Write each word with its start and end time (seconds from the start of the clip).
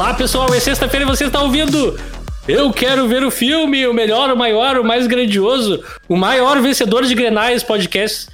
Olá 0.00 0.14
pessoal, 0.14 0.54
é 0.54 0.58
sexta-feira 0.58 1.04
e 1.04 1.06
você 1.06 1.26
está 1.26 1.42
ouvindo 1.42 2.00
Eu 2.48 2.72
Quero 2.72 3.06
Ver 3.06 3.22
o 3.22 3.30
Filme, 3.30 3.86
o 3.86 3.92
melhor, 3.92 4.30
o 4.30 4.36
maior, 4.36 4.78
o 4.78 4.82
mais 4.82 5.06
grandioso, 5.06 5.84
o 6.08 6.16
maior 6.16 6.58
vencedor 6.62 7.04
de 7.04 7.14
Grenais 7.14 7.62
podcast 7.62 8.30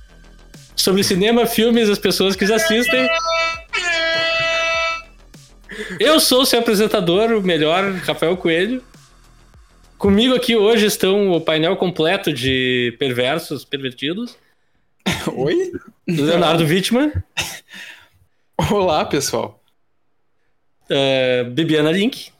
sobre 0.76 1.02
cinema, 1.02 1.44
filmes, 1.44 1.88
as 1.88 1.98
pessoas 1.98 2.36
que 2.36 2.44
os 2.44 2.52
assistem. 2.52 3.08
Eu 5.98 6.20
sou 6.20 6.42
o 6.42 6.46
seu 6.46 6.60
apresentador, 6.60 7.32
o 7.32 7.42
melhor, 7.42 7.94
Rafael 7.94 8.36
Coelho. 8.36 8.80
Comigo 9.98 10.36
aqui 10.36 10.54
hoje 10.54 10.86
estão 10.86 11.32
o 11.32 11.40
painel 11.40 11.76
completo 11.76 12.32
de 12.32 12.94
perversos, 12.96 13.64
pervertidos. 13.64 14.38
Oi? 15.34 15.72
Leonardo 16.06 16.62
Wittmann. 16.62 17.10
Olá, 18.70 19.04
pessoal. 19.04 19.60
Uh, 20.90 21.50
Bibiana 21.50 21.90
Link. 21.90 22.30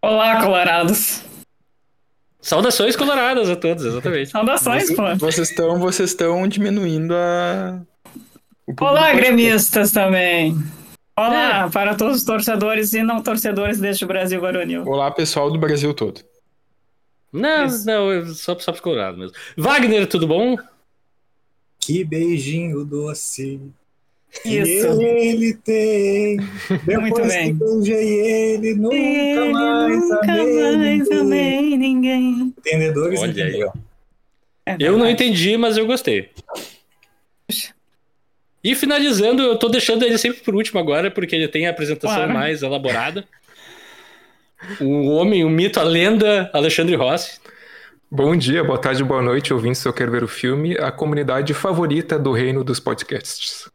Olá, 0.00 0.40
colorados. 0.42 1.22
Saudações 2.40 2.96
coloradas 2.96 3.48
a 3.48 3.56
todos, 3.56 3.84
exatamente. 3.84 4.30
Saudações, 4.30 4.88
Você- 4.88 4.94
pô. 4.96 5.16
Vocês 5.16 5.50
estão 5.50 5.78
vocês 5.78 6.10
estão 6.10 6.48
diminuindo 6.48 7.14
a. 7.14 7.80
Olá, 8.80 9.12
gremistas 9.14 9.92
também. 9.92 10.56
Olá 11.16 11.68
para 11.70 11.94
todos 11.94 12.16
os 12.18 12.24
torcedores 12.24 12.92
e 12.94 13.02
não 13.02 13.22
torcedores 13.22 13.78
deste 13.78 14.04
Brasil 14.06 14.40
Guaronil. 14.40 14.84
Olá, 14.88 15.10
pessoal 15.10 15.50
do 15.50 15.58
Brasil 15.58 15.92
todo. 15.94 16.20
Não, 17.32 17.66
Isso. 17.66 17.86
não, 17.86 18.10
eu- 18.10 18.26
só, 18.34 18.58
só 18.58 18.72
pros 18.72 18.80
colorados 18.80 19.18
mesmo. 19.18 19.36
Wagner, 19.56 20.06
tudo 20.08 20.26
bom? 20.26 20.56
Que 21.78 22.02
beijinho 22.02 22.84
doce 22.84 23.60
que 24.42 24.48
Isso. 24.60 25.00
ele 25.02 25.54
tem. 25.54 26.36
Muito 26.70 26.86
Depois 26.86 27.22
que 27.22 27.28
bem. 27.28 27.54
beijei 27.54 28.20
ele, 28.54 28.74
nunca 28.74 28.94
Ele 28.96 29.52
mais 29.52 30.00
nunca 30.08 30.32
amei 30.32 30.76
mais 30.76 31.08
ninguém. 31.08 31.20
amei 31.20 31.76
ninguém. 31.76 32.54
Entendedores 32.58 33.20
Olha 33.20 33.44
aí. 33.44 33.50
entenderão. 33.50 33.72
É 34.64 34.76
Eu 34.78 34.96
não 34.96 35.08
entendi, 35.10 35.56
mas 35.56 35.76
eu 35.76 35.86
gostei. 35.86 36.30
E 38.64 38.74
finalizando, 38.76 39.42
eu 39.42 39.58
tô 39.58 39.68
deixando 39.68 40.04
ele 40.04 40.16
sempre 40.16 40.40
por 40.42 40.54
último 40.54 40.78
agora, 40.78 41.10
porque 41.10 41.34
ele 41.34 41.48
tem 41.48 41.66
a 41.66 41.70
apresentação 41.70 42.16
Claro. 42.16 42.32
mais 42.32 42.62
elaborada. 42.62 43.24
O 44.80 45.08
homem, 45.08 45.44
o 45.44 45.50
mito, 45.50 45.80
a 45.80 45.82
lenda, 45.82 46.48
Alexandre 46.52 46.94
Rossi. 46.94 47.40
Bom 48.08 48.36
dia, 48.36 48.62
boa 48.62 48.78
tarde, 48.78 49.02
boa 49.02 49.20
noite, 49.20 49.52
ouvintes. 49.52 49.84
Eu 49.84 49.92
quero 49.92 50.12
ver 50.12 50.22
o 50.22 50.28
filme. 50.28 50.76
A 50.78 50.92
comunidade 50.92 51.52
favorita 51.54 52.16
do 52.18 52.30
reino 52.32 52.62
dos 52.62 52.78
podcasts. 52.78 53.68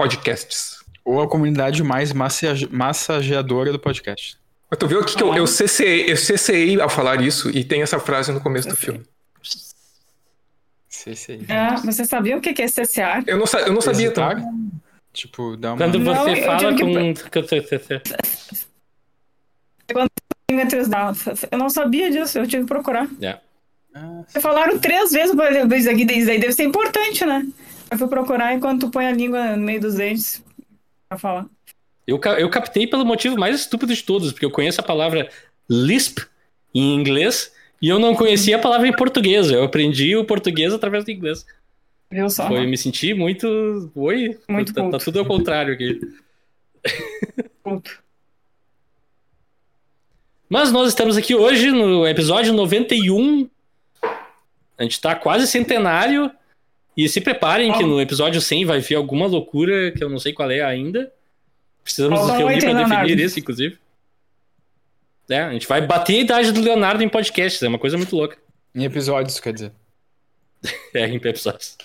Podcasts. 0.00 0.78
Ou 1.04 1.20
a 1.20 1.28
comunidade 1.28 1.82
mais 1.82 2.10
massage- 2.10 2.66
massageadora 2.70 3.70
do 3.70 3.78
podcast. 3.78 4.38
Mas 4.70 4.78
tu 4.78 4.86
viu 4.86 5.00
aqui 5.00 5.14
que 5.14 5.22
eu, 5.22 5.34
eu, 5.34 5.46
CCei, 5.46 6.10
eu 6.10 6.16
CCei 6.16 6.80
ao 6.80 6.88
falar 6.88 7.20
isso 7.20 7.50
e 7.50 7.62
tem 7.62 7.82
essa 7.82 7.98
frase 8.00 8.32
no 8.32 8.40
começo 8.40 8.66
do 8.68 8.76
filme. 8.76 9.02
Ah, 11.50 11.76
você 11.84 12.04
sabia 12.06 12.34
o 12.36 12.40
que 12.40 12.54
que 12.54 12.62
é 12.62 12.68
CCR? 12.68 13.24
Eu 13.26 13.36
não, 13.36 13.46
sa- 13.46 13.60
eu 13.60 13.72
não 13.74 13.80
sabia, 13.82 14.10
tá? 14.10 14.36
Tipo, 15.12 15.54
dá 15.56 15.72
uma. 15.74 15.78
Quando 15.78 15.98
Não, 15.98 16.14
você 16.14 16.30
eu 16.30 16.44
fala 16.44 16.78
com. 16.78 17.14
Entre 20.48 20.78
os 20.80 20.88
dados. 20.88 21.24
Eu 21.50 21.58
não 21.58 21.68
sabia 21.68 22.10
disso, 22.10 22.38
eu 22.38 22.46
tive 22.46 22.62
que 22.62 22.68
procurar. 22.68 23.06
É. 23.20 23.38
Ah, 23.94 24.22
Vocês 24.26 24.42
falaram 24.42 24.78
três 24.78 25.10
vezes, 25.10 25.34
mas 25.34 25.56
isso 25.78 25.90
aqui 25.90 26.04
isso 26.10 26.30
aí 26.30 26.38
deve 26.40 26.52
ser 26.52 26.64
importante, 26.64 27.26
né? 27.26 27.46
Eu 27.90 27.98
fui 27.98 28.08
procurar 28.08 28.54
enquanto 28.54 28.86
tu 28.86 28.90
põe 28.90 29.06
a 29.06 29.12
língua 29.12 29.56
no 29.56 29.62
meio 29.62 29.80
dos 29.80 29.94
dentes 29.94 30.44
pra 31.08 31.18
falar. 31.18 31.46
Eu, 32.06 32.20
eu 32.38 32.48
captei 32.48 32.86
pelo 32.86 33.04
motivo 33.04 33.38
mais 33.38 33.56
estúpido 33.60 33.94
de 33.94 34.02
todos, 34.02 34.32
porque 34.32 34.44
eu 34.44 34.50
conheço 34.50 34.80
a 34.80 34.84
palavra 34.84 35.28
lisp 35.68 36.18
em 36.74 36.94
inglês 36.94 37.52
e 37.82 37.88
eu 37.88 37.98
não 37.98 38.14
conhecia 38.14 38.56
a 38.56 38.60
palavra 38.60 38.86
em 38.86 38.92
português. 38.92 39.50
Eu 39.50 39.64
aprendi 39.64 40.16
o 40.16 40.24
português 40.24 40.72
através 40.72 41.04
do 41.04 41.10
inglês. 41.10 41.44
Viu 42.10 42.28
só? 42.28 42.48
Foi, 42.48 42.66
me 42.66 42.76
senti 42.76 43.14
muito. 43.14 43.90
Oi, 43.94 44.38
Muito 44.48 44.74
tá, 44.74 44.88
tá 44.88 44.98
tudo 44.98 45.20
ao 45.20 45.24
contrário 45.24 45.72
aqui. 45.72 46.00
Puto. 47.62 48.02
Mas 50.48 50.72
nós 50.72 50.88
estamos 50.88 51.16
aqui 51.16 51.34
hoje 51.34 51.70
no 51.70 52.04
episódio 52.06 52.52
91. 52.52 53.48
A 54.76 54.82
gente 54.82 55.00
tá 55.00 55.14
quase 55.14 55.46
centenário. 55.46 56.30
E 56.96 57.08
se 57.08 57.20
preparem 57.20 57.72
que 57.72 57.82
no 57.82 58.00
episódio 58.00 58.40
100 58.40 58.64
vai 58.64 58.80
vir 58.80 58.96
alguma 58.96 59.26
loucura 59.26 59.92
que 59.92 60.02
eu 60.02 60.08
não 60.08 60.18
sei 60.18 60.32
qual 60.32 60.50
é 60.50 60.60
ainda. 60.60 61.12
Precisamos 61.82 62.18
nos 62.18 62.28
Faltam 62.28 62.48
reunir 62.48 62.60
para 62.60 62.84
definir 62.84 63.20
isso, 63.20 63.38
inclusive. 63.38 63.78
É, 65.28 65.42
a 65.42 65.52
gente 65.52 65.66
vai 65.66 65.80
bater 65.80 66.16
a 66.16 66.20
idade 66.20 66.52
do 66.52 66.60
Leonardo 66.60 67.02
em 67.02 67.08
podcasts. 67.08 67.62
É 67.62 67.68
uma 67.68 67.78
coisa 67.78 67.96
muito 67.96 68.14
louca. 68.16 68.36
em 68.74 68.84
episódios, 68.84 69.38
quer 69.40 69.52
dizer. 69.52 69.72
É, 70.92 71.06
em 71.06 71.16
episódios. 71.16 71.78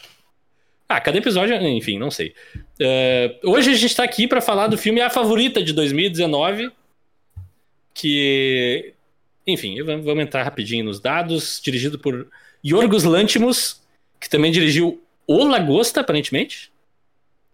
Ah, 0.90 1.00
cada 1.00 1.18
episódio, 1.18 1.56
enfim, 1.56 1.98
não 1.98 2.12
sei. 2.12 2.34
É, 2.80 3.40
hoje 3.44 3.72
a 3.72 3.74
gente 3.74 3.96
tá 3.96 4.04
aqui 4.04 4.28
para 4.28 4.42
falar 4.42 4.68
do 4.68 4.78
filme 4.78 5.00
A 5.00 5.10
Favorita 5.10 5.64
de 5.64 5.74
2019. 5.74 6.72
Que. 7.94 8.94
Enfim, 9.48 9.82
vamos 9.84 10.06
vamos 10.06 10.24
entrar 10.24 10.44
rapidinho 10.44 10.86
nos 10.86 11.00
dados. 11.00 11.62
Dirigido 11.64 11.98
por 11.98 12.28
Yorgos 12.64 13.04
Lantimos, 13.04 13.82
que 14.26 14.30
também 14.30 14.52
dirigiu 14.52 15.00
O 15.28 15.44
Lagosta, 15.46 16.02
aparentemente. 16.02 16.72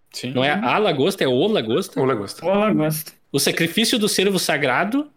Sim. 0.10 0.32
Não 0.32 0.42
é 0.42 0.52
A 0.52 0.78
Lagosta, 0.78 1.22
é 1.22 1.28
O 1.28 1.46
Lagosta. 1.48 2.00
Ou 2.00 2.06
lagosta. 2.06 2.46
Olá, 2.46 2.72
gosto. 2.72 3.12
O 3.30 3.40
Sacrifício 3.40 4.00
do 4.00 4.08
Servo 4.08 4.40
Sagrado 4.40 5.12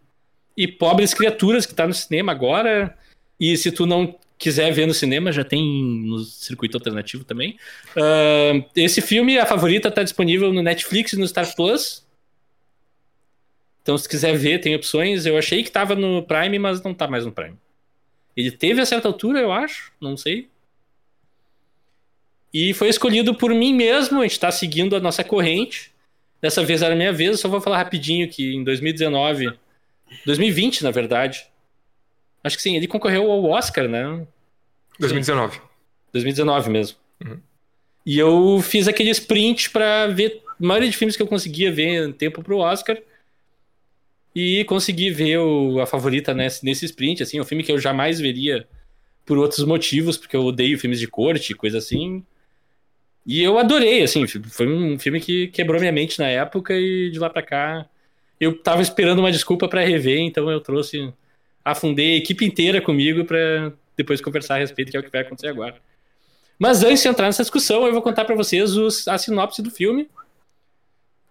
e 0.56 0.66
Pobres 0.66 1.14
Criaturas, 1.14 1.64
que 1.64 1.72
tá 1.72 1.86
no 1.86 1.94
cinema 1.94 2.32
agora. 2.32 2.98
E 3.38 3.56
se 3.56 3.70
tu 3.70 3.86
não 3.86 4.18
quiser 4.36 4.72
ver 4.72 4.84
no 4.86 4.92
cinema, 4.92 5.30
já 5.30 5.44
tem 5.44 5.62
no 6.04 6.18
circuito 6.24 6.76
alternativo 6.76 7.22
também. 7.22 7.56
Ah, 7.96 8.60
esse 8.74 9.00
filme, 9.00 9.38
a 9.38 9.46
favorita, 9.46 9.92
tá 9.92 10.02
disponível 10.02 10.52
no 10.52 10.60
Netflix 10.60 11.12
e 11.12 11.18
no 11.20 11.28
Star 11.28 11.54
Plus. 11.54 12.04
Então, 13.80 13.96
se 13.96 14.08
quiser 14.08 14.36
ver, 14.36 14.58
tem 14.58 14.74
opções. 14.74 15.24
Eu 15.24 15.38
achei 15.38 15.62
que 15.62 15.70
tava 15.70 15.94
no 15.94 16.20
Prime, 16.24 16.58
mas 16.58 16.82
não 16.82 16.92
tá 16.92 17.06
mais 17.06 17.24
no 17.24 17.30
Prime. 17.30 17.56
Ele 18.36 18.50
teve 18.50 18.80
a 18.80 18.86
certa 18.86 19.06
altura, 19.06 19.38
eu 19.38 19.52
acho, 19.52 19.92
não 20.00 20.16
sei. 20.16 20.48
E 22.54 22.72
foi 22.72 22.88
escolhido 22.88 23.34
por 23.34 23.52
mim 23.52 23.74
mesmo, 23.74 24.20
a 24.20 24.22
gente 24.22 24.38
tá 24.38 24.52
seguindo 24.52 24.94
a 24.94 25.00
nossa 25.00 25.24
corrente. 25.24 25.92
Dessa 26.40 26.64
vez 26.64 26.82
era 26.82 26.94
a 26.94 26.96
minha 26.96 27.12
vez, 27.12 27.32
eu 27.32 27.36
só 27.36 27.48
vou 27.48 27.60
falar 27.60 27.78
rapidinho 27.78 28.28
que 28.30 28.54
em 28.54 28.62
2019, 28.62 29.52
2020 30.24 30.84
na 30.84 30.92
verdade, 30.92 31.46
acho 32.44 32.56
que 32.56 32.62
sim, 32.62 32.76
ele 32.76 32.86
concorreu 32.86 33.28
ao 33.28 33.44
Oscar, 33.44 33.88
né? 33.88 34.24
2019. 35.00 35.60
2019 36.12 36.70
mesmo. 36.70 36.96
Uhum. 37.24 37.40
E 38.06 38.18
eu 38.18 38.60
fiz 38.62 38.86
aquele 38.86 39.10
sprint 39.10 39.70
pra 39.70 40.06
ver 40.06 40.40
a 40.46 40.64
maioria 40.64 40.88
de 40.88 40.96
filmes 40.96 41.16
que 41.16 41.22
eu 41.22 41.26
conseguia 41.26 41.72
ver 41.72 42.08
em 42.08 42.12
tempo 42.12 42.40
pro 42.40 42.58
Oscar. 42.58 42.96
E 44.32 44.64
consegui 44.64 45.10
ver 45.10 45.38
o, 45.38 45.80
a 45.80 45.86
favorita 45.86 46.34
nesse, 46.34 46.64
nesse 46.64 46.84
sprint, 46.84 47.22
assim, 47.22 47.38
é 47.38 47.40
um 47.40 47.44
filme 47.44 47.64
que 47.64 47.72
eu 47.72 47.78
jamais 47.78 48.20
veria 48.20 48.66
por 49.24 49.38
outros 49.38 49.64
motivos, 49.64 50.16
porque 50.16 50.36
eu 50.36 50.44
odeio 50.44 50.78
filmes 50.78 51.00
de 51.00 51.08
corte, 51.08 51.54
coisa 51.54 51.78
assim. 51.78 52.24
E 53.26 53.42
eu 53.42 53.58
adorei, 53.58 54.02
assim, 54.02 54.26
foi 54.26 54.66
um 54.68 54.98
filme 54.98 55.20
que 55.20 55.48
quebrou 55.48 55.80
minha 55.80 55.92
mente 55.92 56.18
na 56.18 56.26
época 56.28 56.74
e 56.74 57.10
de 57.10 57.18
lá 57.18 57.30
pra 57.30 57.42
cá 57.42 57.86
eu 58.40 58.56
tava 58.58 58.82
esperando 58.82 59.20
uma 59.20 59.32
desculpa 59.32 59.66
pra 59.68 59.84
rever, 59.84 60.18
então 60.20 60.50
eu 60.50 60.60
trouxe, 60.60 61.10
afundei 61.64 62.14
a 62.14 62.16
equipe 62.18 62.44
inteira 62.44 62.80
comigo 62.80 63.24
pra 63.24 63.72
depois 63.96 64.20
conversar 64.20 64.56
a 64.56 64.58
respeito, 64.58 64.90
que 64.90 64.96
é 64.96 65.00
o 65.00 65.02
que 65.02 65.10
vai 65.10 65.22
acontecer 65.22 65.48
agora. 65.48 65.76
Mas 66.58 66.82
antes 66.84 67.02
de 67.02 67.08
entrar 67.08 67.26
nessa 67.26 67.42
discussão, 67.42 67.86
eu 67.86 67.92
vou 67.92 68.02
contar 68.02 68.24
pra 68.24 68.34
vocês 68.34 68.76
os- 68.76 69.08
a 69.08 69.16
sinopse 69.16 69.62
do 69.62 69.70
filme, 69.70 70.08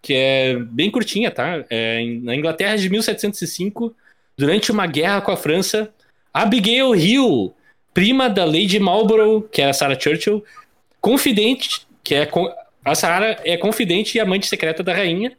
que 0.02 0.14
é 0.14 0.56
bem 0.58 0.90
curtinha, 0.90 1.30
tá? 1.30 1.64
É, 1.70 2.04
na 2.22 2.36
Inglaterra 2.36 2.76
de 2.78 2.90
1705, 2.90 3.96
durante 4.38 4.72
uma 4.72 4.88
guerra 4.88 5.22
com 5.22 5.32
a 5.32 5.38
França, 5.38 5.94
Abigail 6.34 6.96
Hill, 6.96 7.54
prima 7.94 8.30
da 8.30 8.44
Lady 8.46 8.80
Marlborough, 8.80 9.44
que 9.44 9.62
era 9.62 9.72
Sarah 9.74 10.00
Churchill, 10.00 10.44
confidente, 11.00 11.86
que 12.04 12.16
é 12.16 12.30
a 12.84 12.96
Sarah 12.96 13.40
é 13.44 13.56
confidente 13.56 14.18
e 14.18 14.22
amante 14.22 14.48
secreta 14.48 14.84
da 14.84 14.94
rainha. 14.94 15.38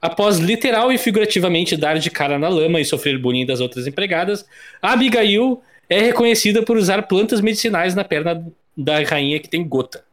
Após 0.00 0.38
literal 0.38 0.92
e 0.92 0.98
figurativamente 0.98 1.76
dar 1.76 1.98
de 1.98 2.10
cara 2.10 2.38
na 2.38 2.48
lama 2.48 2.80
e 2.80 2.84
sofrer 2.84 3.18
bullying 3.18 3.46
das 3.46 3.60
outras 3.60 3.86
empregadas, 3.86 4.46
Abigail 4.80 5.62
é 5.88 6.00
reconhecida 6.00 6.62
por 6.62 6.76
usar 6.76 7.02
plantas 7.02 7.40
medicinais 7.40 7.94
na 7.94 8.04
perna 8.04 8.46
da 8.76 9.02
rainha 9.02 9.38
que 9.40 9.48
tem 9.48 9.66
gota. 9.66 10.04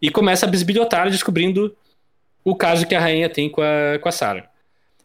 E 0.00 0.10
começa 0.10 0.46
a 0.46 0.48
bisbilhotar 0.48 1.10
descobrindo 1.10 1.74
o 2.44 2.54
caso 2.56 2.86
que 2.86 2.94
a 2.94 3.00
rainha 3.00 3.28
tem 3.28 3.48
com 3.48 3.60
a, 3.60 3.98
com 4.00 4.08
a 4.08 4.12
Sarah. 4.12 4.48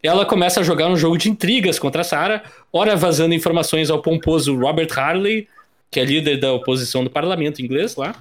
Ela 0.02 0.24
começa 0.24 0.60
a 0.60 0.62
jogar 0.62 0.88
um 0.88 0.96
jogo 0.96 1.18
de 1.18 1.28
intrigas 1.28 1.78
contra 1.78 2.02
a 2.02 2.04
Sarah, 2.04 2.42
ora 2.72 2.96
vazando 2.96 3.34
informações 3.34 3.90
ao 3.90 4.00
pomposo 4.00 4.56
Robert 4.56 4.96
Harley, 4.96 5.48
que 5.90 5.98
é 5.98 6.04
líder 6.04 6.38
da 6.38 6.52
oposição 6.52 7.02
do 7.02 7.10
parlamento 7.10 7.60
inglês 7.60 7.96
lá, 7.96 8.14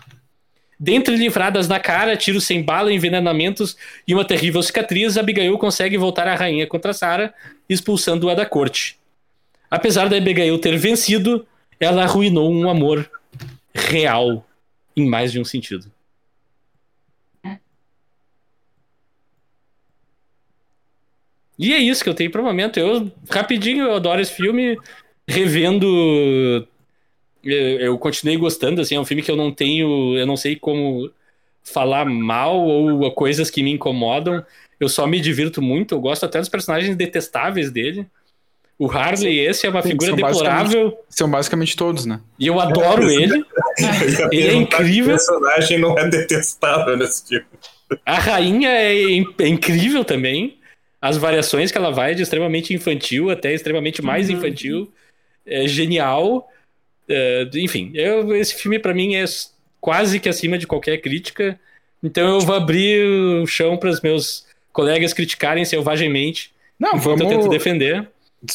Dentre 0.80 1.16
livradas 1.16 1.68
na 1.68 1.80
cara, 1.80 2.16
tiros 2.16 2.44
sem 2.44 2.62
bala, 2.62 2.94
envenenamentos 2.94 3.76
e 4.08 4.14
uma 4.14 4.24
terrível 4.24 4.62
cicatriz, 4.62 5.18
Abigail 5.18 5.58
consegue 5.58 5.98
voltar 5.98 6.28
à 6.28 6.36
rainha 6.36 6.68
contra 6.68 6.94
Sarah, 6.94 7.34
expulsando-a 7.68 8.36
da 8.36 8.46
corte. 8.46 8.98
Apesar 9.72 10.08
da 10.08 10.18
Abigail 10.18 10.58
ter 10.60 10.78
vencido, 10.78 11.46
ela 11.80 12.04
arruinou 12.04 12.52
um 12.52 12.70
amor 12.70 13.10
real 13.74 14.48
em 14.96 15.08
mais 15.08 15.32
de 15.32 15.40
um 15.40 15.46
sentido. 15.46 15.92
E 21.60 21.74
é 21.74 21.80
isso 21.80 22.04
que 22.04 22.10
eu 22.10 22.14
tenho 22.14 22.30
pro 22.30 22.44
momento. 22.44 22.80
Eu, 22.80 23.12
rapidinho, 23.30 23.86
eu 23.86 23.96
adoro 23.96 24.22
esse 24.22 24.34
filme. 24.34 24.78
Revendo. 25.28 26.68
Eu, 27.48 27.80
eu 27.80 27.98
continuei 27.98 28.38
gostando, 28.38 28.82
assim, 28.82 28.96
é 28.96 29.00
um 29.00 29.06
filme 29.06 29.24
que 29.24 29.32
eu 29.32 29.36
não 29.36 29.52
tenho. 29.52 30.18
Eu 30.18 30.26
não 30.26 30.36
sei 30.38 30.56
como 30.56 31.10
falar 31.64 32.06
mal 32.06 32.60
ou 32.60 33.12
coisas 33.12 33.50
que 33.50 33.64
me 33.64 33.72
incomodam. 33.72 34.44
Eu 34.80 34.90
só 34.90 35.08
me 35.08 35.20
divirto 35.20 35.62
muito. 35.62 35.96
Eu 35.96 36.00
gosto 36.00 36.26
até 36.26 36.40
dos 36.40 36.50
personagens 36.50 36.96
detestáveis 36.96 37.72
dele. 37.72 38.06
O 38.80 38.92
Harley, 38.92 39.40
esse 39.40 39.66
é 39.66 39.70
uma 39.70 39.82
Sim, 39.82 39.90
figura 39.90 40.12
são 40.12 40.16
deplorável. 40.18 41.00
São 41.10 41.30
basicamente 41.32 41.76
todos, 41.76 42.06
né? 42.06 42.20
E 42.38 42.46
eu 42.46 42.60
adoro 42.60 43.10
ele. 43.10 43.44
Ele 44.32 44.48
é 44.48 44.54
incrível. 44.54 45.16
O 45.16 45.18
personagem 45.18 45.80
não 45.80 45.98
é 45.98 46.08
detestável 46.08 46.96
nesse 46.96 47.26
tipo. 47.26 47.48
A 48.06 48.20
rainha 48.20 48.70
é, 48.70 48.94
in- 49.12 49.34
é 49.40 49.48
incrível 49.48 50.06
também. 50.06 50.60
As 51.02 51.18
variações 51.18 51.72
que 51.72 51.78
ela 51.78 51.90
vai 51.92 52.14
de 52.14 52.22
extremamente 52.22 52.74
infantil 52.74 53.30
até 53.32 53.52
extremamente 53.54 54.02
mais 54.02 54.30
infantil. 54.30 54.92
É 55.46 55.68
genial. 55.68 56.48
É, 57.10 57.48
enfim, 57.56 57.92
eu- 57.94 58.36
esse 58.36 58.56
filme 58.56 58.80
pra 58.80 58.94
mim 58.94 59.16
é 59.16 59.24
quase 59.80 60.20
que 60.20 60.28
acima 60.30 60.58
de 60.58 60.68
qualquer 60.68 60.98
crítica. 60.98 61.60
Então 62.04 62.28
eu 62.36 62.40
vou 62.42 62.56
abrir 62.56 63.04
o 63.42 63.48
chão 63.48 63.78
para 63.78 63.90
os 63.90 64.02
meus 64.02 64.46
colegas 64.74 65.14
criticarem 65.14 65.66
selvagemente. 65.66 66.52
Não, 66.80 66.90
enquanto 66.96 67.22
eu 67.22 67.28
tento 67.28 67.38
vamos. 67.44 67.50
defender. 67.50 68.08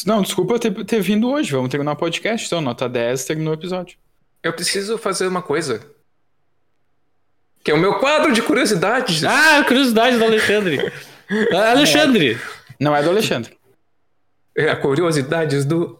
Não, 0.05 0.21
desculpa 0.21 0.57
ter, 0.57 0.71
ter 0.85 1.01
vindo 1.01 1.29
hoje. 1.29 1.51
Vamos 1.51 1.69
terminar 1.69 1.91
o 1.91 1.95
podcast, 1.97 2.45
então. 2.47 2.61
Nota 2.61 2.87
10, 2.87 3.25
terminou 3.25 3.51
o 3.53 3.57
episódio. 3.57 3.97
Eu 4.41 4.53
preciso 4.53 4.97
fazer 4.97 5.27
uma 5.27 5.41
coisa. 5.41 5.85
Que 7.63 7.71
é 7.71 7.73
o 7.73 7.77
meu 7.79 7.95
quadro 7.95 8.31
de 8.33 8.41
curiosidades. 8.41 9.23
Ah, 9.23 9.63
curiosidade 9.67 10.17
do 10.17 10.23
Alexandre. 10.25 10.79
Ah, 11.53 11.71
Alexandre, 11.71 12.37
Não 12.79 12.95
é 12.95 13.01
do 13.01 13.09
Alexandre. 13.09 13.57
É 14.55 14.69
a 14.69 14.75
curiosidades 14.75 15.65
do 15.65 15.97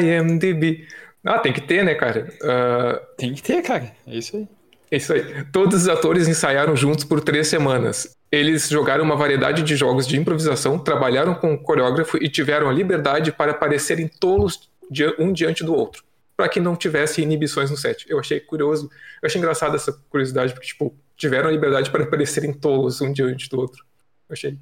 IMDb. 0.00 0.88
Ah, 1.28 1.38
tem 1.38 1.52
que 1.52 1.60
ter, 1.60 1.84
né, 1.84 1.94
cara? 1.94 2.32
Ah, 2.42 3.00
Tem 3.16 3.32
que 3.34 3.42
ter, 3.42 3.62
cara. 3.62 3.92
É 4.06 4.16
isso 4.16 4.36
aí. 4.36 4.48
é 4.90 4.96
isso 4.96 5.12
aí. 5.12 5.44
Todos 5.52 5.82
os 5.82 5.88
atores 5.88 6.26
ensaiaram 6.28 6.74
juntos 6.76 7.04
por 7.04 7.20
três 7.20 7.46
semanas. 7.48 8.16
Eles 8.30 8.68
jogaram 8.68 9.04
uma 9.04 9.16
variedade 9.16 9.62
de 9.62 9.74
jogos 9.76 10.06
de 10.06 10.16
improvisação, 10.18 10.78
trabalharam 10.78 11.34
com 11.34 11.54
o 11.54 11.58
coreógrafo 11.58 12.16
e 12.22 12.28
tiveram 12.28 12.68
a 12.68 12.72
liberdade 12.72 13.32
para 13.32 13.54
parecerem 13.54 14.06
tolos 14.08 14.68
di- 14.90 15.14
um 15.18 15.32
diante 15.32 15.64
do 15.64 15.74
outro, 15.74 16.02
para 16.36 16.48
que 16.48 16.60
não 16.60 16.76
tivesse 16.76 17.22
inibições 17.22 17.70
no 17.70 17.76
set. 17.76 18.04
Eu 18.08 18.18
achei 18.18 18.38
curioso, 18.40 18.90
eu 19.22 19.26
achei 19.26 19.38
engraçado 19.38 19.74
essa 19.76 19.92
curiosidade, 20.10 20.52
porque, 20.52 20.68
tipo, 20.68 20.94
tiveram 21.16 21.48
a 21.48 21.52
liberdade 21.52 21.90
para 21.90 22.04
parecerem 22.06 22.52
tolos 22.52 23.00
um 23.00 23.12
diante 23.12 23.48
do 23.48 23.58
outro. 23.60 23.82
Eu 24.28 24.34
achei 24.34 24.58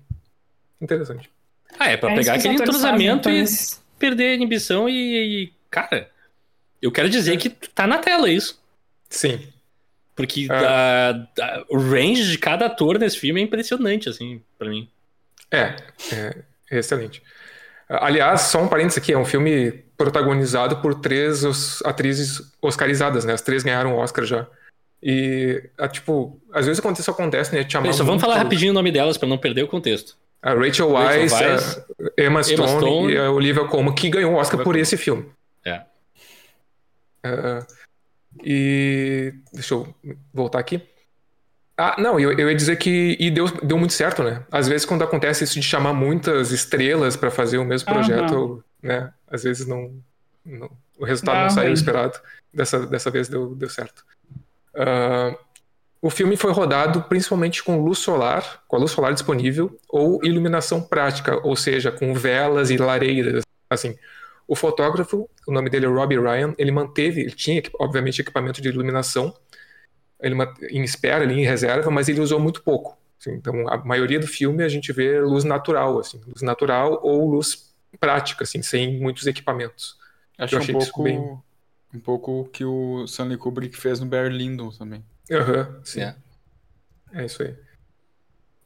interessante. 0.81 1.29
Ah, 1.79 1.89
é 1.91 1.97
pra 1.97 2.12
É 2.12 2.15
pegar 2.17 2.35
aquele 2.35 2.55
entrosamento 2.55 3.25
fazem, 3.25 3.41
e 3.41 3.45
parece. 3.45 3.77
perder 3.99 4.29
a 4.31 4.35
inibição 4.35 4.89
e, 4.89 5.45
e, 5.45 5.53
Cara, 5.71 6.09
eu 6.81 6.90
quero 6.93 7.08
dizer 7.08 7.37
que 7.38 7.50
tá 7.50 7.87
na 7.87 7.99
tela 7.99 8.28
isso. 8.31 8.61
Sim. 9.08 9.40
Porque 10.14 10.46
É. 10.50 10.55
a- 10.55 11.26
a- 11.40 11.64
o 11.69 11.78
range 11.78 12.31
de 12.31 12.38
cada 12.38 12.67
ator 12.67 12.99
nesse 12.99 13.19
filme 13.19 13.40
é 13.40 13.44
impressionante, 13.44 14.08
assim, 14.08 14.40
pra 14.58 14.69
mim. 14.69 14.88
É, 15.50 15.76
é, 16.12 16.37
excelente. 16.70 17.23
Aliás, 17.88 18.43
só 18.43 18.61
um 18.62 18.69
parênteses 18.69 18.99
aqui, 18.99 19.12
é 19.12 19.19
um 19.19 19.25
filme 19.25 19.84
protagonizado 19.96 20.78
por 20.78 20.94
três 21.00 21.44
os- 21.44 21.82
atrizes 21.84 22.40
oscarizadas, 22.61 23.25
né? 23.25 23.32
As 23.32 23.43
três 23.43 23.62
ganharam 23.62 23.94
o 23.94 23.99
Oscar 23.99 24.25
já. 24.25 24.46
E, 25.02 25.62
ah, 25.78 25.87
tipo, 25.87 26.40
às 26.52 26.67
vezes 26.67 26.82
isso 26.99 27.11
acontece, 27.11 27.55
né? 27.55 27.64
Só 27.70 27.78
vamos 27.81 28.06
muito- 28.06 28.20
falar 28.20 28.38
rapidinho 28.38 28.73
o 28.73 28.75
nome 28.75 28.90
delas 28.90 29.17
pra 29.17 29.28
não 29.28 29.38
perder 29.38 29.62
o 29.62 29.69
contexto. 29.69 30.17
A 30.43 30.52
Rachel 30.55 30.90
Rachel 30.93 31.20
Weisz, 31.20 31.32
a 31.32 32.23
Emma 32.23 32.43
Stone, 32.43 32.69
Stone. 32.69 33.12
e 33.12 33.19
a 33.19 33.31
Olivia 33.31 33.64
Colman, 33.67 33.94
que 33.94 34.08
ganhou 34.08 34.32
o 34.32 34.37
Oscar 34.37 34.62
por 34.64 34.75
esse 34.76 34.96
filme. 34.96 35.26
É. 35.64 35.82
Ah, 37.34 37.67
e 38.44 39.32
deixa 39.52 39.75
eu 39.75 39.94
voltar 40.32 40.58
aqui. 40.58 40.82
Ah, 41.78 41.94
não, 41.99 42.19
eu, 42.19 42.32
eu 42.38 42.49
ia 42.50 42.55
dizer 42.56 42.76
que 42.76 43.17
e 43.20 43.31
deu, 43.31 43.46
deu 43.62 43.76
muito 43.76 43.93
certo, 43.93 44.23
né? 44.23 44.43
Às 44.50 44.67
vezes 44.67 44.87
quando 44.87 45.05
acontece 45.05 45.44
isso 45.44 45.55
de 45.55 45.62
chamar 45.62 45.93
muitas 45.93 46.50
estrelas 46.50 47.17
para 47.17 47.31
fazer 47.31 47.58
o 47.58 47.64
mesmo 47.64 47.88
projeto, 47.88 48.64
né? 48.82 49.12
Às 49.28 49.43
vezes 49.44 49.67
não, 49.67 49.93
não- 50.44 50.70
o 50.99 51.05
resultado 51.05 51.37
não 51.37 51.43
Dá 51.44 51.50
saiu 51.50 51.75
esperado. 51.75 52.19
Dessa, 52.52 52.87
dessa 52.87 53.11
vez 53.11 53.28
deu, 53.28 53.55
deu 53.55 53.69
certo. 53.69 54.05
Ah, 54.75 55.37
o 56.00 56.08
filme 56.08 56.37
foi 56.37 56.52
rodado 56.52 57.02
principalmente 57.02 57.62
com 57.62 57.82
luz 57.82 57.99
solar, 57.99 58.62
com 58.69 58.76
a 58.76 58.78
luz 58.78 58.93
solar 58.93 59.12
disponível, 59.12 59.78
ou 59.88 60.25
iluminação 60.25 60.81
prática, 60.81 61.38
ou 61.46 61.56
seja, 61.56 61.90
com 61.93 62.14
velas 62.14 62.70
e 62.70 62.76
lareiras, 62.78 63.43
assim. 63.69 63.99
O 64.49 64.55
fotógrafo, 64.55 65.29
o 65.47 65.53
nome 65.53 65.69
dele 65.71 65.87
é 65.87 65.89
Robbie 65.89 66.19
Ryan, 66.19 66.55
ele 66.57 66.71
manteve, 66.71 67.21
ele 67.23 67.33
tinha, 67.33 67.63
obviamente, 67.81 68.21
equipamento 68.21 68.61
de 68.63 68.69
iluminação, 68.69 69.35
ele 70.21 70.35
em 70.71 70.83
espera 70.83 71.25
ali, 71.25 71.35
em 71.41 71.45
reserva, 71.45 71.91
mas 71.91 72.09
ele 72.09 72.21
usou 72.21 72.41
muito 72.41 72.63
pouco. 72.63 72.97
assim. 73.21 73.33
então, 73.35 73.69
a 73.69 73.77
maioria 73.79 74.19
do 74.21 74.27
filme 74.27 74.63
a 74.63 74.69
gente 74.69 74.93
vê 74.93 75.21
luz 75.21 75.45
natural, 75.45 75.99
assim, 75.99 76.21
luz 76.27 76.43
natural 76.43 77.01
ou 77.03 77.29
luz 77.29 77.75
prática, 77.99 78.45
assim, 78.45 78.63
sem 78.63 78.99
muitos 79.01 79.27
equipamentos. 79.27 79.97
Acho 80.39 80.57
Eu 80.57 80.63
um 80.63 80.67
pouco, 80.67 81.03
bem- 81.03 81.39
um 81.95 82.01
pouco 82.01 82.41
o 82.41 82.45
que 82.45 82.65
o 82.65 83.05
Stanley 83.05 83.37
Kubrick 83.39 83.77
fez 83.77 84.01
no 84.01 84.07
Barry 84.07 84.31
Lyndon 84.37 84.71
também. 84.71 85.05
Aham, 85.31 85.81
sim. 85.85 86.03
É. 86.03 86.15
É 87.13 87.25
isso 87.25 87.43
aí. 87.43 87.55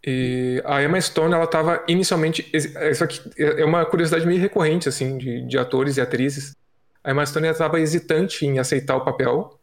E 0.06 0.62
a 0.64 0.82
Emma 0.82 1.00
Stone, 1.00 1.34
ela 1.34 1.44
estava 1.44 1.84
inicialmente. 1.86 2.48
Isso 2.52 3.04
aqui 3.04 3.20
é 3.36 3.64
uma 3.64 3.84
curiosidade 3.84 4.26
meio 4.26 4.40
recorrente, 4.40 4.88
assim, 4.88 5.18
de, 5.18 5.46
de 5.46 5.58
atores 5.58 5.96
e 5.96 6.00
atrizes. 6.00 6.56
A 7.04 7.10
Emma 7.10 7.24
Stone 7.24 7.48
estava 7.48 7.80
hesitante 7.80 8.46
em 8.46 8.58
aceitar 8.58 8.96
o 8.96 9.04
papel, 9.04 9.58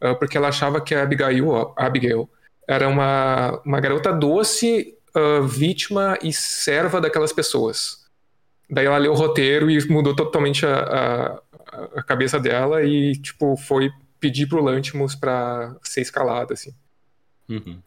ah, 0.00 0.14
porque 0.14 0.36
ela 0.36 0.48
achava 0.48 0.80
que 0.80 0.94
a 0.94 1.02
Abigail, 1.02 1.72
a 1.76 1.86
Abigail 1.86 2.28
era 2.66 2.88
uma, 2.88 3.60
uma 3.64 3.80
garota 3.80 4.12
doce, 4.12 4.96
ah, 5.14 5.40
vítima 5.40 6.18
e 6.22 6.32
serva 6.32 7.00
daquelas 7.00 7.32
pessoas. 7.32 8.06
Daí 8.70 8.86
ela 8.86 8.98
leu 8.98 9.12
o 9.12 9.16
roteiro 9.16 9.70
e 9.70 9.88
mudou 9.88 10.14
totalmente 10.14 10.66
a, 10.66 10.76
a, 10.76 11.40
a 11.96 12.02
cabeça 12.02 12.38
dela 12.38 12.82
e, 12.82 13.12
tipo, 13.16 13.56
foi 13.56 13.90
pedir 14.20 14.46
pro 14.46 14.62
Lantimos 14.62 15.14
para 15.14 15.76
ser 15.82 16.02
escalada, 16.02 16.54
assim. 16.54 16.74
Uhum. 17.48 17.80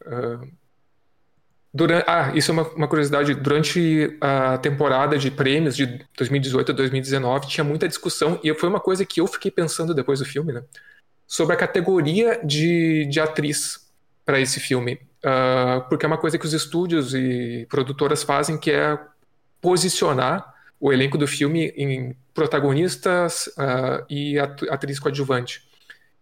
Durante, 1.74 2.04
ah, 2.08 2.34
isso 2.36 2.52
é 2.52 2.54
uma, 2.54 2.68
uma 2.70 2.88
curiosidade. 2.88 3.34
Durante 3.34 4.18
a 4.20 4.58
temporada 4.58 5.18
de 5.18 5.32
prêmios 5.32 5.76
de 5.76 5.86
2018 6.18 6.72
a 6.72 6.76
2019, 6.76 7.48
tinha 7.48 7.64
muita 7.64 7.88
discussão, 7.88 8.40
e 8.44 8.54
foi 8.54 8.68
uma 8.68 8.80
coisa 8.80 9.06
que 9.06 9.22
eu 9.22 9.28
fiquei 9.28 9.50
pensando 9.50 9.94
depois 9.94 10.20
do 10.20 10.26
filme, 10.26 10.52
né? 10.52 10.64
Sobre 11.26 11.56
a 11.56 11.58
categoria 11.58 12.42
de, 12.44 13.06
de 13.06 13.20
atriz 13.22 13.90
para 14.26 14.40
esse 14.40 14.60
filme. 14.60 15.00
Ah, 15.24 15.86
porque 15.88 16.06
é 16.06 16.08
uma 16.08 16.18
coisa 16.18 16.38
que 16.38 16.46
os 16.46 16.54
estúdios 16.54 17.14
e 17.14 17.66
produtoras 17.70 18.22
fazem, 18.24 18.58
que 18.58 18.72
é 18.72 19.00
posicionar 19.62 20.54
o 20.80 20.92
elenco 20.92 21.18
do 21.18 21.28
filme 21.28 21.68
em 21.78 22.16
protagonistas 22.34 23.50
ah, 23.58 24.04
e 24.10 24.38
at- 24.38 24.64
atriz 24.70 25.00
coadjuvante. 25.00 25.64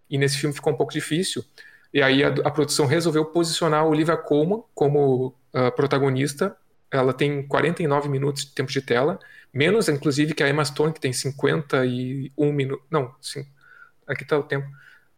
E 0.10 0.18
nesse 0.18 0.38
filme 0.38 0.54
ficou 0.54 0.74
um 0.74 0.78
pouco 0.78 0.94
difícil. 0.94 1.44
E 1.94 2.02
aí 2.04 2.24
a, 2.24 2.28
a 2.28 2.52
produção 2.52 2.86
resolveu 2.86 3.26
posicionar 3.26 3.86
Olivia 3.86 4.18
Colman 4.18 4.64
como 4.76 5.34
ah, 5.54 5.72
protagonista. 5.72 6.56
Ela 6.92 7.14
tem 7.14 7.46
49 7.48 8.10
minutos 8.10 8.46
de 8.46 8.52
tempo 8.52 8.72
de 8.72 8.82
tela, 8.82 9.20
menos 9.54 9.88
inclusive 9.90 10.34
que 10.34 10.42
a 10.42 10.50
Emma 10.50 10.66
Stone, 10.66 10.92
que 10.92 11.00
tem 11.00 11.14
51 11.14 12.52
minutos. 12.52 12.86
Não, 12.90 13.14
sim, 13.22 13.46
aqui 14.08 14.24
está 14.24 14.38
o 14.38 14.44
tempo. 14.44 14.68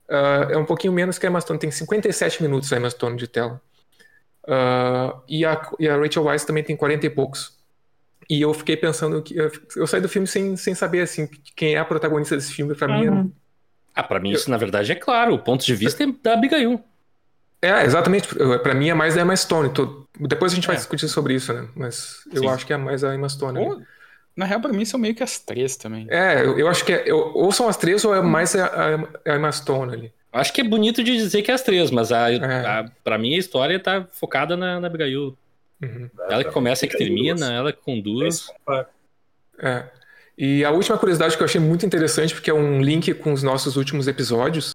Ah, 0.10 0.48
é 0.52 0.58
um 0.58 0.66
pouquinho 0.66 0.94
menos 0.94 1.18
que 1.18 1.26
a 1.26 1.30
Emma 1.30 1.40
Stone, 1.40 1.60
tem 1.60 1.72
57 1.72 2.44
minutos 2.44 2.72
a 2.74 2.78
Emma 2.78 2.90
Stone 2.90 3.18
de 3.18 3.28
tela. 3.28 3.62
Ah, 4.48 5.22
e, 5.28 5.46
a, 5.46 5.70
e 5.80 5.88
a 5.88 5.98
Rachel 5.98 6.24
Weisz 6.24 6.46
também 6.46 6.64
tem 6.64 6.76
40 6.76 7.06
e 7.06 7.10
poucos. 7.10 7.58
E 8.30 8.42
eu 8.42 8.54
fiquei 8.54 8.78
pensando 8.78 9.22
que. 9.22 9.36
Eu, 9.36 9.52
eu 9.76 9.88
saí 9.88 10.00
do 10.02 10.08
filme 10.10 10.28
sem, 10.28 10.56
sem 10.56 10.74
saber 10.74 11.02
assim, 11.02 11.28
quem 11.56 11.76
é 11.76 11.80
a 11.80 11.86
protagonista 11.86 12.36
desse 12.36 12.54
filme. 12.54 12.76
Pra 12.76 12.88
mim, 12.88 13.08
Uhum. 13.08 13.32
Ah, 13.94 14.04
pra 14.04 14.20
mim 14.20 14.32
isso 14.32 14.50
na 14.50 14.58
verdade 14.58 14.92
é 14.92 14.96
claro. 14.96 15.34
O 15.34 15.40
ponto 15.40 15.66
de 15.66 15.76
vista 15.76 16.04
é 16.04 16.08
da 16.24 16.34
Abigail. 16.34 16.82
É, 17.62 17.84
exatamente. 17.86 18.28
Pra 18.64 18.74
mim 18.74 18.90
é 18.90 18.94
mais 18.94 19.18
a 19.18 19.22
Emma 19.22 19.36
Stone. 19.36 19.70
Tô- 19.70 20.06
Depois 20.20 20.52
a 20.52 20.56
gente 20.56 20.68
vai 20.68 20.76
É. 20.76 20.80
discutir 20.80 21.08
sobre 21.08 21.36
isso, 21.36 21.54
né? 21.54 21.68
Mas 21.76 22.22
eu 22.34 22.42
Sim. 22.42 22.48
acho 22.50 22.66
que 22.66 22.74
é 22.74 22.78
mais 22.78 23.04
a 23.04 23.14
Emma 23.14 23.30
Stone. 23.30 23.58
ali. 23.58 23.68
Ou, 23.68 23.82
na 24.36 24.46
real, 24.46 24.60
pra 24.62 24.72
mim, 24.74 24.84
são 24.86 25.00
meio 25.00 25.14
que 25.16 25.24
as 25.24 25.40
três 25.40 25.76
também. 25.78 26.08
É, 26.10 26.42
eu, 26.44 26.58
eu 26.58 26.68
acho 26.68 26.84
que 26.86 26.94
é, 26.94 27.04
eu- 27.06 27.32
ou 27.36 27.52
são 27.52 27.68
as 27.68 27.78
três 27.78 28.04
ou 28.06 28.14
é 28.16 28.22
mais 28.22 28.56
a, 28.56 28.66
a- 28.66 29.32
a 29.34 29.36
Emma 29.36 29.52
Stone 29.52 29.94
ali. 29.94 30.14
Acho 30.34 30.54
que 30.54 30.62
é 30.62 30.64
bonito 30.64 31.04
de 31.04 31.16
dizer 31.18 31.42
que 31.42 31.52
é 31.52 31.54
as 31.54 31.62
três, 31.62 31.92
mas 31.92 32.12
a, 32.12 32.32
É. 32.32 32.66
a, 32.66 32.92
pra 33.04 33.18
mim 33.18 33.36
a 33.36 33.38
história 33.38 33.80
tá 33.80 34.08
focada 34.12 34.56
na, 34.56 34.80
na 34.80 34.88
Abigail. 34.88 35.38
Uhum. 35.84 36.10
Ela 36.30 36.44
que 36.44 36.52
começa 36.52 36.86
e 36.86 36.88
que 36.88 36.98
termina, 36.98 37.52
ela 37.52 37.74
que 37.74 37.82
conduz. 37.82 38.48
É. 39.60 39.84
E 40.38 40.64
a 40.64 40.72
última 40.72 40.98
curiosidade 40.98 41.36
que 41.36 41.44
eu 41.44 41.46
achei 41.46 41.60
muito 41.60 41.86
interessante, 41.86 42.34
porque 42.34 42.50
é 42.50 42.54
um 42.54 42.82
link 42.82 43.14
com 43.16 43.34
os 43.34 43.44
nossos 43.44 43.76
últimos 43.76 44.08
episódios, 44.08 44.74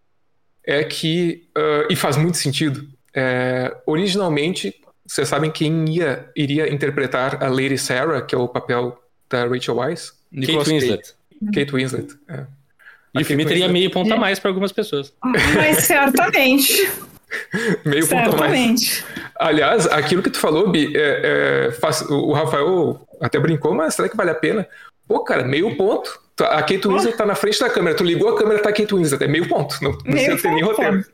é 0.67 0.83
que, 0.85 1.45
ah, 1.57 1.87
e 1.91 1.97
faz 1.97 2.17
muito 2.17 2.37
sentido, 2.37 2.87
é, 3.15 3.75
originalmente, 3.87 4.75
vocês 5.07 5.29
sabem 5.29 5.51
quem 5.51 5.89
ia, 5.89 6.29
iria 6.37 6.73
interpretar 6.73 7.43
a 7.43 7.49
Lady 7.49 7.79
Sarah, 7.79 8.21
que 8.23 8.35
é 8.35 8.39
o 8.39 8.49
papel 8.49 9.01
da 9.31 9.47
Rachel 9.47 9.77
Weisz? 9.77 10.11
Kate 10.11 10.47
Nicolas. 10.47 10.69
Winslet. 10.69 11.15
Kate 11.55 11.73
Winslet. 11.73 12.15
é. 12.29 12.45
E 13.15 13.23
o 13.23 13.25
filme 13.25 13.45
Kate 13.45 13.55
teria 13.55 13.67
Winslet- 13.67 13.73
meio 13.73 13.91
ponto 13.91 14.13
a 14.13 14.17
É. 14.17 14.19
mais 14.19 14.39
pra 14.39 14.51
algumas 14.51 14.73
pessoas. 14.73 15.13
Mas 15.55 15.85
certamente. 15.85 16.91
Meio 17.85 18.07
ponto 18.07 18.35
a 18.37 18.37
mais. 18.39 18.53
certamente. 18.53 19.05
Aliás, 19.37 19.87
aquilo 19.87 20.23
que 20.23 20.31
tu 20.31 20.39
falou, 20.39 20.71
Bi, 20.71 20.97
é, 20.97 21.67
é, 21.69 21.73
faz- 21.73 22.03
o 22.03 22.33
Rafael 22.33 23.07
até 23.21 23.39
brincou, 23.41 23.75
mas 23.75 23.95
será 23.95 24.09
que 24.09 24.17
vale 24.17 24.31
a 24.31 24.35
pena? 24.35 24.67
Pô, 25.09 25.25
cara, 25.25 25.45
meio 25.45 25.77
ponto. 25.77 26.21
A 26.40 26.61
Kate 26.62 26.87
Winslet 26.87 27.16
tá 27.16 27.25
na 27.25 27.35
frente 27.35 27.59
da 27.59 27.71
câmera. 27.71 27.97
Tu 27.97 28.05
ligou 28.05 28.28
a 28.28 28.37
câmera, 28.37 28.61
tá 28.62 28.69
a 28.69 28.73
Kate 28.73 28.95
Winslet. 28.95 29.25
É 29.25 29.26
meio 29.28 29.49
ponto. 29.49 29.76
Não, 29.83 29.93
não 29.93 29.99
Meio 30.05 30.26
precisa 30.33 30.43
ter 30.43 30.55
nem 30.55 30.62
roteiro. 30.62 31.05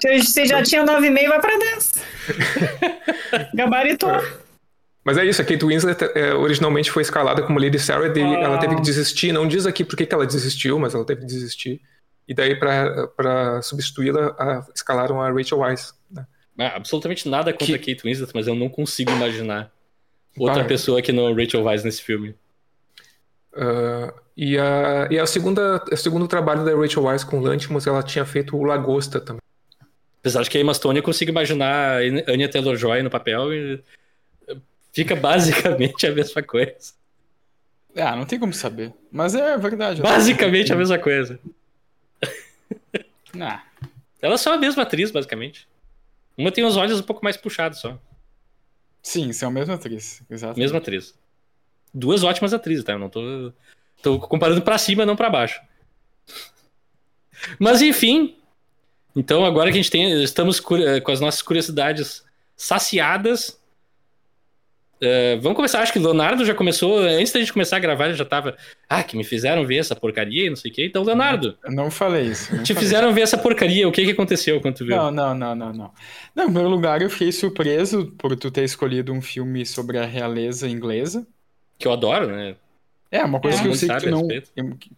Se 0.00 0.22
você 0.22 0.46
já 0.46 0.62
tinha 0.62 0.84
9,5, 0.84 1.28
vai 1.28 1.40
pra 1.40 1.58
10. 1.58 1.92
Gabaritou. 3.54 4.10
Mas 5.04 5.16
é 5.16 5.24
isso, 5.24 5.40
a 5.40 5.44
Kate 5.44 5.64
Winslet 5.64 6.02
é, 6.14 6.34
originalmente 6.34 6.90
foi 6.90 7.02
escalada 7.02 7.42
como 7.42 7.58
Lady 7.58 7.78
Sarah, 7.78 8.06
e 8.08 8.22
Ah. 8.22 8.40
ela 8.40 8.58
teve 8.58 8.74
que 8.76 8.82
desistir. 8.82 9.32
Não 9.32 9.46
diz 9.46 9.66
aqui 9.66 9.84
por 9.84 9.96
que 9.96 10.04
que 10.06 10.14
ela 10.14 10.26
desistiu, 10.26 10.78
mas 10.78 10.94
ela 10.94 11.04
teve 11.04 11.20
que 11.22 11.26
desistir. 11.26 11.80
E 12.26 12.34
daí, 12.34 12.54
pra, 12.58 13.06
pra 13.08 13.62
substituí-la, 13.62 14.34
a- 14.38 14.66
escalaram 14.74 15.20
a 15.20 15.30
Rachel 15.30 15.58
Weisz. 15.58 15.94
né? 16.10 16.26
Ah, 16.58 16.76
absolutamente 16.76 17.28
nada 17.28 17.52
contra 17.52 17.76
a 17.76 17.78
Kate 17.78 18.00
Winslet, 18.04 18.32
mas 18.34 18.46
eu 18.46 18.54
não 18.54 18.68
consigo 18.68 19.10
imaginar 19.12 19.70
outra 20.36 20.60
Vai. 20.60 20.66
pessoa 20.68 21.00
que 21.00 21.12
não 21.12 21.34
Rachel 21.34 21.62
Weisz 21.64 21.84
nesse 21.84 22.02
filme. 22.02 22.34
Ah, 23.58 24.14
e 24.36 24.56
a, 24.56 25.08
e 25.10 25.18
a 25.18 25.26
segunda, 25.26 25.84
o 25.90 25.96
segundo 25.96 26.28
trabalho 26.28 26.64
da 26.64 26.74
Rachel 26.76 27.02
Weisz 27.02 27.24
com 27.24 27.40
Lantimos, 27.40 27.86
ela 27.86 28.02
tinha 28.04 28.24
feito 28.24 28.56
o 28.56 28.62
Lagosta 28.62 29.20
também. 29.20 29.42
Apesar 30.20 30.42
de 30.42 30.50
que 30.50 30.58
a 30.58 30.60
Emma 30.60 30.72
Stone 30.74 30.98
eu 30.98 31.02
consigo 31.02 31.30
imaginar 31.30 31.96
a 31.96 32.32
Anya 32.32 32.48
Taylor-Joy 32.48 33.02
no 33.02 33.10
papel 33.10 33.52
e 33.52 33.82
fica 34.92 35.14
basicamente 35.16 36.06
a 36.06 36.14
mesma 36.14 36.42
coisa. 36.42 36.92
Ah, 37.96 38.14
não 38.14 38.24
tem 38.24 38.38
como 38.38 38.52
saber. 38.52 38.92
Mas 39.10 39.34
é 39.34 39.56
verdade. 39.56 40.00
Basicamente 40.02 40.72
a 40.72 40.76
mesma 40.76 40.98
coisa. 40.98 41.40
Ah, 43.40 43.62
Elas 44.22 44.40
são 44.40 44.52
a 44.52 44.58
mesma 44.58 44.82
atriz, 44.84 45.10
basicamente. 45.10 45.66
Uma 46.36 46.52
tem 46.52 46.64
os 46.64 46.76
olhos 46.76 47.00
um 47.00 47.02
pouco 47.02 47.24
mais 47.24 47.36
puxados 47.36 47.80
só. 47.80 47.98
sim, 49.02 49.32
são 49.32 49.48
a 49.48 49.52
mesma 49.52 49.74
atriz. 49.74 50.22
Exato. 50.30 50.58
Mesma 50.58 50.78
atriz. 50.78 51.14
Duas 51.92 52.22
ótimas 52.24 52.52
atrizes, 52.54 52.84
tá? 52.84 52.92
Eu 52.92 52.98
não 52.98 53.08
tô. 53.08 53.52
Tô 54.02 54.18
comparando 54.18 54.62
pra 54.62 54.78
cima, 54.78 55.04
não 55.04 55.16
pra 55.16 55.28
baixo. 55.30 55.60
Mas 57.58 57.82
enfim. 57.82 58.36
Então, 59.16 59.44
agora 59.44 59.70
que 59.70 59.78
a 59.78 59.82
gente 59.82 59.90
tem. 59.90 60.22
Estamos 60.22 60.60
eh, 60.86 61.00
com 61.00 61.10
as 61.10 61.20
nossas 61.20 61.42
curiosidades 61.42 62.24
saciadas. 62.56 63.58
eh, 65.00 65.36
vamos 65.40 65.56
começar. 65.56 65.80
Acho 65.80 65.92
que 65.92 65.98
o 65.98 66.02
Leonardo 66.02 66.44
já 66.44 66.54
começou. 66.54 66.98
Antes 67.00 67.32
da 67.32 67.40
gente 67.40 67.52
começar 67.52 67.76
a 67.76 67.80
gravar, 67.80 68.06
ele 68.06 68.14
já 68.14 68.24
tava. 68.24 68.56
Ah, 68.88 69.02
que 69.02 69.16
me 69.16 69.24
fizeram 69.24 69.64
ver 69.66 69.76
essa 69.78 69.96
porcaria 69.96 70.46
e 70.46 70.50
não 70.50 70.56
sei 70.56 70.70
o 70.70 70.74
quê. 70.74 70.86
Então, 70.86 71.02
Leonardo, 71.02 71.56
Eu 71.64 71.72
não 71.72 71.90
falei 71.90 72.26
isso. 72.26 72.54
não 72.54 72.62
te 72.62 72.72
falei. 72.74 72.88
fizeram 72.88 73.12
ver 73.12 73.22
essa 73.22 73.38
porcaria. 73.38 73.88
O 73.88 73.92
que 73.92 74.04
que 74.04 74.12
aconteceu 74.12 74.60
quando 74.60 74.76
tu 74.76 74.84
viu? 74.86 74.96
Não, 74.96 75.10
não, 75.10 75.34
não, 75.34 75.54
não, 75.56 75.72
não. 75.72 75.92
Não, 76.34 76.44
em 76.44 76.46
primeiro 76.46 76.68
lugar, 76.68 77.02
eu 77.02 77.10
fiquei 77.10 77.32
surpreso 77.32 78.06
por 78.18 78.36
tu 78.36 78.50
ter 78.50 78.62
escolhido 78.64 79.12
um 79.12 79.20
filme 79.22 79.64
sobre 79.66 79.98
a 79.98 80.04
realeza 80.06 80.68
inglesa. 80.68 81.26
Que 81.78 81.86
eu 81.86 81.92
adoro, 81.92 82.26
né? 82.28 82.56
É, 83.10 83.24
uma 83.24 83.40
coisa 83.40 83.58
É. 83.58 83.62
que 83.62 83.68
eu 83.68 83.74
sei 83.74 83.88
que 83.88 84.00
tu 84.00 84.10
não. 84.10 84.28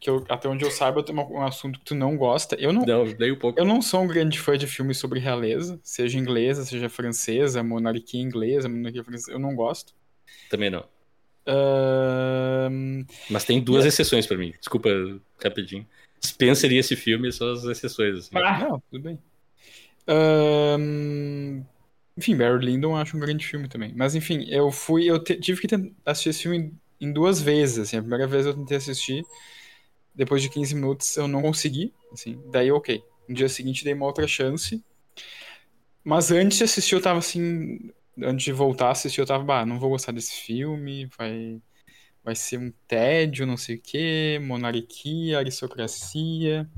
que 0.00 0.10
eu- 0.10 0.24
até 0.28 0.48
onde 0.48 0.64
eu 0.64 0.70
saiba, 0.70 1.04
é 1.06 1.12
um 1.12 1.42
assunto 1.44 1.78
que 1.78 1.84
tu 1.84 1.94
não 1.94 2.16
gosta. 2.16 2.56
Eu 2.56 2.72
não, 2.72 2.82
Não, 2.84 3.04
dei 3.04 3.30
um 3.30 3.36
pouco. 3.36 3.58
eu 3.60 3.64
não 3.64 3.80
sou 3.80 4.02
um 4.02 4.06
grande 4.08 4.36
fã 4.38 4.58
de 4.58 4.66
filmes 4.66 4.98
sobre 4.98 5.20
realeza, 5.20 5.78
seja 5.82 6.18
inglesa, 6.18 6.64
seja 6.64 6.88
francesa, 6.88 7.62
monarquia 7.62 8.20
inglesa, 8.20 8.68
monarquia 8.68 9.04
francesa. 9.04 9.30
Eu 9.30 9.38
não 9.38 9.54
gosto. 9.54 9.92
Também 10.48 10.70
não. 10.70 10.84
Ahn, 11.46 13.04
Mas 13.30 13.44
tem 13.44 13.60
duas 13.62 13.84
exceções 13.84 14.26
pra 14.26 14.36
mim. 14.36 14.52
Desculpa, 14.58 14.88
rapidinho. 15.42 15.86
Spencer 16.24 16.70
e 16.72 16.76
esse 16.78 16.96
filme 16.96 17.30
são 17.32 17.52
as 17.52 17.64
exceções. 17.64 18.18
Assim. 18.18 18.30
Ah, 18.36 18.58
Não, 18.58 18.82
tudo 18.90 19.02
bem. 19.02 19.18
Ahn, 20.06 21.62
enfim, 22.16 22.36
Barry 22.36 22.64
Lyndon 22.64 22.96
acho 22.96 23.16
um 23.16 23.20
grande 23.20 23.46
filme 23.46 23.68
também. 23.68 23.92
Mas 23.96 24.14
enfim, 24.14 24.44
eu 24.48 24.70
fui, 24.70 25.06
eu 25.10 25.22
te- 25.22 25.38
tive 25.40 25.60
que 25.66 25.68
assistir 26.04 26.30
esse 26.30 26.42
filme 26.42 26.74
em 27.00 27.12
duas 27.12 27.40
vezes, 27.40 27.78
assim. 27.78 27.96
A 27.98 28.00
primeira 28.02 28.26
vez 28.26 28.46
eu 28.46 28.54
tentei 28.54 28.76
assistir, 28.76 29.24
depois 30.14 30.42
de 30.42 30.50
15 30.50 30.74
minutos 30.74 31.16
eu 31.16 31.28
não 31.28 31.42
consegui, 31.42 31.94
assim. 32.12 32.40
Daí, 32.50 32.72
ok. 32.72 33.02
No 33.28 33.34
dia 33.34 33.48
seguinte 33.48 33.84
dei 33.84 33.94
uma 33.94 34.06
outra 34.06 34.26
chance. 34.28 34.82
Mas 36.04 36.30
antes 36.30 36.58
de 36.58 36.64
assistir 36.64 36.94
eu 36.94 37.02
tava 37.02 37.18
assim, 37.18 37.78
antes 38.22 38.44
de 38.44 38.52
voltar 38.52 38.88
a 38.88 38.90
assistir 38.92 39.20
eu 39.20 39.26
tava, 39.26 39.44
bah, 39.44 39.66
não 39.66 39.78
vou 39.78 39.90
gostar 39.90 40.12
desse 40.12 40.32
filme, 40.34 41.06
vai 41.18 41.60
vai 42.24 42.36
ser 42.36 42.58
um 42.58 42.72
tédio, 42.88 43.46
não 43.46 43.56
sei 43.56 43.76
o 43.76 43.80
quê, 43.82 44.38
monarquia, 44.42 45.38
aristocracia. 45.38 46.68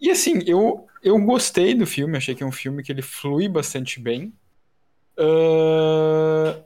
E 0.00 0.10
assim, 0.10 0.42
eu, 0.46 0.86
eu 1.02 1.18
gostei 1.18 1.74
do 1.74 1.86
filme, 1.86 2.16
achei 2.16 2.34
que 2.34 2.42
é 2.42 2.46
um 2.46 2.52
filme 2.52 2.82
que 2.82 2.92
ele 2.92 3.02
flui 3.02 3.48
bastante 3.48 4.00
bem. 4.00 4.32
Ah, 5.18 6.62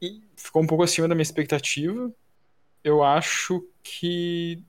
e 0.00 0.22
ficou 0.36 0.62
um 0.62 0.66
pouco 0.66 0.84
acima 0.84 1.08
da 1.08 1.14
minha 1.14 1.22
expectativa. 1.22 2.12
Eu 2.82 3.02
acho 3.02 3.66
que. 3.82 4.62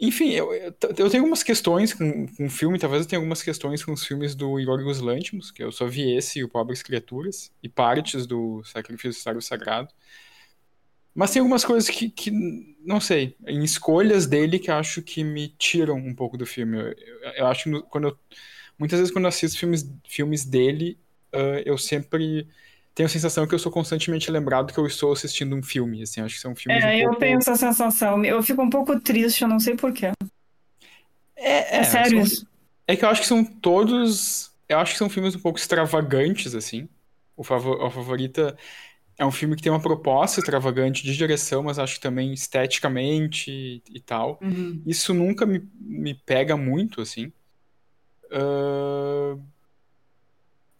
Enfim, 0.00 0.30
eu, 0.30 0.52
eu, 0.52 0.72
tenho 0.72 1.22
algumas 1.22 1.42
questões 1.42 1.94
com, 1.94 2.26
com 2.26 2.46
o 2.46 2.50
filme, 2.50 2.78
talvez 2.78 3.02
eu 3.02 3.08
tenha 3.08 3.18
algumas 3.20 3.42
questões 3.42 3.84
com 3.84 3.92
os 3.92 4.04
filmes 4.04 4.34
do 4.34 4.58
Yorgos 4.58 5.00
Lanthimos, 5.00 5.52
que 5.52 5.62
eu 5.62 5.70
só 5.70 5.86
vi 5.86 6.16
esse 6.16 6.40
e 6.40 6.44
o 6.44 6.48
Pobres 6.48 6.82
Criaturas, 6.82 7.52
e 7.62 7.68
partes 7.68 8.26
do 8.26 8.62
Sacrifício 8.64 9.22
Sábio 9.22 9.40
Sagrado. 9.40 9.94
Mas 11.14 11.30
tem 11.32 11.40
algumas 11.40 11.64
coisas 11.64 11.88
que, 11.88 12.10
que, 12.10 12.30
não 12.84 13.00
sei, 13.00 13.36
em 13.46 13.62
escolhas 13.64 14.26
dele 14.26 14.58
que 14.58 14.70
eu 14.70 14.74
acho 14.76 15.02
que 15.02 15.22
me 15.24 15.48
tiram 15.58 15.96
um 15.96 16.14
pouco 16.14 16.36
do 16.36 16.46
filme. 16.46 16.78
Eu, 16.78 16.86
eu- 16.92 17.32
eu 17.36 17.46
acho 17.46 17.64
que 17.64 17.82
quando 17.84 18.08
eu, 18.08 18.18
muitas 18.78 18.98
vezes 18.98 19.12
quando 19.12 19.24
eu 19.26 19.28
assisto 19.28 19.58
filmes, 19.58 19.90
filmes 20.08 20.44
dele, 20.44 20.98
ah, 21.32 21.62
eu 21.64 21.78
sempre 21.78 22.48
tenho 22.94 23.06
a 23.06 23.10
sensação 23.10 23.46
que 23.46 23.54
eu 23.54 23.58
sou 23.58 23.72
constantemente 23.72 24.30
lembrado 24.30 24.72
que 24.72 24.78
eu 24.80 24.86
estou 24.86 25.12
assistindo 25.12 25.54
um 25.56 25.62
filme. 25.62 26.02
Assim, 26.02 26.20
acho 26.20 26.34
que 26.36 26.40
são 26.40 26.54
filmes 26.56 26.84
um 26.84 26.90
É, 26.90 27.04
eu 27.04 27.14
pouco... 27.14 27.18
tenho 27.18 27.38
essa 27.38 27.54
sensação. 27.56 28.24
Eu 28.24 28.42
fico 28.42 28.62
um 28.62 28.70
pouco 28.70 28.98
triste, 29.00 29.42
eu 29.42 29.48
não 29.48 29.60
sei 29.60 29.76
porquê. 29.76 30.06
É, 31.36 31.80
É, 31.80 31.84
é, 31.84 31.84
sério 31.84 32.20
isso. 32.20 32.46
É 32.86 32.96
que 32.96 33.04
eu 33.04 33.08
acho 33.08 33.20
que 33.22 33.26
são 33.26 33.44
todos. 33.44 34.52
Eu 34.68 34.78
acho 34.78 34.92
que 34.92 34.98
são 34.98 35.10
filmes 35.10 35.34
um 35.34 35.40
pouco 35.40 35.58
extravagantes, 35.58 36.54
assim. 36.54 36.88
O 37.36 37.42
Favor, 37.44 37.84
a 37.84 37.90
Favorita 37.90 38.56
é 39.16 39.24
um 39.24 39.30
filme 39.30 39.56
que 39.56 39.62
tem 39.62 39.70
uma 39.70 39.80
proposta 39.80 40.40
extravagante 40.40 41.02
de 41.02 41.16
direção, 41.16 41.62
mas 41.62 41.78
acho 41.78 41.94
que 41.94 42.00
também 42.00 42.32
esteticamente 42.32 43.50
e, 43.50 43.82
e 43.90 44.00
tal. 44.00 44.38
Uhum. 44.42 44.82
Isso 44.86 45.14
nunca 45.14 45.46
me, 45.46 45.66
me 45.80 46.14
pega 46.14 46.56
muito, 46.56 47.00
assim. 47.00 47.32
Ah, 48.30 49.36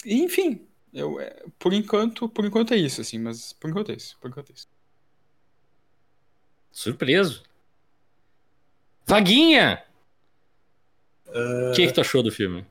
e, 0.04 0.22
Enfim, 0.22 0.66
eu, 0.92 1.20
é, 1.20 1.44
por 1.58 1.72
enquanto, 1.72 2.28
por 2.28 2.44
enquanto 2.44 2.74
é 2.74 2.76
isso, 2.76 3.00
assim, 3.00 3.18
mas 3.18 3.52
por 3.52 3.70
enquanto 3.70 3.92
é 3.92 3.94
isso, 3.94 4.16
por 4.20 4.28
enquanto 4.28 4.50
é 4.50 4.54
isso. 4.54 4.68
Surpreso. 6.72 7.42
Vaguinha! 9.06 9.84
O 11.26 11.72
que, 11.74 11.86
que 11.86 11.92
tu 11.92 12.00
achou 12.00 12.22
do 12.22 12.30
filme? 12.30 12.64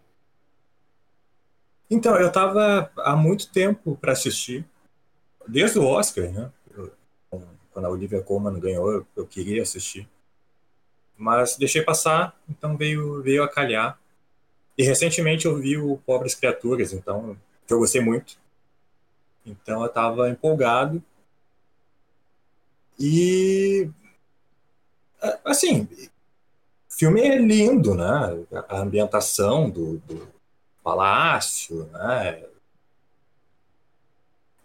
Então, 1.90 2.16
eu 2.16 2.32
tava 2.32 2.92
há 2.98 3.16
muito 3.16 3.52
tempo 3.52 3.98
para 3.98 4.14
assistir, 4.14 4.66
desde 5.48 5.80
o 5.80 5.86
Oscar, 5.86 6.32
né? 6.32 6.52
Eu- 6.76 6.92
quando 7.72 7.86
a 7.86 7.90
Olivia 7.90 8.22
Colman 8.22 8.60
ganhou, 8.60 8.92
eu, 8.92 9.08
eu 9.16 9.26
queria 9.28 9.64
assistir. 9.64 10.08
Mas 11.18 11.58
deixei 11.58 11.82
passar, 11.82 12.38
então 12.50 12.76
veio, 12.78 13.22
veio 13.24 13.44
a 13.44 13.50
calhar. 13.50 14.00
E 14.78 14.84
recentemente 14.84 15.46
eu 15.46 15.56
vi 15.58 15.78
o 15.78 15.98
Pobres 16.06 16.36
Criaturas, 16.36 16.94
então, 16.94 17.38
que 17.68 17.74
eu 17.74 17.80
gostei 17.80 18.02
muito. 18.02 18.38
Então 19.46 19.84
eu 19.84 19.90
tava 19.90 20.30
empolgado. 20.30 21.02
E. 23.00 23.90
Assim, 25.46 25.88
o 26.90 26.94
filme 26.94 27.22
é 27.22 27.38
lindo, 27.38 27.96
né? 27.96 28.06
A 28.70 28.80
ambientação 28.80 29.70
do, 29.70 29.98
do 30.00 30.28
palácio, 30.84 31.86
né? 31.92 32.44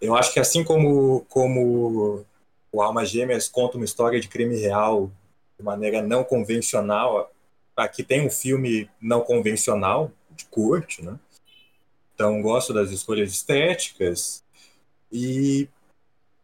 Eu 0.01 0.15
acho 0.15 0.33
que 0.33 0.41
assim 0.41 0.63
como, 0.65 1.25
como 1.29 2.25
o 2.71 2.83
Alma 2.83 3.05
Gêmeas 3.05 3.49
conta 3.49 3.77
uma 3.77 3.85
história 3.85 4.21
de 4.21 4.29
crime 4.29 4.57
real 4.57 5.11
de 5.59 5.65
maneira 5.65 6.01
não 6.01 6.23
convencional, 6.23 7.33
aqui 7.77 8.03
tem 8.03 8.27
um 8.27 8.31
filme 8.31 8.89
não 9.01 9.21
convencional, 9.21 10.13
de 10.31 10.45
corte, 10.47 11.05
né? 11.05 11.19
Então, 12.15 12.41
gosto 12.41 12.73
das 12.73 12.91
escolhas 12.91 13.31
estéticas 13.31 14.45
e 15.13 15.69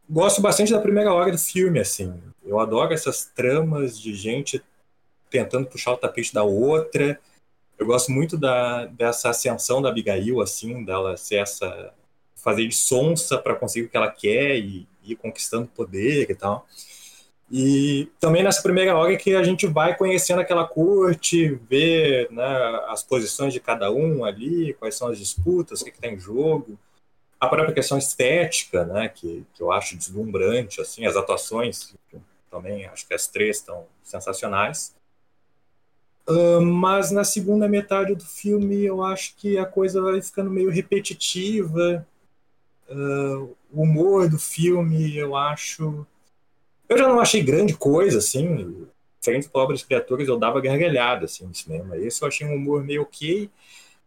gosto 0.09 0.41
bastante 0.41 0.71
da 0.71 0.79
primeira 0.79 1.13
hora 1.13 1.31
do 1.31 1.37
filme, 1.37 1.79
assim. 1.79 2.21
Eu 2.43 2.59
adoro 2.59 2.93
essas 2.93 3.25
tramas 3.25 3.99
de 3.99 4.13
gente 4.13 4.63
tentando 5.29 5.67
puxar 5.67 5.93
o 5.93 5.97
tapete 5.97 6.33
da 6.33 6.43
outra. 6.43 7.19
Eu 7.77 7.85
gosto 7.85 8.11
muito 8.11 8.37
da, 8.37 8.85
dessa 8.85 9.29
ascensão 9.29 9.81
da 9.81 9.89
Abigail, 9.89 10.41
assim, 10.41 10.83
dela 10.83 11.17
ser 11.17 11.37
essa. 11.37 11.93
Fazer 12.45 12.67
de 12.67 12.75
sonsa 12.75 13.39
para 13.39 13.55
conseguir 13.55 13.87
o 13.87 13.89
que 13.89 13.97
ela 13.97 14.11
quer 14.11 14.55
e 14.57 14.87
ir 15.03 15.15
conquistando 15.15 15.65
poder 15.65 16.29
e 16.29 16.35
tal. 16.35 16.67
E 17.51 18.07
também 18.19 18.43
nessa 18.43 18.61
primeira 18.61 18.95
hora 18.95 19.17
que 19.17 19.33
a 19.35 19.41
gente 19.41 19.65
vai 19.65 19.97
conhecendo 19.97 20.41
aquela 20.41 20.67
corte, 20.67 21.59
ver 21.67 22.31
né, 22.31 22.45
as 22.87 23.01
posições 23.01 23.51
de 23.51 23.59
cada 23.59 23.91
um 23.91 24.23
ali, 24.23 24.75
quais 24.75 24.93
são 24.93 25.07
as 25.07 25.17
disputas, 25.17 25.81
o 25.81 25.85
que, 25.85 25.89
está 25.89 26.07
em 26.07 26.19
jogo. 26.19 26.77
A 27.39 27.47
própria 27.47 27.73
questão 27.73 27.97
estética, 27.97 28.85
né, 28.85 29.09
que, 29.09 29.43
que 29.55 29.61
eu 29.61 29.71
acho 29.71 29.97
deslumbrante, 29.97 30.79
assim, 30.79 31.05
as 31.05 31.15
atuações 31.15 31.95
também, 32.51 32.85
acho 32.85 33.07
que 33.07 33.13
as 33.13 33.25
três 33.25 33.57
estão 33.57 33.85
sensacionais. 34.03 34.95
Uh, 36.27 36.61
mas 36.61 37.09
na 37.09 37.23
segunda 37.23 37.67
metade 37.67 38.13
do 38.13 38.25
filme 38.25 38.83
eu 38.83 39.03
acho 39.03 39.35
que 39.35 39.57
a 39.57 39.65
coisa 39.65 39.99
vai 39.99 40.21
ficando 40.21 40.51
meio 40.51 40.69
repetitiva. 40.69 42.05
Uh, 42.89 43.55
o 43.71 43.81
humor 43.81 44.29
do 44.29 44.37
filme 44.37 45.15
eu 45.17 45.35
acho 45.35 46.05
eu 46.87 46.97
já 46.97 47.07
não 47.07 47.19
achei 47.19 47.41
grande 47.41 47.75
coisa, 47.75 48.19
assim. 48.19 48.87
Diferente 49.19 49.43
de 49.43 49.49
pobres 49.49 49.83
criaturas, 49.83 50.27
eu 50.27 50.37
dava 50.37 50.61
gargalhada, 50.61 51.25
assim, 51.25 51.45
no 51.45 51.55
cinema. 51.55 51.97
Esse 51.97 52.21
eu 52.21 52.27
achei 52.27 52.47
um 52.47 52.55
humor 52.55 52.83
meio 52.83 53.01
ok. 53.01 53.49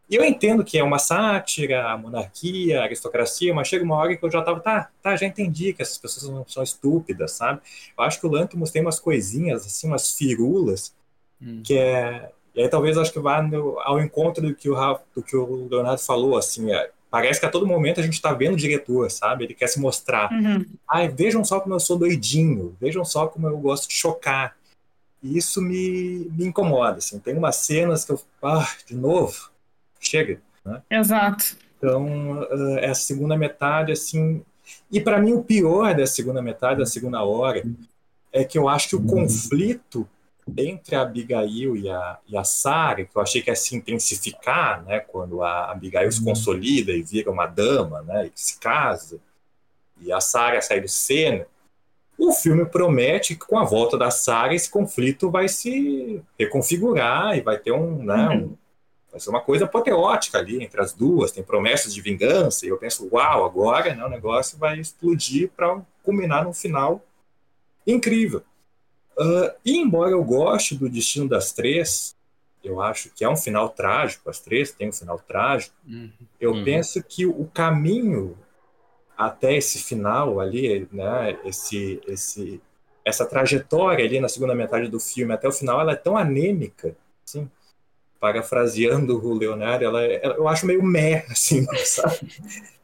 E 0.08 0.14
eu 0.14 0.24
entendo 0.24 0.64
que 0.64 0.78
é 0.78 0.82
uma 0.82 0.98
sátira, 0.98 1.90
a 1.90 1.98
monarquia, 1.98 2.80
a 2.80 2.84
aristocracia, 2.84 3.52
mas 3.52 3.68
chega 3.68 3.84
uma 3.84 3.96
hora 3.96 4.16
que 4.16 4.24
eu 4.24 4.30
já 4.30 4.40
tava, 4.40 4.60
tá, 4.60 4.90
tá, 5.02 5.16
já 5.16 5.26
entendi 5.26 5.74
que 5.74 5.82
essas 5.82 5.98
pessoas 5.98 6.32
não 6.32 6.46
são 6.48 6.62
estúpidas, 6.62 7.32
sabe? 7.32 7.60
Eu 7.96 8.04
acho 8.04 8.18
que 8.18 8.26
o 8.26 8.30
Lanthimos 8.30 8.70
tem 8.70 8.80
umas 8.80 8.98
coisinhas, 8.98 9.66
assim, 9.66 9.88
umas 9.88 10.14
firulas, 10.14 10.94
hum. 11.42 11.62
que 11.62 11.76
é... 11.76 12.30
E 12.54 12.62
aí 12.62 12.68
talvez 12.68 12.96
acho 12.96 13.12
que 13.12 13.20
vá 13.20 13.42
no, 13.42 13.78
ao 13.80 14.00
encontro 14.00 14.42
do 14.42 14.54
que, 14.54 14.70
o, 14.70 14.98
do 15.14 15.22
que 15.22 15.36
o 15.36 15.68
Leonardo 15.68 16.00
falou, 16.00 16.38
assim, 16.38 16.72
é, 16.72 16.90
Parece 17.10 17.40
que 17.40 17.46
a 17.46 17.50
todo 17.50 17.66
momento 17.66 18.00
a 18.00 18.02
gente 18.02 18.14
está 18.14 18.32
vendo 18.32 18.54
o 18.54 18.56
diretor, 18.56 19.10
sabe? 19.10 19.44
Ele 19.44 19.54
quer 19.54 19.66
se 19.66 19.80
mostrar. 19.80 20.30
Uhum. 20.30 20.66
Ai, 20.88 21.08
vejam 21.08 21.42
só 21.44 21.58
como 21.58 21.74
eu 21.74 21.80
sou 21.80 21.98
doidinho, 21.98 22.76
vejam 22.80 23.04
só 23.04 23.26
como 23.26 23.46
eu 23.46 23.58
gosto 23.58 23.88
de 23.88 23.94
chocar. 23.94 24.56
E 25.22 25.36
isso 25.36 25.60
me, 25.62 26.30
me 26.32 26.46
incomoda, 26.46 26.98
assim. 26.98 27.18
Tem 27.18 27.34
umas 27.34 27.56
cenas 27.56 28.04
que 28.04 28.12
eu... 28.12 28.20
Ah, 28.42 28.68
de 28.86 28.94
novo? 28.94 29.50
Chega, 29.98 30.40
né? 30.64 30.82
Exato. 30.90 31.56
Então, 31.78 32.40
uh, 32.40 32.78
essa 32.78 33.00
segunda 33.00 33.36
metade, 33.36 33.90
assim... 33.92 34.42
E 34.92 35.00
para 35.00 35.18
mim 35.18 35.32
o 35.32 35.42
pior 35.42 35.94
da 35.94 36.06
segunda 36.06 36.42
metade, 36.42 36.80
da 36.80 36.86
segunda 36.86 37.22
hora, 37.22 37.62
é 38.30 38.44
que 38.44 38.58
eu 38.58 38.68
acho 38.68 38.90
que 38.90 38.96
o 38.96 39.02
conflito 39.02 40.06
entre 40.56 40.96
a 40.96 41.02
Abigail 41.02 41.76
e 41.76 41.90
a, 41.90 42.18
e 42.26 42.36
a 42.36 42.44
Sarah, 42.44 43.04
que 43.04 43.16
eu 43.16 43.22
achei 43.22 43.42
que 43.42 43.50
ia 43.50 43.56
se 43.56 43.76
intensificar, 43.76 44.84
né, 44.84 45.00
quando 45.00 45.42
a 45.42 45.70
Abigail 45.70 46.10
se 46.10 46.20
uhum. 46.20 46.26
consolida 46.26 46.92
e 46.92 47.02
vira 47.02 47.30
uma 47.30 47.46
dama, 47.46 48.02
né, 48.02 48.26
e 48.26 48.32
se 48.34 48.58
casa, 48.58 49.20
e 50.00 50.12
a 50.12 50.20
Sarah 50.20 50.60
sai 50.60 50.80
do 50.80 50.88
cena, 50.88 51.46
o 52.18 52.32
filme 52.32 52.64
promete 52.64 53.34
que 53.34 53.46
com 53.46 53.58
a 53.58 53.64
volta 53.64 53.96
da 53.96 54.10
Sarah 54.10 54.54
esse 54.54 54.70
conflito 54.70 55.30
vai 55.30 55.48
se 55.48 56.20
reconfigurar 56.38 57.36
e 57.36 57.40
vai 57.40 57.58
ter 57.58 57.72
um, 57.72 58.02
né, 58.02 58.28
uhum. 58.28 58.44
um 58.44 58.56
vai 59.10 59.20
ser 59.20 59.30
uma 59.30 59.40
coisa 59.40 59.64
apoteótica 59.64 60.38
ali 60.38 60.62
entre 60.62 60.80
as 60.80 60.92
duas, 60.92 61.32
tem 61.32 61.42
promessas 61.42 61.94
de 61.94 62.00
vingança, 62.00 62.66
e 62.66 62.68
eu 62.68 62.76
penso, 62.76 63.08
uau, 63.10 63.44
agora 63.44 63.94
né, 63.94 64.04
o 64.04 64.08
negócio 64.08 64.58
vai 64.58 64.78
explodir 64.78 65.50
para 65.56 65.80
culminar 66.02 66.44
num 66.44 66.52
final 66.52 67.02
incrível. 67.86 68.42
Uh, 69.18 69.50
e 69.64 69.76
embora 69.76 70.12
eu 70.12 70.22
goste 70.22 70.76
do 70.76 70.88
destino 70.88 71.28
das 71.28 71.52
três, 71.52 72.16
eu 72.62 72.80
acho 72.80 73.10
que 73.10 73.24
é 73.24 73.28
um 73.28 73.36
final 73.36 73.68
trágico, 73.68 74.30
as 74.30 74.40
três 74.40 74.70
têm 74.70 74.90
um 74.90 74.92
final 74.92 75.18
trágico, 75.18 75.74
uhum. 75.86 76.10
eu 76.40 76.52
uhum. 76.52 76.64
penso 76.64 77.02
que 77.02 77.26
o 77.26 77.44
caminho 77.46 78.36
até 79.16 79.56
esse 79.56 79.80
final 79.80 80.38
ali, 80.38 80.88
né, 80.92 81.36
esse, 81.44 82.00
esse, 82.06 82.60
essa 83.04 83.26
trajetória 83.26 84.04
ali 84.04 84.20
na 84.20 84.28
segunda 84.28 84.54
metade 84.54 84.88
do 84.88 85.00
filme 85.00 85.32
até 85.32 85.48
o 85.48 85.52
final, 85.52 85.80
ela 85.80 85.92
é 85.92 85.96
tão 85.96 86.16
anêmica, 86.16 86.96
assim, 87.26 87.50
parafraseando 88.20 89.18
o 89.24 89.34
Leonardo, 89.34 89.84
ela, 89.84 90.04
ela, 90.04 90.34
eu 90.34 90.46
acho 90.46 90.66
meio 90.66 90.82
meh, 90.82 91.24
assim, 91.30 91.66
sabe? 91.84 92.32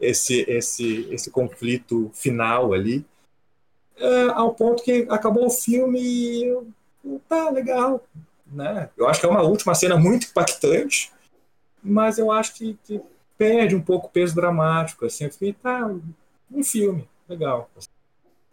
Esse, 0.01 0.45
esse, 0.49 1.09
esse 1.13 1.31
conflito 1.31 2.11
final 2.13 2.73
ali 2.73 3.05
é, 3.97 4.29
ao 4.31 4.55
ponto 4.55 4.83
que 4.83 5.07
acabou 5.09 5.47
o 5.47 5.51
filme 5.51 6.01
e 6.01 6.45
eu, 6.45 6.67
tá 7.29 7.51
legal, 7.51 8.05
né? 8.47 8.91
Eu 8.97 9.09
acho 9.09 9.21
que 9.21 9.27
é 9.27 9.29
uma 9.29 9.43
última 9.43 9.75
cena 9.75 9.97
muito 9.97 10.27
impactante, 10.27 11.13
mas 11.83 12.19
eu 12.19 12.31
acho 12.31 12.55
que, 12.55 12.79
que 12.85 13.01
perde 13.37 13.75
um 13.75 13.83
pouco 13.83 14.07
o 14.07 14.11
peso 14.11 14.35
dramático, 14.35 15.05
assim, 15.05 15.25
eu 15.25 15.33
fiquei, 15.33 15.53
tá, 15.53 15.91
um 16.51 16.63
filme, 16.63 17.09
legal. 17.29 17.71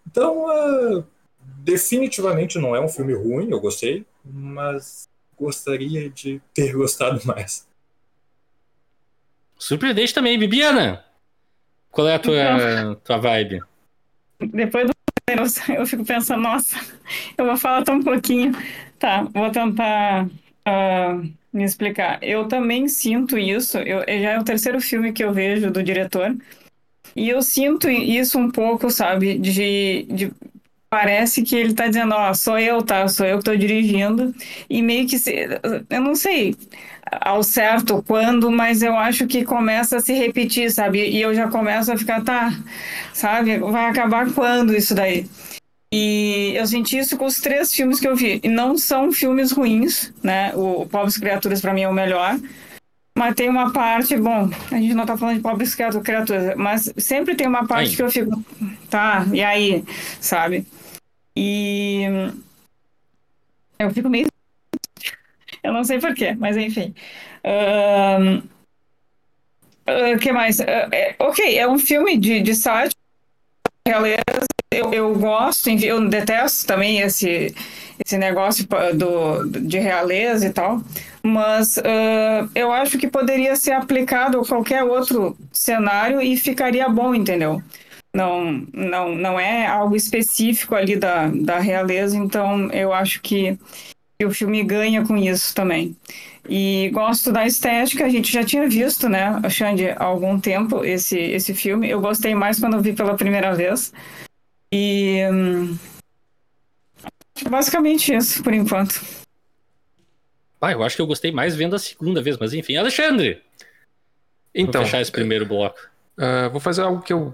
Então, 0.06 0.46
uh, 0.46 1.06
definitivamente 1.40 2.60
não 2.60 2.76
é 2.76 2.82
um 2.82 2.90
filme 2.90 3.14
ruim, 3.14 3.50
eu 3.50 3.60
gostei, 3.60 4.06
mas 4.24 5.08
gostaria 5.38 6.10
de 6.10 6.42
ter 6.54 6.74
gostado 6.74 7.20
mais. 7.26 7.68
Surpreendente 9.58 10.14
também, 10.14 10.38
Bibiana. 10.38 11.06
Qual 11.92 12.08
é 12.08 12.16
a 12.16 12.20
tua, 12.20 12.36
então, 12.36 12.96
tua 12.96 13.18
vibe? 13.18 13.62
Depois 14.40 14.88
do 14.88 14.94
eu, 15.38 15.46
eu 15.76 15.86
fico 15.86 16.06
pensando, 16.06 16.42
nossa, 16.42 16.80
eu 17.38 17.46
vou 17.46 17.58
falar 17.58 17.84
tão 17.84 18.02
pouquinho. 18.02 18.54
Tá, 19.00 19.24
vou 19.24 19.50
tentar 19.52 20.26
uh, 20.26 21.32
me 21.52 21.64
explicar. 21.64 22.20
Eu 22.22 22.48
também 22.48 22.88
sinto 22.88 23.38
isso, 23.38 23.78
eu, 23.80 24.00
já 24.02 24.32
é 24.32 24.40
o 24.40 24.44
terceiro 24.44 24.80
filme 24.80 25.12
que 25.12 25.24
eu 25.24 25.34
vejo 25.34 25.72
do 25.72 25.82
diretor, 25.84 26.36
e 27.16 27.30
eu 27.30 27.42
sinto 27.42 27.90
isso 27.90 28.40
um 28.40 28.50
pouco, 28.50 28.90
sabe, 28.90 29.38
de, 29.38 30.04
de 30.04 30.32
parece 30.90 31.44
que 31.44 31.56
ele 31.56 31.74
tá 31.74 31.88
dizendo, 31.88 32.14
ó, 32.14 32.34
sou 32.34 32.60
eu, 32.60 32.82
tá? 32.84 33.08
Sou 33.08 33.26
eu 33.26 33.40
que 33.40 33.46
tô 33.46 33.56
dirigindo. 33.56 34.34
E 34.70 34.82
meio 34.82 35.08
que, 35.08 35.18
se, 35.18 35.48
eu 35.90 36.02
não 36.02 36.16
sei 36.16 36.56
ao 37.12 37.44
certo 37.44 38.04
quando, 38.08 38.50
mas 38.50 38.82
eu 38.82 38.96
acho 38.96 39.28
que 39.28 39.44
começa 39.44 39.98
a 39.98 40.00
se 40.00 40.14
repetir, 40.14 40.72
sabe? 40.72 41.10
E 41.10 41.22
eu 41.22 41.34
já 41.34 41.48
começo 41.50 41.92
a 41.92 41.98
ficar, 41.98 42.24
tá, 42.24 42.54
sabe? 43.14 43.58
Vai 43.60 43.90
acabar 43.90 44.32
quando 44.32 44.76
isso 44.76 44.96
daí? 44.96 45.28
E 45.94 46.54
eu 46.56 46.66
senti 46.66 46.98
isso 46.98 47.18
com 47.18 47.26
os 47.26 47.42
três 47.42 47.74
filmes 47.74 48.00
que 48.00 48.08
eu 48.08 48.16
vi. 48.16 48.40
E 48.42 48.48
não 48.48 48.78
são 48.78 49.12
filmes 49.12 49.52
ruins, 49.52 50.14
né? 50.24 50.54
O 50.56 50.86
Pobres 50.86 51.18
Criaturas, 51.18 51.60
para 51.60 51.74
mim, 51.74 51.82
é 51.82 51.90
o 51.90 51.94
melhor. 51.94 52.40
Mas 53.14 53.36
tem 53.36 53.50
uma 53.50 53.74
parte, 53.74 54.16
bom, 54.16 54.50
a 54.72 54.76
gente 54.76 54.94
não 54.94 55.06
tá 55.06 55.18
falando 55.18 55.36
de 55.36 55.42
pobres 55.42 55.76
criaturas, 55.76 56.56
mas 56.56 56.94
sempre 56.98 57.36
tem 57.36 57.46
uma 57.46 57.68
parte 57.68 57.90
aí. 57.90 57.96
que 57.98 58.02
eu 58.02 58.10
fico, 58.10 58.44
tá, 58.90 59.28
e 59.34 59.44
aí, 59.44 59.84
sabe? 60.20 60.66
E 61.36 62.04
eu 63.78 63.92
fico 63.92 64.10
meio. 64.10 64.31
Não 65.82 65.86
sei 65.86 66.00
porquê, 66.00 66.36
mas 66.38 66.56
enfim. 66.58 66.94
O 69.88 70.16
uh, 70.16 70.20
que 70.20 70.32
mais? 70.32 70.60
Uh, 70.60 70.64
é, 70.92 71.16
ok, 71.18 71.58
é 71.58 71.68
um 71.68 71.80
filme 71.80 72.20
de, 72.20 72.40
de 72.40 72.54
sátira, 72.54 72.96
realeza. 73.88 74.22
Eu, 74.72 74.94
eu 74.94 75.16
gosto, 75.16 75.70
eu 75.70 76.08
detesto 76.08 76.68
também 76.68 77.00
esse, 77.00 77.54
esse 78.06 78.16
negócio 78.16 78.68
do, 78.94 79.44
de 79.46 79.80
realeza 79.80 80.46
e 80.46 80.54
tal, 80.54 80.84
mas 81.24 81.78
uh, 81.78 82.48
eu 82.54 82.72
acho 82.72 83.00
que 83.00 83.08
poderia 83.08 83.56
ser 83.56 83.72
aplicado 83.72 84.40
a 84.40 84.46
qualquer 84.46 84.84
outro 84.84 85.36
cenário 85.52 86.22
e 86.22 86.38
ficaria 86.38 86.88
bom, 86.88 87.16
entendeu? 87.16 87.60
não, 88.14 88.66
não, 88.74 89.16
não 89.16 89.40
é 89.40 89.66
algo 89.66 89.96
específico 89.96 90.76
ali 90.76 90.96
da, 90.96 91.28
da 91.28 91.60
realeza, 91.60 92.18
então 92.18 92.70
eu 92.72 92.94
acho 92.94 93.22
que, 93.22 93.58
que 94.22 94.26
o 94.26 94.32
filme 94.32 94.64
ganha 94.64 95.04
com 95.04 95.18
isso 95.18 95.56
também. 95.56 95.98
E 96.48 96.92
gosto 96.94 97.32
da 97.32 97.44
estética, 97.44 98.06
a 98.06 98.10
gente 98.10 98.32
já 98.32 98.44
tinha 98.44 98.70
visto, 98.70 99.10
né, 99.10 99.42
Xande, 99.50 99.90
há 99.90 100.04
algum 100.04 100.40
tempo 100.40 100.86
esse, 100.86 101.18
esse 101.18 101.56
filme. 101.56 101.90
Eu 101.90 102.00
gostei 102.00 102.36
mais 102.36 102.60
quando 102.60 102.76
eu 102.76 102.82
vi 102.82 102.94
pela 102.94 103.16
primeira 103.16 103.56
vez. 103.56 103.92
E. 104.72 105.24
Hum, 105.32 105.76
basicamente 107.50 108.14
isso, 108.14 108.44
por 108.44 108.54
enquanto. 108.54 109.02
Ah, 110.62 110.72
eu 110.72 110.84
acho 110.84 110.96
que 110.96 111.02
eu 111.02 111.08
gostei 111.08 111.32
mais 111.32 111.56
vendo 111.56 111.76
a 111.76 111.80
segunda 111.80 112.22
vez, 112.22 112.38
mas 112.38 112.54
enfim. 112.54 112.76
Alexandre! 112.76 113.42
Então. 114.54 114.82
Vou 114.82 114.86
fechar 114.86 115.02
esse 115.02 115.12
primeiro 115.12 115.48
bloco. 115.48 115.80
Uh, 116.16 116.48
vou 116.52 116.60
fazer 116.60 116.84
algo 116.84 117.02
que 117.02 117.12
eu 117.12 117.34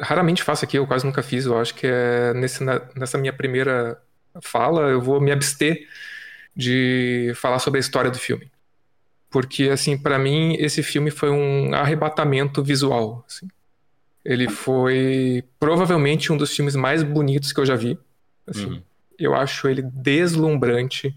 raramente 0.00 0.42
faço 0.42 0.64
aqui, 0.64 0.78
eu 0.78 0.86
quase 0.86 1.04
nunca 1.04 1.22
fiz. 1.22 1.44
Eu 1.44 1.58
acho 1.58 1.74
que 1.74 1.86
é 1.86 2.32
nesse, 2.32 2.64
nessa 2.96 3.18
minha 3.18 3.34
primeira 3.34 4.00
fala, 4.40 4.88
eu 4.88 5.00
vou 5.02 5.20
me 5.20 5.30
abster 5.30 5.86
de 6.54 7.32
falar 7.34 7.58
sobre 7.58 7.78
a 7.78 7.80
história 7.80 8.10
do 8.10 8.18
filme. 8.18 8.50
Porque, 9.30 9.70
assim, 9.70 9.96
para 9.96 10.18
mim, 10.18 10.54
esse 10.58 10.82
filme 10.82 11.10
foi 11.10 11.30
um 11.30 11.74
arrebatamento 11.74 12.62
visual. 12.62 13.24
Assim. 13.26 13.48
Ele 14.22 14.48
foi 14.48 15.42
provavelmente 15.58 16.30
um 16.30 16.36
dos 16.36 16.54
filmes 16.54 16.76
mais 16.76 17.02
bonitos 17.02 17.50
que 17.50 17.58
eu 17.58 17.64
já 17.66 17.74
vi. 17.74 17.98
Assim. 18.46 18.66
Uhum. 18.66 18.82
Eu 19.18 19.34
acho 19.34 19.66
ele 19.68 19.82
deslumbrante. 19.82 21.16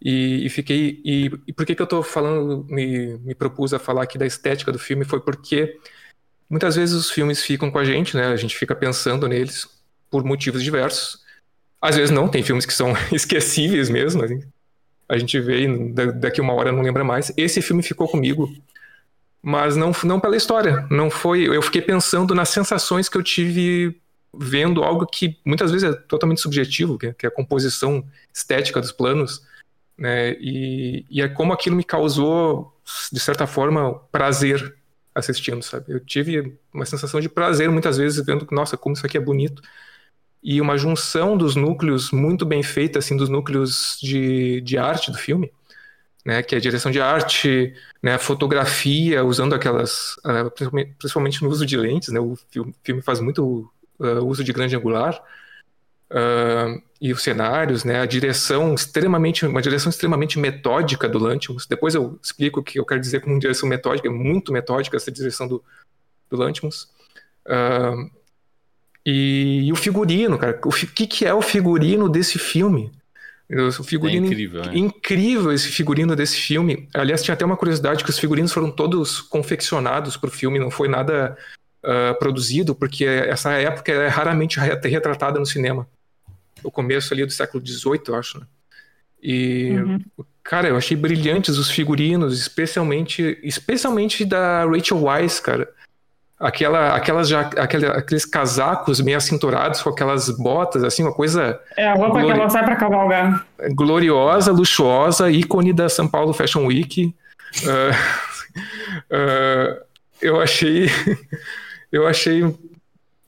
E, 0.00 0.44
e 0.44 0.48
fiquei. 0.50 1.00
E, 1.02 1.30
e, 1.46 1.52
por 1.52 1.64
que, 1.64 1.74
que 1.74 1.82
eu 1.82 1.86
tô 1.86 2.02
falando, 2.02 2.66
me, 2.68 3.16
me 3.18 3.34
propus 3.34 3.72
a 3.72 3.78
falar 3.78 4.02
aqui 4.02 4.18
da 4.18 4.26
estética 4.26 4.70
do 4.70 4.78
filme? 4.78 5.04
Foi 5.04 5.20
porque 5.20 5.80
muitas 6.50 6.76
vezes 6.76 6.94
os 6.94 7.10
filmes 7.10 7.42
ficam 7.42 7.70
com 7.70 7.78
a 7.78 7.84
gente, 7.84 8.14
né? 8.14 8.26
A 8.26 8.36
gente 8.36 8.56
fica 8.56 8.76
pensando 8.76 9.26
neles 9.26 9.66
por 10.10 10.22
motivos 10.22 10.62
diversos. 10.62 11.24
Às 11.80 11.96
vezes 11.96 12.10
não, 12.10 12.28
tem 12.28 12.42
filmes 12.42 12.66
que 12.66 12.74
são 12.74 12.92
esquecíveis 13.10 13.88
mesmo. 13.88 14.22
Assim 14.22 14.42
a 15.08 15.16
gente 15.16 15.40
vê 15.40 15.64
e 15.64 15.92
daqui 16.12 16.40
uma 16.40 16.52
hora 16.52 16.70
não 16.70 16.82
lembra 16.82 17.02
mais. 17.02 17.32
Esse 17.36 17.62
filme 17.62 17.82
ficou 17.82 18.06
comigo, 18.06 18.52
mas 19.42 19.76
não, 19.76 19.92
não 20.04 20.20
pela 20.20 20.36
história. 20.36 20.86
Não 20.90 21.10
foi. 21.10 21.48
Eu 21.48 21.62
fiquei 21.62 21.80
pensando 21.80 22.34
nas 22.34 22.50
sensações 22.50 23.08
que 23.08 23.16
eu 23.16 23.22
tive 23.22 23.98
vendo 24.34 24.84
algo 24.84 25.06
que 25.06 25.38
muitas 25.44 25.70
vezes 25.70 25.90
é 25.90 25.96
totalmente 25.96 26.42
subjetivo, 26.42 26.98
que 26.98 27.06
é, 27.06 27.14
é 27.22 27.26
a 27.26 27.30
composição 27.30 28.04
estética 28.32 28.80
dos 28.80 28.92
planos, 28.92 29.42
né? 29.96 30.32
E, 30.34 31.06
e 31.10 31.22
é 31.22 31.28
como 31.28 31.52
aquilo 31.52 31.74
me 31.74 31.84
causou, 31.84 32.76
de 33.10 33.18
certa 33.18 33.46
forma, 33.46 33.94
prazer 34.12 34.76
assistindo, 35.14 35.62
sabe? 35.62 35.86
Eu 35.88 36.00
tive 36.00 36.56
uma 36.72 36.84
sensação 36.84 37.18
de 37.18 37.28
prazer 37.28 37.70
muitas 37.70 37.96
vezes 37.96 38.24
vendo, 38.24 38.46
nossa, 38.50 38.76
como 38.76 38.94
isso 38.94 39.06
aqui 39.06 39.16
é 39.16 39.20
bonito 39.20 39.62
e 40.42 40.60
uma 40.60 40.78
junção 40.78 41.36
dos 41.36 41.56
núcleos 41.56 42.10
muito 42.10 42.46
bem 42.46 42.62
feita, 42.62 42.98
assim, 42.98 43.16
dos 43.16 43.28
núcleos 43.28 43.98
de, 44.00 44.60
de 44.60 44.78
arte 44.78 45.10
do 45.10 45.18
filme, 45.18 45.52
né, 46.24 46.42
que 46.42 46.54
é 46.54 46.60
direção 46.60 46.90
de 46.90 47.00
arte, 47.00 47.74
né, 48.02 48.18
fotografia, 48.18 49.24
usando 49.24 49.54
aquelas, 49.54 50.16
uh, 50.18 50.50
principalmente 50.98 51.42
no 51.42 51.48
uso 51.48 51.64
de 51.64 51.76
lentes, 51.76 52.10
né, 52.10 52.20
o 52.20 52.36
filme 52.82 53.02
faz 53.02 53.20
muito 53.20 53.70
uh, 53.98 54.24
uso 54.26 54.44
de 54.44 54.52
grande 54.52 54.76
angular, 54.76 55.20
uh, 56.10 56.82
e 57.00 57.12
os 57.12 57.22
cenários, 57.22 57.84
né, 57.84 58.00
a 58.00 58.06
direção 58.06 58.74
extremamente, 58.74 59.46
uma 59.46 59.62
direção 59.62 59.90
extremamente 59.90 60.38
metódica 60.38 61.08
do 61.08 61.18
Lantimos. 61.18 61.66
Depois 61.66 61.94
eu 61.94 62.18
explico 62.22 62.60
o 62.60 62.62
que 62.62 62.78
eu 62.78 62.84
quero 62.84 63.00
dizer 63.00 63.20
com 63.20 63.38
direção 63.38 63.68
metódica, 63.68 64.08
é 64.08 64.10
muito 64.10 64.52
metódica 64.52 64.96
essa 64.96 65.10
direção 65.10 65.46
do, 65.46 65.62
do 66.28 66.36
Lantimos. 66.36 66.88
Uh, 67.46 68.10
e, 69.04 69.64
e 69.64 69.72
o 69.72 69.76
figurino, 69.76 70.38
cara. 70.38 70.60
O 70.64 70.70
que, 70.70 71.06
que 71.06 71.24
é 71.24 71.32
o 71.32 71.42
figurino 71.42 72.08
desse 72.08 72.38
filme? 72.38 72.90
O 73.50 73.82
figurino 73.82 74.26
é 74.26 74.28
incrível, 74.28 74.62
é. 74.62 74.76
incrível 74.76 75.52
esse 75.52 75.68
figurino 75.68 76.14
desse 76.14 76.36
filme. 76.36 76.86
Aliás, 76.92 77.22
tinha 77.22 77.32
até 77.32 77.46
uma 77.46 77.56
curiosidade 77.56 78.04
que 78.04 78.10
os 78.10 78.18
figurinos 78.18 78.52
foram 78.52 78.70
todos 78.70 79.22
confeccionados 79.22 80.18
para 80.18 80.28
o 80.28 80.32
filme, 80.32 80.58
não 80.58 80.70
foi 80.70 80.86
nada 80.86 81.34
uh, 81.82 82.18
produzido, 82.18 82.74
porque 82.74 83.06
essa 83.06 83.52
época 83.52 83.90
é 83.90 84.08
raramente 84.08 84.60
retratada 84.60 85.38
no 85.40 85.46
cinema. 85.46 85.88
O 86.62 86.70
começo 86.70 87.14
ali 87.14 87.24
do 87.24 87.32
século 87.32 87.66
XVIII, 87.66 88.02
eu 88.08 88.14
acho. 88.16 88.38
Né? 88.38 88.46
E, 89.22 89.70
uhum. 89.78 89.98
cara, 90.44 90.68
eu 90.68 90.76
achei 90.76 90.94
brilhantes 90.94 91.56
os 91.56 91.70
figurinos, 91.70 92.38
especialmente, 92.38 93.38
especialmente 93.42 94.26
da 94.26 94.66
Rachel 94.66 95.02
Weisz, 95.02 95.40
cara 95.40 95.72
aquela, 96.38 96.94
aquelas 96.94 97.28
já, 97.28 97.40
aquele, 97.40 97.86
aqueles 97.86 98.24
casacos 98.24 99.00
meio 99.00 99.16
acinturados 99.16 99.82
com 99.82 99.90
aquelas 99.90 100.30
botas, 100.30 100.84
assim, 100.84 101.02
uma 101.02 101.12
coisa. 101.12 101.60
É 101.76 101.88
a 101.88 101.94
roupa 101.94 102.20
glori... 102.20 102.26
que 102.26 102.32
ela 102.40 102.50
sai 102.50 102.64
para 102.64 102.76
cavalgar. 102.76 103.46
Gloriosa, 103.74 104.52
luxuosa, 104.52 105.30
ícone 105.30 105.72
da 105.72 105.88
São 105.88 106.06
Paulo 106.06 106.32
Fashion 106.32 106.66
Week. 106.66 107.14
Uh, 107.64 108.54
uh, 109.14 109.84
eu 110.22 110.40
achei. 110.40 110.88
eu 111.90 112.06
achei 112.06 112.42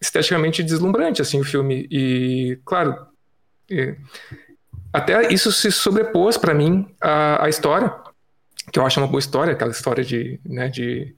esteticamente 0.00 0.62
deslumbrante, 0.62 1.20
assim, 1.20 1.40
o 1.40 1.44
filme. 1.44 1.86
E, 1.90 2.58
claro. 2.64 2.96
E, 3.68 3.94
até 4.92 5.32
isso 5.32 5.52
se 5.52 5.70
sobrepôs 5.70 6.36
para 6.36 6.52
mim 6.52 6.88
a 7.00 7.48
história, 7.48 7.94
que 8.72 8.78
eu 8.78 8.84
acho 8.84 8.98
uma 8.98 9.06
boa 9.06 9.20
história, 9.20 9.52
aquela 9.52 9.70
história 9.70 10.02
de, 10.02 10.40
né, 10.44 10.68
de 10.68 11.14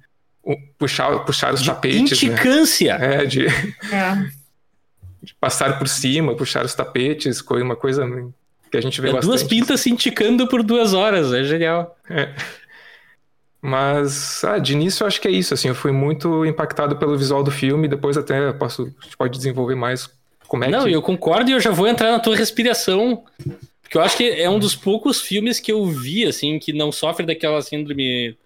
puxar, 0.78 1.18
puxar 1.20 1.54
os 1.54 1.60
de 1.60 1.66
tapetes. 1.66 2.22
Né? 2.22 2.28
Inticância. 2.32 2.98
Né? 2.98 3.14
É, 3.14 3.26
de, 3.26 3.46
é. 3.46 4.30
de, 5.22 5.34
passar 5.40 5.78
por 5.78 5.88
cima, 5.88 6.34
puxar 6.34 6.64
os 6.64 6.74
tapetes, 6.74 7.40
foi 7.40 7.62
uma 7.62 7.76
coisa 7.76 8.06
que 8.70 8.76
a 8.76 8.80
gente 8.80 9.00
vê 9.00 9.08
é, 9.08 9.12
bastante. 9.12 9.28
Duas 9.28 9.42
pintas 9.42 9.80
se 9.80 9.90
inticando 9.90 10.46
por 10.48 10.62
duas 10.62 10.94
horas, 10.94 11.32
é 11.32 11.44
genial. 11.44 11.96
É. 12.08 12.30
Mas, 13.60 14.42
ah, 14.42 14.58
de 14.58 14.72
início 14.72 15.04
eu 15.04 15.06
acho 15.06 15.20
que 15.20 15.28
é 15.28 15.30
isso, 15.30 15.54
assim, 15.54 15.68
eu 15.68 15.74
fui 15.74 15.92
muito 15.92 16.44
impactado 16.44 16.96
pelo 16.96 17.16
visual 17.16 17.44
do 17.44 17.50
filme, 17.52 17.86
depois 17.86 18.16
até 18.16 18.52
posso, 18.52 18.92
a 19.00 19.04
gente 19.04 19.16
pode 19.16 19.38
desenvolver 19.38 19.76
mais 19.76 20.10
como 20.48 20.64
é 20.64 20.68
Não, 20.68 20.84
que... 20.84 20.92
eu 20.92 21.00
concordo 21.00 21.48
e 21.48 21.54
eu 21.54 21.60
já 21.60 21.70
vou 21.70 21.86
entrar 21.86 22.10
na 22.10 22.18
tua 22.18 22.34
respiração, 22.34 23.22
porque 23.80 23.96
eu 23.96 24.02
acho 24.02 24.16
que 24.16 24.28
é 24.28 24.50
um 24.50 24.58
dos 24.58 24.74
poucos 24.74 25.20
filmes 25.20 25.60
que 25.60 25.70
eu 25.70 25.86
vi, 25.86 26.26
assim, 26.26 26.58
que 26.58 26.72
não 26.72 26.90
sofre 26.90 27.24
daquela 27.24 27.62
síndrome 27.62 28.36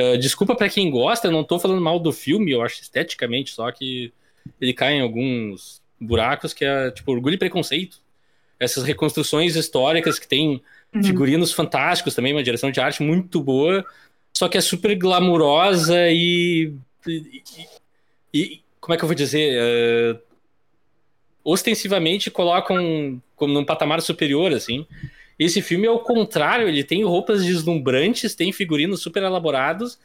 Uh, 0.00 0.18
desculpa 0.18 0.54
para 0.54 0.68
quem 0.68 0.90
gosta, 0.90 1.28
eu 1.28 1.32
não 1.32 1.44
tô 1.44 1.58
falando 1.58 1.80
mal 1.80 1.98
do 1.98 2.12
filme, 2.12 2.52
eu 2.52 2.62
acho 2.62 2.80
esteticamente, 2.80 3.52
só 3.52 3.70
que 3.70 4.12
ele 4.60 4.72
cai 4.72 4.94
em 4.94 5.00
alguns 5.00 5.82
buracos 6.00 6.54
que 6.54 6.64
é 6.64 6.90
tipo 6.90 7.12
orgulho 7.12 7.34
e 7.34 7.38
preconceito. 7.38 7.98
Essas 8.58 8.84
reconstruções 8.84 9.56
históricas 9.56 10.18
que 10.18 10.28
tem 10.28 10.62
uhum. 10.94 11.02
figurinos 11.02 11.52
fantásticos 11.52 12.14
também, 12.14 12.32
uma 12.32 12.42
direção 12.42 12.70
de 12.70 12.80
arte 12.80 13.02
muito 13.02 13.42
boa, 13.42 13.84
só 14.32 14.48
que 14.48 14.58
é 14.58 14.60
super 14.60 14.94
glamurosa 14.96 16.08
e. 16.08 16.72
e, 17.06 17.42
e 18.32 18.60
como 18.80 18.94
é 18.94 18.96
que 18.96 19.04
eu 19.04 19.08
vou 19.08 19.14
dizer? 19.14 19.58
Uh, 19.60 20.20
ostensivamente 21.44 22.30
colocam 22.30 23.20
como 23.36 23.52
num 23.52 23.64
patamar 23.64 24.00
superior, 24.02 24.52
assim. 24.52 24.86
Esse 25.40 25.62
filme 25.62 25.86
é 25.86 25.90
o 25.90 26.00
contrário, 26.00 26.68
ele 26.68 26.84
tem 26.84 27.02
roupas 27.02 27.42
deslumbrantes, 27.42 28.34
tem 28.34 28.52
figurinos 28.52 29.00
super 29.00 29.22
elaborados, 29.22 29.98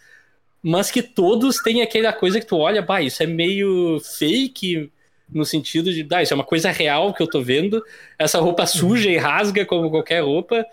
mas 0.63 0.89
que 0.89 1.03
todos 1.03 1.57
têm 1.57 1.81
aquela 1.81 2.13
coisa 2.13 2.39
que 2.39 2.45
tu 2.45 2.55
olha, 2.55 2.81
bah, 2.81 3.01
isso 3.01 3.21
é 3.21 3.27
meio 3.27 3.99
fake, 4.17 4.89
no 5.29 5.43
sentido 5.43 5.91
de, 5.93 6.07
ah, 6.13 6.23
isso 6.23 6.33
é 6.33 6.35
uma 6.35 6.45
coisa 6.45 6.71
real 6.71 7.13
que 7.13 7.21
eu 7.21 7.27
tô 7.27 7.41
vendo, 7.41 7.83
essa 8.17 8.39
roupa 8.39 8.65
suja 8.65 9.09
e 9.09 9.17
rasga 9.17 9.65
como 9.65 9.89
qualquer 9.89 10.23
roupa, 10.23 10.65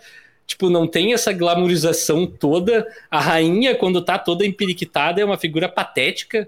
tipo, 0.47 0.69
não 0.69 0.87
tem 0.87 1.13
essa 1.13 1.33
glamorização 1.33 2.25
toda, 2.25 2.87
a 3.11 3.19
rainha, 3.19 3.75
quando 3.75 4.01
tá 4.01 4.17
toda 4.17 4.45
empiriquitada, 4.45 5.19
é 5.19 5.25
uma 5.25 5.37
figura 5.37 5.67
patética, 5.67 6.47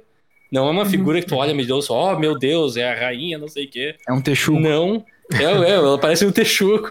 não 0.50 0.70
é 0.70 0.72
uma 0.72 0.84
uhum. 0.84 0.90
figura 0.90 1.20
que 1.20 1.28
tu 1.28 1.36
olha, 1.36 1.54
meu 1.54 1.66
Deus, 1.66 1.90
oh, 1.90 2.18
meu 2.18 2.40
Deus, 2.40 2.78
é 2.78 2.90
a 2.90 2.96
rainha, 2.96 3.38
não 3.38 3.50
sei 3.50 3.66
o 3.66 3.70
quê. 3.70 3.96
É 4.08 4.14
um 4.14 4.22
texugo. 4.22 4.58
Não, 4.58 5.06
é, 5.34 5.44
é, 5.44 5.72
ela 5.72 5.98
parece 5.98 6.26
um 6.26 6.32
texugo. 6.32 6.90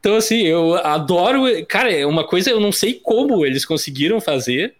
Então, 0.00 0.16
assim, 0.16 0.42
eu 0.42 0.74
adoro. 0.76 1.44
Cara, 1.66 1.92
é 1.92 2.06
uma 2.06 2.24
coisa 2.24 2.50
eu 2.50 2.60
não 2.60 2.72
sei 2.72 2.94
como 2.94 3.44
eles 3.44 3.64
conseguiram 3.64 4.20
fazer. 4.20 4.74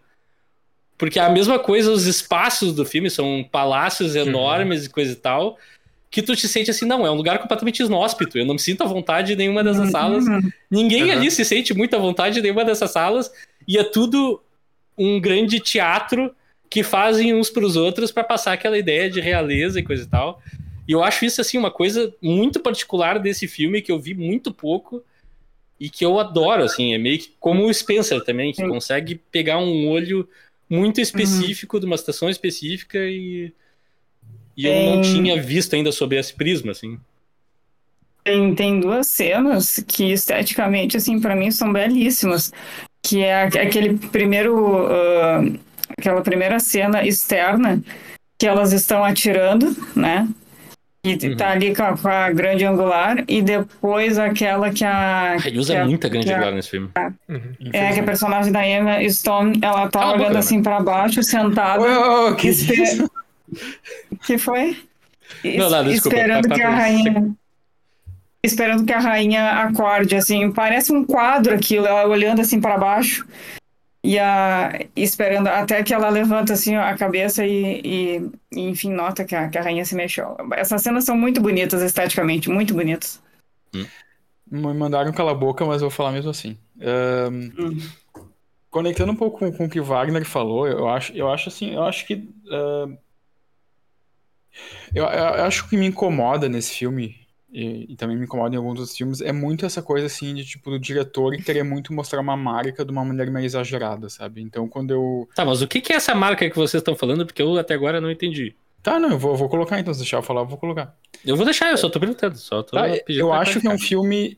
Porque 0.97 1.17
é 1.17 1.23
a 1.23 1.29
mesma 1.29 1.57
coisa, 1.57 1.91
os 1.91 2.05
espaços 2.05 2.73
do 2.73 2.85
filme 2.85 3.09
são 3.09 3.47
palácios 3.49 4.17
enormes 4.17 4.81
uhum. 4.81 4.85
e 4.85 4.89
coisa 4.89 5.13
e 5.13 5.15
tal. 5.15 5.57
Que 6.11 6.21
tu 6.21 6.35
te 6.35 6.47
sente 6.47 6.69
assim, 6.69 6.85
não, 6.85 7.05
é 7.05 7.11
um 7.11 7.15
lugar 7.15 7.39
completamente 7.39 7.81
inóspito. 7.81 8.37
Eu 8.37 8.45
não 8.45 8.55
me 8.55 8.59
sinto 8.59 8.83
à 8.83 8.85
vontade 8.85 9.31
em 9.31 9.35
nenhuma 9.35 9.63
dessas 9.63 9.85
uhum. 9.85 9.91
salas. 9.91 10.25
Ninguém 10.69 11.05
uhum. 11.05 11.11
ali 11.11 11.31
se 11.31 11.45
sente 11.45 11.73
muito 11.73 11.95
à 11.95 11.99
vontade 11.99 12.39
em 12.39 12.41
nenhuma 12.41 12.65
dessas 12.65 12.91
salas. 12.91 13.31
E 13.65 13.77
é 13.77 13.83
tudo 13.83 14.41
um 14.97 15.21
grande 15.21 15.61
teatro 15.61 16.35
que 16.69 16.83
fazem 16.83 17.33
uns 17.33 17.49
para 17.49 17.65
os 17.65 17.75
outros 17.77 18.11
para 18.11 18.23
passar 18.23 18.53
aquela 18.53 18.77
ideia 18.77 19.09
de 19.09 19.21
realeza 19.21 19.79
e 19.79 19.83
coisa 19.83 20.03
e 20.03 20.07
tal. 20.07 20.41
E 20.89 20.91
eu 20.91 21.03
acho 21.03 21.23
isso 21.23 21.39
assim 21.39 21.55
uma 21.55 21.69
coisa 21.69 22.11
muito 22.19 22.59
particular 22.59 23.19
desse 23.19 23.47
filme 23.47 23.79
que 23.79 23.91
eu 23.91 23.99
vi 23.99 24.15
muito 24.15 24.51
pouco 24.51 25.03
e 25.79 25.87
que 25.87 26.03
eu 26.03 26.19
adoro, 26.19 26.63
assim, 26.63 26.95
é 26.95 26.97
meio 26.97 27.19
que 27.19 27.31
como 27.39 27.67
o 27.67 27.71
Spencer 27.71 28.23
também, 28.23 28.51
que 28.51 28.67
consegue 28.67 29.13
pegar 29.31 29.59
um 29.59 29.87
olho 29.87 30.27
muito 30.67 30.99
específico 30.99 31.77
uhum. 31.77 31.79
de 31.81 31.85
uma 31.85 31.95
situação 31.95 32.27
específica 32.27 32.97
e, 32.97 33.53
e 34.57 34.65
eu 34.65 34.95
não 34.95 35.01
tinha 35.03 35.39
visto 35.39 35.75
ainda 35.75 35.91
sob 35.91 36.17
esse 36.17 36.33
prisma, 36.33 36.71
assim. 36.71 36.99
Tem, 38.23 38.55
tem 38.55 38.79
duas 38.79 39.05
cenas 39.05 39.83
que 39.87 40.11
esteticamente, 40.11 40.97
assim, 40.97 41.21
para 41.21 41.35
mim 41.35 41.51
são 41.51 41.71
belíssimas, 41.71 42.51
que 43.03 43.21
é 43.21 43.43
aquele 43.43 43.95
primeiro, 43.95 44.87
uh, 44.87 45.59
aquela 45.95 46.21
primeira 46.21 46.59
cena 46.59 47.05
externa 47.05 47.79
que 48.39 48.47
elas 48.47 48.73
estão 48.73 49.03
atirando, 49.03 49.75
né? 49.95 50.27
Que 51.01 51.27
uhum. 51.27 51.37
tá 51.37 51.51
ali 51.51 51.73
com 51.73 51.83
a, 51.83 51.97
com 51.97 52.07
a, 52.09 52.29
grande 52.31 52.65
angular, 52.65 53.23
e 53.27 53.41
depois 53.41 54.19
aquela 54.19 54.69
que 54.69 54.83
a. 54.83 55.37
Ele 55.45 55.59
usa 55.59 55.75
que 55.75 55.83
muita 55.83 56.09
grande 56.09 56.31
angular 56.31 56.53
nesse 56.53 56.69
filme. 56.69 56.89
uhum. 57.29 57.41
É, 57.71 57.93
que 57.93 57.99
a 58.01 58.03
personagem 58.03 58.51
da 58.51 58.67
Emma 58.67 59.09
Stone, 59.09 59.59
ela 59.61 59.87
tá 59.89 60.01
ah, 60.01 60.07
olhando 60.07 60.19
bacana. 60.19 60.39
assim 60.39 60.61
pra 60.61 60.81
baixo, 60.81 61.23
sentada. 61.23 61.83
Oh, 61.83 62.35
que, 62.35 62.49
esper... 62.49 63.07
que 64.25 64.37
foi? 64.37 64.77
Não, 65.43 65.69
nada, 65.69 65.89
desculpa, 65.89 66.17
Esperando 66.17 66.43
tá, 66.43 66.49
tá, 66.49 66.55
que 66.55 66.61
a 66.61 66.69
rainha. 66.69 67.31
esperando 68.43 68.85
que 68.85 68.93
a 68.93 68.99
rainha 68.99 69.49
acorde, 69.51 70.15
assim, 70.17 70.51
parece 70.51 70.91
um 70.91 71.05
quadro 71.05 71.55
aquilo, 71.55 71.85
ela 71.85 72.07
olhando 72.07 72.41
assim 72.41 72.59
para 72.59 72.77
baixo 72.77 73.25
e 74.03 74.17
a, 74.17 74.79
esperando 74.95 75.47
até 75.47 75.83
que 75.83 75.93
ela 75.93 76.09
levanta 76.09 76.53
assim 76.53 76.75
a 76.75 76.95
cabeça 76.97 77.45
e, 77.45 77.81
e, 77.83 78.31
e 78.51 78.61
enfim 78.69 78.93
nota 78.93 79.25
que 79.25 79.35
a, 79.35 79.49
que 79.49 79.57
a 79.57 79.61
rainha 79.61 79.83
se 79.83 79.95
mexeu. 79.95 80.37
Essas 80.53 80.81
cenas 80.81 81.03
são 81.03 81.17
muito 81.17 81.41
bonitas 81.41 81.81
esteticamente, 81.81 82.49
muito 82.49 82.73
bonitas. 82.73 83.21
Hum. 83.75 83.85
Me 84.49 84.73
mandaram 84.73 85.11
cala 85.11 85.31
a 85.31 85.35
boca, 85.35 85.65
mas 85.65 85.81
eu 85.81 85.89
vou 85.89 85.95
falar 85.95 86.11
mesmo 86.11 86.31
assim. 86.31 86.57
Um, 86.77 87.51
hum. 87.59 87.89
Conectando 88.69 89.11
um 89.11 89.15
pouco 89.15 89.39
com, 89.39 89.51
com, 89.51 89.65
o 89.65 89.69
que 89.69 89.81
Wagner 89.81 90.25
falou, 90.25 90.67
eu 90.67 90.87
acho, 90.87 91.11
eu 91.13 91.29
acho 91.29 91.49
assim, 91.49 91.73
eu 91.73 91.83
acho 91.83 92.05
que 92.05 92.13
uh, 92.15 92.97
eu, 94.93 95.05
eu, 95.05 95.43
acho 95.43 95.67
que 95.67 95.77
me 95.77 95.87
incomoda 95.87 96.47
nesse 96.47 96.77
filme 96.77 97.15
e, 97.51 97.93
e, 97.93 97.95
também 97.95 98.15
me 98.15 98.25
incomoda 98.25 98.53
em 98.53 98.57
alguns 98.57 98.79
outros 98.79 98.95
filmes, 98.95 99.21
é 99.21 99.31
muito 99.31 99.65
essa 99.65 99.81
coisa 99.81 100.05
assim 100.05 100.35
de 100.35 100.45
tipo 100.45 100.69
do 100.69 100.79
diretor 100.79 101.35
querer 101.37 101.63
muito 101.63 101.91
mostrar 101.91 102.19
uma 102.19 102.37
marca 102.37 102.85
de 102.85 102.91
uma 102.91 103.03
maneira 103.03 103.31
meio 103.31 103.45
exagerada, 103.45 104.09
sabe? 104.09 104.41
Então 104.41 104.67
quando 104.67 104.91
eu. 104.91 105.29
Tá, 105.35 105.43
mas 105.43 105.61
o 105.61 105.67
que, 105.67 105.81
que 105.81 105.91
é 105.91 105.95
essa 105.95 106.13
marca 106.13 106.49
que 106.49 106.55
vocês 106.55 106.79
estão 106.79 106.95
falando? 106.95 107.25
Porque 107.25 107.41
eu 107.41 107.57
até 107.57 107.73
agora 107.73 107.99
não 107.99 108.11
entendi. 108.11 108.55
Tá, 108.83 108.99
não, 108.99 109.11
eu 109.11 109.19
vou, 109.19 109.35
vou 109.35 109.49
colocar 109.49 109.79
então, 109.79 109.93
se 109.93 109.99
deixar 109.99 110.17
eu 110.17 110.23
falar, 110.23 110.41
eu 110.41 110.47
vou 110.47 110.57
colocar. 110.57 110.95
Eu 111.25 111.35
vou 111.35 111.43
deixar, 111.43 111.71
eu 111.71 111.77
só 111.77 111.89
tô 111.89 111.99
perguntando, 111.99 112.37
só 112.37 112.63
tô 112.63 112.77
tá, 112.77 112.87
Eu 113.07 113.33
acho 113.33 113.59
que 113.59 113.67
é 113.67 113.71
um 113.71 113.79
filme 113.79 114.37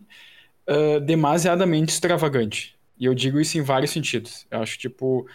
uh, 0.67 0.99
demasiadamente 0.99 1.91
extravagante. 1.91 2.75
E 2.99 3.05
eu 3.05 3.13
digo 3.13 3.39
isso 3.39 3.57
em 3.57 3.61
vários 3.61 3.91
sentidos. 3.91 4.45
Eu 4.49 4.61
acho, 4.61 4.77
tipo. 4.77 5.27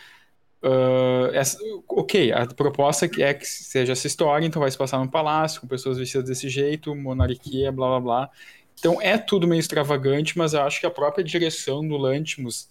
Uh, 0.66 1.30
essa, 1.32 1.56
ok, 1.86 2.32
a 2.32 2.44
proposta 2.44 3.08
é 3.20 3.32
que 3.32 3.46
seja 3.46 3.92
essa 3.92 4.06
história, 4.08 4.44
então 4.44 4.60
vai 4.60 4.70
se 4.70 4.76
passar 4.76 4.98
num 4.98 5.06
palácio, 5.06 5.60
com 5.60 5.68
pessoas 5.68 5.96
vestidas 5.96 6.28
desse 6.28 6.48
jeito, 6.48 6.92
monarquia, 6.92 7.70
blá 7.70 7.86
blá 7.88 8.00
blá. 8.00 8.30
Então 8.76 9.00
é 9.00 9.16
tudo 9.16 9.46
meio 9.46 9.60
extravagante, 9.60 10.36
mas 10.36 10.54
eu 10.54 10.62
acho 10.62 10.80
que 10.80 10.86
a 10.86 10.90
própria 10.90 11.22
direção 11.22 11.86
do 11.86 11.96
Lantimos 11.96 12.68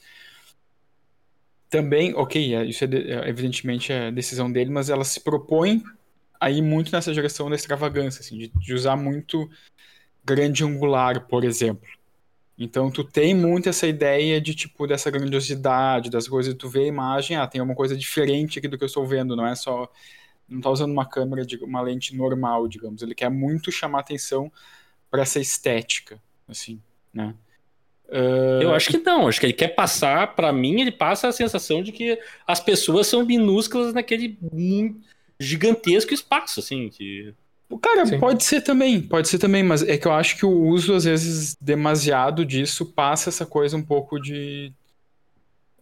também, 1.70 2.14
ok, 2.16 2.56
é, 2.56 2.66
isso 2.66 2.84
é, 2.84 2.88
é, 2.88 3.30
evidentemente 3.30 3.94
é 3.94 4.12
decisão 4.12 4.52
dele, 4.52 4.72
mas 4.72 4.90
ela 4.90 5.06
se 5.06 5.22
propõe 5.22 5.82
aí 6.40 6.62
muito 6.62 6.92
nessa 6.92 7.14
direção 7.14 7.50
da 7.50 7.56
extravagância, 7.56 8.20
assim, 8.20 8.38
de, 8.38 8.48
de 8.50 8.74
usar 8.74 8.98
muito 8.98 9.50
grande 10.24 10.66
angular, 10.66 11.28
por 11.28 11.46
exemplo. 11.46 11.88
Então 12.58 12.89
tu 12.89 13.04
tem 13.04 13.36
muito 13.36 13.68
essa 13.68 13.86
ideia 13.86 14.39
de 14.39 14.56
tipo 14.56 14.88
dessa 14.88 15.12
grandiosidade, 15.12 16.10
das 16.10 16.28
coisas, 16.28 16.54
tu 16.54 16.70
vê 16.70 16.84
a 16.84 16.88
imagem, 16.88 17.36
ah, 17.36 17.46
tem 17.46 17.62
uma 17.62 17.76
coisa 17.76 17.96
diferente 17.98 18.60
aqui 18.60 18.68
do 18.68 18.78
que 18.78 18.84
eu 18.84 18.88
estou 18.88 19.06
vendo, 19.06 19.36
não 19.36 19.46
é 19.46 19.56
só 19.56 19.91
não 20.48 20.62
tá 20.62 20.70
usando 20.70 20.91
uma 20.91 21.06
câmera 21.06 21.46
de 21.46 21.58
uma 21.58 21.82
lente 21.82 22.15
normal, 22.15 22.68
digamos. 22.68 23.02
Ele 23.02 23.15
quer 23.15 23.30
muito 23.30 23.72
chamar 23.72 24.00
atenção 24.00 24.52
para 25.10 25.24
essa 25.24 25.39
estética, 25.39 26.22
assim, 26.48 26.80
né? 27.13 27.34
Uh... 28.08 28.62
Eu 28.62 28.74
acho 28.74 28.91
que 28.91 28.98
não, 29.00 29.28
acho 29.28 29.39
que 29.39 29.48
ele 29.48 29.54
quer 29.54 29.70
passar, 29.70 30.36
para 30.36 30.54
mim, 30.54 30.82
ele 30.82 30.91
passa 30.91 31.28
a 31.28 31.32
sensação 31.32 31.82
de 31.82 31.91
que 31.91 32.20
as 32.46 32.60
pessoas 32.60 33.08
são 33.08 33.26
minúsculas 33.26 33.94
naquele 33.94 34.38
gigantesco 35.39 36.13
espaço, 36.13 36.60
assim, 36.60 36.89
que 36.89 37.34
Cara, 37.82 38.06
Sim. 38.06 38.19
pode 38.19 38.43
ser 38.43 38.62
também, 38.62 39.01
pode 39.01 39.28
ser 39.28 39.39
também, 39.39 39.63
mas 39.63 39.82
é 39.82 39.97
que 39.97 40.08
eu 40.08 40.13
acho 40.13 40.38
que 40.38 40.45
o 40.45 40.67
uso, 40.67 40.93
às 40.93 41.04
vezes, 41.04 41.56
demasiado 41.60 42.45
disso 42.45 42.86
passa 42.86 43.30
essa 43.30 43.45
coisa 43.45 43.75
um 43.75 43.82
pouco 43.82 44.19
de. 44.19 44.71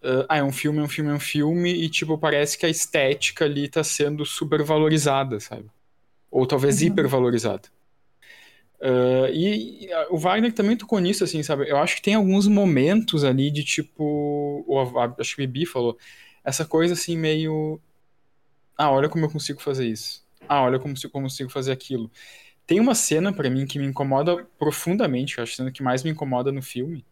Uh, 0.01 0.25
ah, 0.29 0.37
é 0.37 0.43
um 0.43 0.51
filme, 0.51 0.79
é 0.79 0.81
um 0.81 0.87
filme, 0.87 1.11
é 1.11 1.13
um 1.13 1.19
filme, 1.19 1.73
e 1.73 1.89
tipo, 1.89 2.17
parece 2.17 2.57
que 2.57 2.65
a 2.65 2.69
estética 2.69 3.45
ali 3.45 3.67
tá 3.67 3.83
sendo 3.83 4.25
super 4.25 4.63
valorizada, 4.63 5.39
sabe? 5.39 5.65
Ou 6.31 6.45
talvez 6.45 6.81
uhum. 6.81 6.87
hipervalorizada. 6.87 7.69
Uh, 8.79 9.27
e, 9.33 9.89
o 10.09 10.17
Wagner 10.17 10.53
também 10.53 10.75
tocou 10.77 10.99
nisso, 10.99 11.23
assim, 11.23 11.43
sabe? 11.43 11.69
Eu 11.69 11.77
acho 11.77 11.97
que 11.97 12.01
tem 12.01 12.15
alguns 12.15 12.47
momentos 12.47 13.23
ali 13.23 13.51
de 13.51 13.63
tipo. 13.63 14.63
Ou 14.67 14.99
acho 15.19 15.35
que 15.35 15.43
o 15.43 15.47
Bibi 15.47 15.65
falou. 15.65 15.97
Essa 16.43 16.65
coisa 16.65 16.93
assim, 16.93 17.17
meio. 17.17 17.79
Ah, 18.77 18.91
olha 18.91 19.07
como 19.07 19.25
eu 19.25 19.29
consigo 19.29 19.61
fazer 19.61 19.87
isso 19.87 20.22
ah, 20.47 20.63
olha 20.63 20.79
como 20.79 20.93
eu 21.01 21.09
consigo 21.09 21.49
fazer 21.49 21.71
aquilo. 21.71 22.11
Tem 22.65 22.79
uma 22.79 22.95
cena 22.95 23.33
para 23.33 23.49
mim 23.49 23.65
que 23.65 23.77
me 23.77 23.85
incomoda 23.85 24.45
profundamente, 24.57 25.37
eu 25.37 25.43
acho 25.43 25.53
a 25.53 25.55
cena 25.57 25.71
que 25.71 25.83
mais 25.83 26.03
me 26.03 26.11
incomoda 26.11 26.51
no 26.51 26.61
filme. 26.61 27.05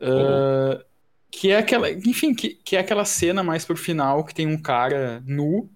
Uh, 0.00 0.84
que 1.30 1.50
é 1.50 1.56
aquela, 1.56 1.90
enfim, 1.90 2.34
que, 2.34 2.50
que 2.50 2.76
é 2.76 2.80
aquela 2.80 3.04
cena 3.04 3.42
mais 3.42 3.64
pro 3.64 3.76
final 3.76 4.22
que 4.24 4.34
tem 4.34 4.46
um 4.46 4.60
cara 4.60 5.22
nu 5.26 5.68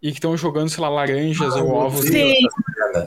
e 0.00 0.10
que 0.10 0.18
estão 0.18 0.36
jogando, 0.36 0.68
sei 0.68 0.80
lá, 0.80 0.88
laranjas 0.88 1.54
ah, 1.56 1.62
ou 1.62 1.70
ovos. 1.70 2.06
Sim. 2.06 2.34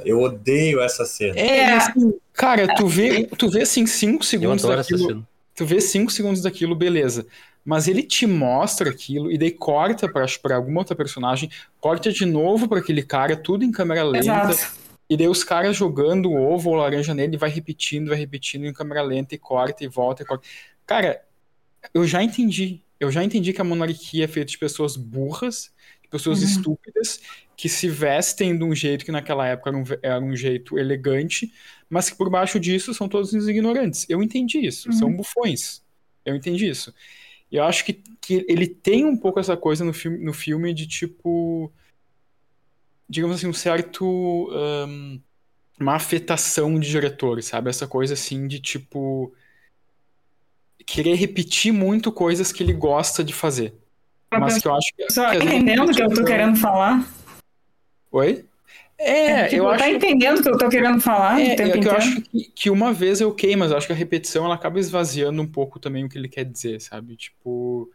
Eu 0.04 0.22
odeio 0.22 0.82
essa 0.82 1.06
cena. 1.06 1.39
É, 1.39 1.74
assim, 1.74 2.13
cara, 2.34 2.74
tu 2.76 2.88
vê, 2.88 3.28
tu 3.38 3.50
vê 3.50 3.62
assim 3.62 3.86
cinco 3.86 4.26
segundos 4.26 4.63
daquilo. 4.63 5.26
Tu 5.54 5.65
vê 5.65 5.80
cinco 5.80 6.12
segundos 6.12 6.41
daquilo, 6.41 6.76
beleza 6.76 7.26
mas 7.65 7.88
ele 7.88 8.04
te 8.04 8.28
mostra 8.28 8.91
aquilo 8.91 9.32
e 9.32 9.38
daí 9.39 9.49
corta 9.49 10.08
para 10.08 10.56
alguma 10.56 10.82
outra 10.82 10.95
personagem, 10.95 11.49
corta 11.82 12.13
de 12.13 12.23
novo 12.23 12.69
para 12.69 12.80
aquele 12.80 13.01
cara, 13.01 13.36
tudo 13.36 13.65
em 13.65 13.71
câmera 13.71 14.04
lenta. 14.04 14.23
Exato. 14.23 14.86
E 15.10 15.17
daí 15.17 15.28
os 15.28 15.43
caras 15.43 15.75
jogando 15.75 16.30
o 16.30 16.36
ovo 16.36 16.69
ou 16.69 16.75
laranja 16.75 17.13
nele, 17.13 17.38
vai 17.38 17.49
repetindo, 17.49 18.10
vai 18.10 18.17
repetindo 18.17 18.65
em 18.65 18.73
câmera 18.73 19.01
lenta 19.01 19.34
e 19.34 19.38
corta 19.38 19.84
e 19.84 19.88
volta 19.88 20.21
e 20.21 20.25
corta. 20.25 20.47
Cara, 20.86 21.23
eu 21.93 22.06
já 22.06 22.21
entendi. 22.23 22.82
Eu 22.99 23.12
já 23.12 23.23
entendi 23.23 23.51
que 23.51 23.62
a 23.62 23.63
monarquia 23.63 24.25
é 24.25 24.28
feita 24.28 24.51
de 24.51 24.58
pessoas 24.58 24.95
burras, 24.95 25.71
de 26.01 26.08
pessoas 26.08 26.39
uhum. 26.39 26.45
estúpidas, 26.45 27.19
que 27.58 27.67
se 27.67 27.88
vestem 27.89 28.58
de 28.58 28.63
um 28.63 28.73
jeito 28.73 29.06
que 29.06 29.12
naquela 29.12 29.47
época 29.47 29.69
era 29.69 29.78
um, 29.78 29.84
era 30.01 30.19
um, 30.19 30.36
jeito 30.36 30.78
elegante, 30.78 31.51
mas 31.89 32.10
que 32.10 32.15
por 32.15 32.30
baixo 32.30 32.60
disso 32.60 32.93
são 32.93 33.08
todos 33.08 33.34
os 33.34 33.47
ignorantes. 33.47 34.06
Eu 34.10 34.23
entendi 34.23 34.65
isso. 34.65 34.89
Uhum. 34.89 34.95
São 34.95 35.13
bufões. 35.13 35.84
Eu 36.25 36.36
entendi 36.36 36.67
isso. 36.67 36.93
E 37.51 37.58
eu 37.58 37.63
acho 37.63 37.86
que, 37.86 37.93
que 37.93 38.45
ele 38.47 38.67
tem 38.67 39.05
um 39.05 39.15
pouco 39.15 39.39
essa 39.39 39.55
coisa 39.55 39.84
no 39.84 39.93
filme, 39.93 40.17
no 40.17 40.34
filme 40.34 40.73
de 40.73 40.88
tipo. 40.88 41.71
Digamos 43.08 43.38
assim, 43.38 43.47
um 43.47 43.53
certo. 43.53 44.05
Um, 44.05 45.19
uma 45.79 45.95
afetação 45.95 46.79
de 46.79 46.89
diretor, 46.89 47.41
sabe? 47.43 47.69
Essa 47.69 47.88
coisa 47.88 48.13
assim 48.13 48.47
de 48.47 48.60
tipo. 48.60 49.34
Querer 50.86 51.15
repetir 51.15 51.71
muito 51.71 52.12
coisas 52.12 52.51
que 52.51 52.62
ele 52.62 52.73
gosta 52.73 53.23
de 53.23 53.34
fazer. 53.34 53.73
Mas 54.31 54.62
que 54.62 54.67
eu 54.67 54.75
acho 54.75 54.93
que. 54.95 55.12
Só 55.12 55.29
que 55.31 55.38
entendendo 55.38 55.89
o 55.89 55.93
que 55.93 56.01
eu 56.01 56.13
tô 56.13 56.23
querendo 56.23 56.58
falar? 56.58 57.08
Oi? 58.12 58.45
É, 58.97 59.29
é 59.29 59.47
tipo, 59.47 59.63
eu 59.63 59.77
tá 59.77 59.86
acho... 59.86 59.95
entendendo 59.95 60.39
o 60.39 60.43
que 60.43 60.49
eu 60.49 60.58
tô 60.58 60.69
querendo 60.69 61.01
falar 61.01 61.41
é, 61.41 61.55
é 61.55 61.77
eu 61.77 61.91
acho 61.91 62.21
que, 62.21 62.51
que, 62.55 62.69
uma 62.69 62.93
vez 62.93 63.19
é 63.19 63.25
ok, 63.25 63.55
mas 63.55 63.71
eu 63.71 63.77
acho 63.77 63.88
que 63.88 63.93
a 63.93 63.95
repetição 63.95 64.45
ela 64.45 64.55
acaba 64.55 64.79
esvaziando 64.79 65.41
um 65.41 65.47
pouco 65.47 65.79
também 65.79 66.05
o 66.05 66.10
que 66.10 66.17
ele 66.17 66.29
quer 66.29 66.45
dizer, 66.45 66.79
sabe? 66.81 67.15
Tipo. 67.15 67.91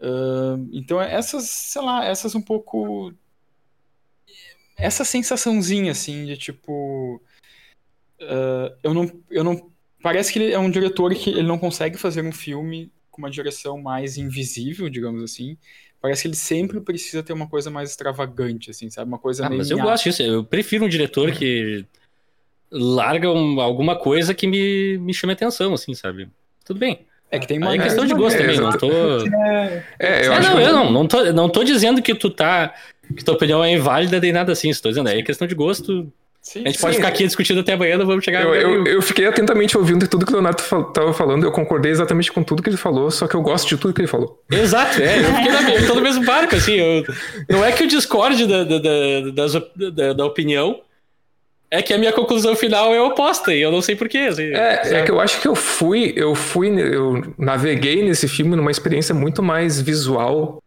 Uh, 0.00 0.68
então, 0.72 1.00
essas, 1.00 1.48
sei 1.48 1.82
lá, 1.82 2.04
essas 2.04 2.34
um 2.34 2.42
pouco. 2.42 3.12
Essa 4.76 5.04
sensaçãozinha, 5.04 5.92
assim, 5.92 6.24
de 6.26 6.36
tipo. 6.36 7.22
Uh, 8.20 8.76
eu, 8.82 8.92
não, 8.92 9.22
eu 9.30 9.44
não. 9.44 9.70
Parece 10.02 10.32
que 10.32 10.40
ele 10.40 10.52
é 10.52 10.58
um 10.58 10.70
diretor 10.70 11.14
que 11.14 11.30
ele 11.30 11.44
não 11.44 11.58
consegue 11.58 11.96
fazer 11.96 12.22
um 12.22 12.32
filme 12.32 12.92
com 13.10 13.22
uma 13.22 13.30
direção 13.30 13.80
mais 13.80 14.18
invisível, 14.18 14.90
digamos 14.90 15.22
assim. 15.22 15.56
Parece 16.04 16.20
que 16.20 16.28
ele 16.28 16.36
sempre 16.36 16.82
precisa 16.82 17.22
ter 17.22 17.32
uma 17.32 17.46
coisa 17.46 17.70
mais 17.70 17.88
extravagante, 17.88 18.70
assim, 18.70 18.90
sabe? 18.90 19.08
Uma 19.08 19.18
coisa 19.18 19.46
ah, 19.46 19.48
meio. 19.48 19.60
Mas 19.60 19.70
eu 19.70 19.78
gosto 19.78 20.04
disso. 20.04 20.22
Eu 20.22 20.44
prefiro 20.44 20.84
um 20.84 20.88
diretor 20.88 21.32
que 21.32 21.86
larga 22.70 23.32
um, 23.32 23.58
alguma 23.58 23.96
coisa 23.96 24.34
que 24.34 24.46
me, 24.46 24.98
me 24.98 25.14
chame 25.14 25.32
atenção, 25.32 25.72
assim, 25.72 25.94
sabe? 25.94 26.28
Tudo 26.62 26.78
bem. 26.78 27.06
É 27.30 27.38
que 27.38 27.48
tem 27.48 27.56
uma. 27.56 27.74
É 27.74 27.78
questão 27.78 28.04
de 28.04 28.12
gosto 28.12 28.36
também, 28.36 28.60
não 28.60 28.70
tô. 28.72 28.90
É, 29.98 30.26
eu 30.26 30.32
é, 30.32 30.36
acho 30.36 30.50
não, 30.50 30.56
que... 30.58 30.62
eu 30.62 30.72
não, 30.74 30.92
não 30.92 31.08
tô, 31.08 31.32
não 31.32 31.48
tô 31.48 31.64
dizendo 31.64 32.02
que 32.02 32.14
tu 32.14 32.28
tá. 32.28 32.74
que 33.16 33.24
tua 33.24 33.32
opinião 33.32 33.64
é 33.64 33.72
inválida 33.72 34.20
nem 34.20 34.30
nada 34.30 34.52
assim, 34.52 34.68
estou 34.68 34.90
dizendo. 34.90 35.08
É 35.08 35.22
questão 35.22 35.48
de 35.48 35.54
gosto. 35.54 36.12
Sim, 36.44 36.60
a 36.60 36.66
gente 36.66 36.76
sim. 36.76 36.82
pode 36.82 36.96
ficar 36.96 37.08
aqui 37.08 37.26
discutindo 37.26 37.60
até 37.60 37.72
amanhã, 37.72 37.96
não 37.96 38.04
vamos 38.04 38.22
chegar 38.22 38.42
eu, 38.42 38.54
eu, 38.54 38.84
eu, 38.84 39.00
fiquei 39.00 39.24
atentamente 39.24 39.78
ouvindo 39.78 40.06
tudo 40.06 40.26
que 40.26 40.32
o 40.32 40.34
Leonardo 40.34 40.60
estava 40.60 41.10
falando, 41.14 41.42
eu 41.42 41.50
concordei 41.50 41.90
exatamente 41.90 42.30
com 42.30 42.42
tudo 42.42 42.62
que 42.62 42.68
ele 42.68 42.76
falou, 42.76 43.10
só 43.10 43.26
que 43.26 43.34
eu 43.34 43.40
gosto 43.40 43.66
de 43.66 43.78
tudo 43.78 43.94
que 43.94 44.02
ele 44.02 44.08
falou. 44.08 44.44
Exato, 44.52 45.00
é, 45.00 45.20
eu 45.20 45.34
fiquei 45.36 45.50
na, 45.50 45.70
eu 45.70 45.86
tô 45.86 45.94
no 45.94 46.02
mesmo 46.02 46.22
barco, 46.22 46.54
assim, 46.54 46.74
eu, 46.74 47.02
não 47.48 47.64
é 47.64 47.72
que 47.72 47.82
eu 47.82 47.86
discorde 47.86 48.46
da, 48.46 48.62
da, 48.62 48.78
da, 48.78 49.90
da, 49.90 50.12
da 50.12 50.26
opinião, 50.26 50.82
é 51.70 51.80
que 51.80 51.94
a 51.94 51.98
minha 51.98 52.12
conclusão 52.12 52.54
final 52.54 52.94
é 52.94 53.00
oposta, 53.00 53.54
e 53.54 53.62
eu 53.62 53.72
não 53.72 53.80
sei 53.80 53.96
porquê. 53.96 54.18
Assim, 54.18 54.42
é, 54.42 54.98
é 54.98 55.02
que 55.02 55.10
eu 55.10 55.18
acho 55.18 55.40
que 55.40 55.48
eu 55.48 55.54
fui, 55.54 56.12
eu 56.14 56.34
fui, 56.34 56.68
eu 56.68 57.34
naveguei 57.38 58.04
nesse 58.04 58.28
filme 58.28 58.54
numa 58.54 58.70
experiência 58.70 59.14
muito 59.14 59.42
mais 59.42 59.80
visual, 59.80 60.62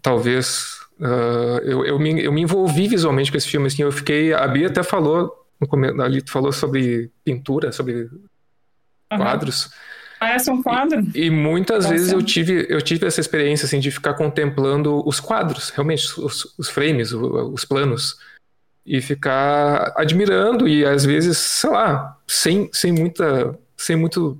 talvez, 0.00 0.81
Uh, 1.00 1.58
eu, 1.64 1.84
eu, 1.84 1.98
me, 1.98 2.22
eu 2.22 2.32
me 2.32 2.42
envolvi 2.42 2.86
visualmente 2.88 3.30
com 3.30 3.36
esse 3.36 3.48
filme, 3.48 3.66
assim, 3.66 3.82
eu 3.82 3.90
fiquei, 3.90 4.32
a 4.32 4.46
Bia 4.46 4.68
até 4.68 4.82
falou, 4.82 5.46
ali 6.02 6.22
falou 6.28 6.52
sobre 6.52 7.10
pintura, 7.24 7.72
sobre 7.72 8.04
uhum. 8.04 9.18
quadros. 9.18 9.70
Parece 10.20 10.50
um 10.50 10.62
quadro. 10.62 11.04
E, 11.14 11.26
e 11.26 11.30
muitas 11.30 11.86
Parece 11.86 12.04
vezes 12.04 12.12
eu 12.12 12.22
tive, 12.22 12.66
eu 12.68 12.80
tive 12.80 13.06
essa 13.06 13.20
experiência, 13.20 13.66
assim, 13.66 13.80
de 13.80 13.90
ficar 13.90 14.14
contemplando 14.14 15.06
os 15.06 15.18
quadros, 15.18 15.70
realmente, 15.70 16.04
os, 16.20 16.54
os 16.56 16.68
frames, 16.68 17.12
os, 17.12 17.52
os 17.52 17.64
planos. 17.64 18.16
e 18.84 19.00
ficar 19.00 19.92
admirando 19.96 20.68
e 20.68 20.84
às 20.84 21.04
vezes, 21.04 21.38
sei 21.38 21.70
lá, 21.70 22.18
sem, 22.26 22.68
sem 22.72 22.92
muita, 22.92 23.58
sem 23.76 23.96
muito 23.96 24.38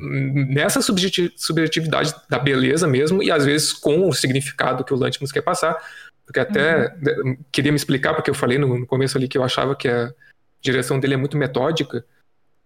nessa 0.00 0.80
subjetividade 0.82 2.14
da 2.28 2.38
beleza 2.38 2.86
mesmo 2.86 3.22
e 3.22 3.30
às 3.30 3.44
vezes 3.44 3.72
com 3.72 4.08
o 4.08 4.12
significado 4.12 4.84
que 4.84 4.92
o 4.92 4.96
Lantimos 4.96 5.30
quer 5.30 5.42
passar, 5.42 5.76
porque 6.24 6.40
até 6.40 6.92
uhum. 7.24 7.36
queria 7.52 7.70
me 7.70 7.76
explicar 7.76 8.14
porque 8.14 8.30
eu 8.30 8.34
falei 8.34 8.58
no, 8.58 8.80
no 8.80 8.86
começo 8.86 9.16
ali 9.16 9.28
que 9.28 9.38
eu 9.38 9.44
achava 9.44 9.76
que 9.76 9.88
a 9.88 10.12
direção 10.60 10.98
dele 10.98 11.14
é 11.14 11.16
muito 11.16 11.36
metódica, 11.36 12.04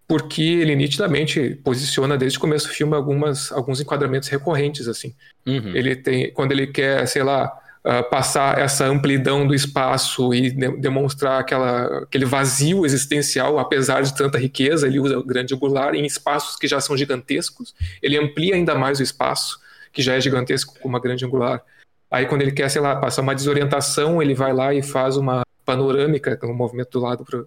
porque 0.08 0.42
ele 0.42 0.74
nitidamente 0.74 1.60
posiciona 1.62 2.16
desde 2.16 2.38
o 2.38 2.40
começo 2.40 2.66
do 2.68 2.72
filme 2.72 2.94
algumas 2.94 3.52
alguns 3.52 3.80
enquadramentos 3.80 4.28
recorrentes 4.28 4.88
assim. 4.88 5.14
Uhum. 5.46 5.72
Ele 5.74 5.94
tem 5.94 6.32
quando 6.32 6.52
ele 6.52 6.68
quer, 6.68 7.06
sei 7.06 7.22
lá, 7.22 7.52
uh, 7.84 8.08
passar 8.10 8.58
essa 8.58 8.86
amplidão 8.86 9.46
do 9.46 9.54
espaço 9.54 10.32
e 10.34 10.50
de 10.50 10.68
demonstrar 10.78 11.40
aquela, 11.40 12.02
aquele 12.02 12.24
vazio 12.24 12.84
existencial, 12.84 13.58
apesar 13.58 14.02
de 14.02 14.14
tanta 14.14 14.38
riqueza, 14.38 14.86
ele 14.86 15.00
usa 15.00 15.18
o 15.18 15.24
grande 15.24 15.54
angular 15.54 15.94
em 15.94 16.04
espaços 16.04 16.56
que 16.56 16.68
já 16.68 16.80
são 16.80 16.96
gigantescos, 16.96 17.74
ele 18.02 18.18
amplia 18.18 18.54
ainda 18.54 18.74
mais 18.74 19.00
o 19.00 19.02
espaço, 19.02 19.60
que 19.92 20.02
já 20.02 20.14
é 20.14 20.20
gigantesco 20.20 20.78
com 20.78 20.88
uma 20.88 21.00
grande 21.00 21.24
angular. 21.24 21.62
Aí 22.10 22.26
quando 22.26 22.42
ele 22.42 22.52
quer, 22.52 22.68
sei 22.68 22.80
lá, 22.80 22.96
passar 22.96 23.22
uma 23.22 23.34
desorientação, 23.34 24.20
ele 24.20 24.34
vai 24.34 24.52
lá 24.52 24.74
e 24.74 24.82
faz 24.82 25.16
uma 25.16 25.42
panorâmica, 25.64 26.38
um 26.44 26.54
movimento 26.54 26.90
do 26.90 27.00
lado 27.00 27.24
pro, 27.24 27.46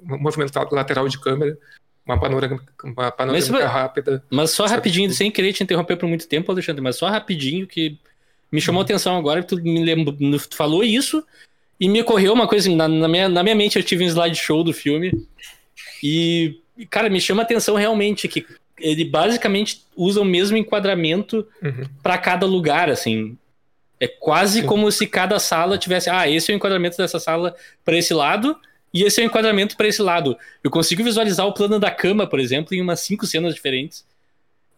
um 0.00 0.18
movimento 0.18 0.52
lateral 0.72 1.08
de 1.08 1.18
câmera, 1.18 1.56
uma 2.04 2.18
panorâmica, 2.18 2.64
uma 2.82 3.10
panorâmica 3.10 3.52
mas, 3.52 3.70
rápida. 3.70 4.22
Mas 4.28 4.50
só 4.50 4.66
rapidinho, 4.66 5.10
sem 5.10 5.30
querer 5.30 5.52
te 5.52 5.62
interromper 5.62 5.96
por 5.96 6.08
muito 6.08 6.28
tempo, 6.28 6.50
Alexandre, 6.52 6.82
mas 6.82 6.96
só 6.96 7.08
rapidinho 7.08 7.66
que 7.66 7.98
me 8.54 8.60
chamou 8.60 8.80
a 8.80 8.84
atenção 8.84 9.16
agora 9.16 9.42
que 9.42 9.48
tu 9.48 9.56
me 9.56 10.38
tu 10.38 10.56
falou 10.56 10.84
isso 10.84 11.24
e 11.80 11.88
me 11.88 12.00
ocorreu 12.00 12.32
uma 12.32 12.46
coisa 12.46 12.70
na, 12.70 12.86
na, 12.86 13.08
minha, 13.08 13.28
na 13.28 13.42
minha 13.42 13.54
mente 13.56 13.76
eu 13.76 13.82
tive 13.82 14.04
um 14.04 14.06
slideshow 14.06 14.62
do 14.62 14.72
filme 14.72 15.12
e, 16.00 16.60
cara, 16.88 17.10
me 17.10 17.20
chama 17.20 17.42
a 17.42 17.44
atenção 17.44 17.74
realmente 17.74 18.28
que 18.28 18.46
ele 18.78 19.04
basicamente 19.04 19.82
usa 19.96 20.20
o 20.20 20.24
mesmo 20.24 20.56
enquadramento 20.56 21.46
uhum. 21.60 21.84
para 22.00 22.16
cada 22.16 22.46
lugar, 22.46 22.88
assim. 22.88 23.36
É 23.98 24.06
quase 24.06 24.60
Sim. 24.60 24.66
como 24.66 24.90
se 24.92 25.06
cada 25.06 25.38
sala 25.40 25.76
tivesse, 25.76 26.08
ah, 26.08 26.28
esse 26.30 26.52
é 26.52 26.54
o 26.54 26.56
enquadramento 26.56 26.96
dessa 26.96 27.18
sala 27.18 27.56
para 27.84 27.96
esse 27.96 28.14
lado 28.14 28.56
e 28.92 29.02
esse 29.02 29.20
é 29.20 29.24
o 29.24 29.26
enquadramento 29.26 29.76
para 29.76 29.88
esse 29.88 30.00
lado. 30.00 30.36
Eu 30.62 30.70
consigo 30.70 31.02
visualizar 31.02 31.44
o 31.44 31.52
plano 31.52 31.80
da 31.80 31.90
cama, 31.90 32.24
por 32.24 32.38
exemplo, 32.38 32.72
em 32.72 32.80
umas 32.80 33.00
cinco 33.00 33.26
cenas 33.26 33.52
diferentes. 33.52 34.04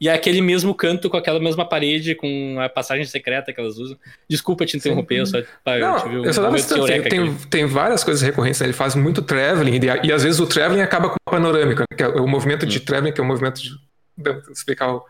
E 0.00 0.08
é 0.08 0.12
aquele 0.12 0.42
mesmo 0.42 0.74
canto 0.74 1.08
com 1.08 1.16
aquela 1.16 1.40
mesma 1.40 1.66
parede, 1.66 2.14
com 2.14 2.58
a 2.60 2.68
passagem 2.68 3.04
secreta 3.06 3.52
que 3.52 3.58
elas 3.58 3.78
usam. 3.78 3.96
Desculpa 4.28 4.66
te 4.66 4.76
interromper, 4.76 5.20
eu 5.20 5.26
só, 5.26 5.38
pá, 5.64 5.78
não, 5.78 6.12
eu 6.12 6.24
eu 6.24 6.32
só 6.34 6.42
dava 6.42 6.56
tem, 6.56 7.02
tem, 7.02 7.34
tem, 7.34 7.66
várias 7.66 8.04
coisas 8.04 8.22
recorrentes, 8.22 8.60
né? 8.60 8.66
ele 8.66 8.74
faz 8.74 8.94
muito 8.94 9.22
traveling, 9.22 9.76
e, 9.76 10.06
e, 10.08 10.12
às 10.12 10.22
vezes 10.22 10.38
o 10.38 10.46
traveling 10.46 10.82
acaba 10.82 11.08
com 11.08 11.16
a 11.26 11.30
panorâmica, 11.30 11.84
que 11.96 12.02
é 12.02 12.08
o 12.08 12.26
movimento 12.26 12.66
de 12.66 12.78
hum. 12.78 12.84
traveling, 12.84 13.12
que 13.12 13.20
é 13.20 13.24
o 13.24 13.26
movimento 13.26 13.60
de. 13.62 13.70
explicar 14.52 14.92
o, 14.92 15.04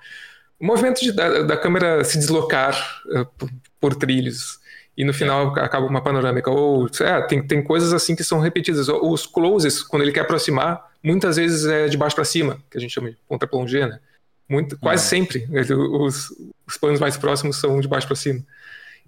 o 0.61 0.67
movimento 0.67 1.01
de, 1.01 1.11
da, 1.11 1.43
da, 1.43 1.57
câmera 1.57 2.05
se 2.05 2.17
deslocar 2.19 3.03
uh, 3.07 3.27
por, 3.37 3.51
por, 3.81 3.95
trilhos. 3.97 4.65
E 4.97 5.05
no 5.05 5.13
final 5.13 5.55
é. 5.59 5.61
acaba 5.61 5.85
uma 5.85 6.01
panorâmica. 6.01 6.51
Ou 6.51 6.89
é, 7.01 7.21
tem, 7.23 7.47
tem 7.47 7.63
coisas 7.63 7.93
assim 7.93 8.17
que 8.17 8.25
são 8.25 8.41
repetidas. 8.41 8.89
Os 8.89 9.27
closes, 9.27 9.83
quando 9.83 10.03
ele 10.03 10.13
quer 10.13 10.21
aproximar, 10.21 10.91
muitas 11.03 11.37
vezes 11.37 11.67
é 11.67 11.87
de 11.87 11.99
baixo 11.99 12.17
para 12.17 12.25
cima, 12.25 12.59
que 12.71 12.79
a 12.79 12.81
gente 12.81 12.95
chama 12.95 13.11
de 13.11 13.19
contra-plongé, 13.29 13.87
né? 13.87 14.01
Muito, 14.49 14.79
quase 14.79 15.05
é. 15.05 15.09
sempre. 15.09 15.49
Os, 15.51 16.31
os 16.67 16.77
planos 16.77 17.01
mais 17.01 17.17
próximos 17.17 17.57
são 17.57 17.81
de 17.81 17.89
baixo 17.89 18.07
para 18.07 18.17
cima. 18.17 18.45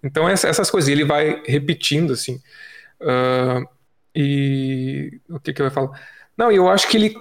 Então, 0.02 0.28
essa, 0.28 0.48
essas 0.48 0.70
coisas, 0.70 0.88
ele 0.88 1.04
vai 1.04 1.42
repetindo, 1.46 2.12
assim. 2.12 2.40
Uh, 3.00 3.68
e 4.14 5.20
o 5.28 5.38
que, 5.38 5.52
que 5.52 5.62
eu 5.62 5.66
ia 5.66 5.70
falar? 5.70 6.00
Não, 6.36 6.50
eu 6.50 6.68
acho 6.68 6.88
que 6.88 6.96
ele, 6.96 7.14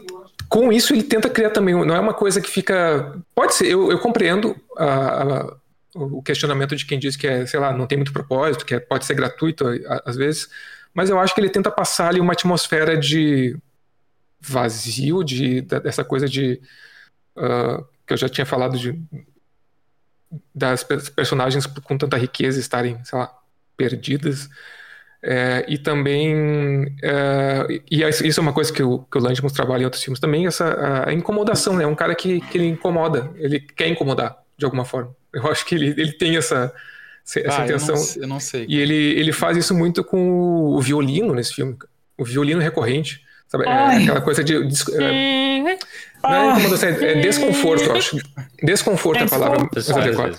com 0.49 0.71
isso, 0.71 0.93
ele 0.93 1.03
tenta 1.03 1.30
criar 1.30 1.49
também. 1.49 1.73
Não 1.73 1.95
é 1.95 1.99
uma 1.99 2.13
coisa 2.13 2.41
que 2.41 2.49
fica. 2.49 3.19
Pode 3.34 3.56
ser, 3.56 3.67
eu, 3.67 3.91
eu 3.91 3.99
compreendo 3.99 4.56
a, 4.77 5.23
a, 5.23 5.58
o 5.95 6.21
questionamento 6.21 6.75
de 6.75 6.86
quem 6.86 6.99
diz 6.99 7.15
que 7.15 7.27
é, 7.27 7.45
sei 7.45 7.60
lá, 7.60 7.73
não 7.73 7.88
tem 7.88 7.97
muito 7.97 8.13
propósito, 8.13 8.65
que 8.65 8.75
é, 8.75 8.80
pode 8.80 9.06
ser 9.06 9.15
gratuito 9.15 9.65
às 10.06 10.15
vezes, 10.15 10.49
mas 10.93 11.10
eu 11.10 11.19
acho 11.19 11.34
que 11.34 11.41
ele 11.41 11.49
tenta 11.49 11.71
passar 11.71 12.10
ali 12.10 12.19
uma 12.19 12.34
atmosfera 12.34 12.97
de 12.97 13.58
vazio, 14.39 15.23
de, 15.23 15.62
dessa 15.62 16.03
coisa 16.03 16.27
de. 16.27 16.62
Uh, 17.36 17.86
que 18.07 18.13
eu 18.13 18.17
já 18.17 18.29
tinha 18.29 18.45
falado 18.45 18.77
de 18.77 18.97
das 20.53 20.83
personagens 20.83 21.65
com 21.65 21.97
tanta 21.97 22.17
riqueza 22.17 22.59
estarem, 22.59 23.03
sei 23.03 23.19
lá, 23.19 23.33
perdidas. 23.75 24.49
É, 25.21 25.65
e 25.67 25.77
também, 25.77 26.95
é, 27.01 27.65
e 27.89 28.03
isso 28.03 28.39
é 28.39 28.43
uma 28.43 28.53
coisa 28.53 28.71
que 28.71 28.83
o, 28.83 28.99
que 28.99 29.17
o 29.17 29.21
Lantimos 29.21 29.51
trabalha 29.51 29.81
em 29.81 29.85
outros 29.85 30.03
filmes 30.03 30.19
também, 30.19 30.45
essa 30.45 31.05
a 31.07 31.13
incomodação, 31.13 31.75
né? 31.75 31.83
É 31.83 31.87
um 31.87 31.95
cara 31.95 32.13
que, 32.13 32.39
que 32.41 32.57
ele 32.57 32.67
incomoda, 32.67 33.31
ele 33.35 33.59
quer 33.59 33.87
incomodar 33.87 34.37
de 34.57 34.65
alguma 34.65 34.85
forma. 34.85 35.15
Eu 35.33 35.47
acho 35.51 35.65
que 35.65 35.75
ele, 35.75 35.89
ele 35.89 36.13
tem 36.13 36.37
essa, 36.37 36.73
essa 37.35 37.61
ah, 37.61 37.65
intenção. 37.65 37.95
Eu 37.95 38.01
não, 38.01 38.21
eu 38.21 38.27
não, 38.27 38.39
sei. 38.39 38.65
E 38.69 38.79
ele, 38.79 38.95
ele 39.19 39.33
faz 39.33 39.57
isso 39.57 39.73
muito 39.73 40.03
com 40.03 40.75
o 40.75 40.81
violino 40.81 41.33
nesse 41.33 41.53
filme, 41.53 41.75
o 42.17 42.23
violino 42.23 42.61
recorrente. 42.61 43.25
Sabe? 43.47 43.65
É 43.65 43.97
aquela 43.97 44.21
coisa 44.21 44.43
de. 44.43 44.55
É, 44.55 44.60
não 46.21 46.33
é 46.33 46.51
incomodação, 46.51 46.89
é 46.89 47.15
desconforto, 47.21 47.83
eu 47.83 47.95
acho. 47.95 48.17
Desconforto 48.62 49.21
é 49.21 49.23
a 49.23 49.29
palavra 49.29 49.69
adequada. 49.95 50.38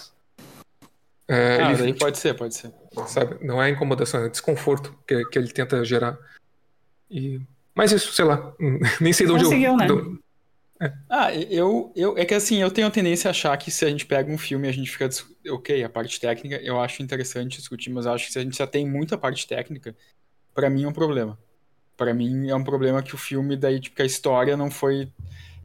É, 1.30 1.62
ah, 1.62 1.72
ele, 1.72 1.92
pode 1.92 2.18
ser, 2.18 2.34
pode 2.34 2.54
ser. 2.54 2.72
Sabe? 3.06 3.36
Não 3.44 3.62
é 3.62 3.68
incomodação, 3.68 4.24
é 4.24 4.28
desconforto 4.28 4.96
que, 5.06 5.24
que 5.26 5.38
ele 5.38 5.48
tenta 5.48 5.84
gerar. 5.84 6.18
E... 7.10 7.40
Mas 7.74 7.92
isso, 7.92 8.12
sei 8.12 8.24
lá, 8.24 8.54
nem 9.00 9.12
sei 9.12 9.26
de 9.26 9.32
onde 9.32 9.44
Conseguiu, 9.44 9.72
eu. 9.72 9.76
Né? 9.76 9.86
Do... 9.86 10.18
É. 10.80 10.92
Ah, 11.08 11.34
eu, 11.34 11.92
eu. 11.94 12.16
É 12.16 12.24
que 12.24 12.34
assim, 12.34 12.62
eu 12.62 12.70
tenho 12.70 12.86
a 12.86 12.90
tendência 12.90 13.28
a 13.28 13.30
achar 13.30 13.56
que 13.56 13.70
se 13.70 13.84
a 13.84 13.90
gente 13.90 14.06
pega 14.06 14.30
um 14.30 14.38
filme 14.38 14.66
e 14.66 14.70
a 14.70 14.72
gente 14.72 14.90
fica. 14.90 15.08
Ok, 15.50 15.82
a 15.82 15.88
parte 15.88 16.20
técnica 16.20 16.56
eu 16.62 16.80
acho 16.80 17.02
interessante 17.02 17.58
discutir, 17.58 17.90
mas 17.90 18.06
eu 18.06 18.12
acho 18.12 18.26
que 18.26 18.32
se 18.32 18.38
a 18.38 18.42
gente 18.42 18.56
já 18.56 18.66
tem 18.66 18.88
muita 18.88 19.18
parte 19.18 19.46
técnica, 19.46 19.94
para 20.54 20.70
mim 20.70 20.84
é 20.84 20.88
um 20.88 20.92
problema. 20.92 21.38
Para 21.98 22.14
mim 22.14 22.48
é 22.48 22.54
um 22.54 22.62
problema 22.62 23.02
que 23.02 23.14
o 23.14 23.18
filme, 23.18 23.56
daí, 23.56 23.80
tipo, 23.80 23.96
que 23.96 24.02
a 24.02 24.06
história 24.06 24.56
não 24.56 24.70
foi 24.70 25.10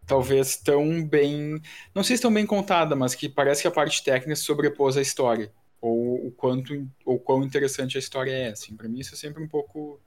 talvez 0.06 0.58
tão 0.58 1.06
bem. 1.06 1.62
Não 1.94 2.04
sei 2.04 2.18
se 2.18 2.24
tão 2.24 2.34
bem 2.34 2.46
contada, 2.46 2.96
mas 2.96 3.14
que 3.14 3.30
parece 3.30 3.62
que 3.62 3.68
a 3.68 3.72
parte 3.72 4.04
técnica 4.04 4.36
sobrepôs 4.36 4.98
a 4.98 5.02
história. 5.02 5.52
Ou 5.80 6.28
o 6.28 6.32
quanto 6.32 6.88
ou 7.06 7.20
quão 7.20 7.44
interessante 7.44 7.98
a 7.98 8.00
história 8.00 8.32
é. 8.32 8.50
Assim, 8.50 8.76
para 8.76 8.90
mim 8.90 9.00
isso 9.00 9.14
é 9.14 9.18
sempre 9.18 9.44
um 9.44 9.48
pouco. 9.48 10.02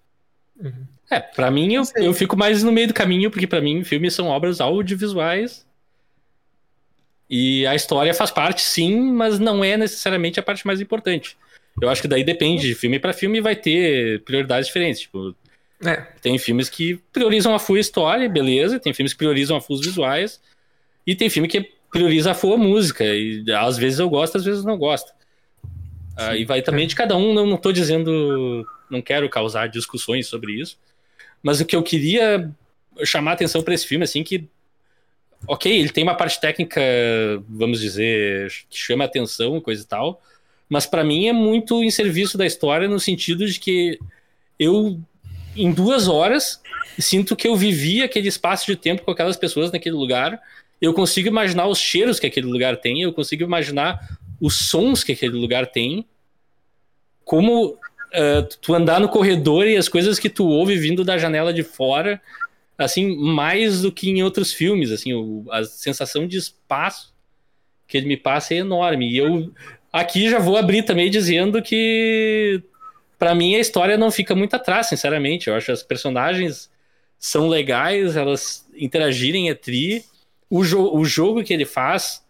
Uhum. 0.59 0.87
É, 1.09 1.21
para 1.21 1.51
mim 1.51 1.73
eu, 1.73 1.85
eu 1.95 2.13
fico 2.13 2.37
mais 2.37 2.63
no 2.63 2.73
meio 2.73 2.89
do 2.89 2.95
caminho, 2.95 3.31
porque 3.31 3.47
para 3.47 3.61
mim 3.61 3.85
filmes 3.85 4.13
são 4.13 4.27
obras 4.27 4.61
audiovisuais. 4.61 5.65
E 7.31 7.67
a 7.67 7.75
história 7.75 8.15
faz 8.15 8.31
parte, 8.31 8.63
sim, 8.63 9.13
mas 9.13 9.39
não 9.39 9.63
é 9.63 9.77
necessariamente 9.77 10.41
a 10.41 10.43
parte 10.43 10.67
mais 10.67 10.81
importante. 10.81 11.37
Eu 11.81 11.89
acho 11.89 12.01
que 12.01 12.09
daí 12.09 12.25
depende 12.25 12.67
de 12.67 12.75
filme 12.75 12.99
para 12.99 13.13
filme 13.13 13.41
vai 13.41 13.55
ter 13.55 14.23
prioridades 14.23 14.67
diferentes. 14.67 15.03
Tipo, 15.03 15.35
é. 15.85 15.97
Tem 16.23 16.39
filmes 16.39 16.69
que 16.69 17.01
priorizam 17.13 17.55
a 17.55 17.59
full 17.59 17.77
história, 17.79 18.29
beleza. 18.29 18.81
Tem 18.81 18.95
filmes 18.95 19.13
que 19.13 19.19
priorizam 19.19 19.57
a 19.57 19.61
full 19.61 19.79
visuais. 19.81 20.41
E 21.07 21.15
tem 21.15 21.29
filme 21.29 21.49
que 21.49 21.73
prioriza 21.91 22.31
a 22.31 22.35
full 22.35 22.57
música. 22.57 23.05
E 23.05 23.45
às 23.53 23.77
vezes 23.77 23.99
eu 23.99 24.09
gosto, 24.09 24.39
às 24.39 24.45
vezes 24.45 24.65
não 24.65 24.79
gosto. 24.79 25.13
Ah, 26.17 26.35
e 26.37 26.45
vai 26.45 26.63
também 26.63 26.87
de 26.87 26.95
cada 26.95 27.17
um. 27.17 27.35
Não, 27.35 27.47
não 27.47 27.57
tô 27.57 27.73
dizendo. 27.73 28.67
Não 28.91 29.03
quero 29.03 29.29
causar 29.29 29.69
discussões 29.69 30.27
sobre 30.27 30.53
isso. 30.53 30.79
Mas 31.43 31.61
o 31.61 31.67
que 31.67 31.77
eu 31.77 31.83
queria 31.83 32.51
chamar 33.05 33.33
atenção 33.33 33.63
para 33.63 33.75
esse 33.75 33.87
filme, 33.87 34.05
assim, 34.05 34.25
que. 34.25 34.49
Ok, 35.47 35.71
ele 35.71 35.91
tem 35.91 36.03
uma 36.03 36.15
parte 36.15 36.41
técnica, 36.41 36.81
vamos 37.47 37.79
dizer, 37.79 38.51
que 38.71 38.79
chama 38.79 39.05
atenção, 39.05 39.61
coisa 39.61 39.83
e 39.83 39.87
tal. 39.87 40.23
Mas 40.69 40.87
para 40.87 41.05
mim 41.05 41.29
é 41.29 41.33
muito 41.33 41.85
em 41.85 41.91
serviço 41.91 42.39
da 42.39 42.47
história, 42.47 42.89
no 42.89 42.99
sentido 42.99 43.47
de 43.47 43.61
que 43.61 44.01
eu 44.59 44.99
em 45.57 45.73
duas 45.73 46.09
horas, 46.09 46.61
sinto 46.99 47.37
que 47.37 47.49
eu 47.49 47.57
vivi 47.57 48.03
aquele 48.03 48.29
espaço 48.29 48.67
de 48.67 48.77
tempo 48.77 49.03
com 49.03 49.11
aquelas 49.11 49.37
pessoas 49.37 49.73
naquele 49.73 49.95
lugar. 49.95 50.41
Eu 50.81 50.93
consigo 50.93 51.29
imaginar 51.29 51.67
os 51.67 51.79
cheiros 51.79 52.21
que 52.21 52.27
aquele 52.27 52.47
lugar 52.47 52.77
tem, 52.77 53.03
eu 53.03 53.13
consigo 53.13 53.43
imaginar 53.43 54.19
os 54.41 54.55
sons 54.55 55.03
que 55.03 55.13
aquele 55.13 55.37
lugar 55.37 55.67
tem. 55.67 56.05
Como 57.25 57.71
uh, 57.71 58.43
tu 58.61 58.75
andar 58.75 59.01
no 59.01 59.09
corredor 59.09 59.67
e 59.67 59.77
as 59.77 59.89
coisas 59.89 60.19
que 60.19 60.29
tu 60.29 60.47
ouve 60.47 60.77
vindo 60.77 61.05
da 61.05 61.19
janela 61.19 61.53
de 61.53 61.63
fora, 61.63 62.21
assim, 62.79 63.17
mais 63.17 63.83
do 63.83 63.91
que 63.91 64.11
em 64.11 64.23
outros 64.23 64.53
filmes, 64.53 64.91
assim, 64.91 65.15
o, 65.15 65.45
a 65.51 65.65
sensação 65.65 66.27
de 66.27 66.37
espaço 66.37 67.15
que 67.89 67.97
ele 67.97 68.07
me 68.07 68.17
passa 68.17 68.55
é 68.55 68.59
enorme. 68.59 69.11
E 69.11 69.19
eu 69.19 69.53
aqui 69.93 70.29
já 70.29 70.39
vou 70.39 70.57
abrir 70.57 70.83
também 70.83 71.11
dizendo 71.11 71.63
que 71.63 72.63
para 73.19 73.35
mim 73.35 73.55
a 73.55 73.61
história 73.61 73.97
não 73.97 74.11
fica 74.11 74.35
muito 74.35 74.55
atrás, 74.55 74.89
sinceramente. 74.89 75.49
Eu 75.49 75.55
acho 75.55 75.67
que 75.67 75.73
as 75.73 75.83
personagens 75.83 76.71
são 77.19 77.49
legais, 77.49 78.17
elas 78.17 78.67
interagirem 78.77 79.51
é 79.51 79.55
tri. 79.55 80.05
O, 80.49 80.63
jo 80.63 80.93
o 80.95 81.05
jogo 81.05 81.43
que 81.43 81.53
ele 81.53 81.65
faz, 81.65 82.23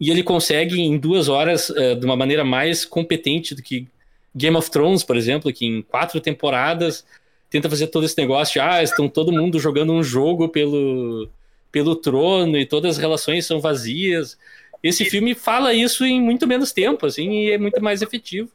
e 0.00 0.10
ele 0.10 0.22
consegue 0.22 0.80
em 0.80 0.98
duas 0.98 1.28
horas, 1.28 1.68
uh, 1.70 1.94
de 1.94 2.04
uma 2.04 2.16
maneira 2.16 2.44
mais 2.44 2.84
competente 2.84 3.54
do 3.54 3.62
que 3.62 3.86
Game 4.34 4.56
of 4.56 4.70
Thrones, 4.70 5.04
por 5.04 5.16
exemplo, 5.16 5.52
que 5.52 5.66
em 5.66 5.82
quatro 5.82 6.20
temporadas 6.20 7.04
tenta 7.50 7.68
fazer 7.68 7.88
todo 7.88 8.04
esse 8.04 8.16
negócio 8.16 8.54
de, 8.54 8.60
ah, 8.60 8.82
estão 8.82 9.08
todo 9.08 9.30
mundo 9.30 9.60
jogando 9.60 9.92
um 9.92 10.02
jogo 10.02 10.48
pelo, 10.48 11.28
pelo 11.70 11.94
trono 11.94 12.56
e 12.58 12.64
todas 12.64 12.92
as 12.92 12.98
relações 12.98 13.44
são 13.44 13.60
vazias. 13.60 14.38
Esse 14.82 15.04
filme 15.04 15.34
fala 15.34 15.74
isso 15.74 16.04
em 16.04 16.20
muito 16.20 16.46
menos 16.46 16.72
tempo, 16.72 17.06
assim, 17.06 17.30
e 17.30 17.50
é 17.52 17.58
muito 17.58 17.80
mais 17.82 18.00
efetivo. 18.02 18.50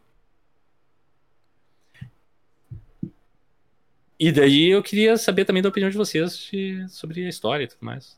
E 4.20 4.32
daí 4.32 4.70
eu 4.72 4.82
queria 4.82 5.15
saber 5.18 5.45
também 5.45 5.61
da 5.61 5.70
opinião 5.70 5.89
de 5.89 5.97
vocês 5.97 6.38
de, 6.38 6.86
sobre 6.89 7.26
a 7.26 7.30
história 7.30 7.65
e 7.65 7.68
tudo 7.68 7.82
mais. 7.82 8.18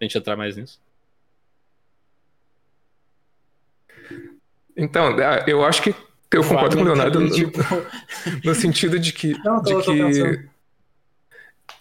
A 0.00 0.04
gente 0.04 0.18
entrar 0.18 0.36
mais 0.36 0.56
nisso. 0.56 0.80
Então, 4.76 5.16
ah, 5.18 5.44
eu 5.46 5.64
acho 5.64 5.82
que 5.82 5.94
eu 6.32 6.42
concordo 6.42 6.76
com 6.76 6.82
o 6.82 6.86
Leonardo 6.86 7.20
no, 7.20 7.30
tipo... 7.30 7.58
no, 8.44 8.54
sentido 8.54 8.98
de 8.98 9.12
que. 9.12 9.36
Não, 9.44 9.62
tô, 9.62 9.80
de 9.80 9.86
que... 9.86 10.48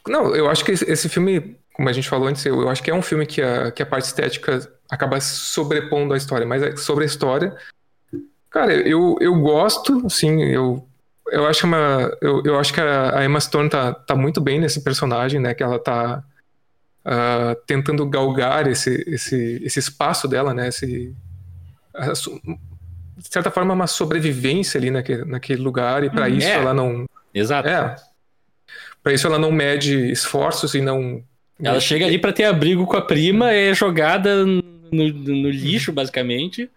não, 0.08 0.36
eu 0.36 0.50
acho 0.50 0.64
que 0.64 0.72
esse 0.72 1.10
filme, 1.10 1.58
como 1.74 1.90
a 1.90 1.94
gente 1.94 2.08
falou 2.08 2.28
antes, 2.28 2.46
eu, 2.46 2.70
acho 2.70 2.82
que 2.82 2.90
é 2.90 2.96
um 2.96 3.02
filme 3.02 3.26
que 3.26 3.42
a, 3.42 3.72
que 3.72 3.84
a 3.84 3.86
parte 3.86 4.06
estética 4.06 4.72
acaba 4.90 5.20
sobrepondo 5.20 6.14
a 6.14 6.18
história, 6.18 6.46
mas 6.46 6.64
é 6.64 6.76
sobre 6.76 7.04
a 7.04 7.08
história. 7.08 7.56
Cara, 8.50 8.74
eu, 8.74 9.18
eu 9.20 9.36
gosto, 9.42 10.10
sim, 10.10 10.42
eu, 10.44 10.87
eu 11.32 11.46
acho 11.46 11.66
uma. 11.66 12.12
Eu, 12.22 12.42
eu 12.46 12.60
acho 12.60 12.74
que 12.74 12.82
a, 12.82 13.24
Emma 13.24 13.40
Stone 13.40 13.70
tá, 13.70 13.94
tá 13.94 14.16
muito 14.16 14.40
bem 14.42 14.60
nesse 14.60 14.82
personagem, 14.82 15.40
né? 15.40 15.54
Que 15.54 15.64
ela 15.64 15.80
tá 15.80 16.24
uh, 17.06 17.56
tentando 17.66 18.06
galgar 18.08 18.68
esse, 18.68 19.04
esse, 19.08 19.62
esse 19.64 19.80
espaço 19.80 20.28
dela, 20.28 20.54
né? 20.54 20.68
Esse, 20.68 21.14
de 23.18 23.28
certa 23.30 23.50
forma, 23.50 23.74
uma 23.74 23.88
sobrevivência 23.88 24.78
ali 24.78 24.92
naquele, 24.92 25.26
naquele 25.26 25.62
lugar, 25.62 26.04
e 26.04 26.10
para 26.10 26.28
uhum. 26.28 26.38
isso 26.38 26.48
é. 26.48 26.54
ela 26.54 26.74
não. 26.74 27.06
Exato. 27.34 27.68
É. 27.68 27.96
Para 29.04 29.14
isso 29.14 29.28
ela 29.28 29.40
não 29.40 29.52
mede 29.52 30.12
esforços 30.12 30.74
e 30.74 30.82
não. 30.82 31.24
Ela 31.62 31.80
chega 31.80 32.06
ali 32.06 32.20
para 32.20 32.34
ter 32.34 32.44
abrigo 32.44 32.86
com 32.86 32.98
a 32.98 33.02
prima, 33.02 33.52
é 33.52 33.74
jogada 33.74 34.46
no, 34.46 34.62
no 34.92 35.50
lixo, 35.50 35.92
basicamente. 35.92 36.70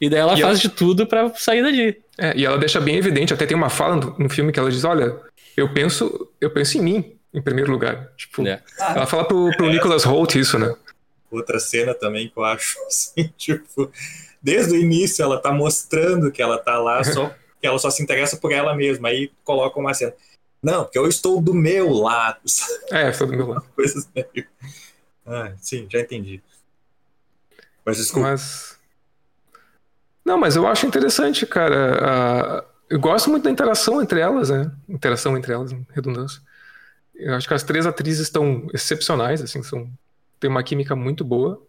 E 0.00 0.08
daí 0.08 0.20
ela 0.20 0.34
e 0.34 0.40
faz 0.40 0.58
ela... 0.58 0.58
de 0.58 0.68
tudo 0.68 1.06
para 1.06 1.32
sair 1.34 1.62
dali. 1.62 2.00
É, 2.18 2.36
e 2.36 2.44
ela 2.44 2.58
deixa 2.58 2.80
bem 2.80 2.96
evidente, 2.96 3.32
até 3.32 3.46
tem 3.46 3.56
uma 3.56 3.70
fala 3.70 3.96
no, 3.96 4.18
no, 4.18 4.28
filme 4.28 4.52
que 4.52 4.58
ela 4.58 4.70
diz: 4.70 4.84
Olha, 4.84 5.16
eu 5.56 5.72
penso, 5.72 6.28
eu 6.40 6.50
penso 6.50 6.78
em 6.78 6.82
mim, 6.82 7.16
em 7.32 7.40
primeiro 7.40 7.70
lugar. 7.70 8.10
Tipo, 8.16 8.46
é. 8.46 8.62
ela 8.78 9.06
fala 9.06 9.24
pro, 9.24 9.50
pro 9.56 9.70
Nicholas 9.70 10.04
Holt 10.04 10.34
isso, 10.36 10.58
né? 10.58 10.74
Outra 11.30 11.58
cena 11.58 11.94
também 11.94 12.28
que 12.28 12.38
eu 12.38 12.44
acho 12.44 12.76
assim, 12.86 13.32
tipo 13.36 13.90
desde 14.42 14.74
o 14.74 14.76
início 14.76 15.22
ela 15.22 15.40
tá 15.40 15.52
mostrando 15.52 16.32
que 16.32 16.42
ela 16.42 16.58
tá 16.58 16.78
lá, 16.78 17.04
só 17.04 17.32
que 17.60 17.66
ela 17.66 17.78
só 17.78 17.90
se 17.90 18.02
interessa 18.02 18.36
por 18.36 18.50
ela 18.52 18.74
mesma. 18.74 19.08
Aí 19.08 19.30
coloca 19.44 19.78
uma 19.78 19.94
cena. 19.94 20.12
Não, 20.60 20.84
porque 20.84 20.98
eu 20.98 21.08
estou 21.08 21.40
do 21.40 21.54
meu 21.54 21.90
lado. 21.90 22.40
É, 22.90 23.08
estou 23.08 23.26
do 23.26 23.36
meu 23.36 23.48
lado. 23.48 23.64
Coisas 23.74 24.08
meio... 24.14 24.46
Ah, 25.24 25.52
sim, 25.60 25.86
já 25.88 26.00
entendi. 26.00 26.42
Mas 27.84 27.96
desculpa. 27.96 28.30
Mas... 28.30 28.71
Não, 30.32 30.38
mas 30.38 30.56
eu 30.56 30.66
acho 30.66 30.86
interessante, 30.86 31.44
cara. 31.44 32.64
Eu 32.88 32.98
gosto 32.98 33.28
muito 33.28 33.44
da 33.44 33.50
interação 33.50 34.00
entre 34.00 34.18
elas, 34.18 34.48
né? 34.48 34.72
Interação 34.88 35.36
entre 35.36 35.52
elas, 35.52 35.76
redundância. 35.90 36.40
Eu 37.14 37.34
acho 37.34 37.46
que 37.46 37.52
as 37.52 37.62
três 37.62 37.84
atrizes 37.84 38.22
estão 38.22 38.66
excepcionais, 38.72 39.42
assim, 39.42 39.62
são... 39.62 39.86
tem 40.40 40.48
uma 40.48 40.62
química 40.62 40.96
muito 40.96 41.22
boa. 41.22 41.62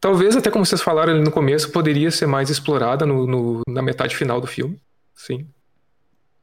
Talvez, 0.00 0.36
até 0.36 0.48
como 0.48 0.64
vocês 0.64 0.80
falaram 0.80 1.12
ali 1.12 1.24
no 1.24 1.32
começo, 1.32 1.72
poderia 1.72 2.08
ser 2.12 2.26
mais 2.26 2.50
explorada 2.50 3.04
no, 3.04 3.26
no, 3.26 3.62
na 3.66 3.82
metade 3.82 4.14
final 4.14 4.40
do 4.40 4.46
filme. 4.46 4.80
Sim. 5.12 5.44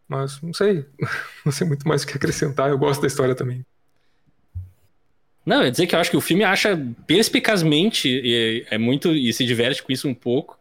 Mas 0.10 0.42
não 0.42 0.54
sei. 0.54 0.86
Não 1.46 1.54
sei 1.54 1.66
muito 1.66 1.88
mais 1.88 2.04
o 2.04 2.08
que 2.08 2.18
acrescentar. 2.18 2.70
Eu 2.70 2.78
gosto 2.78 3.00
da 3.00 3.08
história 3.08 3.34
também. 3.34 3.66
Não, 5.46 5.62
é 5.62 5.72
dizer 5.72 5.88
que 5.88 5.96
eu 5.96 6.00
acho 6.00 6.12
que 6.12 6.18
o 6.18 6.22
filme 6.22 6.44
acha 6.44 6.78
perspicazmente, 7.08 8.10
e 8.10 8.66
é 8.70 8.78
muito, 8.78 9.16
e 9.16 9.32
se 9.32 9.46
diverte 9.46 9.82
com 9.82 9.94
isso 9.94 10.06
um 10.06 10.14
pouco, 10.14 10.59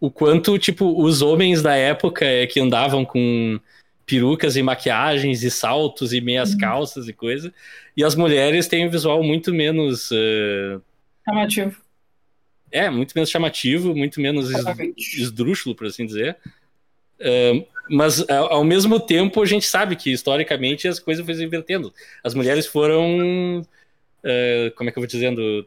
o 0.00 0.10
quanto, 0.10 0.58
tipo, 0.58 1.02
os 1.02 1.22
homens 1.22 1.62
da 1.62 1.74
época 1.76 2.24
é, 2.24 2.46
que 2.46 2.58
andavam 2.58 3.04
com 3.04 3.60
perucas 4.06 4.56
e 4.56 4.62
maquiagens 4.62 5.42
e 5.42 5.50
saltos 5.50 6.12
e 6.12 6.20
meias 6.20 6.52
uhum. 6.52 6.58
calças 6.58 7.06
e 7.06 7.12
coisa, 7.12 7.52
e 7.96 8.02
as 8.02 8.14
mulheres 8.14 8.66
têm 8.66 8.86
um 8.86 8.90
visual 8.90 9.22
muito 9.22 9.52
menos... 9.52 10.10
Uh... 10.10 10.82
Chamativo 11.24 11.76
é, 12.70 12.88
muito 12.88 13.12
menos 13.14 13.30
chamativo, 13.30 13.94
muito 13.94 14.20
menos 14.20 14.50
esdrúxulo, 14.96 15.74
por 15.74 15.86
assim 15.86 16.06
dizer. 16.06 16.36
Uh, 17.20 17.66
mas, 17.88 18.24
ao 18.28 18.64
mesmo 18.64 19.00
tempo, 19.00 19.42
a 19.42 19.46
gente 19.46 19.66
sabe 19.66 19.96
que, 19.96 20.12
historicamente, 20.12 20.86
as 20.86 21.00
coisas 21.00 21.24
foram 21.24 21.38
se 21.38 21.44
invertendo. 21.44 21.92
As 22.22 22.34
mulheres 22.34 22.66
foram. 22.66 23.60
Uh, 23.60 24.70
como 24.76 24.88
é 24.88 24.92
que 24.92 24.98
eu 24.98 25.02
vou 25.02 25.08
dizendo? 25.08 25.66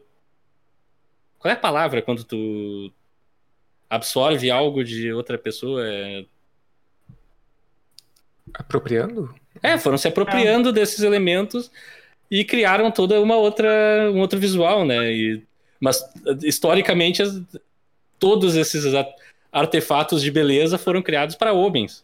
Qual 1.38 1.50
é 1.50 1.54
a 1.54 1.60
palavra 1.60 2.00
quando 2.00 2.24
tu 2.24 2.90
absorve 3.88 4.50
algo 4.50 4.84
de 4.84 5.12
outra 5.12 5.38
pessoa? 5.38 5.86
É... 5.86 6.24
Apropriando? 8.54 9.34
É, 9.62 9.78
foram 9.78 9.96
se 9.96 10.08
apropriando 10.08 10.72
desses 10.72 11.00
elementos 11.00 11.70
e 12.30 12.44
criaram 12.44 12.90
toda 12.90 13.20
uma 13.20 13.36
outra 13.36 14.10
um 14.12 14.20
outro 14.20 14.38
visual, 14.38 14.84
né? 14.84 15.12
E 15.12 15.42
mas, 15.84 16.02
historicamente, 16.42 17.22
todos 18.18 18.56
esses 18.56 18.84
artefatos 19.52 20.22
de 20.22 20.30
beleza 20.30 20.78
foram 20.78 21.02
criados 21.02 21.34
para 21.34 21.52
homens. 21.52 22.02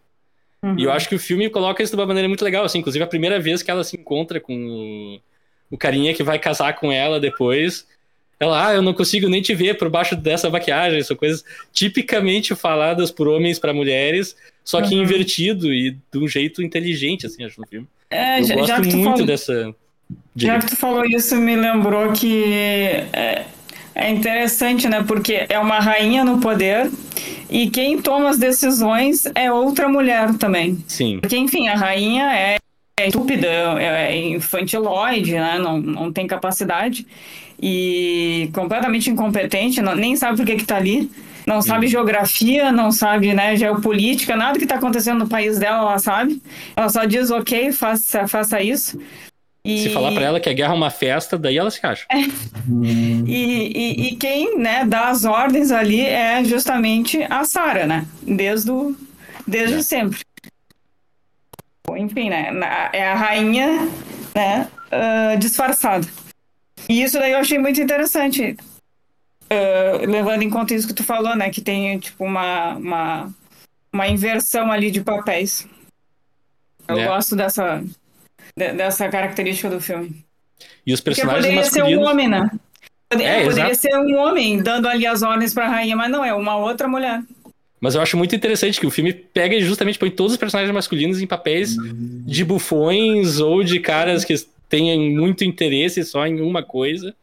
Uhum. 0.63 0.79
E 0.79 0.85
eu 0.85 0.93
acho 0.93 1.09
que 1.09 1.15
o 1.15 1.19
filme 1.19 1.49
coloca 1.49 1.83
isso 1.83 1.97
de 1.97 1.99
uma 1.99 2.07
maneira 2.07 2.29
muito 2.29 2.45
legal, 2.45 2.65
assim. 2.65 2.81
Inclusive, 2.81 3.03
a 3.03 3.09
primeira 3.09 3.41
vez 3.41 3.63
que 3.63 3.71
ela 3.71 3.83
se 3.83 3.97
encontra 3.97 4.39
com 4.39 4.55
o, 4.55 5.75
o 5.75 5.79
carinha 5.79 6.13
que 6.13 6.23
vai 6.23 6.39
casar 6.39 6.75
com 6.77 6.93
ela 6.93 7.19
depois, 7.19 7.87
ela, 8.41 8.69
ah, 8.69 8.75
eu 8.75 8.83
não 8.83 8.95
consigo 8.95 9.29
nem 9.29 9.43
te 9.43 9.55
ver 9.55 9.77
por 9.77 9.89
baixo 9.91 10.17
dessa 10.17 10.49
maquiagem. 10.51 11.03
São 11.03 11.17
coisas 11.17 11.45
tipicamente 11.73 12.55
faladas 12.55 13.11
por 13.11 13.29
homens 13.29 13.59
para 13.59 13.73
mulheres, 13.73 14.35
só 14.65 14.81
que 14.81 14.95
uhum. 14.95 15.03
invertido 15.03 15.73
e 15.73 15.97
de 16.13 16.19
um 16.19 16.27
jeito 16.27 16.63
inteligente, 16.63 17.27
assim, 17.27 17.45
acho, 17.45 17.61
no 17.61 17.67
filme. 17.67 17.87
É, 18.11 18.41
eu 18.41 18.45
já, 18.45 18.55
gosto 18.55 18.69
já 18.69 18.79
muito 18.79 19.05
falou, 19.05 19.27
dessa... 19.27 19.75
Já 20.35 20.59
que 20.59 20.67
tu 20.67 20.77
falou 20.77 21.05
isso, 21.05 21.37
me 21.37 21.55
lembrou 21.55 22.13
que... 22.13 22.45
É 23.13 23.45
é 23.95 24.11
interessante, 24.11 24.89
né? 24.89 25.05
Porque 25.07 25.47
é 25.49 25.59
uma 25.59 25.79
rainha 25.79 26.25
no 26.25 26.39
poder 26.39 26.91
e 27.51 27.69
quem 27.69 28.01
toma 28.01 28.31
as 28.31 28.39
decisões 28.39 29.25
é 29.35 29.53
outra 29.53 29.89
mulher 29.89 30.35
também. 30.39 30.83
Sim. 30.87 31.19
Porque, 31.21 31.37
enfim, 31.37 31.69
a 31.69 31.75
rainha 31.75 32.33
é, 32.33 32.57
é 32.99 33.09
estúpida, 33.09 33.47
é, 33.47 34.13
é 34.13 34.29
infantiloide, 34.29 35.33
né? 35.33 35.59
Não, 35.59 35.79
não 35.79 36.13
tem 36.13 36.27
capacidade 36.27 37.07
e 37.61 38.51
completamente 38.55 39.11
incompetente, 39.11 39.83
não, 39.83 39.95
nem 39.95 40.17
sabe 40.17 40.39
por 40.39 40.47
que, 40.47 40.57
que 40.57 40.65
tá 40.65 40.77
ali. 40.77 41.11
Não 41.47 41.63
sabe 41.63 41.89
geografia, 41.89 42.71
não 42.71 42.93
sabe 42.93 43.35
né, 43.35 43.57
geopolítica, 43.57 44.37
nada 44.37 44.59
que 44.59 44.65
está 44.65 44.77
acontecendo 44.77 45.21
no 45.21 45.29
país 45.29 45.59
dela, 45.59 45.79
ela 45.79 45.99
sabe. 45.99 46.41
Ela 46.77 46.89
só 46.89 47.05
diz, 47.05 47.31
ok, 47.31 47.73
faça, 47.73 48.29
faça 48.29 48.63
isso. 48.63 48.99
E... 49.65 49.83
Se 49.83 49.91
falar 49.91 50.13
para 50.13 50.25
ela 50.25 50.41
que 50.41 50.49
a 50.49 50.53
guerra 50.53 50.73
é 50.73 50.77
uma 50.77 50.91
festa, 50.91 51.39
daí 51.39 51.59
ela 51.59 51.71
se 51.71 51.85
acha. 51.85 52.07
É. 52.11 52.21
E, 53.27 53.73
e, 53.75 54.09
e, 54.09 54.17
quem 54.17 54.59
né, 54.59 54.85
dá 54.85 55.09
as 55.09 55.25
ordens 55.25 55.71
ali 55.71 56.01
é 56.01 56.43
justamente 56.45 57.23
a 57.29 57.45
Sara, 57.45 57.87
né? 57.87 58.07
Desde, 58.23 58.71
o, 58.71 58.97
desde 59.47 59.77
é. 59.77 59.83
sempre. 59.83 60.21
Enfim, 61.97 62.31
né? 62.31 62.51
É 62.93 63.11
a 63.11 63.15
rainha 63.15 63.89
né, 64.35 64.69
uh, 64.93 65.39
disfarçada. 65.39 66.07
E 66.91 67.05
isso 67.05 67.21
daí 67.21 67.31
eu 67.31 67.39
achei 67.39 67.57
muito 67.57 67.81
interessante. 67.81 68.57
Uh, 69.45 70.11
levando 70.11 70.43
em 70.43 70.51
conta 70.51 70.75
isso 70.75 70.89
que 70.89 70.93
tu 70.93 71.05
falou, 71.05 71.37
né? 71.37 71.49
Que 71.49 71.61
tem 71.61 71.97
tipo 72.01 72.25
uma, 72.25 72.75
uma, 72.75 73.35
uma 73.93 74.09
inversão 74.09 74.73
ali 74.73 74.91
de 74.91 75.01
papéis. 75.01 75.69
Eu 76.89 76.99
é. 76.99 77.07
gosto 77.07 77.37
dessa, 77.37 77.81
dessa 78.57 79.09
característica 79.09 79.71
do 79.71 79.81
filme. 79.81 80.25
E 80.85 80.93
os 80.93 81.01
personagens 81.01 81.45
Porque 81.45 81.57
poderia 81.57 81.63
masculinos... 81.63 81.91
ser 81.91 81.97
um 81.97 82.11
homem, 82.11 82.29
né? 82.29 82.51
É, 83.11 83.45
poderia 83.45 83.75
ser 83.77 83.97
um 83.97 84.17
homem 84.17 84.61
dando 84.61 84.89
ali 84.89 85.07
as 85.07 85.23
ordens 85.23 85.55
para 85.55 85.67
a 85.67 85.71
rainha, 85.71 85.95
mas 85.95 86.11
não, 86.11 86.25
é 86.25 86.35
uma 86.35 86.57
outra 86.57 86.89
mulher. 86.89 87.23
Mas 87.81 87.95
eu 87.95 88.03
acho 88.03 88.17
muito 88.17 88.35
interessante 88.35 88.81
que 88.81 88.87
o 88.87 88.91
filme 88.91 89.13
pega 89.13 89.55
e 89.55 89.61
justamente 89.61 89.99
põe 89.99 90.11
todos 90.11 90.33
os 90.33 90.39
personagens 90.39 90.75
masculinos 90.75 91.23
em 91.23 91.27
papéis 91.27 91.77
de 92.27 92.45
bufões 92.45 93.39
ou 93.39 93.63
de 93.63 93.79
caras 93.79 94.25
que 94.25 94.35
têm 94.71 95.11
muito 95.15 95.45
interesse 95.45 96.03
só 96.05 96.27
em 96.27 96.41
uma 96.41 96.63
coisa. 96.63 97.15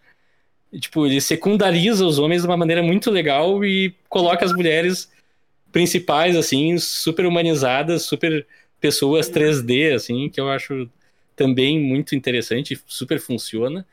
E, 0.72 0.80
tipo, 0.80 1.08
ele 1.08 1.20
secundariza 1.22 2.06
os 2.06 2.20
homens 2.20 2.42
de 2.42 2.48
uma 2.48 2.58
maneira 2.58 2.84
muito 2.84 3.10
legal 3.10 3.64
e 3.66 3.96
coloca 4.10 4.46
as 4.46 4.52
mulheres 4.52 5.10
principais, 5.72 6.36
assim, 6.36 6.78
super 6.78 7.26
humanizadas, 7.26 8.04
super 8.04 8.46
pessoas 8.80 9.30
3D, 9.30 9.96
assim, 9.96 10.30
que 10.30 10.40
eu 10.40 10.50
acho 10.50 10.90
também 11.36 11.80
muito 11.80 12.16
interessante, 12.16 12.80
super 12.86 13.20
funciona. 13.20 13.86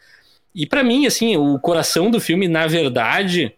E 0.55 0.67
para 0.67 0.83
mim, 0.83 1.07
assim, 1.07 1.37
o 1.37 1.59
coração 1.59 2.11
do 2.11 2.21
filme, 2.21 2.49
na 2.49 2.67
verdade, 2.67 3.55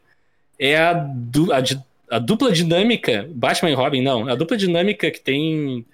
é 0.59 0.77
a, 0.77 0.93
du 0.93 1.53
a, 1.53 1.63
a, 2.11 2.19
dupla 2.19 2.53
dinâmica, 2.53 3.29
Batman 3.33 3.71
e 3.71 3.75
Robin, 3.75 4.03
não, 4.03 4.29
a 4.29 4.35
dupla 4.35 4.57
dinâmica 4.57 5.11
que 5.11 5.21
tem 5.21 5.87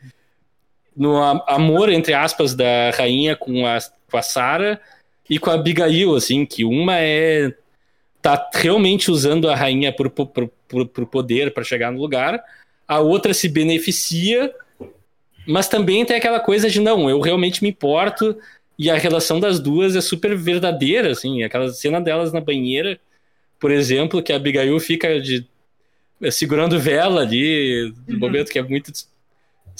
no 0.97 1.17
amor, 1.47 1.89
entre 1.91 2.15
aspas, 2.15 2.55
da 2.55 2.91
rainha 2.91 3.35
com 3.35 3.67
a, 3.67 3.79
com 4.11 4.17
a 4.17 4.23
Sarah 4.23 4.81
e 5.29 5.39
com 5.39 5.51
a 5.51 5.55
Abigail, 5.55 6.15
assim, 6.15 6.45
que 6.45 6.65
uma 6.65 6.99
é. 6.99 7.53
tá 8.21 8.51
realmente 8.55 9.11
usando 9.11 9.49
a 9.49 9.57
rainha 9.57 9.93
por, 9.93 10.11
por, 10.11 10.51
por, 10.69 10.87
por 10.87 11.07
poder 11.07 11.53
para 11.53 11.65
chegar 11.65 11.91
no 11.91 12.01
lugar, 12.01 12.43
a 12.87 13.01
outra 13.01 13.33
se 13.33 13.49
beneficia, 13.49 14.55
mas 15.47 15.69
também 15.69 16.05
tem 16.05 16.17
aquela 16.17 16.41
coisa 16.41 16.69
de 16.69 16.81
não, 16.81 17.09
eu 17.09 17.21
realmente 17.21 17.63
me 17.63 17.71
importo, 17.71 18.37
e 18.79 18.91
a 18.91 18.97
relação 18.97 19.41
das 19.41 19.61
duas 19.61 19.97
é 19.97 20.01
super 20.01 20.37
verdadeira, 20.37 21.13
assim, 21.13 21.43
aquela 21.43 21.69
cena 21.73 22.01
delas 22.01 22.33
na 22.33 22.41
banheira, 22.41 22.99
por 23.59 23.71
exemplo, 23.71 24.23
que 24.23 24.33
a 24.33 24.37
Abigail 24.37 24.79
fica 24.81 25.21
de 25.21 25.47
segurando 26.31 26.79
vela 26.79 27.23
ali, 27.23 27.93
no 28.07 28.15
uhum. 28.15 28.21
momento 28.21 28.51
que 28.51 28.59
é 28.59 28.63
muito 28.63 28.93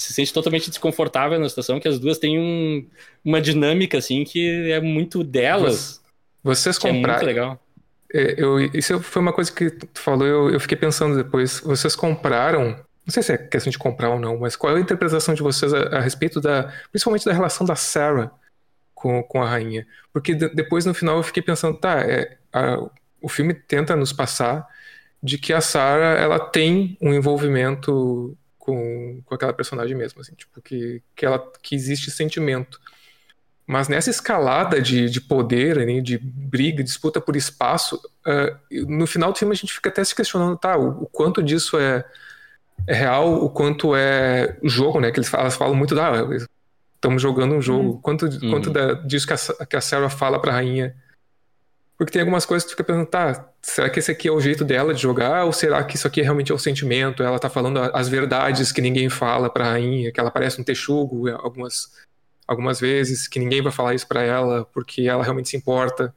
se 0.03 0.13
sente 0.13 0.33
totalmente 0.33 0.69
desconfortável 0.69 1.39
na 1.39 1.47
situação, 1.47 1.79
que 1.79 1.87
as 1.87 1.99
duas 1.99 2.17
têm 2.17 2.39
um, 2.39 2.85
uma 3.23 3.41
dinâmica, 3.41 3.97
assim, 3.97 4.23
que 4.23 4.71
é 4.71 4.81
muito 4.81 5.23
delas. 5.23 6.01
Vocês 6.43 6.77
compraram. 6.77 7.05
É 7.05 7.07
muito 7.07 7.25
legal. 7.25 7.59
É, 8.13 8.35
eu, 8.37 8.59
isso 8.59 8.99
foi 8.99 9.21
uma 9.21 9.33
coisa 9.33 9.51
que 9.51 9.71
tu 9.71 9.99
falou, 9.99 10.27
eu, 10.27 10.49
eu 10.51 10.59
fiquei 10.59 10.77
pensando 10.77 11.15
depois. 11.15 11.61
Vocês 11.61 11.95
compraram. 11.95 12.75
Não 13.05 13.11
sei 13.11 13.23
se 13.23 13.33
é 13.33 13.37
questão 13.37 13.71
de 13.71 13.77
comprar 13.77 14.09
ou 14.11 14.19
não, 14.19 14.37
mas 14.39 14.55
qual 14.55 14.75
é 14.75 14.77
a 14.77 14.81
interpretação 14.81 15.33
de 15.33 15.41
vocês 15.41 15.73
a, 15.73 15.97
a 15.97 15.99
respeito 15.99 16.39
da. 16.39 16.71
Principalmente 16.91 17.25
da 17.25 17.33
relação 17.33 17.65
da 17.65 17.75
Sarah 17.75 18.31
com, 18.93 19.23
com 19.23 19.41
a 19.41 19.49
rainha? 19.49 19.87
Porque 20.11 20.35
de, 20.35 20.49
depois 20.49 20.85
no 20.85 20.93
final 20.93 21.17
eu 21.17 21.23
fiquei 21.23 21.41
pensando, 21.41 21.77
tá, 21.77 22.01
é, 22.01 22.37
a, 22.51 22.77
o 23.21 23.29
filme 23.29 23.53
tenta 23.53 23.95
nos 23.95 24.13
passar 24.13 24.67
de 25.21 25.37
que 25.37 25.53
a 25.53 25.61
Sarah 25.61 26.19
ela 26.19 26.39
tem 26.39 26.97
um 27.01 27.13
envolvimento 27.13 28.37
com, 28.63 29.21
com 29.25 29.35
aquela 29.35 29.51
personagem 29.51 29.93
mesmo, 29.93 30.21
assim, 30.21 30.33
tipo, 30.35 30.61
que, 30.61 31.03
que, 31.13 31.25
ela, 31.25 31.51
que 31.61 31.75
existe 31.75 32.09
sentimento. 32.09 32.79
Mas 33.67 33.89
nessa 33.89 34.09
escalada 34.09 34.81
de, 34.81 35.09
de 35.09 35.19
poder, 35.19 35.85
né, 35.85 35.99
de 35.99 36.17
briga, 36.17 36.81
disputa 36.81 37.19
por 37.19 37.35
espaço, 37.35 37.97
uh, 38.25 38.87
no 38.87 39.05
final 39.05 39.33
do 39.33 39.37
filme 39.37 39.51
a 39.51 39.57
gente 39.57 39.73
fica 39.73 39.89
até 39.89 40.01
se 40.01 40.15
questionando, 40.15 40.57
tá, 40.57 40.77
o, 40.77 41.03
o 41.03 41.05
quanto 41.07 41.43
disso 41.43 41.77
é, 41.77 42.05
é, 42.87 42.93
real, 42.93 43.43
o 43.43 43.49
quanto 43.49 43.97
é 43.97 44.57
jogo, 44.63 45.01
né, 45.01 45.11
que 45.11 45.19
eles 45.19 45.27
falam, 45.27 45.43
elas 45.43 45.57
falam 45.57 45.75
muito 45.75 45.93
da... 45.93 46.21
Ah, 46.21 46.47
estamos 46.95 47.21
jogando 47.21 47.55
um 47.55 47.61
jogo, 47.61 47.89
uhum. 47.89 48.01
quanto, 48.01 48.25
uhum. 48.27 48.49
quanto 48.49 48.69
da, 48.69 48.93
disso 48.93 49.27
que 49.27 49.33
a, 49.33 49.65
que 49.65 49.75
a 49.75 49.81
Sarah 49.81 50.09
fala 50.09 50.39
pra 50.39 50.53
rainha 50.53 50.95
porque 52.03 52.13
tem 52.13 52.21
algumas 52.21 52.45
coisas 52.45 52.63
que 52.63 52.69
tu 52.69 52.77
fica 52.77 52.83
pensando, 52.83 53.05
tá, 53.05 53.49
será 53.61 53.89
que 53.89 53.99
esse 53.99 54.11
aqui 54.11 54.27
é 54.27 54.31
o 54.31 54.39
jeito 54.39 54.65
dela 54.65 54.93
de 54.93 55.01
jogar? 55.01 55.45
Ou 55.45 55.53
será 55.53 55.83
que 55.83 55.95
isso 55.95 56.07
aqui 56.07 56.21
realmente 56.21 56.51
é 56.51 56.55
o 56.55 56.59
sentimento? 56.59 57.23
Ela 57.23 57.39
tá 57.39 57.49
falando 57.49 57.79
as 57.79 58.09
verdades 58.09 58.71
que 58.71 58.81
ninguém 58.81 59.09
fala 59.09 59.49
pra 59.49 59.71
rainha, 59.71 60.11
que 60.11 60.19
ela 60.19 60.29
parece 60.31 60.59
um 60.59 60.63
texugo 60.63 61.29
algumas, 61.29 61.91
algumas 62.47 62.79
vezes, 62.79 63.27
que 63.27 63.39
ninguém 63.39 63.61
vai 63.61 63.71
falar 63.71 63.93
isso 63.93 64.07
pra 64.07 64.21
ela, 64.21 64.65
porque 64.73 65.03
ela 65.03 65.23
realmente 65.23 65.49
se 65.49 65.57
importa. 65.57 66.13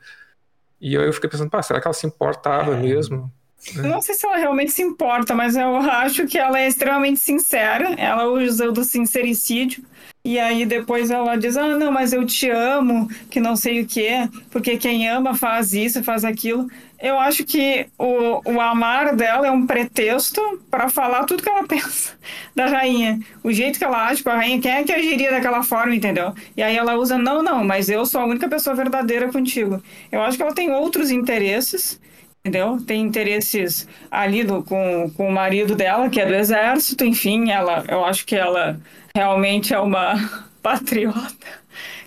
E 0.81 0.95
eu, 0.95 1.03
eu 1.03 1.13
fiquei 1.13 1.31
pensando, 1.31 1.51
pá, 1.51 1.63
será 1.63 1.81
que 1.81 1.87
ela 1.87 1.95
se 1.95 2.07
importava 2.07 2.75
é. 2.75 2.81
mesmo? 2.81 3.33
Eu 3.77 3.85
não 3.85 4.01
sei 4.01 4.15
se 4.15 4.27
ela 4.27 4.37
realmente 4.37 4.71
se 4.71 4.83
importa, 4.83 5.35
mas 5.35 5.57
eu 5.57 5.77
acho 5.77 6.27
que 6.27 6.39
ela 6.39 6.61
é 6.61 6.69
extremamente 6.69 7.21
sincera. 7.21 7.95
Ela 7.99 8.27
usa 8.27 8.71
do 8.71 8.85
sincericídio 8.85 9.83
e 10.27 10.41
aí 10.41 10.67
depois 10.67 11.09
ela 11.11 11.37
diz: 11.37 11.57
Ah, 11.57 11.79
não, 11.79 11.93
mas 11.93 12.13
eu 12.13 12.27
te 12.27 12.51
amo, 12.51 13.09
que 13.31 13.39
não 13.39 13.55
sei 13.55 13.81
o 13.81 13.87
que, 13.87 14.11
porque 14.51 14.77
quem 14.77 15.09
ama 15.09 15.35
faz 15.37 15.73
isso, 15.73 16.03
faz 16.03 16.25
aquilo. 16.25 16.69
Eu 17.01 17.17
acho 17.19 17.45
que 17.45 17.87
o, 17.97 18.41
o 18.45 18.61
amar 18.61 19.15
dela 19.15 19.47
é 19.47 19.51
um 19.53 19.67
pretexto 19.67 20.41
para 20.69 20.89
falar 20.89 21.25
tudo 21.25 21.43
que 21.43 21.49
ela 21.49 21.63
pensa 21.69 22.15
da 22.57 22.67
rainha. 22.67 23.21
O 23.45 23.53
jeito 23.53 23.79
que 23.79 23.85
ela 23.85 24.09
age 24.09 24.23
com 24.23 24.31
a 24.31 24.37
rainha, 24.37 24.61
quem 24.61 24.73
é 24.73 24.83
que 24.83 24.93
agiria 24.93 25.31
daquela 25.31 25.63
forma, 25.63 25.95
entendeu? 25.95 26.35
E 26.57 26.63
aí 26.63 26.77
ela 26.77 26.97
usa: 26.97 27.17
Não, 27.17 27.41
não, 27.41 27.63
mas 27.63 27.89
eu 27.89 28.05
sou 28.05 28.21
a 28.21 28.27
única 28.27 28.49
pessoa 28.49 28.75
verdadeira 28.75 29.31
contigo. 29.31 29.81
Eu 30.11 30.23
acho 30.23 30.37
que 30.37 30.43
ela 30.43 30.55
tem 30.55 30.73
outros 30.73 31.13
interesses 31.13 32.01
entendeu? 32.47 32.79
Tem 32.87 33.03
interesses 33.03 33.89
ali 34.11 34.45
do, 34.45 34.63
com, 34.63 35.11
com 35.17 35.29
o 35.29 35.33
marido 35.33 35.75
dela, 35.75 36.09
que 36.09 36.21
é 36.21 36.27
do 36.27 36.35
exército, 36.35 37.05
enfim, 37.05 37.51
ela, 37.51 37.85
eu 37.89 38.05
acho 38.05 38.25
que 38.25 38.37
ela 38.37 38.79
realmente 39.15 39.75
é 39.75 39.81
uma 39.81 40.15
patriota, 40.63 41.47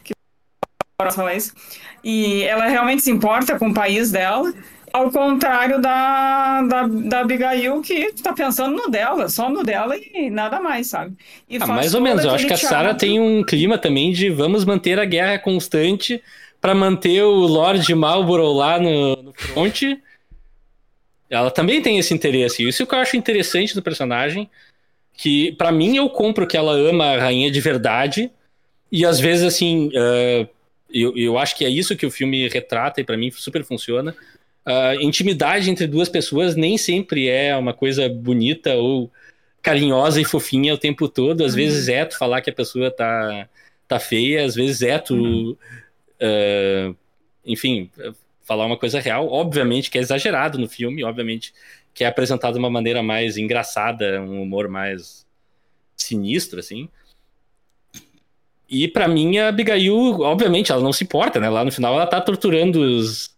que 0.03 0.13
falar 1.11 1.35
isso, 1.35 1.53
e 2.03 2.43
ela 2.43 2.67
realmente 2.67 3.01
se 3.01 3.11
importa 3.11 3.59
com 3.59 3.69
o 3.69 3.73
país 3.73 4.11
dela, 4.11 4.53
ao 4.91 5.11
contrário 5.11 5.79
da, 5.79 6.63
da, 6.63 6.87
da 6.87 7.19
Abigail, 7.19 7.81
que 7.81 7.93
está 7.93 8.33
pensando 8.33 8.75
no 8.75 8.89
dela, 8.89 9.29
só 9.29 9.49
no 9.49 9.63
dela 9.63 9.95
e 9.97 10.29
nada 10.31 10.59
mais, 10.59 10.87
sabe? 10.87 11.15
Ah, 11.59 11.67
mais 11.67 11.93
ou 11.93 12.01
menos, 12.01 12.23
eu 12.23 12.31
acho 12.31 12.47
que 12.47 12.53
a 12.53 12.57
Sarah 12.57 12.95
tem 12.95 13.19
um 13.19 13.43
clima 13.43 13.77
também 13.77 14.11
de 14.11 14.29
vamos 14.29 14.65
manter 14.65 14.99
a 14.99 15.05
guerra 15.05 15.37
constante 15.37 16.23
para 16.59 16.73
manter 16.73 17.21
o 17.23 17.35
Lord 17.45 17.93
Marlborough 17.93 18.51
lá 18.51 18.79
no, 18.79 19.15
no 19.21 19.33
fronte. 19.33 20.01
Ela 21.29 21.51
também 21.51 21.81
tem 21.81 21.99
esse 21.99 22.13
interesse. 22.13 22.67
Isso 22.67 22.85
que 22.87 22.95
eu 22.95 22.99
acho 22.99 23.15
interessante 23.15 23.75
do 23.75 23.81
personagem, 23.81 24.49
que 25.19 25.51
para 25.53 25.71
mim 25.71 25.97
eu 25.97 26.09
compro 26.09 26.47
que 26.47 26.55
ela 26.55 26.71
ama 26.71 27.05
a 27.05 27.19
rainha 27.19 27.51
de 27.51 27.59
verdade 27.59 28.31
e 28.89 29.05
às 29.05 29.19
vezes 29.19 29.43
assim 29.43 29.89
uh, 29.89 30.47
eu, 30.89 31.15
eu 31.17 31.37
acho 31.37 31.57
que 31.57 31.65
é 31.65 31.69
isso 31.69 31.95
que 31.95 32.05
o 32.05 32.11
filme 32.11 32.47
retrata 32.47 33.01
e 33.01 33.03
para 33.03 33.17
mim 33.17 33.29
super 33.29 33.65
funciona 33.65 34.15
uh, 34.65 35.01
intimidade 35.01 35.69
entre 35.69 35.87
duas 35.87 36.07
pessoas 36.07 36.55
nem 36.55 36.77
sempre 36.77 37.27
é 37.27 37.53
uma 37.57 37.73
coisa 37.73 38.07
bonita 38.07 38.75
ou 38.75 39.11
carinhosa 39.61 40.21
e 40.21 40.25
fofinha 40.25 40.73
o 40.73 40.77
tempo 40.77 41.09
todo 41.09 41.43
às 41.43 41.51
uhum. 41.51 41.57
vezes 41.57 41.89
é 41.89 42.05
tu 42.05 42.17
falar 42.17 42.39
que 42.39 42.49
a 42.49 42.53
pessoa 42.53 42.89
tá 42.89 43.49
tá 43.89 43.99
feia 43.99 44.45
às 44.45 44.55
vezes 44.55 44.81
é 44.81 44.97
tu 44.97 45.15
uhum. 45.15 45.57
uh, 46.21 46.95
enfim 47.45 47.91
falar 48.49 48.65
uma 48.65 48.77
coisa 48.77 48.99
real 48.99 49.31
obviamente 49.31 49.89
que 49.89 49.97
é 49.97 50.01
exagerado 50.01 50.57
no 50.57 50.67
filme 50.67 51.03
obviamente 51.03 51.53
que 51.93 52.03
é 52.03 52.07
apresentado 52.07 52.53
de 52.53 52.59
uma 52.59 52.69
maneira 52.69 53.03
mais 53.03 53.37
engraçada, 53.37 54.21
um 54.21 54.41
humor 54.41 54.67
mais 54.69 55.25
sinistro, 55.97 56.59
assim. 56.59 56.87
E 58.69 58.87
para 58.87 59.07
mim 59.07 59.37
a 59.37 59.49
Abigail, 59.49 60.21
obviamente, 60.21 60.71
ela 60.71 60.81
não 60.81 60.93
se 60.93 61.03
importa, 61.03 61.39
né? 61.41 61.49
Lá 61.49 61.65
no 61.65 61.71
final 61.71 61.95
ela 61.95 62.07
tá 62.07 62.21
torturando 62.21 62.79
os, 62.79 63.35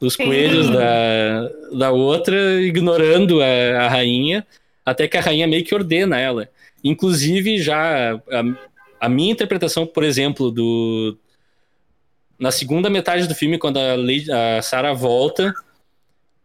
os 0.00 0.16
coelhos 0.16 0.70
da, 0.70 1.50
da 1.76 1.90
outra, 1.90 2.36
ignorando 2.62 3.42
a, 3.42 3.84
a, 3.84 3.88
rainha, 3.88 4.46
até 4.86 5.08
que 5.08 5.18
a 5.18 5.20
rainha 5.20 5.46
meio 5.46 5.64
que 5.64 5.74
ordena 5.74 6.18
ela. 6.18 6.48
Inclusive, 6.82 7.58
já 7.58 8.14
a, 8.14 8.42
a 9.00 9.08
minha 9.08 9.32
interpretação, 9.32 9.86
por 9.86 10.04
exemplo, 10.04 10.50
do 10.50 11.18
na 12.38 12.50
segunda 12.50 12.88
metade 12.88 13.26
do 13.26 13.34
filme, 13.34 13.58
quando 13.58 13.78
a, 13.78 14.58
a 14.58 14.62
Sarah 14.62 14.92
volta, 14.92 15.54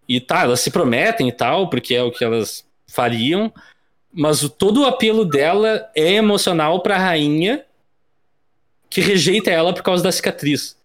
e 0.07 0.19
tá, 0.19 0.43
elas 0.43 0.59
se 0.59 0.71
prometem 0.71 1.27
e 1.27 1.31
tal, 1.31 1.69
porque 1.69 1.93
é 1.95 2.01
o 2.01 2.11
que 2.11 2.23
elas 2.23 2.65
fariam, 2.87 3.53
mas 4.11 4.43
o, 4.43 4.49
todo 4.49 4.81
o 4.81 4.85
apelo 4.85 5.25
dela 5.25 5.89
é 5.95 6.13
emocional 6.13 6.81
pra 6.81 6.97
rainha 6.97 7.63
que 8.89 9.01
rejeita 9.01 9.49
ela 9.49 9.73
por 9.73 9.81
causa 9.81 10.03
da 10.03 10.11
cicatriz. 10.11 10.77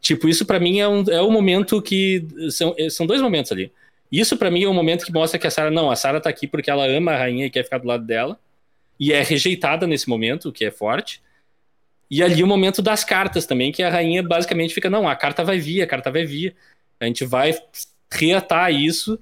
Tipo, 0.00 0.28
isso 0.28 0.44
para 0.44 0.60
mim 0.60 0.78
é 0.78 0.86
um, 0.86 1.02
é 1.08 1.22
um 1.22 1.30
momento 1.30 1.80
que. 1.80 2.26
São, 2.50 2.74
são 2.90 3.06
dois 3.06 3.20
momentos 3.20 3.50
ali. 3.50 3.72
Isso 4.12 4.36
para 4.36 4.50
mim 4.50 4.62
é 4.62 4.68
um 4.68 4.74
momento 4.74 5.04
que 5.04 5.12
mostra 5.12 5.38
que 5.38 5.46
a 5.46 5.50
Sarah, 5.50 5.70
não, 5.70 5.90
a 5.90 5.96
Sarah 5.96 6.20
tá 6.20 6.28
aqui 6.28 6.46
porque 6.46 6.70
ela 6.70 6.86
ama 6.86 7.12
a 7.12 7.16
rainha 7.16 7.46
e 7.46 7.50
quer 7.50 7.64
ficar 7.64 7.78
do 7.78 7.88
lado 7.88 8.04
dela. 8.04 8.38
E 9.00 9.12
é 9.12 9.22
rejeitada 9.22 9.86
nesse 9.86 10.08
momento, 10.08 10.48
o 10.48 10.52
que 10.52 10.64
é 10.64 10.70
forte. 10.70 11.20
E 12.10 12.22
ali 12.22 12.42
o 12.42 12.46
momento 12.46 12.80
das 12.80 13.02
cartas 13.02 13.46
também, 13.46 13.72
que 13.72 13.82
a 13.82 13.90
rainha 13.90 14.22
basicamente 14.22 14.72
fica, 14.72 14.88
não, 14.88 15.08
a 15.08 15.16
carta 15.16 15.44
vai 15.44 15.58
vir, 15.58 15.82
a 15.82 15.86
carta 15.86 16.10
vai 16.10 16.24
vir. 16.24 16.54
A 17.00 17.04
gente 17.06 17.24
vai 17.24 17.52
reatar 18.10 18.72
isso, 18.72 19.18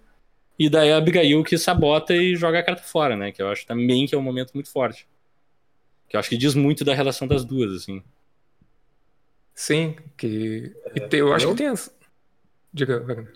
e 0.58 0.68
daí 0.68 0.92
a 0.92 0.98
Abigail 0.98 1.42
que 1.42 1.58
sabota 1.58 2.14
e 2.14 2.36
joga 2.36 2.60
a 2.60 2.62
carta 2.62 2.82
fora, 2.82 3.16
né? 3.16 3.32
Que 3.32 3.42
eu 3.42 3.48
acho 3.48 3.66
também 3.66 4.06
que 4.06 4.14
é 4.14 4.18
um 4.18 4.22
momento 4.22 4.52
muito 4.54 4.70
forte. 4.70 5.08
Que 6.08 6.16
eu 6.16 6.20
acho 6.20 6.28
que 6.28 6.36
diz 6.36 6.54
muito 6.54 6.84
da 6.84 6.94
relação 6.94 7.26
das 7.26 7.44
duas, 7.44 7.72
assim. 7.72 8.02
Sim, 9.54 9.96
que. 10.16 10.72
Eu 11.10 11.32
acho 11.32 11.46
eu... 11.46 11.50
que 11.50 11.56
tem. 11.56 11.66
As... 11.68 11.92
Diga, 12.72 13.00
Wagner. 13.00 13.32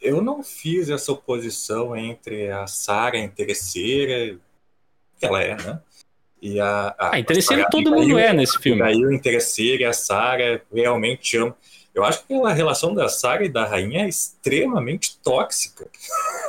Eu 0.00 0.20
não 0.20 0.42
fiz 0.42 0.90
essa 0.90 1.12
oposição 1.12 1.96
entre 1.96 2.50
a 2.50 2.66
Sarah 2.66 3.18
interesseira, 3.18 4.38
que 5.18 5.26
ela 5.26 5.42
é, 5.42 5.56
né? 5.56 5.80
E 6.42 6.58
a. 6.58 6.92
a 6.98 7.14
ah, 7.14 7.18
interesseira 7.20 7.70
todo 7.70 7.92
mundo 7.92 8.18
é 8.18 8.32
nesse 8.32 8.58
filme. 8.58 8.82
Aí 8.82 8.96
o 8.96 9.12
interesseira 9.12 9.82
e 9.82 9.86
a 9.86 9.92
Sarah 9.92 10.60
realmente 10.74 11.36
amam. 11.36 11.54
Eu 11.94 12.04
acho 12.04 12.26
que 12.26 12.34
a 12.34 12.52
relação 12.52 12.94
da 12.94 13.08
Sarah 13.08 13.44
e 13.44 13.48
da 13.48 13.64
rainha 13.64 14.04
é 14.04 14.08
extremamente 14.08 15.18
tóxica. 15.22 15.86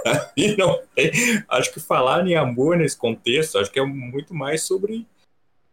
e 0.36 0.58
não 0.58 0.82
tem, 0.96 1.12
acho 1.48 1.72
que 1.72 1.80
falar 1.80 2.26
em 2.26 2.36
amor 2.36 2.78
nesse 2.78 2.98
contexto, 2.98 3.60
acho 3.60 3.70
que 3.70 3.80
é 3.80 3.86
muito 3.86 4.34
mais 4.34 4.64
sobre 4.64 5.06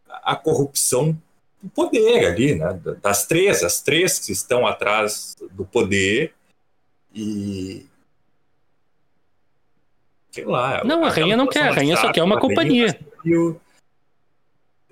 a 0.08 0.36
corrupção 0.36 1.16
do 1.62 1.70
poder 1.70 2.26
ali, 2.26 2.56
né? 2.56 2.78
Das 3.00 3.26
três, 3.26 3.62
as 3.62 3.80
três 3.80 4.18
que 4.18 4.32
estão 4.32 4.66
atrás 4.66 5.36
do 5.52 5.64
poder 5.64 6.34
e 7.14 7.86
sei 10.30 10.44
lá. 10.44 10.82
Não, 10.84 11.04
a 11.04 11.10
rainha 11.10 11.36
não 11.36 11.46
quer, 11.46 11.68
a 11.68 11.72
rainha 11.72 11.96
só 11.96 12.12
quer 12.12 12.22
uma 12.22 12.38
companhia. 12.38 12.98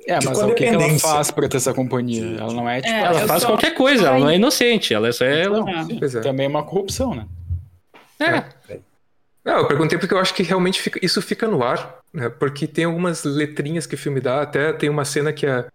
É, 0.08 0.18
de 0.18 0.26
mas 0.26 0.38
o 0.38 0.46
que, 0.54 0.54
que 0.54 0.64
ela 0.64 0.98
faz 0.98 1.30
pra 1.30 1.46
ter 1.48 1.58
essa 1.58 1.74
companhia? 1.74 2.36
Ela 2.40 2.52
não 2.54 2.68
é 2.68 2.80
tipo. 2.80 2.92
É, 2.94 3.00
Ela 3.02 3.26
faz 3.26 3.42
só- 3.42 3.48
qualquer 3.48 3.74
coisa, 3.74 4.08
ela 4.08 4.18
não 4.18 4.30
é 4.30 4.36
inocente, 4.36 4.94
ela 4.94 5.08
é 5.08 5.12
só. 5.12 5.24
Não, 5.24 5.84
sim, 5.84 5.98
Pois 5.98 6.14
é. 6.14 6.20
Também 6.20 6.46
é 6.46 6.48
uma 6.48 6.62
corrupção, 6.62 7.14
né? 7.14 7.26
É. 8.18 8.78
Não, 9.44 9.58
eu 9.58 9.68
perguntei 9.68 9.98
porque 9.98 10.12
eu 10.14 10.18
acho 10.18 10.34
que 10.34 10.42
realmente 10.42 10.80
fica- 10.80 10.98
isso 11.02 11.20
fica 11.22 11.46
no 11.46 11.62
ar, 11.62 11.98
né? 12.12 12.28
Porque 12.28 12.66
tem 12.66 12.84
algumas 12.84 13.22
letrinhas 13.24 13.86
que 13.86 13.94
o 13.94 13.98
filme 13.98 14.20
dá, 14.20 14.42
até 14.42 14.72
tem 14.72 14.88
uma 14.90 15.04
cena 15.04 15.32
que 15.32 15.46
a, 15.46 15.66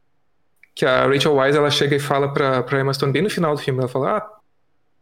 que 0.75 0.85
a 0.85 1.05
Rachel 1.07 1.35
Wise 1.35 1.57
ela 1.57 1.69
chega 1.71 1.95
e 1.95 1.99
fala 1.99 2.33
pra, 2.33 2.61
pra 2.63 2.79
Emma 2.81 2.93
Stone 2.93 3.11
bem 3.13 3.21
no 3.21 3.29
final 3.29 3.55
do 3.55 3.61
filme, 3.61 3.79
ela 3.79 3.87
fala, 3.87 4.17
ah, 4.17 4.29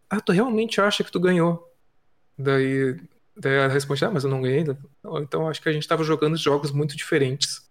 ah, 0.10 0.22
tu 0.22 0.32
realmente 0.32 0.80
acha 0.82 1.04
que 1.04 1.12
tu 1.12 1.20
ganhou? 1.20 1.68
Daí, 2.38 2.96
daí 3.36 3.54
ela 3.56 3.68
responde, 3.74 4.04
ah, 4.06 4.12
mas 4.12 4.24
eu 4.24 4.30
não 4.30 4.42
ganhei. 4.42 4.64
Não, 5.04 5.20
então 5.20 5.48
acho 5.50 5.62
que 5.62 5.70
a 5.70 5.74
gente 5.74 5.88
tava 5.88 6.04
jogando 6.04 6.38
jogos 6.38 6.72
muito 6.72 6.96
diferentes. 6.96 7.62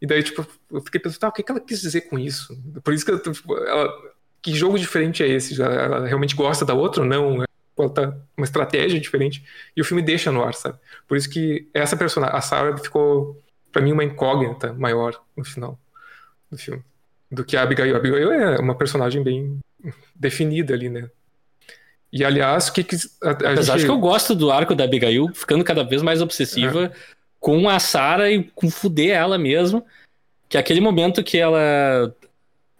E 0.00 0.06
daí, 0.06 0.22
tipo, 0.22 0.46
eu 0.70 0.80
fiquei 0.80 1.00
pensando, 1.00 1.20
tá, 1.20 1.28
o 1.28 1.32
que, 1.32 1.42
que 1.42 1.50
ela 1.50 1.60
quis 1.60 1.80
dizer 1.80 2.02
com 2.02 2.18
isso? 2.18 2.56
Por 2.84 2.92
isso 2.92 3.04
que 3.04 3.10
eu, 3.10 3.18
tipo, 3.18 3.56
ela, 3.56 3.92
que 4.42 4.54
jogo 4.54 4.78
diferente 4.78 5.22
é 5.22 5.28
esse? 5.28 5.60
Ela, 5.60 5.74
ela 5.74 6.06
realmente 6.06 6.36
gosta 6.36 6.64
da 6.64 6.74
outra 6.74 7.02
ou 7.02 7.08
não? 7.08 7.44
Ela 7.78 7.90
tá 7.90 8.16
uma 8.36 8.44
estratégia 8.44 9.00
diferente. 9.00 9.44
E 9.76 9.80
o 9.80 9.84
filme 9.84 10.02
deixa 10.02 10.30
no 10.30 10.42
ar, 10.42 10.54
sabe? 10.54 10.78
Por 11.08 11.16
isso 11.16 11.28
que 11.28 11.68
essa 11.72 11.96
personagem, 11.96 12.36
a 12.36 12.40
Sarah, 12.40 12.76
ficou, 12.76 13.42
pra 13.72 13.82
mim, 13.82 13.92
uma 13.92 14.04
incógnita 14.04 14.72
maior 14.74 15.20
no 15.36 15.44
final 15.44 15.78
do 16.50 16.58
filme. 16.58 16.82
Do 17.30 17.44
que 17.44 17.56
a 17.56 17.62
Abigail. 17.62 17.94
A 17.94 17.98
Abigail 17.98 18.32
é 18.32 18.58
uma 18.58 18.74
personagem 18.74 19.22
bem 19.22 19.58
definida 20.14 20.74
ali, 20.74 20.88
né? 20.88 21.10
E, 22.12 22.24
aliás, 22.24 22.68
o 22.68 22.72
que 22.72 22.84
que... 22.84 22.96
A, 23.22 23.50
a 23.50 23.56
gente... 23.56 23.84
que 23.84 23.90
eu 23.90 23.98
gosto 23.98 24.34
do 24.34 24.50
arco 24.50 24.74
da 24.74 24.84
Abigail 24.84 25.28
ficando 25.34 25.64
cada 25.64 25.82
vez 25.82 26.02
mais 26.02 26.22
obsessiva 26.22 26.92
com 27.46 27.68
a 27.68 27.78
Sarah 27.78 28.28
e 28.28 28.42
com 28.42 28.68
fuder 28.68 29.16
ela 29.16 29.38
mesmo. 29.38 29.86
Que 30.48 30.56
é 30.56 30.60
aquele 30.60 30.80
momento 30.80 31.22
que 31.22 31.38
ela, 31.38 32.12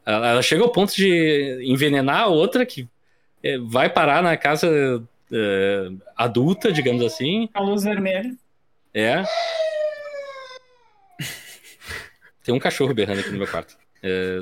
ela. 0.05 0.29
ela 0.29 0.43
chega 0.43 0.65
ao 0.65 0.73
ponto 0.73 0.93
de 0.93 1.61
envenenar 1.63 2.23
a 2.23 2.27
outra, 2.27 2.67
que 2.67 2.89
é, 3.45 3.59
vai 3.59 3.89
parar 3.89 4.25
na 4.25 4.37
casa 4.37 5.01
é, 5.33 5.89
adulta, 6.17 6.73
digamos 6.73 7.05
assim. 7.05 7.49
A 7.55 7.61
luz 7.61 7.85
vermelha. 7.85 8.35
É. 8.93 9.23
Tem 12.43 12.53
um 12.53 12.59
cachorro 12.59 12.93
berrando 12.93 13.21
aqui 13.21 13.31
no 13.31 13.39
meu 13.39 13.47
quarto. 13.47 13.77
É, 14.03 14.41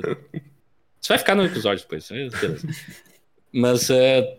Isso 0.99 1.09
vai 1.09 1.19
ficar 1.19 1.35
no 1.35 1.45
episódio 1.45 1.83
depois. 1.83 2.09
é, 2.09 2.29
Beleza. 2.29 2.67
Mas 3.53 3.91
é, 3.91 4.37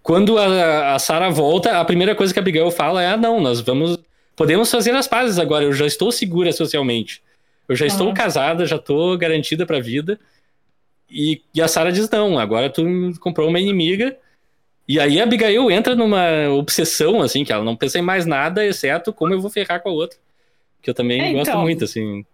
quando 0.00 0.38
a, 0.38 0.94
a 0.94 0.98
Sarah 1.00 1.28
volta, 1.28 1.80
a 1.80 1.84
primeira 1.84 2.14
coisa 2.14 2.32
que 2.32 2.38
a 2.38 2.42
Abigail 2.42 2.70
fala 2.70 3.02
é: 3.02 3.08
ah, 3.08 3.16
não, 3.16 3.40
nós 3.40 3.60
vamos. 3.60 3.98
Podemos 4.38 4.70
fazer 4.70 4.94
as 4.94 5.06
pazes 5.08 5.38
agora, 5.38 5.64
eu 5.64 5.72
já 5.72 5.84
estou 5.84 6.10
segura 6.12 6.52
socialmente. 6.52 7.20
Eu 7.68 7.76
já 7.76 7.84
estou 7.84 8.14
casada, 8.14 8.64
já 8.64 8.76
estou 8.76 9.18
garantida 9.18 9.66
pra 9.66 9.80
vida. 9.80 10.18
E, 11.10 11.42
e 11.54 11.60
a 11.60 11.68
Sarah 11.68 11.90
diz: 11.90 12.08
não, 12.08 12.38
agora 12.38 12.70
tu 12.70 12.82
comprou 13.20 13.48
uma 13.48 13.58
inimiga. 13.60 14.16
E 14.86 14.98
aí 14.98 15.20
a 15.20 15.24
Abigail 15.24 15.70
entra 15.70 15.94
numa 15.94 16.48
obsessão, 16.56 17.20
assim, 17.20 17.44
que 17.44 17.52
ela 17.52 17.62
não 17.64 17.76
pensa 17.76 17.98
em 17.98 18.02
mais 18.02 18.24
nada, 18.24 18.64
exceto 18.64 19.12
como 19.12 19.34
eu 19.34 19.40
vou 19.40 19.50
ferrar 19.50 19.82
com 19.82 19.90
a 19.90 19.92
outra. 19.92 20.18
Que 20.80 20.88
eu 20.88 20.94
também 20.94 21.20
É, 21.20 21.32
gosto 21.34 21.50
então. 21.50 21.60
muito, 21.60 21.84
assim. 21.84 22.24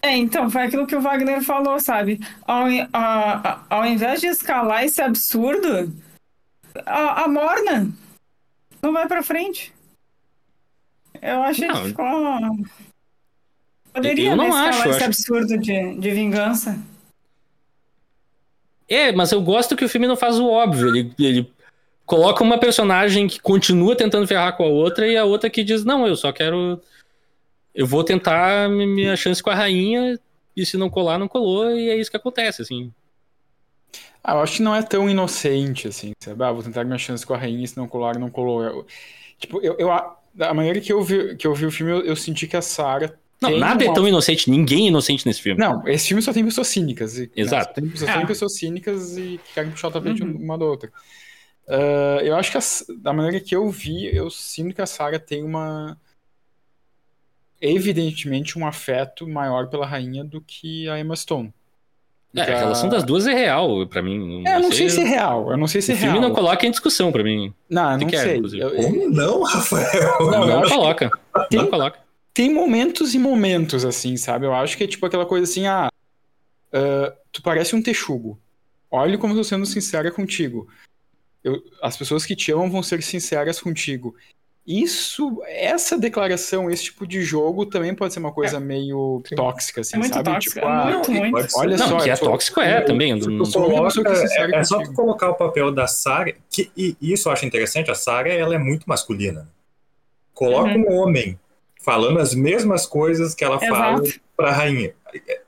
É, 0.00 0.14
então, 0.16 0.48
foi 0.50 0.62
aquilo 0.62 0.86
que 0.86 0.94
o 0.94 1.00
Wagner 1.00 1.42
falou, 1.42 1.80
sabe? 1.80 2.20
Ao, 2.46 2.66
a- 2.66 2.84
a- 2.92 3.64
ao 3.70 3.86
invés 3.86 4.20
de 4.20 4.26
escalar 4.28 4.84
esse 4.84 5.00
absurdo, 5.02 5.92
a, 6.86 7.24
a 7.24 7.28
Morna 7.28 7.88
não 8.80 8.92
vai 8.92 9.08
pra 9.08 9.22
frente. 9.22 9.72
Eu 11.24 11.42
achei 11.42 11.66
Não. 11.66 11.74
que 11.82 11.88
ficou. 11.88 12.04
Poderia 13.94 14.30
Eu 14.30 14.36
não 14.36 14.50
né, 14.50 14.68
acho, 14.68 14.80
esse 14.80 14.88
acho- 14.96 15.04
absurdo 15.06 15.56
de, 15.58 15.94
de 15.96 16.10
vingança. 16.10 16.78
É, 18.88 19.10
mas 19.12 19.32
eu 19.32 19.40
gosto 19.40 19.74
que 19.74 19.84
o 19.84 19.88
filme 19.88 20.06
não 20.06 20.16
faz 20.16 20.38
o 20.38 20.46
óbvio. 20.46 20.88
Ele, 20.88 21.14
ele 21.18 21.52
coloca 22.04 22.44
uma 22.44 22.58
personagem 22.58 23.26
que 23.26 23.40
continua 23.40 23.96
tentando 23.96 24.26
ferrar 24.26 24.54
com 24.56 24.64
a 24.64 24.68
outra 24.68 25.08
e 25.08 25.16
a 25.16 25.24
outra 25.24 25.48
que 25.48 25.64
diz: 25.64 25.84
Não, 25.84 26.06
eu 26.06 26.14
só 26.16 26.30
quero. 26.32 26.78
Eu 27.74 27.86
vou 27.86 28.04
tentar 28.04 28.68
mi- 28.68 28.86
minha 28.86 29.16
chance 29.16 29.42
com 29.42 29.48
a 29.50 29.54
rainha 29.54 30.18
e 30.56 30.66
se 30.66 30.76
não 30.76 30.90
colar, 30.90 31.18
não 31.18 31.26
colou, 31.26 31.70
e 31.70 31.88
é 31.88 31.96
isso 31.96 32.10
que 32.10 32.16
acontece, 32.16 32.60
assim. 32.62 32.92
Ah, 34.22 34.34
eu 34.34 34.40
acho 34.40 34.56
que 34.56 34.62
não 34.62 34.74
é 34.74 34.82
tão 34.82 35.08
inocente 35.10 35.88
assim, 35.88 36.12
sabe? 36.20 36.44
Ah, 36.44 36.52
vou 36.52 36.62
tentar 36.62 36.84
minha 36.84 36.98
chance 36.98 37.26
com 37.26 37.34
a 37.34 37.38
rainha, 37.38 37.66
se 37.66 37.76
não 37.76 37.88
colar, 37.88 38.18
não 38.18 38.30
colou. 38.30 38.62
Eu- 38.62 38.86
tipo, 39.38 39.60
eu, 39.60 39.74
eu, 39.78 39.88
da 40.34 40.52
maneira 40.52 40.80
que 40.80 40.92
eu 40.92 41.02
vi, 41.02 41.36
que 41.36 41.46
eu 41.46 41.54
vi 41.54 41.66
o 41.66 41.70
filme, 41.70 41.92
eu, 41.92 42.00
eu 42.04 42.16
senti 42.16 42.46
que 42.46 42.56
a 42.56 42.62
Sarah. 42.62 43.14
Não, 43.40 43.58
nada 43.58 43.84
é 43.84 43.92
tão 43.92 44.06
inocente, 44.08 44.50
ninguém 44.50 44.86
é 44.86 44.88
inocente 44.88 45.26
nesse 45.26 45.42
filme. 45.42 45.60
Não, 45.60 45.86
esse 45.86 46.08
filme 46.08 46.22
só 46.22 46.32
tem 46.32 46.44
pessoas 46.44 46.68
cínicas. 46.68 47.18
E, 47.18 47.30
Exato. 47.36 47.80
Né, 47.80 47.90
só, 47.94 47.96
tem, 47.96 48.06
só 48.06 48.12
É. 48.12 48.16
tem 48.18 48.26
pessoas 48.26 48.56
cínicas 48.56 49.16
e 49.18 49.38
que 49.44 49.52
querem 49.54 49.70
puxar 49.70 49.88
o 49.88 49.90
tapete 49.90 50.22
Uhum. 50.22 50.36
uma 50.36 50.56
da 50.56 50.64
outra. 50.64 50.90
Ah, 51.68 52.20
eu 52.22 52.34
acho 52.36 52.50
que 52.50 52.58
a- 52.58 52.94
da 53.02 53.12
maneira 53.12 53.40
que 53.40 53.54
eu 53.54 53.68
vi, 53.70 54.06
eu 54.14 54.30
sinto 54.30 54.74
que 54.74 54.82
a 54.82 54.86
Sarah 54.86 55.18
tem 55.18 55.42
uma. 55.42 55.98
Evidentemente, 57.60 58.58
um 58.58 58.66
afeto 58.66 59.26
maior 59.26 59.68
pela 59.68 59.86
rainha 59.86 60.24
do 60.24 60.40
que 60.40 60.88
a 60.88 60.98
Emma 60.98 61.16
Stone. 61.16 61.52
É, 62.36 62.42
a 62.42 62.58
relação 62.58 62.88
das 62.88 63.04
duas 63.04 63.26
é 63.26 63.32
real 63.32 63.86
pra 63.86 64.02
mim. 64.02 64.42
É, 64.46 64.56
eu 64.56 64.60
não 64.60 64.72
sei 64.72 64.88
se 64.90 65.00
é 65.00 65.04
real. 65.04 65.50
Eu 65.52 65.56
não 65.56 65.66
sei 65.68 65.80
se 65.80 65.92
O 65.92 65.94
é 65.94 65.96
filme 65.96 66.18
real. 66.18 66.28
não 66.28 66.34
coloca 66.34 66.66
em 66.66 66.70
discussão 66.70 67.12
pra 67.12 67.22
mim. 67.22 67.54
Não, 67.70 67.96
não 67.98 68.06
que 68.08 68.16
é, 68.16 68.22
sei. 68.22 68.40
Eu- 68.60 68.74
Como 68.74 69.08
não, 69.10 69.42
Rafael? 69.42 70.16
Não, 70.20 70.46
Não 70.46 70.58
acho 70.60 70.68
que- 70.70 70.74
coloca. 70.76 71.10
Tem- 71.48 71.58
Não 71.60 71.66
coloca. 71.68 71.98
tem 72.32 72.52
momentos 72.52 73.14
e 73.14 73.18
momentos, 73.18 73.84
assim, 73.84 74.16
sabe? 74.16 74.46
Eu 74.46 74.54
acho 74.54 74.76
que 74.76 74.82
é 74.84 74.86
tipo 74.88 75.06
aquela 75.06 75.24
coisa 75.26 75.44
assim, 75.50 75.66
ah, 75.68 75.88
ah, 76.72 77.12
tu 77.30 77.40
parece 77.42 77.76
um 77.76 77.82
texugo. 77.82 78.38
Olha 78.90 79.16
como 79.18 79.32
eu 79.32 79.38
tô 79.38 79.44
sendo 79.44 79.64
sincera 79.66 80.10
contigo. 80.10 80.66
Eu- 81.42 81.62
as 81.82 81.96
pessoas 81.96 82.24
que 82.26 82.34
te 82.34 82.50
amam 82.52 82.70
vão 82.70 82.82
ser 82.82 83.02
sinceras 83.02 83.60
contigo. 83.60 84.14
Isso, 84.66 85.42
essa 85.46 85.98
declaração, 85.98 86.70
esse 86.70 86.84
tipo 86.84 87.06
de 87.06 87.20
jogo 87.22 87.66
também 87.66 87.94
pode 87.94 88.14
ser 88.14 88.18
uma 88.20 88.32
coisa 88.32 88.58
meio 88.58 89.22
Sim. 89.28 89.34
tóxica, 89.36 89.82
assim, 89.82 89.96
É 89.96 89.98
muito 89.98 90.14
sabe? 90.14 90.30
tóxico. 90.30 90.54
Tipo, 90.54 90.66
é 90.66 90.70
ah, 90.70 90.84
muito, 90.86 91.10
não, 91.12 91.18
muito. 91.20 91.32
pode 91.32 91.52
ser. 91.52 91.58
olha 91.58 91.76
Não, 91.76 91.88
só, 91.88 92.00
que 92.00 92.10
é 92.10 92.16
sou- 92.16 92.30
tóxico 92.30 92.60
é 92.60 92.78
eu- 92.80 92.84
também. 92.86 93.10
eu 93.10 93.16
não- 93.18 93.44
que 93.44 93.50
é 93.50 93.52
Coloca- 93.60 94.10
é, 94.10 94.56
é 94.60 94.64
só 94.64 94.82
tu 94.82 94.92
colocar 94.94 95.28
o 95.28 95.34
papel 95.34 95.70
da 95.70 95.86
Sarah, 95.86 96.32
que, 96.50 96.70
e 96.74 96.96
isso 97.00 97.28
eu 97.28 97.32
acho 97.34 97.44
interessante, 97.44 97.90
a 97.90 97.94
Sarah 97.94 98.30
ela 98.32 98.54
é 98.54 98.58
muito 98.58 98.84
masculina. 98.88 99.46
Coloca 100.32 100.70
Uhum. 100.70 100.86
um 100.88 100.92
homem 100.98 101.38
falando 101.82 102.18
as 102.18 102.34
mesmas 102.34 102.86
coisas 102.86 103.34
que 103.34 103.44
ela 103.44 103.60
fala 103.60 104.02
Exato. 104.02 104.20
pra 104.34 104.50
rainha. 104.50 104.94
É, 105.28 105.40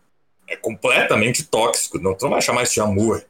é 0.51 0.57
completamente 0.57 1.43
tóxico, 1.43 1.99
não 1.99 2.15
tu 2.15 2.25
não 2.25 2.33
vai 2.33 2.43
chamar 2.43 2.65
isso 2.65 2.75
de 2.75 2.81
amor. 2.83 3.25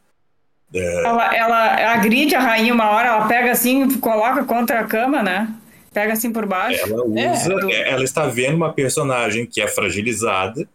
Ela, 0.75 1.35
ela 1.35 1.93
agride 1.95 2.35
a 2.35 2.41
rainha 2.41 2.75
uma 2.75 2.91
hora, 2.91 3.09
ela 3.09 3.29
pega 3.29 3.53
assim, 3.53 3.99
coloca 4.01 4.45
contra 4.45 4.81
a 4.81 4.85
cama, 4.85 5.23
né? 5.23 5.49
Pega 5.97 6.13
assim 6.13 6.31
por 6.31 6.45
baixo. 6.45 6.79
Ela 6.83 7.03
usa, 7.07 7.55
do- 7.55 7.73
ela 7.73 8.05
está 8.05 8.27
vendo 8.27 8.55
uma 8.55 8.71
personagem 8.71 9.47
que 9.47 9.63
é 9.63 9.67
fragilizada, 9.67 10.69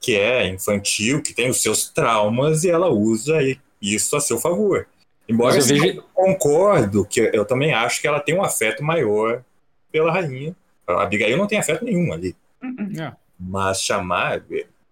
que 0.00 0.16
é 0.16 0.48
infantil, 0.48 1.22
que 1.22 1.32
tem 1.32 1.48
os 1.48 1.62
seus 1.62 1.88
traumas 1.88 2.64
e 2.64 2.68
ela 2.68 2.88
usa 2.88 3.34
isso 3.80 4.16
a 4.16 4.20
seu 4.20 4.36
favor. 4.40 4.88
Embora 5.28 5.54
Mas 5.54 5.70
eu 5.70 5.76
vejo- 5.78 5.98
eu 5.98 6.02
concordo 6.12 7.04
que 7.04 7.20
eu 7.32 7.44
também 7.44 7.72
acho 7.72 8.00
que 8.00 8.08
ela 8.08 8.18
tem 8.18 8.34
um 8.36 8.42
afeto 8.42 8.82
maior 8.82 9.44
pela 9.92 10.10
rainha. 10.10 10.52
A 10.84 11.04
Abigail 11.04 11.36
não 11.36 11.46
tem 11.46 11.60
afeto 11.60 11.84
nenhum 11.84 12.12
ali. 12.12 12.34
Uh-uh. 12.60 13.00
É. 13.00 13.12
Mas 13.38 13.80
chamar, 13.82 14.42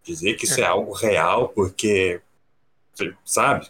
dizer 0.04 0.34
que 0.34 0.44
isso 0.44 0.60
é 0.60 0.64
algo 0.64 0.92
real, 0.92 1.48
porque, 1.48 2.20
sabe? 3.24 3.66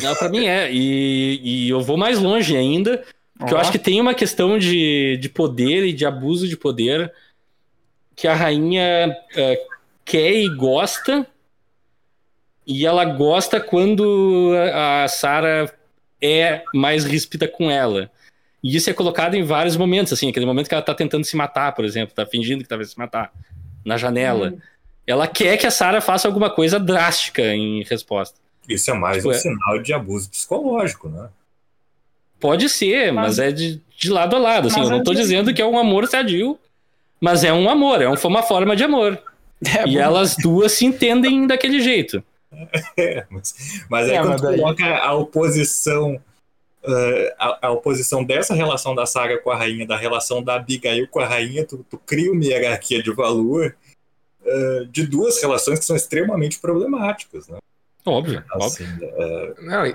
Não, 0.00 0.14
pra 0.14 0.28
mim 0.28 0.46
é. 0.46 0.70
E, 0.72 1.40
e 1.42 1.68
eu 1.70 1.80
vou 1.80 1.96
mais 1.96 2.20
longe 2.20 2.56
ainda, 2.56 3.04
porque 3.42 3.54
eu 3.54 3.58
acho 3.58 3.72
que 3.72 3.78
tem 3.78 4.00
uma 4.00 4.14
questão 4.14 4.58
de, 4.58 5.18
de 5.20 5.28
poder 5.28 5.84
e 5.84 5.92
de 5.92 6.06
abuso 6.06 6.48
de 6.48 6.56
poder 6.56 7.12
que 8.14 8.28
a 8.28 8.34
rainha 8.34 9.16
é, 9.36 9.66
quer 10.04 10.32
e 10.32 10.48
gosta. 10.48 11.26
E 12.66 12.86
ela 12.86 13.04
gosta 13.04 13.60
quando 13.60 14.52
a 14.74 15.04
a 15.04 15.08
Sarah 15.08 15.72
é 16.20 16.62
mais 16.72 17.04
ríspida 17.04 17.48
com 17.48 17.70
ela. 17.70 18.10
E 18.62 18.76
isso 18.76 18.88
é 18.88 18.92
colocado 18.92 19.34
em 19.34 19.42
vários 19.42 19.76
momentos, 19.76 20.12
assim, 20.12 20.30
aquele 20.30 20.46
momento 20.46 20.68
que 20.68 20.74
ela 20.74 20.82
tá 20.82 20.94
tentando 20.94 21.24
se 21.24 21.36
matar, 21.36 21.74
por 21.74 21.84
exemplo, 21.84 22.14
tá 22.14 22.24
fingindo 22.24 22.62
que 22.62 22.68
tá 22.68 22.82
se 22.84 22.96
matar 22.96 23.32
na 23.84 23.96
janela. 23.96 24.50
Uhum. 24.50 24.60
Ela 25.04 25.26
quer 25.26 25.56
que 25.56 25.66
a 25.66 25.70
Sarah 25.70 26.00
faça 26.00 26.28
alguma 26.28 26.48
coisa 26.48 26.78
drástica 26.78 27.42
em 27.42 27.82
resposta. 27.82 28.38
Isso 28.68 28.88
é 28.90 28.94
mais 28.94 29.16
Tipo, 29.16 29.30
um 29.30 29.32
é. 29.32 29.38
sinal 29.38 29.82
de 29.82 29.92
abuso 29.92 30.30
psicológico, 30.30 31.08
né? 31.08 31.28
Pode 32.42 32.68
ser, 32.68 33.12
mas, 33.12 33.38
Mas- 33.38 33.38
é 33.38 33.52
de, 33.52 33.80
de 33.96 34.10
lado 34.10 34.36
a 34.36 34.38
lado. 34.38 34.66
Assim, 34.68 34.80
eu 34.80 34.90
não 34.90 35.02
tô 35.02 35.12
antes- 35.12 35.22
dizendo 35.22 35.54
que 35.54 35.62
é 35.62 35.66
um 35.66 35.78
amor 35.78 36.06
sadio, 36.08 36.58
mas 37.20 37.44
é 37.44 37.52
um 37.52 37.70
amor, 37.70 38.02
é 38.02 38.08
um- 38.08 38.14
uma 38.24 38.42
forma 38.42 38.76
de 38.76 38.84
amor. 38.84 39.18
É, 39.64 39.88
e 39.88 39.94
bom, 39.94 40.00
elas 40.00 40.34
duas 40.36 40.72
se 40.72 40.84
entendem 40.84 41.46
daquele 41.46 41.80
jeito. 41.80 42.22
É, 42.98 43.24
mas, 43.30 43.54
mas 43.88 44.10
aí 44.10 44.16
É, 44.16 44.18
quando 44.18 44.30
mas 44.30 44.40
daí- 44.42 44.58
coloca 44.58 44.84
a 44.98 45.14
oposição, 45.14 46.20
eh, 46.84 47.34
a, 47.38 47.68
a 47.68 47.70
oposição 47.70 48.24
dessa 48.24 48.54
relação 48.54 48.92
da 48.94 49.06
Sarah 49.06 49.38
com 49.38 49.50
a 49.52 49.56
rainha, 49.56 49.86
da 49.86 49.96
relação 49.96 50.42
da 50.42 50.56
Abigail 50.56 51.06
com 51.08 51.20
a 51.20 51.26
rainha, 51.26 51.64
tu, 51.64 51.86
tu 51.88 51.96
cria 52.04 52.30
uma 52.32 52.44
hierarquia 52.44 53.00
de 53.02 53.12
valor 53.12 53.74
uh, 54.44 54.84
de 54.86 55.06
duas 55.06 55.40
relações 55.40 55.78
que 55.78 55.84
são 55.84 55.94
extremamente 55.96 56.58
problemáticas, 56.58 57.46
né? 57.48 57.58
Óbvio, 58.04 58.42
Assim, 58.54 58.84
óbvio. 58.84 59.08
é, 59.16 59.54
Não, 59.60 59.86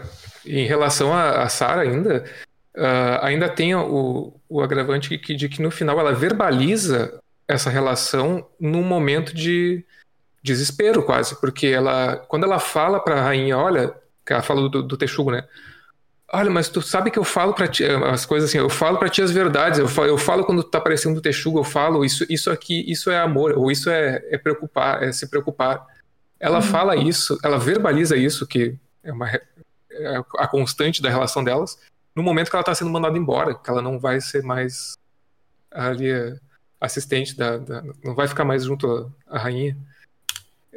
em 0.46 0.66
relação 0.66 1.14
a, 1.14 1.44
a 1.44 1.50
Sarah 1.50 1.82
ainda, 1.82 2.24
ah, 2.76 3.20
ainda 3.26 3.50
tem 3.50 3.76
o, 3.76 4.34
o 4.48 4.62
agravante 4.62 5.18
que, 5.18 5.36
de 5.36 5.50
que 5.50 5.62
no 5.62 5.70
final 5.72 6.00
ela 6.00 6.14
verbaliza 6.14 7.20
essa 7.48 7.70
relação 7.70 8.48
num 8.60 8.84
momento 8.84 9.34
de 9.36 9.84
desespero 10.44 11.04
quase, 11.04 11.40
porque 11.40 11.68
ela, 11.68 12.16
quando 12.28 12.46
ela 12.46 12.60
fala 12.60 13.00
pra 13.00 13.22
rainha, 13.22 13.58
olha, 13.58 13.94
que 14.26 14.32
ela 14.34 14.42
fala 14.42 14.70
do, 14.70 14.82
do 14.82 14.98
Texugo, 14.98 15.32
né? 15.32 15.44
Olha, 16.32 16.50
mas 16.50 16.68
tu 16.68 16.82
sabe 16.82 17.10
que 17.10 17.18
eu 17.18 17.24
falo 17.24 17.54
pra 17.54 17.68
ti, 17.70 17.86
as 17.86 18.26
coisas 18.26 18.50
assim, 18.50 18.58
eu 18.58 18.70
falo 18.70 18.98
pra 18.98 19.08
ti 19.08 19.22
as 19.22 19.32
verdades, 19.32 19.80
eu 19.80 19.88
falo, 19.88 20.08
eu 20.08 20.18
falo 20.18 20.44
quando 20.44 20.62
tá 20.62 20.78
aparecendo 20.78 21.16
do 21.16 21.22
Texugo, 21.22 21.60
eu 21.60 21.64
falo, 21.64 22.04
isso, 22.04 22.26
isso 22.30 22.52
aqui, 22.52 22.84
isso 22.90 23.10
é 23.10 23.18
amor, 23.18 23.54
ou 23.58 23.72
isso 23.72 23.90
é, 23.90 24.22
é 24.30 24.38
preocupar, 24.38 25.04
é 25.04 25.12
se 25.14 25.30
preocupar. 25.30 25.86
Ela 26.40 26.62
fala 26.62 26.96
isso, 26.96 27.38
ela 27.44 27.58
verbaliza 27.58 28.16
isso, 28.16 28.46
que 28.46 28.76
é 29.04 29.12
uma, 29.12 29.30
é 29.30 29.42
a 30.38 30.48
constante 30.48 31.02
da 31.02 31.10
relação 31.10 31.44
delas, 31.44 31.78
no 32.16 32.22
momento 32.24 32.50
que 32.50 32.56
ela 32.56 32.62
está 32.62 32.74
sendo 32.76 32.92
mandada 32.92 33.18
embora, 33.18 33.56
que 33.56 33.70
ela 33.70 33.82
não 33.82 34.00
vai 34.00 34.20
ser 34.22 34.44
mais 34.44 34.96
ali 35.72 36.10
eh, 36.10 36.38
assistente 36.80 37.36
da, 37.36 37.58
da- 37.58 37.84
não 38.04 38.14
vai 38.16 38.28
ficar 38.28 38.46
mais 38.46 38.64
junto 38.66 39.12
à, 39.28 39.36
à 39.36 39.40
rainha. 39.40 39.76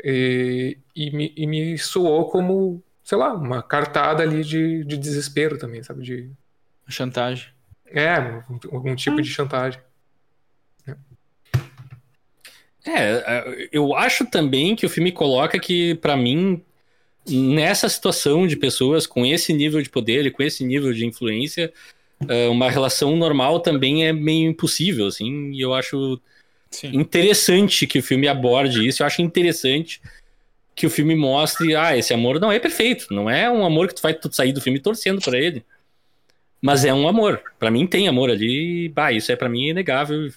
E, 0.03 0.79
e 0.97 1.11
me, 1.11 1.33
e 1.37 1.47
me 1.47 1.77
soou 1.79 2.31
como, 2.31 2.83
sei 3.05 3.19
lá, 3.19 3.35
uma 3.35 3.63
cartada 3.63 4.23
ali 4.23 4.43
de, 4.45 4.85
de 4.85 4.97
desespero 4.97 5.59
também, 5.59 5.83
sabe? 5.83 6.03
De, 6.03 6.31
Chantagem. 6.89 7.49
é, 7.87 8.17
algum 8.73 8.97
tipo 8.97 9.21
de 9.23 9.29
chantagem. 9.29 9.81
É, 12.93 13.69
eu 13.71 13.95
acho 13.95 14.27
também 14.27 14.75
que 14.75 14.85
o 14.85 14.89
filme 14.89 15.13
coloca 15.13 15.59
que, 15.59 15.95
pra 15.97 16.17
mim, 16.17 16.61
nessa 17.29 17.89
situação 17.89 18.47
de 18.47 18.57
pessoas 18.57 19.07
com 19.07 19.25
esse 19.25 19.53
nível 19.53 19.81
de 19.81 19.89
poder 19.89 20.27
e 20.27 20.31
com 20.31 20.43
esse 20.43 20.65
nível 20.65 20.93
de 20.93 21.07
influência, 21.07 21.73
é, 22.29 22.49
uma 22.49 22.71
relação 22.71 23.17
normal 23.17 23.61
também 23.61 24.07
é 24.07 24.13
meio 24.13 24.51
impossível, 24.51 25.07
assim, 25.07 25.53
e 25.53 25.61
eu 25.61 25.73
acho 25.73 26.21
Sim. 26.71 26.91
interessante 26.95 27.87
que 27.87 27.99
o 27.99 28.03
filme 28.03 28.29
aborde 28.29 28.87
isso, 28.87 29.03
eu 29.03 29.07
acho 29.07 29.23
interessante 29.23 30.01
que 30.75 30.87
o 30.87 30.91
filme 30.91 31.15
mostre, 31.15 31.75
ah, 31.77 31.97
esse 31.97 32.13
amor 32.13 32.41
não 32.41 32.51
é 32.51 32.59
perfeito, 32.59 33.07
não 33.11 33.29
é 33.29 33.51
um 33.51 33.65
amor 33.65 33.89
que 33.89 33.95
tu 33.95 34.03
vai 34.03 34.17
sair 34.31 34.53
do 34.53 34.61
filme 34.61 34.81
torcendo 34.81 35.21
pra 35.21 35.39
ele, 35.39 35.65
mas 36.61 36.85
é 36.85 36.93
um 36.93 37.09
amor, 37.09 37.43
Pra 37.59 37.71
mim 37.71 37.87
tem 37.87 38.09
amor 38.09 38.31
ali, 38.31 38.89
bah, 38.89 39.13
isso 39.13 39.31
é 39.31 39.37
pra 39.37 39.49
mim 39.49 39.69
inegável, 39.69 40.31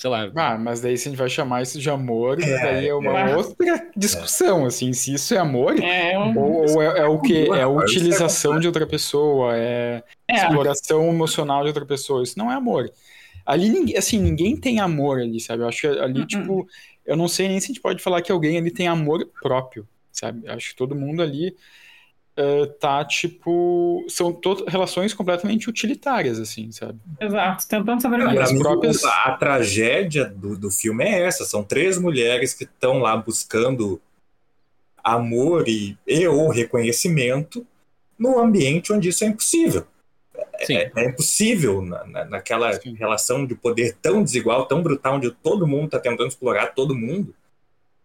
sei 0.00 0.10
lá, 0.10 0.32
Ah, 0.34 0.56
mas 0.58 0.80
daí 0.80 0.96
se 0.96 1.08
a 1.08 1.10
gente 1.10 1.18
vai 1.18 1.28
chamar 1.28 1.62
isso 1.62 1.78
de 1.80 1.90
amor, 1.90 2.38
É, 2.42 2.58
daí 2.58 2.86
é 2.88 2.94
uma 2.94 3.18
é. 3.18 3.36
outra 3.36 3.90
discussão, 3.96 4.64
assim, 4.64 4.92
se 4.92 5.12
isso 5.14 5.34
é 5.34 5.38
amor 5.38 5.74
É, 5.82 6.18
um- 6.18 6.36
ou, 6.38 6.74
ou 6.76 6.82
é, 6.82 7.00
é 7.00 7.06
o 7.06 7.20
que? 7.20 7.50
É 7.52 7.62
a 7.62 7.62
é 7.62 7.66
utilização 7.66 8.58
de 8.60 8.66
outra 8.68 8.86
pessoa, 8.86 9.56
é 9.56 10.04
é. 10.28 10.34
exploração 10.34 11.08
emocional 11.10 11.62
de 11.62 11.68
outra 11.68 11.84
pessoa. 11.84 12.22
Isso 12.22 12.38
não 12.38 12.50
é 12.50 12.54
amor. 12.54 12.90
Ali, 13.44 13.68
ninguém, 13.68 13.96
assim, 13.96 14.18
ninguém 14.20 14.56
tem 14.56 14.80
amor 14.80 15.20
ali, 15.20 15.40
sabe? 15.40 15.62
Eu 15.64 15.68
acho 15.68 15.80
que 15.82 15.86
ali, 15.88 16.20
Uhum. 16.20 16.26
tipo, 16.26 16.68
eu 17.04 17.16
não 17.16 17.28
sei 17.28 17.48
nem 17.48 17.60
se 17.60 17.66
a 17.66 17.68
gente 17.68 17.80
pode 17.80 18.02
falar 18.02 18.22
que 18.22 18.30
alguém 18.32 18.58
ali 18.58 18.70
tem 18.72 18.88
amor 18.88 19.26
próprio, 19.42 19.88
sabe? 20.12 20.46
Eu 20.46 20.52
Acho 20.54 20.70
que 20.70 20.76
todo 20.76 20.94
mundo 20.94 21.22
ali 21.22 21.56
eh, 22.42 22.66
tá, 22.80 23.04
tipo, 23.04 24.04
são 24.08 24.32
to- 24.32 24.64
relações 24.66 25.12
completamente 25.12 25.68
utilitárias, 25.68 26.38
assim, 26.38 26.72
sabe? 26.72 26.98
Exato, 27.20 27.68
tentando 27.68 28.00
sobreviver. 28.00 28.40
as 28.42 28.52
próprias- 28.52 29.04
a, 29.04 29.32
tragédia 29.36 30.24
do, 30.24 30.56
do 30.56 30.70
filme 30.70 31.04
é 31.04 31.22
essa. 31.22 31.44
São 31.44 31.62
três 31.62 31.98
mulheres 31.98 32.54
que 32.54 32.64
estão 32.64 32.98
lá 32.98 33.16
buscando 33.16 34.00
amor 35.02 35.68
e, 35.68 35.96
e 36.06 36.26
ou 36.26 36.48
reconhecimento 36.50 37.66
no 38.18 38.38
ambiente 38.38 38.92
onde 38.92 39.08
isso 39.08 39.24
é 39.24 39.28
impossível. 39.28 39.86
sim. 40.62 40.76
É, 40.76 40.90
é 40.96 41.04
impossível 41.08 41.82
na, 41.82 42.04
na- 42.06 42.24
naquela 42.26 42.72
Sim. 42.74 42.94
relação 42.94 43.46
de 43.46 43.54
poder 43.54 43.96
tão 44.00 44.22
desigual, 44.22 44.66
tão 44.66 44.82
brutal, 44.82 45.16
onde 45.16 45.30
todo 45.30 45.66
mundo 45.66 45.86
está 45.86 45.98
tentando 45.98 46.28
explorar 46.28 46.68
todo 46.74 46.94
mundo, 46.94 47.34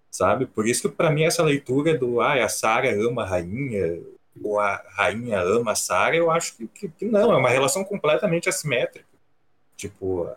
sabe? 0.10 0.46
Por 0.46 0.66
isso 0.68 0.90
que 0.90 0.96
para 0.96 1.12
mim 1.12 1.24
essa 1.24 1.44
leitura 1.44 1.98
do 1.98 2.22
ah, 2.22 2.44
a 2.44 2.48
Sarah 2.50 2.92
ama 2.94 3.24
a 3.24 3.28
rainha 3.28 4.00
ou 4.44 4.60
a 4.60 4.84
rainha 4.92 5.40
ama 5.40 5.72
a 5.72 5.76
Sarah, 5.76 6.16
eu 6.16 6.30
acho 6.30 6.56
que, 6.58 6.68
que- 6.68 6.90
que 6.90 7.06
não, 7.06 7.32
é 7.32 7.38
uma 7.38 7.50
relação 7.50 7.84
completamente 7.84 8.50
assimétrica. 8.50 9.06
Tipo, 9.78 10.30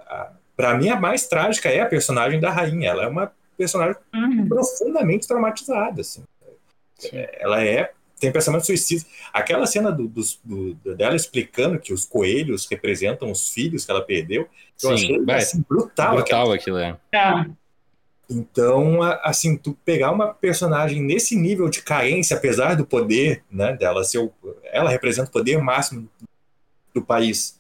para 0.57 0.74
mim 0.76 0.88
a 0.88 0.96
mais 1.01 1.26
trágica 1.26 1.68
é 1.68 1.80
a 1.80 1.86
personagem 1.86 2.40
da 2.40 2.51
rainha. 2.51 2.90
Ela 2.90 3.05
é 3.05 3.09
uma 3.09 3.32
personagem 3.57 3.96
Uhum. 4.14 4.49
profundamente 4.49 5.26
traumatizada, 5.26 6.01
assim. 6.01 6.22
Ela 7.12 7.64
é 7.64 7.92
tem 8.20 8.32
pensamento 8.32 8.66
suicida. 8.66 9.05
Aquela 9.32 9.64
cena 9.64 9.92
do, 9.92 10.09
dos- 10.09 10.40
do- 10.42 10.74
dela 10.96 11.14
explicando 11.14 11.78
que 11.78 11.92
os 11.92 12.05
coelhos 12.05 12.66
representam 12.68 13.30
os 13.30 13.51
filhos 13.51 13.84
que 13.84 13.92
ela 13.92 14.03
perdeu, 14.03 14.49
eu 14.82 14.88
Sim, 14.88 14.94
achei 14.94 15.24
vai. 15.24 15.36
assim, 15.36 15.64
brutal. 15.68 16.16
brutal 16.16 16.51
aquilo, 16.53 16.78
é. 16.78 16.96
É. 17.12 17.46
Então, 18.31 19.03
assim, 19.22 19.57
tu 19.57 19.72
pegar 19.85 20.11
uma 20.11 20.35
personagem 20.35 21.03
nesse 21.03 21.35
nível 21.35 21.68
de 21.70 21.81
carência, 21.81 22.37
apesar 22.37 22.74
do 22.74 22.85
poder, 22.85 23.43
né, 23.51 23.74
dela 23.74 24.05
ser 24.05 24.18
o, 24.18 24.31
ela 24.64 24.91
representa 24.91 25.31
o 25.31 25.33
poder 25.33 25.59
máximo 25.62 26.09
do 26.93 27.03
país. 27.03 27.59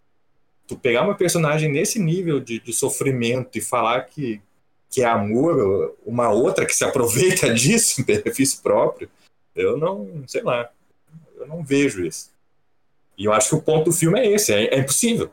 Tu 0.66 0.76
pegar 0.76 1.04
uma 1.04 1.14
personagem 1.14 1.72
nesse 1.72 1.98
nível 1.98 2.38
de, 2.38 2.60
de 2.60 2.72
sofrimento 2.74 3.56
e 3.56 3.62
falar 3.62 4.02
que, 4.02 4.42
que 4.90 5.00
é 5.00 5.06
amor, 5.06 5.96
uma 6.04 6.28
outra 6.28 6.66
que 6.66 6.74
se 6.74 6.84
aproveita 6.84 7.52
disso 7.54 8.02
em 8.02 8.04
benefício 8.04 8.60
próprio, 8.60 9.08
eu 9.56 9.78
não, 9.78 10.22
sei 10.26 10.42
lá, 10.42 10.70
eu 11.38 11.46
não 11.46 11.64
vejo 11.64 12.04
isso. 12.04 12.30
E 13.16 13.24
eu 13.24 13.32
acho 13.32 13.48
que 13.48 13.54
o 13.54 13.62
ponto 13.62 13.86
do 13.86 13.92
filme 13.92 14.20
é 14.20 14.30
esse, 14.32 14.52
é, 14.52 14.74
é 14.74 14.78
impossível. 14.78 15.30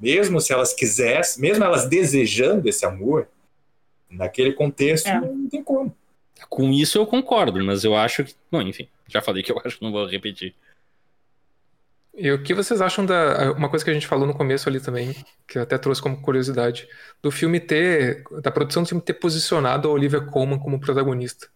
Mesmo 0.00 0.40
se 0.40 0.52
elas 0.52 0.72
quisessem, 0.72 1.42
mesmo 1.42 1.62
elas 1.62 1.86
desejando 1.86 2.68
esse 2.68 2.86
amor, 2.86 3.28
naquele 4.10 4.52
contexto, 4.52 5.06
É. 5.08 5.20
não 5.20 5.48
tem 5.48 5.62
como. 5.62 5.94
Com 6.48 6.70
isso 6.72 6.96
eu 6.98 7.06
concordo, 7.06 7.62
mas 7.64 7.84
eu 7.84 7.94
acho 7.96 8.24
que. 8.24 8.34
Bom, 8.50 8.62
enfim, 8.62 8.88
já 9.08 9.20
falei 9.20 9.42
que 9.42 9.50
eu 9.52 9.60
acho 9.64 9.78
que 9.78 9.84
não 9.84 9.92
vou 9.92 10.06
repetir. 10.06 10.54
E 12.20 12.30
o 12.32 12.42
que 12.42 12.52
vocês 12.54 12.80
acham 12.80 13.06
da. 13.06 13.52
Uma 13.52 13.68
coisa 13.68 13.84
que 13.84 13.90
a 13.90 13.94
gente 13.94 14.06
falou 14.06 14.26
no 14.26 14.34
começo 14.34 14.68
ali 14.68 14.80
também, 14.80 15.14
que 15.46 15.58
eu 15.58 15.62
até 15.62 15.78
trouxe 15.78 16.02
como 16.02 16.20
curiosidade, 16.20 16.88
do 17.22 17.30
filme 17.30 17.60
ter. 17.60 18.24
Da 18.42 18.50
produção 18.50 18.82
do 18.82 18.88
filme 18.88 19.02
ter 19.02 19.14
posicionado 19.14 19.88
a 19.88 19.92
Olivia 19.92 20.20
Colman 20.20 20.58
como 20.58 20.80
protagonista. 20.80 21.48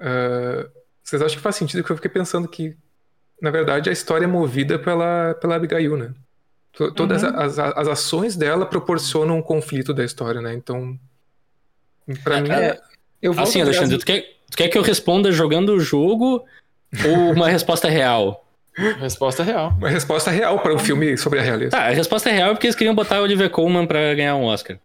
Ah, 0.00 0.68
vocês 1.02 1.20
acham 1.22 1.36
que 1.36 1.42
faz 1.42 1.56
sentido? 1.56 1.82
Porque 1.82 1.92
eu 1.92 1.96
fiquei 1.96 2.10
pensando 2.10 2.48
que, 2.48 2.76
na 3.40 3.50
verdade, 3.50 3.88
a 3.88 3.92
história 3.92 4.24
é 4.24 4.28
movida 4.28 4.78
pela, 4.78 5.34
pela 5.40 5.56
Abigail, 5.56 5.96
né? 5.96 6.14
To- 6.72 6.92
Todas 6.92 7.22
Uhum. 7.22 7.36
as, 7.36 7.58
as 7.58 7.88
ações 7.88 8.36
dela 8.36 8.64
proporcionam 8.66 9.38
um 9.38 9.42
conflito 9.42 9.92
da 9.94 10.04
história, 10.04 10.40
né? 10.40 10.52
Então. 10.54 10.98
Pra 12.22 12.40
mim. 12.40 12.50
É, 12.50 12.78
eu 13.22 13.32
volto 13.32 13.48
Assim, 13.48 13.60
Alexandre, 13.60 13.98
tu 13.98 14.06
quer, 14.06 14.22
tu 14.50 14.56
quer 14.56 14.68
que 14.68 14.78
eu 14.78 14.82
responda 14.82 15.30
jogando 15.30 15.70
o 15.74 15.80
jogo 15.80 16.44
ou 17.06 17.32
uma 17.32 17.48
resposta 17.48 17.88
real? 17.88 18.46
Resposta 18.98 19.42
real. 19.42 19.74
Uma 19.76 19.88
resposta 19.88 20.30
real 20.30 20.58
para 20.60 20.74
um 20.74 20.78
filme 20.78 21.16
sobre 21.18 21.38
a 21.38 21.42
realeza. 21.42 21.70
Tá, 21.70 21.86
a 21.86 21.90
resposta 21.90 22.30
é 22.30 22.32
real 22.32 22.50
é 22.50 22.54
porque 22.54 22.66
eles 22.66 22.76
queriam 22.76 22.94
botar 22.94 23.16
a 23.18 23.22
Olivia 23.22 23.50
Colman 23.50 23.86
pra 23.86 24.14
ganhar 24.14 24.36
um 24.36 24.44
Oscar. 24.44 24.78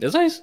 É 0.00 0.08
só 0.10 0.22
isso. 0.22 0.42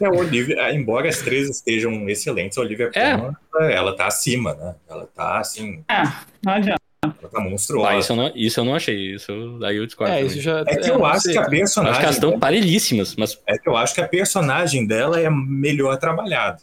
É, 0.00 0.08
Olivia, 0.08 0.72
embora 0.72 1.08
as 1.08 1.18
três 1.18 1.48
estejam 1.48 2.08
excelentes, 2.08 2.58
a 2.58 2.60
Olivia 2.60 2.90
É. 2.94 3.16
Colman, 3.16 3.34
ela 3.72 3.96
tá 3.96 4.06
acima, 4.06 4.54
né? 4.54 4.74
Ela 4.88 5.06
tá 5.06 5.38
assim, 5.38 5.84
É, 5.88 6.02
não 6.44 6.52
adianta. 6.52 6.80
Tá 7.28 7.40
monstruosa. 7.40 7.90
Ah, 7.90 7.98
isso, 7.98 8.12
eu 8.12 8.16
não, 8.16 8.32
isso 8.34 8.60
eu 8.60 8.64
não 8.64 8.74
achei. 8.74 9.14
Isso 9.14 9.58
daí 9.60 9.76
eu 9.76 9.86
discordo. 9.86 10.12
É, 10.12 10.22
isso 10.22 10.40
já. 10.40 10.60
É 10.66 10.76
que 10.76 10.90
eu 10.90 10.98
não 10.98 11.04
acho 11.06 11.22
sei, 11.22 11.32
que 11.32 11.38
a. 11.38 11.42
Eu 11.42 11.50
personagem. 11.50 11.90
acho 11.90 12.00
que 12.00 12.04
elas 12.04 12.16
estão 12.16 12.38
parelhíssimas, 12.40 13.16
mas 13.16 13.40
É 13.46 13.58
que 13.58 13.68
eu 13.68 13.76
acho 13.76 13.94
que 13.94 14.00
a 14.00 14.08
personagem 14.08 14.86
dela 14.86 15.20
é 15.20 15.28
melhor 15.30 15.96
trabalhada. 15.98 16.60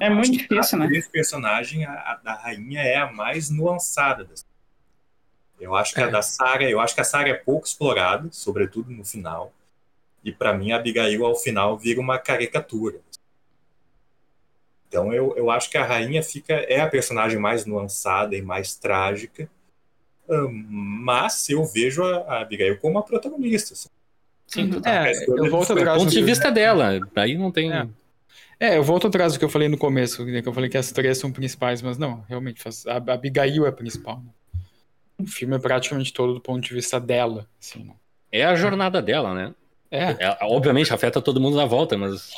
É 0.00 0.10
muito 0.10 0.32
difícil, 0.32 0.78
né? 0.78 0.88
Esse 0.92 1.10
personagem, 1.10 1.84
a, 1.84 1.92
a 1.92 2.20
da 2.22 2.34
rainha, 2.34 2.80
é 2.80 2.96
a 2.96 3.12
mais 3.12 3.50
nuançada. 3.50 4.24
Das... 4.24 4.44
Eu 5.60 5.74
acho 5.74 5.94
que 5.94 6.00
É. 6.00 6.04
a 6.04 6.08
da 6.08 6.22
Sarah, 6.22 6.64
eu 6.64 6.80
acho 6.80 6.94
que 6.94 7.00
a 7.00 7.04
Sarah 7.04 7.28
é 7.28 7.34
pouco 7.34 7.66
explorada, 7.66 8.28
sobretudo 8.30 8.90
no 8.90 9.04
final. 9.04 9.52
E 10.24 10.32
pra 10.32 10.52
mim 10.52 10.72
a 10.72 10.76
Abigail 10.76 11.24
ao 11.24 11.36
final 11.36 11.78
vira 11.78 12.00
uma 12.00 12.18
caricatura. 12.18 12.98
Então 14.88 15.12
eu, 15.12 15.34
eu 15.36 15.50
acho 15.50 15.70
que 15.70 15.76
a 15.76 15.84
rainha 15.84 16.22
fica 16.22 16.54
é 16.54 16.80
a 16.80 16.88
personagem 16.88 17.38
mais 17.38 17.66
nuançada 17.66 18.34
e 18.34 18.42
mais 18.42 18.74
trágica. 18.74 19.48
Mas 20.50 21.48
eu 21.48 21.64
vejo 21.64 22.02
a, 22.04 22.40
Abigail 22.40 22.78
como 22.78 22.98
a 22.98 23.02
protagonista. 23.02 23.74
assim. 23.74 23.88
sim, 24.46 24.80
tá. 24.80 25.08
É, 25.08 25.12
eu 25.26 25.50
volto 25.50 25.74
Do 25.74 25.80
atrás. 25.80 25.98
ponto 26.02 26.10
de 26.10 26.22
vista 26.22 26.50
dela, 26.50 27.00
aí 27.16 27.36
não 27.36 27.50
tem. 27.50 27.72
É. 27.72 27.86
É, 28.60 28.76
eu 28.76 28.82
volto 28.82 29.06
atrás 29.06 29.32
do 29.32 29.38
que 29.38 29.44
eu 29.44 29.48
falei 29.48 29.68
no 29.68 29.78
começo, 29.78 30.24
né, 30.24 30.42
que 30.42 30.48
eu 30.48 30.52
falei 30.52 30.68
que 30.68 30.76
as 30.76 30.90
três 30.90 31.16
são 31.18 31.30
principais, 31.30 31.80
mas 31.80 31.96
não, 31.96 32.24
realmente, 32.28 32.60
a 32.88 33.12
Abigail 33.14 33.64
é 33.64 33.68
a 33.68 33.72
principal. 33.72 34.18
né? 34.18 34.30
O 35.20 35.26
filme 35.26 35.54
é 35.54 35.58
praticamente 35.60 36.12
todo 36.12 36.34
do 36.34 36.40
ponto 36.40 36.60
de 36.60 36.74
vista 36.74 36.98
dela, 36.98 37.46
assim, 37.60 37.84
né? 37.84 37.94
É 38.32 38.44
a 38.44 38.54
jornada 38.56 39.00
dela, 39.00 39.32
né? 39.34 39.54
É, 39.90 40.16
É, 40.24 40.38
obviamente 40.42 40.92
afeta 40.92 41.22
todo 41.22 41.40
mundo 41.40 41.56
na 41.56 41.64
volta, 41.66 41.96
mas 41.96 42.30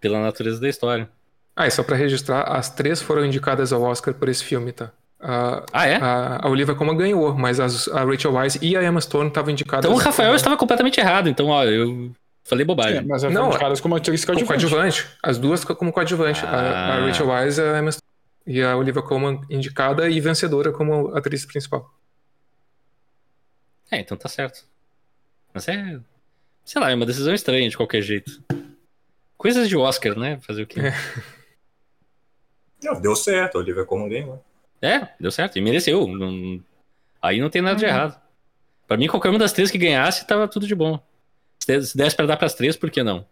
pela 0.00 0.20
natureza 0.20 0.60
da 0.60 0.68
história. 0.68 1.08
Ah, 1.56 1.66
e 1.66 1.70
só 1.70 1.82
pra 1.84 1.96
registrar, 1.96 2.42
as 2.42 2.68
três 2.68 3.00
foram 3.00 3.24
indicadas 3.24 3.72
ao 3.72 3.80
Oscar 3.82 4.12
por 4.12 4.28
esse 4.28 4.44
filme, 4.44 4.72
tá? 4.72 4.92
A, 5.26 5.64
Ah, 5.72 5.86
é? 5.86 5.96
a, 5.96 6.40
a 6.46 6.48
Olivia 6.50 6.74
Colman 6.74 6.96
ganhou, 6.98 7.34
mas 7.34 7.58
as- 7.58 7.88
a 7.88 8.04
Rachel 8.04 8.32
Weisz 8.34 8.58
e 8.60 8.76
a 8.76 8.82
Emma 8.84 9.00
Stone 9.00 9.28
estavam 9.28 9.50
indicadas. 9.50 9.86
Então 9.86 9.96
o 9.96 9.98
Rafael 9.98 10.34
estava 10.34 10.54
completamente 10.56 11.00
errado. 11.00 11.30
Então, 11.30 11.46
ó, 11.46 11.64
eu 11.64 12.12
falei 12.44 12.62
é, 12.62 12.66
bobagem. 12.66 13.06
mas 13.06 13.24
é 13.24 13.30
Não, 13.30 13.48
caras 13.50 13.80
como 13.80 13.96
atriz 13.96 14.22
como 14.22 14.38
coadjuvante. 14.44 14.70
coadjuvante. 15.02 15.18
As 15.22 15.38
duas 15.38 15.64
como 15.64 15.90
coadjuvante. 15.90 16.44
A, 16.44 16.50
a 16.50 16.94
Ah. 16.96 17.06
Rachel 17.06 17.26
Weisz 17.28 17.56
e 17.58 17.62
a 17.62 17.78
Emma 17.78 17.90
Stone. 17.90 18.04
E 18.46 18.60
a 18.62 18.76
Olivia 18.76 19.00
Colman 19.00 19.40
indicada 19.48 20.10
e 20.10 20.20
vencedora 20.20 20.70
como 20.70 21.16
atriz 21.16 21.46
principal. 21.46 21.90
É, 23.90 24.00
então 24.00 24.16
tá 24.18 24.28
certo. 24.28 24.62
Mas 25.54 25.66
é. 25.68 25.98
Sei 26.66 26.80
lá, 26.80 26.90
é 26.90 26.94
uma 26.94 27.06
decisão 27.06 27.32
estranha 27.32 27.66
de 27.68 27.76
qualquer 27.78 28.02
jeito. 28.02 28.42
Coisas 29.38 29.68
de 29.68 29.76
Oscar, 29.76 30.18
né? 30.18 30.38
Fazer 30.42 30.62
o 30.64 30.66
quê? 30.66 30.80
Não, 32.82 33.00
deu 33.00 33.16
certo, 33.16 33.56
a 33.56 33.60
Olivia 33.62 33.84
Colman 33.86 34.08
ganhou. 34.10 34.44
É, 34.82 35.08
deu 35.18 35.30
certo. 35.30 35.56
E 35.58 35.60
mereceu. 35.62 36.06
Não- 36.06 36.60
Aí 37.22 37.40
não 37.40 37.48
tem 37.50 37.62
nada 37.62 37.76
de 37.76 37.84
Uhum. 37.84 37.90
errado. 37.90 38.20
Pra 38.86 38.96
mim, 38.98 39.06
qualquer 39.06 39.30
uma 39.30 39.38
das 39.38 39.52
três 39.52 39.70
que 39.70 39.78
ganhasse, 39.78 40.26
tava 40.26 40.46
tudo 40.46 40.66
de 40.66 40.74
bom. 40.74 40.98
Se 41.58 41.66
desse- 41.66 41.88
se 41.92 41.96
desse 41.96 42.14
pra 42.14 42.26
dar 42.26 42.36
pras 42.36 42.52
três, 42.54 42.76
por 42.76 42.90
que 42.90 43.02
não? 43.02 43.26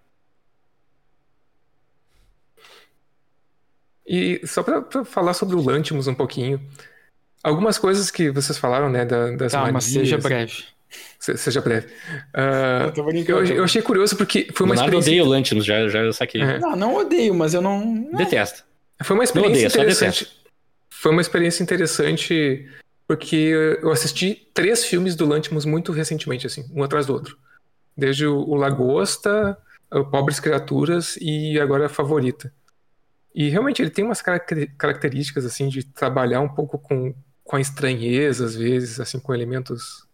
E 4.06 4.40
só 4.46 4.62
pra, 4.62 4.82
pra 4.82 5.04
falar 5.04 5.34
sobre 5.34 5.54
o 5.56 5.62
Lantimos 5.62 6.06
um 6.06 6.14
pouquinho. 6.14 6.60
Algumas 7.42 7.78
coisas 7.78 8.10
que 8.10 8.30
vocês 8.30 8.58
falaram, 8.58 8.88
né, 8.88 9.04
da, 9.04 9.30
das 9.36 9.52
mas 9.52 9.62
manias, 9.64 9.84
seja 9.84 10.18
breve. 10.18 10.64
se- 11.18 11.36
seja 11.36 11.60
breve. 11.60 11.88
Ah, 12.32 12.92
Eu 12.96 13.10
eu, 13.10 13.44
eu 13.56 13.64
achei 13.64 13.82
curioso 13.82 14.16
porque 14.16 14.48
foi 14.54 14.66
uma 14.66 14.74
experiência, 14.74 15.10
odeia 15.10 15.24
o 15.24 15.28
Lantimos, 15.28 15.64
já, 15.64 15.88
já 15.88 16.12
saquei. 16.12 16.40
É. 16.42 16.58
Não, 16.58 16.76
não 16.76 16.94
odeio, 16.96 17.34
mas 17.34 17.54
eu 17.54 17.60
não. 17.62 18.04
Detesta. 18.12 18.64
foi 19.02 19.14
uma 19.16 19.24
experiência 19.24 19.52
odeia, 19.68 19.70
só 19.70 19.78
interessante. 19.78 20.41
Foi 21.02 21.10
uma 21.10 21.20
experiência 21.20 21.64
interessante 21.64 22.64
porque 23.08 23.34
eu 23.82 23.90
assisti 23.90 24.48
três 24.54 24.84
filmes 24.84 25.16
do 25.16 25.26
Lantimos 25.26 25.64
muito 25.64 25.90
recentemente, 25.90 26.46
assim, 26.46 26.64
um 26.72 26.82
atrás 26.84 27.06
do 27.06 27.12
outro. 27.12 27.36
Desde 27.96 28.24
o, 28.24 28.54
Lagosta, 28.54 29.58
o 29.90 30.04
Pobres 30.04 30.38
Criaturas 30.38 31.18
e 31.20 31.58
agora 31.58 31.86
a 31.86 31.88
Favorita. 31.88 32.54
E 33.34 33.48
realmente 33.48 33.82
ele 33.82 33.90
tem 33.90 34.04
umas 34.04 34.22
caracter- 34.22 34.72
características 34.78 35.44
assim 35.44 35.68
de 35.68 35.82
trabalhar 35.84 36.40
um 36.40 36.48
pouco 36.48 36.78
com, 36.78 37.12
com 37.42 37.56
a 37.56 37.60
estranheza 37.60 38.44
às 38.44 38.54
vezes, 38.54 39.00
assim, 39.00 39.18
com 39.18 39.34
elementos. 39.34 40.06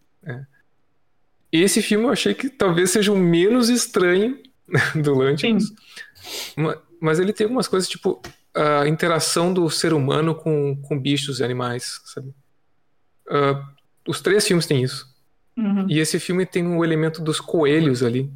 E 1.52 1.62
esse 1.62 1.82
filme 1.82 2.06
eu 2.06 2.10
achei 2.10 2.32
que 2.32 2.48
talvez 2.48 2.90
seja 2.90 3.12
o 3.12 3.16
menos 3.16 3.68
estranho 3.68 4.38
do 4.96 5.14
Lantimos. 5.14 5.70
Ma- 6.56 6.80
Mas 6.98 7.18
ele 7.18 7.32
tem 7.34 7.44
algumas 7.44 7.68
coisas 7.68 7.86
tipo 7.88 8.22
a 8.60 8.88
interação 8.88 9.52
do 9.52 9.68
ser 9.70 9.92
humano 9.92 10.34
com, 10.34 10.76
com 10.82 10.98
bichos 10.98 11.40
e 11.40 11.44
animais, 11.44 12.00
sabe? 12.04 12.32
Ah, 13.30 13.62
os 14.06 14.20
três 14.20 14.46
filmes 14.46 14.66
têm 14.66 14.82
isso. 14.82 15.06
Uhum. 15.56 15.86
E 15.88 15.98
esse 15.98 16.18
filme 16.20 16.46
tem 16.46 16.66
o 16.66 16.84
elemento 16.84 17.20
dos 17.22 17.40
coelhos 17.40 18.02
ali. 18.02 18.30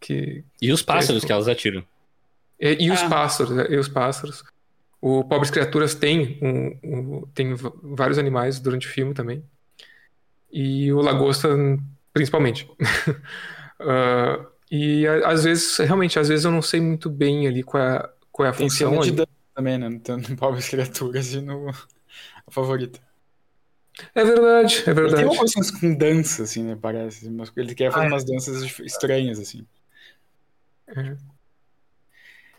Que, 0.00 0.44
E 0.60 0.72
os 0.72 0.82
pássaros 0.82 1.22
É, 1.22 1.26
que 1.26 1.32
elas 1.32 1.48
atiram. 1.48 1.84
e, 2.60 2.84
e 2.86 2.90
os 2.90 3.00
Ah. 3.02 3.08
pássaros, 3.08 3.54
né? 3.56 3.66
E 3.70 3.76
os 3.76 3.88
pássaros. 3.88 4.42
O 5.00 5.22
Pobres 5.24 5.50
Criaturas 5.50 5.94
tem, 5.94 6.38
um, 6.42 6.78
um- 6.82 7.26
tem 7.34 7.54
vários 7.82 8.18
animais 8.18 8.58
durante 8.58 8.86
o 8.86 8.90
filme 8.90 9.12
também. 9.14 9.44
E 10.52 10.92
o 10.92 11.00
Lagosta, 11.00 11.48
principalmente. 12.12 12.68
Ah, 13.80 14.46
e 14.70 15.04
a- 15.06 15.28
às 15.30 15.44
vezes, 15.44 15.76
realmente, 15.78 16.16
às 16.18 16.28
vezes 16.28 16.44
eu 16.44 16.50
não 16.52 16.62
sei 16.62 16.80
muito 16.80 17.10
bem 17.10 17.46
ali 17.46 17.62
qual 17.62 17.82
é, 17.82 17.96
a- 17.96 18.10
qual 18.34 18.46
é 18.46 18.50
a 18.50 18.52
Tem 18.52 18.68
função. 18.68 18.90
cena 18.90 19.02
de 19.02 19.12
dança 19.12 19.28
também, 19.54 19.78
né? 19.78 20.00
Tanto 20.02 20.28
no 20.30 20.36
Pobres 20.36 20.68
Criaturas 20.68 21.32
e 21.34 21.40
no 21.40 21.68
a 21.70 22.50
favorita. 22.50 23.00
É 24.12 24.24
verdade, 24.24 24.74
é 24.74 24.78
Ele 24.78 24.84
tem 24.84 24.94
verdade. 24.94 25.24
uma 25.24 25.36
coisa 25.36 25.60
assim, 25.60 25.78
com 25.80 25.94
dança, 25.94 26.42
assim, 26.42 26.64
né? 26.64 26.76
Parece. 26.80 27.30
Mas 27.30 27.52
Ele 27.56 27.74
quer 27.76 27.92
fazer 27.92 28.06
Ah, 28.06 28.08
é. 28.08 28.12
umas 28.12 28.24
danças 28.24 28.62
estranhas, 28.80 29.38
assim. 29.38 29.64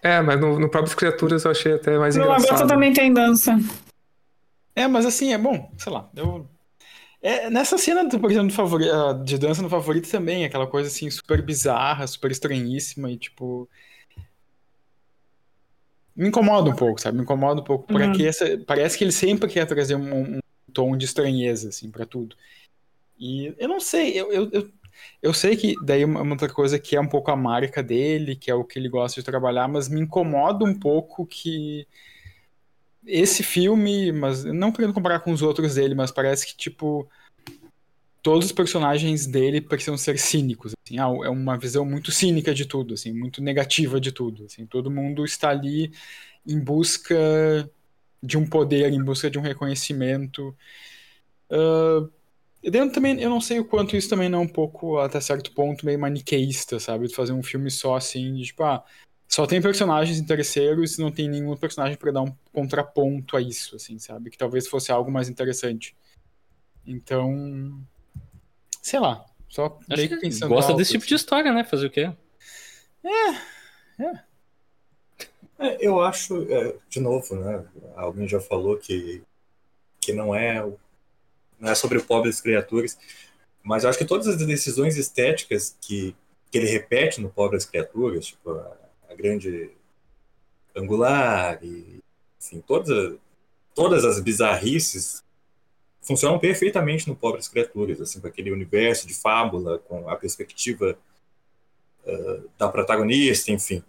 É, 0.01 0.21
mas 0.21 0.39
no, 0.39 0.59
no 0.59 0.69
Pobres 0.69 0.93
Criaturas 0.93 1.43
eu 1.43 1.51
achei 1.51 1.73
até 1.73 1.97
mais 1.97 2.15
No 2.15 2.23
engraçado. 2.23 2.45
Lagosta 2.45 2.67
também 2.67 2.93
tem 2.93 3.13
dança. 3.13 3.57
É, 4.76 4.88
mas 4.88 5.05
assim, 5.05 5.34
é 5.34 5.38
bom, 5.38 5.71
sei 5.78 5.91
lá. 5.91 6.09
Eu... 6.15 6.47
É, 7.21 7.49
nessa 7.49 7.78
cena, 7.78 8.07
por 8.07 8.30
exemplo, 8.32 8.51
favori... 8.51 8.89
ah, 8.89 9.13
de 9.13 9.38
dança 9.38 9.61
no 9.61 9.69
favorito 9.69 10.09
também, 10.09 10.45
aquela 10.45 10.67
coisa 10.67 10.88
assim, 10.89 11.09
super 11.09 11.41
bizarra, 11.41 12.05
super 12.07 12.32
estranhíssima 12.32 13.09
e 13.11 13.17
tipo. 13.17 13.67
Me 16.16 16.30
incomoda 16.30 16.70
um 16.70 16.76
pouco, 16.76 17.01
sabe? 17.01 17.18
Me 17.18 17.24
incomoda 17.24 17.61
um 17.61 17.63
pouco. 17.63 17.91
Uhum. 17.91 17.99
Porque 17.99 18.26
essa... 18.26 18.57
parece 18.66 18.97
que 18.97 19.03
ele 19.03 19.11
sempre 19.11 19.49
quer 19.49 19.66
trazer 19.66 19.95
um, 19.95 20.38
um 20.38 20.39
tom 20.72 20.95
de 20.95 21.05
estranheza, 21.05 21.70
assim, 21.70 21.91
pra 21.91 22.05
tudo. 22.05 22.36
E 23.20 23.53
eu 23.57 23.68
não 23.68 23.80
sei, 23.80 24.13
eu, 24.13 24.32
eu, 24.32 24.49
eu, 24.51 24.72
eu 25.22 25.34
sei 25.34 25.55
que 25.55 25.74
daí 25.84 26.01
é 26.01 26.05
uma 26.05 26.22
uma 26.22 26.32
outra 26.34 26.49
coisa 26.49 26.78
que 26.80 26.95
é 26.95 27.01
um 27.01 27.07
pouco 27.07 27.32
a 27.32 27.36
marca 27.36 27.82
dele, 27.82 28.36
que 28.36 28.51
é 28.51 28.55
o 28.55 28.63
que 28.63 28.78
ele 28.78 28.89
gosta 28.89 29.20
de 29.20 29.26
trabalhar, 29.26 29.68
mas 29.68 29.89
me 29.89 30.01
incomoda 30.01 30.66
um 30.66 30.78
pouco 30.78 31.26
que 31.26 31.88
esse 33.05 33.43
filme, 33.43 34.11
mas 34.11 34.43
não 34.43 34.72
querendo 34.72 34.93
comparar 34.93 35.20
com 35.20 35.32
os 35.32 35.41
outros 35.41 35.76
dele, 35.76 35.95
mas 35.95 36.11
parece 36.11 36.47
que, 36.47 36.55
tipo, 36.57 37.07
todos 38.26 38.47
os 38.47 38.51
personagens 38.51 39.28
dele 39.28 39.61
precisam 39.61 39.95
ser 39.95 40.17
cínicos, 40.17 40.73
assim, 40.84 40.97
ah, 40.97 41.11
é 41.23 41.30
uma 41.30 41.55
visão 41.59 41.86
muito 41.86 42.11
cínica 42.11 42.55
de 42.55 42.65
tudo, 42.65 42.95
assim, 42.95 43.13
muito 43.13 43.39
negativa 43.39 44.01
de 44.01 44.11
tudo, 44.11 44.45
assim, 44.45 44.65
todo 44.65 44.89
mundo 44.89 45.23
está 45.23 45.49
ali 45.49 45.91
em 46.43 46.59
busca 46.59 47.69
de 48.23 48.36
um 48.36 48.43
poder, 48.47 48.91
em 48.91 49.03
busca 49.03 49.30
de 49.30 49.38
um 49.38 49.43
reconhecimento. 49.43 50.57
Ah, 51.51 52.09
e 52.63 52.71
dentro 52.71 52.95
também, 52.95 53.21
eu 53.21 53.30
não 53.30 53.39
sei 53.39 53.59
o 53.59 53.65
quanto 53.65 53.95
isso 53.95 54.09
também 54.09 54.28
não 54.28 54.39
é 54.39 54.41
um 54.41 54.47
pouco, 54.47 54.97
até 54.97 55.21
certo 55.21 55.51
ponto, 55.51 55.86
meio 55.86 55.99
maniqueísta, 55.99 56.80
sabe? 56.80 57.07
De 57.07 57.13
fazer 57.13 57.32
um 57.32 57.43
filme 57.43 57.69
só 57.69 57.95
assim, 57.95 58.34
de 58.34 58.45
tipo, 58.45 58.63
ah, 58.63 58.84
só 59.28 59.45
tem 59.45 59.61
personagens 59.61 60.17
interesseiros 60.17 60.97
e 60.97 61.01
não 61.01 61.11
tem 61.11 61.30
nenhum 61.30 61.55
personagem 61.55 61.95
para 61.95 62.11
dar 62.11 62.23
um 62.23 62.36
contraponto 62.51 63.38
a 63.38 63.41
isso, 63.41 63.76
assim, 63.76 63.99
sabe? 63.99 64.32
Que 64.32 64.38
talvez 64.38 64.67
fosse 64.67 64.91
algo 64.91 65.11
mais 65.11 65.30
interessante. 65.30 65.95
Então, 66.88 67.86
sei 68.86 68.99
lá, 68.99 69.25
só 69.49 69.79
meio 69.89 70.09
que 70.09 70.17
pensando 70.17 70.49
gosta 70.49 70.71
alto, 70.71 70.77
desse 70.77 70.91
tipo 70.91 71.03
assim. 71.03 71.09
de 71.09 71.15
história, 71.15 71.51
né? 71.51 71.63
Fazer 71.63 71.88
o 71.88 71.89
quê? 71.89 72.11
É, 75.57 75.77
eu 75.79 75.99
acho, 76.01 76.43
é, 76.51 76.75
de 76.88 76.99
novo, 76.99 77.36
né? 77.36 77.65
Alguém 77.95 78.27
já 78.27 78.39
falou 78.39 78.77
que, 78.77 79.23
que 79.99 80.13
não 80.13 80.36
é 80.36 80.63
o- 80.63 80.77
não 81.59 81.71
é 81.71 81.75
sobre 81.75 81.99
pobres 81.99 82.39
criaturas, 82.41 82.95
mas 83.63 83.83
eu 83.83 83.89
acho 83.89 83.97
que 83.97 84.05
todas 84.05 84.27
as 84.27 84.38
decisões 84.45 84.97
estéticas 84.97 85.75
que, 85.81 86.15
que 86.51 86.57
ele 86.59 86.67
repete 86.67 87.19
no 87.19 87.29
Pobres 87.29 87.65
Criaturas, 87.65 88.27
tipo 88.27 88.51
a, 88.51 88.77
a 89.09 89.15
grande 89.15 89.71
angular 90.75 91.57
e 91.63 92.03
enfim, 92.39 92.61
todas, 92.61 93.17
todas 93.73 94.05
as 94.05 94.19
bizarrices 94.19 95.23
funcionam 96.06 96.39
perfeitamente 96.39 97.08
no 97.08 97.16
Pobres 97.16 97.47
Criaturas, 97.47 97.99
assim, 97.99 98.20
com 98.20 98.28
aquele 98.28 98.51
universo 98.51 99.08
de 99.08 99.14
fábula, 99.14 99.80
com 99.80 100.10
a 100.10 100.16
perspectiva 100.16 100.97
eh, 102.06 102.39
da 102.58 102.70
protagonista, 102.70 103.51
enfim. 103.51 103.84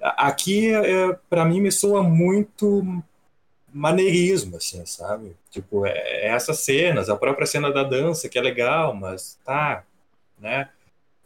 Aqui, 0.00 0.74
é, 0.74 1.12
para 1.30 1.44
mim, 1.44 1.60
me 1.60 1.70
soa 1.70 2.02
muito 2.02 3.02
maneirismo, 3.72 4.56
assim, 4.56 4.84
sabe? 4.84 5.36
Tipo, 5.50 5.86
é, 5.86 5.92
é 5.92 6.26
essas 6.28 6.58
cenas, 6.60 7.08
a 7.08 7.16
própria 7.16 7.46
cena 7.46 7.72
da 7.72 7.84
dança, 7.84 8.28
que 8.28 8.38
é 8.38 8.42
legal, 8.42 8.94
mas 8.94 9.38
tá, 9.44 9.84
né? 10.38 10.68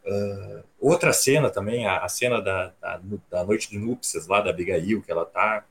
Ah, 0.07 0.63
outra 0.81 1.13
cena 1.13 1.51
também, 1.51 1.87
a, 1.87 1.99
a 1.99 2.09
cena 2.09 2.41
da, 2.41 2.73
da, 2.81 3.01
da 3.31 3.45
noite 3.45 3.71
de 3.71 3.79
núpcias 3.79 4.27
lá 4.27 4.41
da 4.41 4.51
Abigail, 4.51 5.03
que 5.03 5.11
ela 5.11 5.25
tá, 5.25 5.65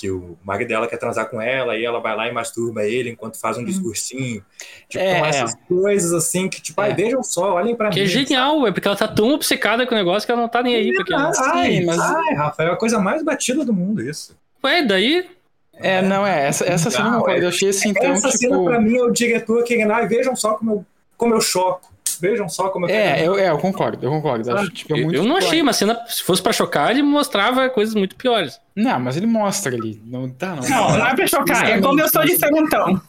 que 0.00 0.10
o 0.10 0.38
marido 0.42 0.68
dela 0.68 0.86
quer 0.86 0.96
transar 0.96 1.28
com 1.28 1.42
ela 1.42 1.76
e 1.76 1.84
ela 1.84 2.00
vai 2.00 2.16
lá 2.16 2.26
e 2.26 2.32
masturba 2.32 2.84
ele 2.86 3.10
enquanto 3.10 3.38
faz 3.38 3.58
um 3.58 3.64
discursinho. 3.64 4.42
Tipo, 4.88 5.04
É, 5.04 5.16
são 5.16 5.24
é. 5.26 5.28
essas 5.28 5.54
coisas 5.68 6.12
assim 6.14 6.48
que, 6.48 6.62
tipo, 6.62 6.80
ai, 6.80 6.92
É. 6.92 6.94
vejam 6.94 7.22
só, 7.22 7.52
olhem 7.54 7.76
pra 7.76 7.90
Que 7.90 7.98
mim. 8.00 8.04
é 8.06 8.08
genial, 8.08 8.66
é 8.66 8.72
porque 8.72 8.88
ela 8.88 8.96
tá 8.96 9.06
tão 9.06 9.30
obcecada 9.34 9.86
com 9.86 9.94
o 9.94 9.98
negócio 9.98 10.26
que 10.26 10.32
ela 10.32 10.40
não 10.40 10.48
tá 10.48 10.62
nem 10.62 10.74
aí. 10.74 10.94
Porque... 10.94 11.12
Ah, 11.12 11.30
ai, 11.52 11.72
Sim, 11.72 11.84
mas- 11.84 12.00
ai, 12.00 12.34
Rafael, 12.34 12.70
é 12.70 12.72
a 12.72 12.76
coisa 12.76 12.98
mais 12.98 13.22
batida 13.22 13.62
do 13.64 13.72
mundo 13.74 14.00
isso. 14.02 14.34
Ué, 14.64 14.82
daí. 14.82 15.28
É, 15.74 16.00
não, 16.02 16.26
é, 16.26 16.46
essa, 16.46 16.64
essa 16.64 16.90
cena 16.90 17.06
eu 17.08 17.10
Não, 17.12 17.28
é- 17.28 17.40
Eu 17.42 17.48
achei 17.48 17.68
assim, 17.70 17.90
então, 17.90 18.10
Essa 18.12 18.30
cena 18.30 18.54
tipo. 18.56 18.64
pra 18.66 18.80
mim 18.80 18.96
é 18.96 19.02
o 19.02 19.10
diretor 19.10 19.62
querendo, 19.64 19.92
ai, 19.92 20.06
vejam 20.06 20.34
só 20.36 20.54
como 20.54 20.70
eu, 20.72 20.84
como 21.16 21.34
eu 21.34 21.40
choco. 21.40 21.90
Vejam 22.20 22.48
só 22.48 22.68
como 22.68 22.86
eu 22.86 22.90
É, 22.94 23.26
eu, 23.26 23.38
é, 23.38 23.50
eu 23.50 23.58
concordo, 23.58 24.04
eu 24.04 24.10
concordo. 24.10 24.50
Acho, 24.52 24.70
tipo, 24.70 24.94
é 24.94 24.98
Eu, 24.98 25.04
muito 25.04 25.16
eu 25.16 25.24
não 25.24 25.36
achei 25.36 25.50
claro. 25.50 25.62
uma 25.64 25.72
cena. 25.72 26.04
Se 26.06 26.22
fosse 26.22 26.42
pra 26.42 26.52
chocar, 26.52 26.90
ele 26.90 27.02
mostrava 27.02 27.68
coisas 27.70 27.94
muito 27.94 28.16
piores. 28.16 28.60
Não, 28.74 28.98
mas 29.00 29.16
ele 29.16 29.26
mostra 29.26 29.74
ali. 29.74 30.00
Não, 30.04 30.28
tá, 30.28 30.56
não. 30.56 30.68
Não, 30.68 30.98
não 30.98 31.06
é 31.06 31.14
pra 31.14 31.26
chocar. 31.26 31.70
É 31.70 31.80
como 31.80 32.00
eu 32.00 32.08
sou 32.08 32.24
diferentão. 32.24 33.00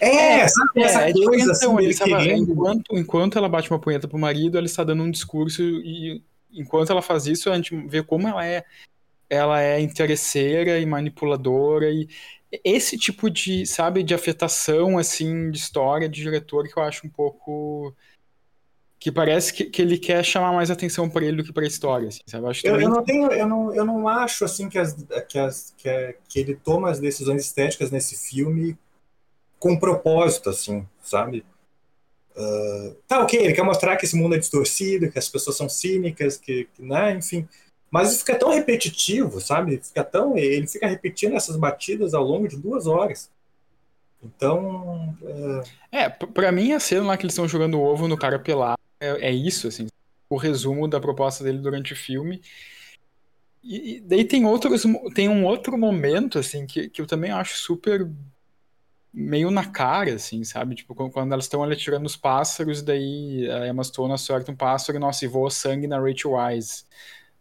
É, 0.00 0.46
sabe 0.48 0.82
essa 0.82 1.02
É, 1.02 1.10
é 1.10 1.12
coisa 1.12 1.52
assim, 1.52 1.76
ele 1.78 1.94
querendo. 1.94 2.52
enquanto, 2.52 2.98
enquanto 2.98 3.38
ela 3.38 3.48
bate 3.48 3.70
uma 3.70 3.78
punheta 3.78 4.08
pro 4.08 4.18
marido, 4.18 4.56
ela 4.58 4.66
está 4.66 4.82
dando 4.82 5.02
um 5.02 5.10
discurso 5.10 5.62
e 5.62 6.22
enquanto 6.52 6.90
ela 6.90 7.02
faz 7.02 7.26
isso, 7.26 7.50
a 7.50 7.54
gente 7.56 7.76
vê 7.86 8.02
como 8.02 8.28
ela 8.28 8.44
é 8.44 8.64
ela 9.30 9.60
é 9.62 9.80
interesseira 9.80 10.78
e 10.78 10.86
manipuladora 10.86 11.90
e 11.90 12.08
esse 12.62 12.96
tipo 12.96 13.28
de, 13.30 13.66
sabe, 13.66 14.02
de 14.02 14.14
afetação 14.14 14.98
assim 14.98 15.50
de 15.50 15.58
história 15.58 16.08
de 16.08 16.22
diretor 16.22 16.68
que 16.68 16.78
eu 16.78 16.82
acho 16.82 17.06
um 17.06 17.10
pouco 17.10 17.94
que 19.04 19.12
parece 19.12 19.52
que, 19.52 19.66
que 19.66 19.82
ele 19.82 19.98
quer 19.98 20.24
chamar 20.24 20.50
mais 20.54 20.70
atenção 20.70 21.10
para 21.10 21.26
ele 21.26 21.36
do 21.36 21.44
que 21.44 21.52
para 21.52 21.64
a 21.64 21.66
história, 21.66 22.08
assim, 22.08 22.20
sabe? 22.26 22.42
Eu 22.46 22.48
acho 22.50 22.66
Eu, 22.66 22.80
eu 22.80 22.88
não 22.88 23.04
tenho, 23.04 23.30
eu 23.30 23.46
não, 23.46 23.74
eu 23.74 23.84
não 23.84 24.08
acho 24.08 24.44
assim 24.46 24.70
que, 24.70 24.78
as, 24.78 24.94
que, 25.28 25.38
as, 25.38 25.74
que, 25.76 25.88
é- 25.88 26.16
que 26.26 26.40
ele 26.40 26.54
toma 26.56 26.90
as 26.90 26.98
decisões 26.98 27.42
estéticas 27.44 27.90
nesse 27.90 28.16
filme 28.16 28.78
com 29.58 29.78
propósito, 29.78 30.50
assim, 30.50 30.86
sabe? 31.02 31.44
Ah, 32.36 32.92
tá 33.08 33.20
ok, 33.22 33.38
ele 33.40 33.54
quer 33.54 33.62
mostrar 33.64 33.96
que 33.96 34.04
esse 34.06 34.16
mundo 34.16 34.34
é 34.34 34.38
distorcido, 34.38 35.10
que 35.10 35.18
as 35.18 35.28
pessoas 35.28 35.56
são 35.56 35.68
cínicas, 35.68 36.36
que, 36.36 36.68
que 36.74 36.82
né, 36.82 37.12
enfim. 37.16 37.48
Mas 37.90 38.10
isso 38.10 38.20
fica 38.20 38.38
tão 38.38 38.50
repetitivo, 38.50 39.40
sabe? 39.40 39.80
Fica 39.82 40.02
tão, 40.04 40.36
ele 40.36 40.66
fica 40.66 40.86
repetindo 40.88 41.36
essas 41.36 41.56
batidas 41.56 42.14
ao 42.14 42.24
longo 42.24 42.48
de 42.48 42.56
duas 42.56 42.86
horas. 42.86 43.30
Então, 44.22 45.16
é, 45.22 45.62
É, 45.90 46.08
p- 46.08 46.26
pra 46.26 46.50
mim 46.52 46.72
a 46.72 46.80
cena 46.80 47.06
lá 47.06 47.16
que 47.16 47.24
eles 47.24 47.32
estão 47.34 47.48
jogando 47.48 47.80
ovo 47.80 48.08
no 48.08 48.18
cara 48.18 48.38
pelado 48.38 48.78
é, 49.04 49.28
é 49.28 49.32
isso, 49.32 49.68
assim, 49.68 49.86
o 50.28 50.36
resumo 50.36 50.88
da 50.88 51.00
proposta 51.00 51.44
dele 51.44 51.58
durante 51.58 51.92
o 51.92 51.96
filme. 51.96 52.40
E, 53.62 53.96
e 53.96 54.00
daí 54.00 54.24
tem 54.24 54.44
outros, 54.44 54.84
tem 55.14 55.28
um 55.28 55.44
outro 55.44 55.78
momento, 55.78 56.38
assim, 56.38 56.66
que, 56.66 56.88
que 56.88 57.00
eu 57.00 57.06
também 57.06 57.30
acho 57.30 57.58
super 57.58 58.10
meio 59.12 59.50
na 59.50 59.64
cara, 59.64 60.14
assim, 60.14 60.42
sabe? 60.44 60.74
Tipo, 60.74 60.94
quando, 60.94 61.32
elas 61.32 61.44
estão 61.44 61.62
ali 61.62 61.74
atirando 61.74 62.06
os 62.06 62.16
pássaros, 62.16 62.82
daí 62.82 63.48
a 63.50 63.68
Emma 63.68 63.84
Stone 63.84 64.12
acerta 64.12 64.50
um 64.50 64.56
pássaro 64.56 64.98
e, 64.98 65.00
nossa, 65.00 65.24
e 65.24 65.28
voa 65.28 65.50
sangue 65.50 65.86
na 65.86 66.00
Rachel 66.00 66.32
Wise. 66.32 66.84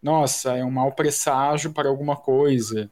Nossa, 0.01 0.55
é 0.57 0.63
um 0.63 0.71
mau 0.71 0.91
presságio 0.93 1.73
para 1.73 1.89
alguma 1.89 2.15
coisa 2.15 2.91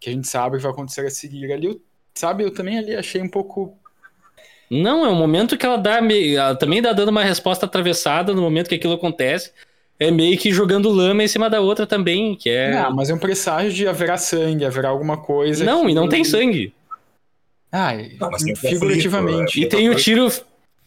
que 0.00 0.10
a 0.10 0.12
gente 0.12 0.26
sabe 0.28 0.56
que 0.56 0.62
vai 0.62 0.72
acontecer 0.72 1.06
a 1.06 1.10
seguir. 1.10 1.52
Ali, 1.52 1.66
eu, 1.66 1.82
sabe, 2.14 2.44
eu 2.44 2.52
também 2.52 2.78
ali 2.78 2.96
achei 2.96 3.22
um 3.22 3.28
pouco 3.28 3.78
Não, 4.70 5.04
é 5.06 5.08
um 5.08 5.14
momento 5.14 5.56
que 5.56 5.64
ela 5.64 5.76
dá 5.78 6.00
meio. 6.00 6.38
Ela 6.38 6.54
também 6.56 6.82
dá 6.82 6.92
dando 6.92 7.08
uma 7.10 7.22
resposta 7.22 7.66
atravessada 7.66 8.32
no 8.34 8.42
momento 8.42 8.68
que 8.68 8.74
aquilo 8.74 8.94
acontece. 8.94 9.52
É 9.98 10.10
meio 10.10 10.36
que 10.36 10.52
jogando 10.52 10.90
lama 10.90 11.22
em 11.22 11.28
cima 11.28 11.48
da 11.48 11.60
outra 11.60 11.86
também, 11.86 12.34
que 12.34 12.50
é. 12.50 12.74
Ah, 12.76 12.90
mas 12.90 13.08
é 13.08 13.14
um 13.14 13.18
presságio 13.18 13.72
de 13.72 13.86
haverá 13.88 14.16
sangue, 14.18 14.64
haverá 14.64 14.88
alguma 14.90 15.16
coisa. 15.16 15.64
não, 15.64 15.84
que- 15.86 15.92
e 15.92 15.94
não 15.94 16.08
tem 16.08 16.22
sangue. 16.24 16.72
Ah, 17.72 17.92
Não, 18.20 18.28
um 18.28 18.56
figurativamente. 18.56 19.60
E 19.60 19.66
tem 19.68 19.88
o 19.90 19.94
tiro 19.94 20.30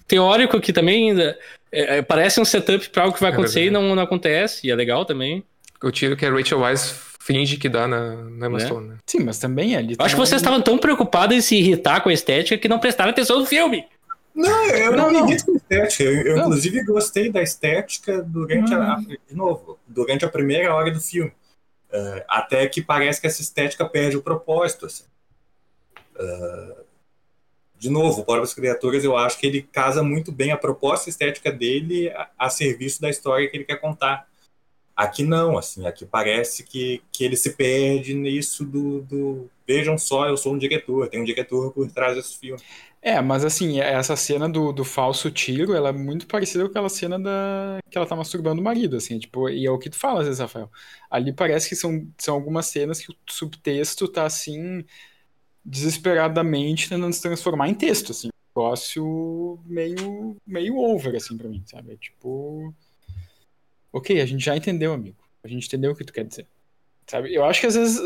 teórico 0.07 0.59
que 0.59 0.71
também 0.73 1.19
é, 1.19 1.37
é, 1.71 2.01
parece 2.01 2.39
um 2.39 2.45
setup 2.45 2.89
pra 2.89 3.03
algo 3.03 3.13
que 3.15 3.21
vai 3.21 3.29
É 3.31 3.33
acontecer 3.33 3.59
e 3.61 3.63
verdade. 3.65 3.85
não, 3.87 3.95
não 3.95 4.03
acontece, 4.03 4.65
e 4.65 4.71
é 4.71 4.75
legal 4.75 5.05
também. 5.05 5.43
O 5.83 5.91
tiro 5.91 6.15
que 6.17 6.25
a 6.25 6.31
Rachel 6.31 6.61
Wise 6.61 6.93
finge 7.29 7.57
que 7.57 7.69
dá 7.69 7.87
na, 7.87 8.15
na 8.15 8.47
Emma 8.47 8.57
Né? 8.57 8.65
Stone, 8.65 8.87
né? 8.87 8.97
Sim, 9.05 9.19
mas 9.19 9.37
também 9.37 9.75
ali. 9.75 9.95
Eu 9.97 10.03
acho 10.03 10.15
que 10.15 10.19
vocês 10.19 10.41
estavam 10.41 10.61
tão 10.61 10.79
preocupados 10.79 11.37
em 11.37 11.41
se 11.41 11.55
irritar 11.55 12.01
com 12.01 12.09
a 12.09 12.13
estética 12.13 12.57
que 12.57 12.67
não 12.67 12.79
prestaram 12.79 13.11
atenção 13.11 13.39
no 13.39 13.45
filme. 13.45 13.85
Não, 14.33 14.65
eu 14.65 14.95
não, 14.95 15.11
Não, 15.11 15.25
me 15.25 15.31
irrito 15.31 15.45
com 15.45 15.51
a 15.51 15.55
estética. 15.57 16.03
Eu, 16.03 16.21
eu, 16.21 16.37
inclusive, 16.39 16.83
gostei 16.85 17.31
da 17.31 17.43
estética 17.43 18.23
durante 18.23 18.73
a, 18.73 18.95
de 18.95 19.35
novo, 19.35 19.77
durante 19.87 20.25
a 20.25 20.29
primeira 20.29 20.73
hora 20.73 20.91
do 20.91 20.99
filme. 20.99 21.31
Eh, 21.91 22.25
até 22.27 22.67
que 22.67 22.81
parece 22.81 23.21
que 23.21 23.27
essa 23.27 23.41
estética 23.41 23.87
perde 23.87 24.17
o 24.17 24.21
propósito. 24.21 24.85
Assim. 24.87 25.03
Eh, 26.17 26.75
de 27.77 27.89
novo, 27.89 28.23
Pobres 28.23 28.53
Criaturas, 28.53 29.03
eu 29.03 29.17
acho 29.17 29.37
que 29.37 29.45
ele 29.45 29.61
casa 29.61 30.01
muito 30.01 30.31
bem 30.31 30.51
a 30.51 30.57
proposta 30.57 31.09
estética 31.09 31.51
dele 31.51 32.09
a, 32.09 32.29
a 32.37 32.49
serviço 32.49 33.01
da 33.01 33.09
história 33.09 33.47
que 33.49 33.57
ele 33.57 33.65
quer 33.65 33.77
contar. 33.77 34.28
Aqui 34.99 35.23
não, 35.23 35.57
assim, 35.57 35.87
aqui 35.87 36.05
parece 36.05 36.61
que, 36.61 37.01
que 37.09 37.23
ele 37.23 37.37
se 37.37 37.55
perde 37.55 38.13
nisso 38.13 38.65
do, 38.65 39.01
do. 39.03 39.49
Vejam 39.65 39.97
só, 39.97 40.27
eu 40.27 40.35
sou 40.35 40.53
um 40.53 40.57
diretor, 40.57 41.07
tem 41.07 41.21
um 41.21 41.23
diretor 41.23 41.71
por 41.71 41.89
trás 41.89 42.17
desse 42.17 42.37
filme. 42.37 42.61
É, 43.01 43.21
mas 43.21 43.45
assim, 43.45 43.79
essa 43.79 44.17
cena 44.17 44.49
do, 44.49 44.73
do 44.73 44.83
falso 44.83 45.31
tiro, 45.31 45.73
ela 45.73 45.87
é 45.87 45.93
muito 45.93 46.27
parecida 46.27 46.65
com 46.65 46.71
aquela 46.71 46.89
cena 46.89 47.17
da 47.17 47.77
que 47.89 47.97
ela 47.97 48.05
tá 48.05 48.13
masturbando 48.13 48.59
o 48.59 48.63
marido, 48.63 48.97
assim, 48.97 49.17
tipo, 49.17 49.47
e 49.47 49.65
é 49.65 49.71
o 49.71 49.79
que 49.79 49.89
tu 49.89 49.95
fala, 49.95 50.19
às 50.19 50.25
vezes, 50.25 50.41
Rafael. 50.41 50.69
Ali 51.09 51.31
parece 51.31 51.69
que 51.69 51.77
são, 51.77 52.05
são 52.17 52.35
algumas 52.35 52.65
cenas 52.65 52.99
que 52.99 53.09
o 53.09 53.15
subtexto 53.29 54.05
tá, 54.05 54.25
assim, 54.25 54.83
desesperadamente 55.63 56.89
tentando 56.89 57.13
se 57.13 57.21
transformar 57.21 57.69
em 57.69 57.73
texto, 57.73 58.11
assim. 58.11 58.27
Um 58.27 58.59
negócio 58.59 59.59
meio, 59.65 60.35
meio 60.45 60.77
over, 60.77 61.15
assim, 61.15 61.37
pra 61.37 61.47
mim, 61.47 61.63
sabe? 61.65 61.93
É 61.93 61.95
tipo... 61.95 62.75
Ok, 63.91 64.19
a 64.19 64.25
gente 64.25 64.43
já 64.43 64.55
entendeu, 64.55 64.93
amigo. 64.93 65.17
A 65.43 65.47
gente 65.47 65.67
entendeu 65.67 65.91
o 65.91 65.95
que 65.95 66.03
tu 66.03 66.13
quer 66.13 66.25
dizer. 66.25 66.45
Sabe? 67.07 67.33
Eu 67.33 67.43
acho 67.45 67.61
que, 67.61 67.67
às 67.67 67.75
vezes... 67.75 67.99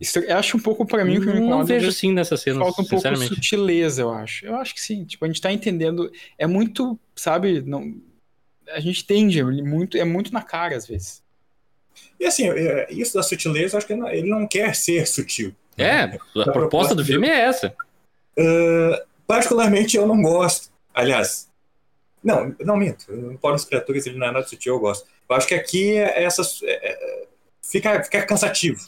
Isso, 0.00 0.18
eu 0.20 0.36
acho 0.36 0.56
um 0.56 0.60
pouco, 0.60 0.86
pra 0.86 1.04
mim, 1.04 1.18
o 1.18 1.20
que 1.20 1.26
me 1.26 1.32
não 1.34 1.40
incomoda, 1.40 1.62
às 1.62 1.68
vejo 1.68 1.88
assim 1.88 2.12
nessa 2.12 2.36
cena, 2.36 2.60
falta 2.60 2.82
um 2.82 2.84
pouco 2.84 3.10
de 3.10 3.26
sutileza, 3.26 4.02
eu 4.02 4.10
acho. 4.12 4.46
Eu 4.46 4.54
acho 4.54 4.72
que 4.72 4.80
sim. 4.80 5.04
Tipo, 5.04 5.24
a 5.24 5.28
gente 5.28 5.40
tá 5.40 5.50
entendendo. 5.50 6.10
É 6.36 6.46
muito, 6.46 6.96
sabe? 7.16 7.62
Não, 7.62 7.96
a 8.68 8.78
gente 8.78 9.02
entende, 9.02 9.40
ele 9.40 9.62
muito, 9.62 9.96
é 9.96 10.04
muito 10.04 10.32
na 10.32 10.42
cara 10.42 10.76
às 10.76 10.86
vezes. 10.86 11.22
E 12.18 12.26
assim, 12.26 12.48
é, 12.48 12.86
isso 12.90 13.14
da 13.14 13.22
sutileza, 13.22 13.74
eu 13.74 13.78
acho 13.78 13.86
que 13.86 13.92
ele 13.92 14.28
não, 14.28 14.40
não 14.40 14.46
quer 14.46 14.74
ser 14.74 15.06
sutil. 15.06 15.54
É, 15.76 16.02
a 16.02 16.08
proposta 16.08 16.52
proposta 16.52 16.94
do 16.94 17.04
filme 17.04 17.28
é 17.28 17.40
essa. 17.40 17.74
Uh, 18.38 19.04
particularmente, 19.26 19.96
eu 19.96 20.06
não 20.06 20.20
gosto. 20.22 20.70
Aliás, 20.92 21.47
não, 22.28 22.54
não 22.60 22.76
minto. 22.76 23.06
Pobres 23.40 23.64
Criaturas 23.64 24.06
ele 24.06 24.18
não 24.18 24.26
é 24.26 24.32
nada 24.32 24.46
sutil, 24.46 24.74
eu 24.74 24.80
gosto. 24.80 25.08
Eu 25.28 25.34
acho 25.34 25.48
que 25.48 25.54
aqui 25.54 25.96
é 25.96 26.22
essas, 26.22 26.62
é, 26.62 26.72
é, 26.72 27.26
fica, 27.62 28.04
fica 28.04 28.26
cansativo. 28.26 28.78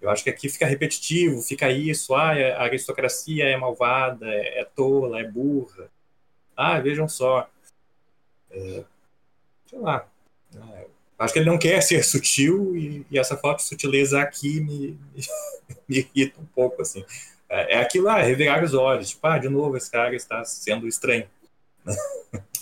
Eu 0.00 0.08
acho 0.08 0.24
que 0.24 0.30
aqui 0.30 0.48
fica 0.48 0.66
repetitivo, 0.66 1.42
fica 1.42 1.70
isso, 1.70 2.14
ah, 2.14 2.30
a 2.30 2.62
aristocracia 2.62 3.44
é 3.44 3.56
malvada, 3.56 4.26
é, 4.26 4.60
é 4.60 4.64
tola, 4.64 5.20
é 5.20 5.24
burra. 5.24 5.90
Ah, 6.56 6.80
vejam 6.80 7.06
só. 7.06 7.48
É, 8.50 8.84
sei 9.66 9.78
lá. 9.78 10.08
É, 10.54 10.86
acho 11.18 11.32
que 11.34 11.38
ele 11.38 11.50
não 11.50 11.58
quer 11.58 11.82
ser 11.82 12.02
sutil 12.02 12.74
e, 12.74 13.06
e 13.10 13.18
essa 13.18 13.36
falta 13.36 13.58
de 13.58 13.68
sutileza 13.68 14.20
aqui 14.22 14.60
me, 14.60 14.98
me, 15.14 15.26
me 15.86 15.98
irrita 15.98 16.40
um 16.40 16.46
pouco, 16.46 16.80
assim. 16.80 17.04
É, 17.46 17.74
é 17.74 17.78
aquilo 17.80 18.06
lá, 18.06 18.22
revirar 18.22 18.64
os 18.64 18.72
olhos. 18.72 19.10
Tipo, 19.10 19.26
ah, 19.26 19.38
de 19.38 19.50
novo 19.50 19.76
esse 19.76 19.90
cara 19.90 20.14
está 20.16 20.42
sendo 20.44 20.88
estranho. 20.88 21.28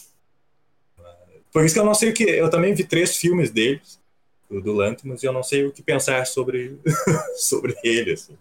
Por 1.52 1.64
isso 1.64 1.74
que 1.74 1.80
eu 1.80 1.84
não 1.84 1.94
sei 1.94 2.10
o 2.10 2.14
que. 2.14 2.24
Eu 2.24 2.50
também 2.50 2.74
vi 2.74 2.84
três 2.84 3.16
filmes 3.16 3.50
deles, 3.50 4.00
do, 4.50 4.60
do 4.60 4.72
Lantimos, 4.72 5.22
e 5.22 5.26
eu 5.26 5.32
não 5.32 5.42
sei 5.42 5.66
o 5.66 5.72
que 5.72 5.82
pensar 5.82 6.26
sobre, 6.26 6.78
sobre 7.36 7.74
ele. 7.82 8.12
Assim. 8.12 8.36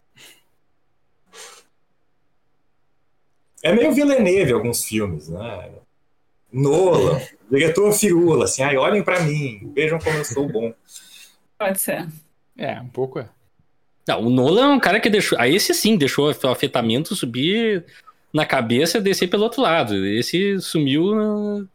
É 3.64 3.74
meio 3.74 3.94
Villeneuve 3.94 4.54
alguns 4.54 4.84
filmes, 4.86 5.30
né? 5.30 5.72
Nola, 6.52 7.22
diretor 7.52 7.92
firula, 7.92 8.46
assim, 8.46 8.64
ai, 8.64 8.78
olhem 8.78 9.04
pra 9.04 9.20
mim, 9.20 9.72
vejam 9.76 10.00
como 10.00 10.18
eu 10.18 10.26
sou 10.26 10.48
bom. 10.48 10.74
Pode 11.58 11.80
ser. 11.80 12.08
É, 12.58 12.80
um 12.80 12.88
pouco 12.88 13.20
é. 13.20 13.30
Não, 14.08 14.22
o 14.22 14.30
Nolan 14.30 14.72
é 14.72 14.76
um 14.76 14.80
cara 14.80 15.00
que 15.00 15.10
deixou. 15.10 15.38
Aí 15.40 15.54
esse 15.54 15.74
sim 15.74 15.98
deixou 15.98 16.28
o 16.28 16.48
afetamento 16.50 17.14
subir 17.14 17.84
na 18.32 18.46
cabeça 18.46 18.98
e 18.98 19.02
descer 19.02 19.28
pelo 19.28 19.44
outro 19.44 19.62
lado. 19.62 20.06
Esse 20.06 20.60
sumiu 20.62 21.68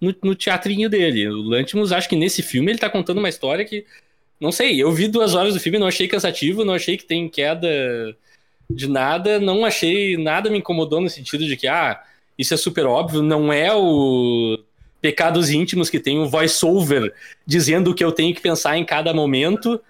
no, 0.00 0.14
no, 0.22 0.34
teatrinho 0.34 0.88
dele. 0.88 1.28
O 1.28 1.42
Lantimos, 1.42 1.92
acho 1.92 2.08
que 2.08 2.16
nesse 2.16 2.42
filme 2.42 2.70
ele 2.70 2.78
tá 2.78 2.90
contando 2.90 3.18
uma 3.18 3.28
história 3.28 3.64
que. 3.64 3.84
Não 4.38 4.52
sei, 4.52 4.82
eu 4.82 4.92
vi 4.92 5.08
duas 5.08 5.34
horas 5.34 5.54
do 5.54 5.60
filme, 5.60 5.78
não 5.78 5.86
achei 5.86 6.06
cansativo, 6.06 6.64
não 6.64 6.74
achei 6.74 6.98
que 6.98 7.04
tem 7.04 7.26
queda 7.26 7.68
de 8.68 8.86
nada, 8.86 9.40
não 9.40 9.64
achei. 9.64 10.16
Nada 10.16 10.50
me 10.50 10.58
incomodou 10.58 11.00
no 11.00 11.08
sentido 11.08 11.46
de 11.46 11.56
que, 11.56 11.66
ah, 11.66 12.02
isso 12.38 12.52
é 12.52 12.56
super 12.56 12.84
óbvio, 12.84 13.22
não 13.22 13.50
é 13.52 13.74
o 13.74 14.58
Pecados 15.00 15.50
Íntimos 15.50 15.88
que 15.88 16.00
tem 16.00 16.18
o 16.18 16.28
voice-over 16.28 17.14
dizendo 17.46 17.90
o 17.90 17.94
que 17.94 18.04
eu 18.04 18.12
tenho 18.12 18.34
que 18.34 18.40
pensar 18.40 18.76
em 18.76 18.84
cada 18.84 19.14
momento. 19.14 19.80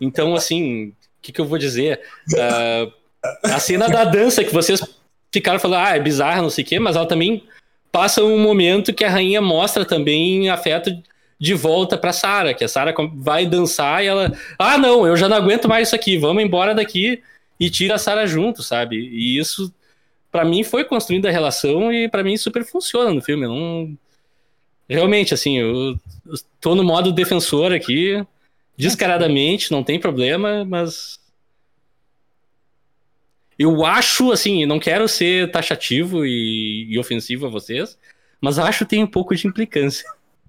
Então, 0.00 0.34
assim, 0.34 0.88
o 0.88 0.94
que, 1.22 1.32
que 1.32 1.40
eu 1.40 1.46
vou 1.46 1.58
dizer? 1.58 2.00
Uh, 2.32 2.92
a 3.44 3.58
cena 3.58 3.88
da 3.88 4.04
dança 4.04 4.44
que 4.44 4.52
vocês 4.52 4.82
ficaram 5.32 5.58
falando, 5.58 5.86
ah, 5.86 5.96
é 5.96 6.00
bizarra, 6.00 6.42
não 6.42 6.50
sei 6.50 6.64
o 6.64 6.66
quê, 6.66 6.78
mas 6.78 6.96
ela 6.96 7.06
também 7.06 7.44
passa 7.92 8.24
um 8.24 8.38
momento 8.38 8.94
que 8.94 9.04
a 9.04 9.10
rainha 9.10 9.42
mostra 9.42 9.84
também 9.84 10.48
afeto 10.48 10.90
de 11.38 11.54
volta 11.54 11.98
pra 11.98 12.12
Sara, 12.12 12.54
que 12.54 12.64
a 12.64 12.68
Sara 12.68 12.94
vai 13.14 13.44
dançar 13.44 14.02
e 14.02 14.06
ela, 14.06 14.32
ah, 14.58 14.78
não, 14.78 15.06
eu 15.06 15.16
já 15.16 15.28
não 15.28 15.36
aguento 15.36 15.68
mais 15.68 15.88
isso 15.88 15.94
aqui, 15.94 16.16
vamos 16.16 16.42
embora 16.42 16.74
daqui 16.74 17.22
e 17.60 17.68
tira 17.68 17.96
a 17.96 17.98
Sara 17.98 18.26
junto, 18.26 18.62
sabe? 18.62 18.96
E 18.96 19.38
isso 19.38 19.72
para 20.30 20.44
mim 20.44 20.64
foi 20.64 20.84
construindo 20.84 21.26
a 21.26 21.30
relação 21.30 21.92
e 21.92 22.08
para 22.08 22.22
mim 22.24 22.36
super 22.36 22.64
funciona 22.64 23.12
no 23.12 23.20
filme, 23.20 23.46
não 23.46 23.96
realmente 24.88 25.34
assim, 25.34 25.58
eu, 25.58 25.98
eu 26.26 26.34
tô 26.60 26.74
no 26.74 26.84
modo 26.84 27.12
defensor 27.12 27.72
aqui, 27.72 28.24
descaradamente, 28.76 29.70
não 29.70 29.82
tem 29.82 29.98
problema, 29.98 30.64
mas 30.64 31.18
Eu 33.62 33.84
acho, 33.84 34.32
assim, 34.32 34.66
não 34.66 34.80
quero 34.80 35.06
ser 35.06 35.50
taxativo 35.50 36.26
e, 36.26 36.86
e 36.90 36.98
ofensivo 36.98 37.46
a 37.46 37.48
vocês, 37.48 37.96
mas 38.40 38.58
acho 38.58 38.80
que 38.80 38.90
tem 38.90 39.04
um 39.04 39.06
pouco 39.06 39.34
de 39.36 39.46
implicância. 39.46 40.04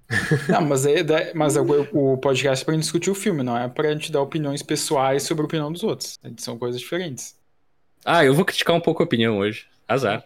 Não, 0.48 0.60
mas, 0.60 0.84
é, 0.84 1.32
mas 1.34 1.56
o, 1.56 1.62
o 1.92 2.18
podcast 2.18 2.62
é 2.62 2.64
pra 2.66 2.74
gente 2.74 2.82
discutir 2.82 3.10
o 3.10 3.14
filme, 3.14 3.42
não 3.42 3.56
é 3.56 3.66
pra 3.68 3.90
gente 3.92 4.12
dar 4.12 4.20
opiniões 4.20 4.62
pessoais 4.62 5.22
sobre 5.22 5.42
a 5.42 5.46
opinião 5.46 5.72
dos 5.72 5.82
outros. 5.82 6.18
São 6.36 6.58
coisas 6.58 6.78
diferentes. 6.78 7.34
Ah, 8.04 8.22
eu 8.22 8.34
vou 8.34 8.44
criticar 8.44 8.76
um 8.76 8.80
pouco 8.80 9.02
a 9.02 9.06
opinião 9.06 9.38
hoje. 9.38 9.66
Azar. 9.88 10.22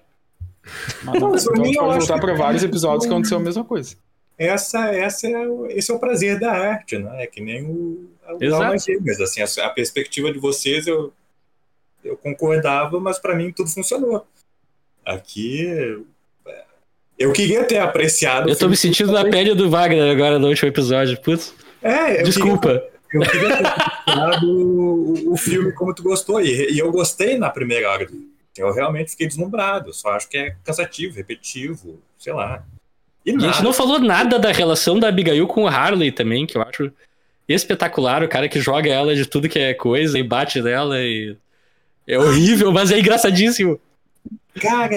Mas 1.05 1.21
não, 1.21 1.31
Mas 1.31 1.43
então 1.47 1.63
a 1.63 1.67
gente 1.67 1.79
pode 1.79 1.99
voltar 1.99 2.21
pra 2.21 2.35
vários 2.35 2.63
não- 2.63 2.69
episódios 2.69 3.07
que 3.07 3.13
aconteceu 3.13 3.37
a 3.39 3.41
mesma 3.41 3.65
coisa. 3.65 3.95
Essa, 4.37 4.93
essa 4.95 5.27
é, 5.29 5.47
esse 5.71 5.91
é 5.93 5.95
o 5.95 5.99
prazer 6.01 6.41
da 6.41 6.51
arte, 6.51 6.99
né? 6.99 7.23
É 7.23 7.27
que 7.27 7.41
nem 7.41 7.65
o, 7.65 8.11
o 8.29 8.45
Exato. 8.45 8.79
Gêmeas, 8.85 9.21
assim, 9.21 9.43
a, 9.43 9.67
a 9.67 9.71
perspectiva 9.71 10.33
de 10.33 10.39
vocês 10.41 10.87
eu, 10.89 11.13
eu 12.05 12.17
concordava, 12.17 12.99
mas 13.01 13.19
pra 13.19 13.35
mim 13.35 13.53
tudo 13.53 13.71
funcionou. 13.71 14.27
Aqui 15.05 15.67
é, 16.47 16.65
eu 17.19 17.33
queria 17.33 17.65
ter 17.65 17.79
apreciado. 17.79 18.49
Eu 18.49 18.57
tô 18.57 18.69
me 18.69 18.77
sentindo 18.77 19.13
na 19.13 19.25
pele 19.25 19.55
do 19.55 19.69
Wagner 19.69 20.11
agora 20.11 20.39
no 20.39 20.49
último 20.49 20.69
episódio. 20.69 21.21
Putz, 21.21 21.55
É, 21.83 22.21
eu 22.21 22.25
desculpa. 22.25 22.83
Queria, 23.11 23.27
eu 23.27 23.31
queria 23.31 23.57
ter 23.57 23.67
apreciado 23.67 24.47
o, 24.47 25.33
o 25.33 25.37
filme 25.37 25.73
como 25.73 25.95
tu 25.95 26.03
gostou 26.03 26.41
e, 26.41 26.73
e 26.73 26.79
eu 26.79 26.93
gostei 26.93 27.37
na 27.37 27.51
primeira 27.51 27.91
hora. 27.91 28.09
Eu 28.57 28.73
realmente 28.73 29.13
fiquei 29.13 29.27
deslumbrado. 29.27 29.93
Só 29.93 30.11
acho 30.11 30.29
que 30.29 30.37
é 30.37 30.57
cansativo, 30.65 31.17
repetitivo, 31.17 31.99
sei 32.19 32.33
lá. 32.33 32.65
E 33.25 33.33
E 33.33 33.37
a 33.37 33.39
gente 33.41 33.63
não 33.63 33.73
falou 33.73 33.99
nada 33.99 34.39
da 34.39 34.53
relação 34.53 34.99
da 34.99 35.09
Abigail 35.09 35.47
com 35.47 35.65
o 35.65 35.69
Harley 35.69 36.13
também, 36.13 36.47
que 36.47 36.57
eu 36.57 36.63
acho 36.63 36.93
espetacular. 37.49 38.23
O 38.23 38.29
cara 38.29 38.49
que 38.49 38.61
joga 38.61 38.91
ela 38.91 39.15
de 39.15 39.27
tudo 39.27 39.49
que 39.49 39.59
é 39.59 39.75
coisa 39.75 40.19
e 40.19 40.23
bate 40.23 40.61
nela 40.61 41.01
e. 41.01 41.37
É 42.09 42.19
horrível, 42.19 42.73
mas 42.73 42.91
é 42.91 42.99
engraçadíssimo. 42.99 43.79
Cara, 44.61 44.95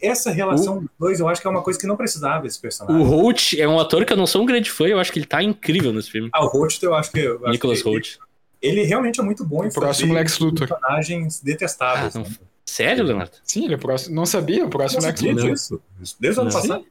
essa 0.00 0.30
relação 0.30 0.80
dos 0.80 0.88
dois, 0.98 1.18
eu 1.20 1.28
acho 1.28 1.40
que 1.40 1.46
é 1.46 1.50
uma 1.50 1.62
coisa 1.62 1.78
que 1.78 1.86
não 1.86 1.96
precisava 1.96 2.46
esse 2.46 2.58
O 2.58 2.62
personagem. 2.62 3.04
Holt 3.06 3.54
é 3.58 3.66
um 3.66 3.78
ator 3.80 4.04
que 4.04 4.12
eu 4.12 4.16
não 4.16 4.26
sou 4.26 4.42
um 4.42 4.46
grande 4.46 4.70
fã, 4.70 4.86
eu 4.86 4.98
acho 5.00 5.10
que 5.12 5.18
ele 5.18 5.26
tá 5.26 5.42
incrível 5.42 5.92
nesse 5.92 6.10
filme. 6.10 6.28
Ah, 6.32 6.44
o 6.44 6.48
Holt, 6.48 6.80
eu 6.82 6.94
acho 6.94 7.10
que. 7.10 7.20
eu 7.20 7.36
acho 7.42 7.50
Nicholas 7.52 7.82
que 7.82 7.88
Holt. 7.88 8.18
Ele, 8.62 8.80
ele 8.80 8.86
realmente 8.88 9.18
é 9.18 9.22
muito 9.22 9.44
bom 9.44 9.64
em 9.64 9.68
O 9.68 9.72
próximo 9.72 10.12
Lex 10.14 10.38
Luthor. 10.38 10.68
personagens 10.68 11.40
detestáveis. 11.40 12.14
Ah, 12.14 12.18
não- 12.20 12.26
né? 12.28 12.34
Sério, 12.66 13.02
Leonardo? 13.02 13.32
Sim, 13.42 13.64
ele 13.64 13.74
é 13.74 13.76
o 13.76 13.80
próximo. 13.80 14.14
Não 14.14 14.24
sabia, 14.26 14.64
o 14.64 14.70
próximo 14.70 15.00
Não 15.02 15.08
Lex 15.08 15.20
Luthor. 15.22 15.80
Isso 16.00 16.16
Desde 16.20 16.38
o 16.38 16.42
ano 16.42 16.52
Não. 16.52 16.60
passado. 16.60 16.84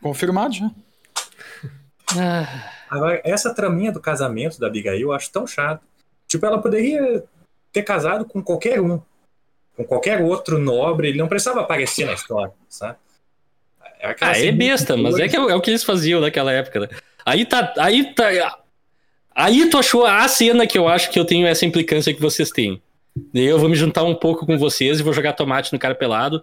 Confirmado 0.00 0.54
já. 0.54 0.70
Ah, 2.16 2.70
Agora, 2.88 3.20
essa 3.24 3.52
traminha 3.52 3.92
do 3.92 4.00
casamento 4.00 4.58
da 4.58 4.66
Abigail 4.68 5.00
eu 5.00 5.12
acho 5.12 5.30
tão 5.30 5.46
chato. 5.46 5.82
Tipo, 6.26 6.46
ela 6.46 6.60
poderia 6.60 7.24
ter 7.72 7.82
casado 7.82 8.24
com 8.24 8.42
qualquer 8.42 8.80
um. 8.80 9.00
Com 9.76 9.84
qualquer 9.84 10.20
outro 10.22 10.58
nobre. 10.58 11.08
Ele 11.08 11.18
não 11.18 11.28
precisava 11.28 11.60
aparecer 11.60 12.04
na 12.06 12.12
história, 12.14 12.52
sabe? 12.68 12.96
É 14.00 14.08
aquela 14.10 14.32
Ah, 14.32 14.38
é 14.44 14.52
besta, 14.52 14.96
mas 14.96 15.18
é, 15.18 15.28
que 15.28 15.36
é, 15.36 15.40
o- 15.40 15.50
é 15.50 15.54
o 15.54 15.60
que 15.60 15.70
eles 15.70 15.82
faziam 15.84 16.20
naquela 16.20 16.52
época, 16.52 16.80
né? 16.80 16.88
Aí 17.26 17.44
tá. 17.44 17.72
Aí 17.78 18.14
tá. 18.14 18.58
Aí 19.34 19.68
tu 19.70 19.78
achou 19.78 20.04
a 20.04 20.26
cena 20.28 20.66
que 20.66 20.76
eu 20.78 20.88
acho 20.88 21.10
que 21.10 21.18
eu 21.18 21.24
tenho 21.24 21.46
essa 21.46 21.64
implicância 21.64 22.12
que 22.14 22.20
vocês 22.20 22.50
têm. 22.50 22.82
Eu 23.34 23.58
vou 23.58 23.68
me 23.68 23.74
juntar 23.76 24.04
um 24.04 24.14
pouco 24.14 24.46
com 24.46 24.56
vocês 24.58 24.98
e 24.98 25.02
vou 25.02 25.12
jogar 25.12 25.32
tomate 25.32 25.72
no 25.72 25.78
cara 25.78 25.94
pelado. 25.94 26.42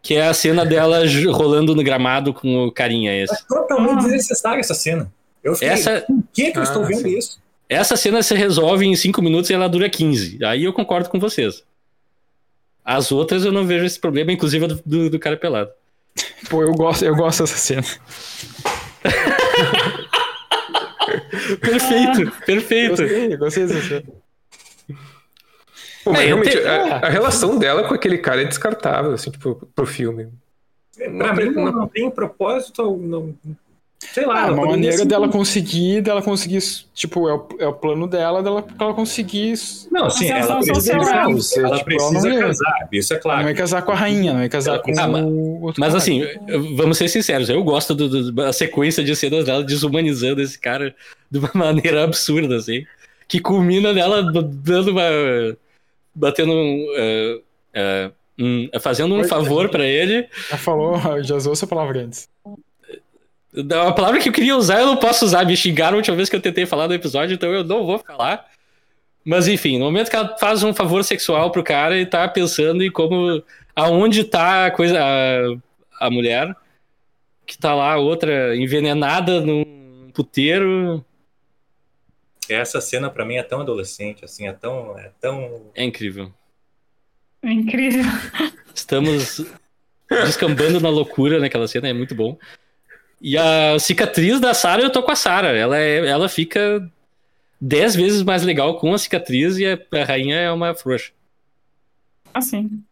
Que 0.00 0.14
é 0.14 0.26
a 0.26 0.34
cena 0.34 0.66
dela 0.66 1.02
rolando 1.30 1.74
no 1.76 1.82
gramado 1.82 2.34
com 2.34 2.66
o 2.66 2.72
carinha 2.72 3.14
esse. 3.22 3.32
É 3.34 3.38
totalmente 3.48 4.02
desnecessária 4.02 4.58
essa 4.60 4.74
cena. 4.74 5.12
Eu 5.42 5.54
fiquei, 5.54 5.68
Essa, 5.68 6.00
por 6.06 6.22
que, 6.32 6.50
que 6.52 6.58
eu 6.58 6.62
Ah, 6.62 6.64
estou 6.64 6.84
vendo 6.84 7.02
sim. 7.02 7.16
isso? 7.18 7.40
Essa 7.72 7.96
cena 7.96 8.22
se 8.22 8.34
resolve 8.34 8.84
em 8.86 8.94
5 8.96 9.22
minutos 9.22 9.50
e 9.50 9.54
ela 9.54 9.68
dura 9.68 9.88
15. 9.88 10.44
Aí 10.44 10.64
eu 10.64 10.72
concordo 10.72 11.08
com 11.08 11.18
vocês. 11.18 11.62
As 12.84 13.12
outras 13.12 13.44
eu 13.44 13.52
não 13.52 13.64
vejo 13.66 13.84
esse 13.84 13.98
problema, 13.98 14.32
inclusive 14.32 14.64
a 14.64 14.68
do, 14.68 14.82
do, 14.84 15.10
do 15.10 15.18
cara 15.18 15.36
pelado. 15.36 15.70
Pô, 16.50 16.62
eu 16.62 16.72
gosto, 16.72 17.04
eu 17.04 17.14
gosto 17.14 17.40
dessa 17.44 17.56
cena. 17.56 17.82
Perfeito, 21.60 22.32
perfeito. 22.46 23.02
Gostei, 23.02 23.36
gostei 23.36 23.66
dessa 23.66 23.88
cena. 23.88 24.02
Pô, 26.04 26.12
mas 26.12 26.20
É, 26.22 26.26
realmente, 26.26 26.50
te- 26.50 26.66
a, 26.66 26.96
a 26.98 27.08
relação 27.08 27.58
dela 27.58 27.86
com 27.86 27.94
aquele 27.94 28.18
cara 28.18 28.42
é 28.42 28.44
descartável, 28.44 29.12
assim, 29.12 29.30
tipo, 29.30 29.54
pro 29.74 29.86
filme. 29.86 30.28
Pra 30.96 31.08
Não, 31.10 31.34
mim 31.34 31.44
não, 31.50 31.64
não- 31.64 31.72
não 31.72 31.88
tem 31.88 32.10
propósito, 32.10 32.96
não, 32.96 33.34
sei 34.12 34.26
lá. 34.26 34.42
Ah, 34.44 34.46
ela 34.48 34.52
uma 34.54 34.66
maneira 34.66 35.04
dela 35.04 35.28
conseguir, 35.28 36.02
dela 36.02 36.20
conseguir, 36.22 36.58
tipo, 36.94 37.28
é 37.28 37.34
o, 37.34 37.48
é 37.58 37.66
o 37.66 37.72
plano 37.72 38.06
dela, 38.06 38.42
dela 38.42 38.64
ela 38.80 38.94
conseguir. 38.94 39.54
Não, 39.90 40.10
sim, 40.10 40.28
ela 40.28 40.56
precisa, 40.56 40.74
social. 40.74 41.02
ela 41.02 41.38
Tipo, 41.38 41.60
ela 41.66 41.84
precisa 41.84 42.28
não 42.28 42.34
ia- 42.34 42.40
casar, 42.46 42.88
isso 42.92 43.12
é 43.12 43.16
Ela 43.16 43.22
claro. 43.22 43.42
não 43.42 43.48
ia 43.50 43.54
casar 43.56 43.82
com 43.82 43.92
a 43.92 43.94
rainha, 43.94 44.32
não 44.34 44.42
ia 44.42 44.48
casar 44.48 44.72
Ela 44.74 44.82
com 44.82 44.98
Ah, 44.98 45.08
mas- 45.08 45.24
o 45.24 45.60
outro 45.62 45.80
Mas 45.80 45.88
cara. 45.92 45.98
assim, 45.98 46.24
vamos 46.76 46.98
ser 46.98 47.08
sinceros, 47.08 47.48
eu 47.48 47.62
gosto 47.62 47.94
do- 47.94 48.08
do- 48.08 48.32
da 48.32 48.52
sequência 48.52 49.02
de 49.04 49.14
cenas 49.16 49.44
dela 49.44 49.62
desumanizando 49.62 50.40
esse 50.42 50.58
cara 50.58 50.94
de 51.30 51.38
uma 51.38 51.50
maneira 51.54 52.04
absurda, 52.04 52.56
assim. 52.56 52.84
Que 53.28 53.40
culmina 53.40 53.92
nela 53.92 54.22
dando 54.22 54.90
uma. 54.90 55.56
batendo 56.14 56.52
um. 56.52 56.86
eh, 56.96 57.40
eh, 57.74 58.10
um- 58.38 58.68
fazendo 58.80 59.14
um 59.14 59.20
Oi, 59.20 59.28
favor 59.28 59.68
pra 59.70 59.86
ele. 59.86 60.26
Já 60.50 60.56
falou, 60.58 60.98
já 61.22 61.36
usou 61.36 61.52
essa 61.52 61.66
palavra 61.66 62.00
antes. 62.02 62.28
A 63.54 63.92
palavra 63.92 64.18
que 64.18 64.28
eu 64.28 64.32
queria 64.32 64.56
usar 64.56 64.80
eu 64.80 64.86
não 64.86 64.96
posso 64.96 65.24
usar. 65.24 65.44
Me 65.44 65.56
xingaram 65.56 65.94
a 65.94 65.98
última 65.98 66.16
vez 66.16 66.28
que 66.28 66.36
eu 66.36 66.40
tentei 66.40 66.64
falar 66.64 66.88
no 66.88 66.94
episódio, 66.94 67.34
então 67.34 67.52
eu 67.52 67.62
não 67.64 67.84
vou 67.84 67.98
falar. 67.98 68.50
Mas 69.24 69.46
enfim, 69.46 69.78
no 69.78 69.84
momento 69.84 70.10
que 70.10 70.16
ela 70.16 70.36
faz 70.38 70.62
um 70.62 70.74
favor 70.74 71.04
sexual 71.04 71.50
pro 71.50 71.62
cara 71.62 71.98
e 71.98 72.06
tá 72.06 72.26
pensando 72.26 72.82
em 72.82 72.90
como. 72.90 73.42
aonde 73.76 74.24
tá 74.24 74.66
a 74.66 74.70
coisa. 74.70 74.98
a, 75.00 76.06
a 76.06 76.10
mulher. 76.10 76.54
Que 77.44 77.58
tá 77.58 77.74
lá, 77.74 77.96
outra 77.96 78.56
envenenada 78.56 79.40
num 79.40 80.10
puteiro. 80.14 81.04
Essa 82.48 82.80
cena 82.80 83.10
pra 83.10 83.24
mim 83.24 83.36
é 83.36 83.42
tão 83.42 83.60
adolescente, 83.60 84.24
assim, 84.24 84.46
é 84.46 84.52
tão, 84.52 84.98
é 84.98 85.10
tão 85.20 85.70
É 85.74 85.84
incrível. 85.84 86.32
É 87.42 87.50
incrível. 87.50 88.04
Estamos 88.74 89.44
descambando 90.08 90.80
na 90.80 90.88
loucura 90.88 91.38
naquela 91.38 91.68
cena, 91.68 91.88
é 91.88 91.92
muito 91.92 92.14
bom. 92.14 92.38
E 93.22 93.38
a 93.38 93.78
cicatriz 93.78 94.40
da 94.40 94.52
Sarah, 94.52 94.82
eu 94.82 94.90
tô 94.90 95.00
com 95.02 95.12
a 95.12 95.16
Sarah. 95.16 95.50
Ela, 95.56 95.78
é, 95.78 96.04
ela 96.06 96.28
fica 96.28 96.84
dez 97.60 97.94
vezes 97.94 98.22
mais 98.24 98.42
legal 98.42 98.76
com 98.78 98.92
a 98.92 98.98
cicatriz 98.98 99.56
e 99.58 99.64
a, 99.64 99.78
a 100.00 100.04
rainha 100.04 100.36
é 100.36 100.50
uma 100.50 100.74
frouxa. 100.74 101.12
Assim. 102.34 102.82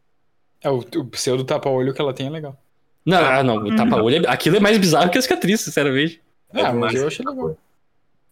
É, 0.62 0.70
o, 0.70 0.78
o 0.78 1.04
pseudo 1.06 1.42
tapa-olho 1.44 1.92
que 1.92 2.00
ela 2.00 2.12
tem 2.14 2.26
é 2.26 2.30
legal. 2.30 2.56
Não, 3.04 3.18
ah, 3.18 3.42
não, 3.42 3.56
o 3.56 3.74
tapa-olho, 3.74 4.24
é- 4.24 4.28
aquilo 4.30 4.56
é 4.56 4.60
mais 4.60 4.78
bizarro 4.78 5.10
que 5.10 5.18
a 5.18 5.22
cicatriz, 5.22 5.62
sinceramente. 5.62 6.20
É 6.54 6.60
Ah, 6.60 6.72
mas 6.72 6.94
eu 6.94 7.06
achei 7.08 7.24
legal. 7.24 7.56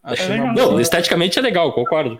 Achei 0.03 0.27
legal. 0.27 0.45
uma 0.45 0.53
Não, 0.53 0.79
esteticamente 0.79 1.37
é 1.37 1.41
legal, 1.41 1.73
concordo. 1.73 2.19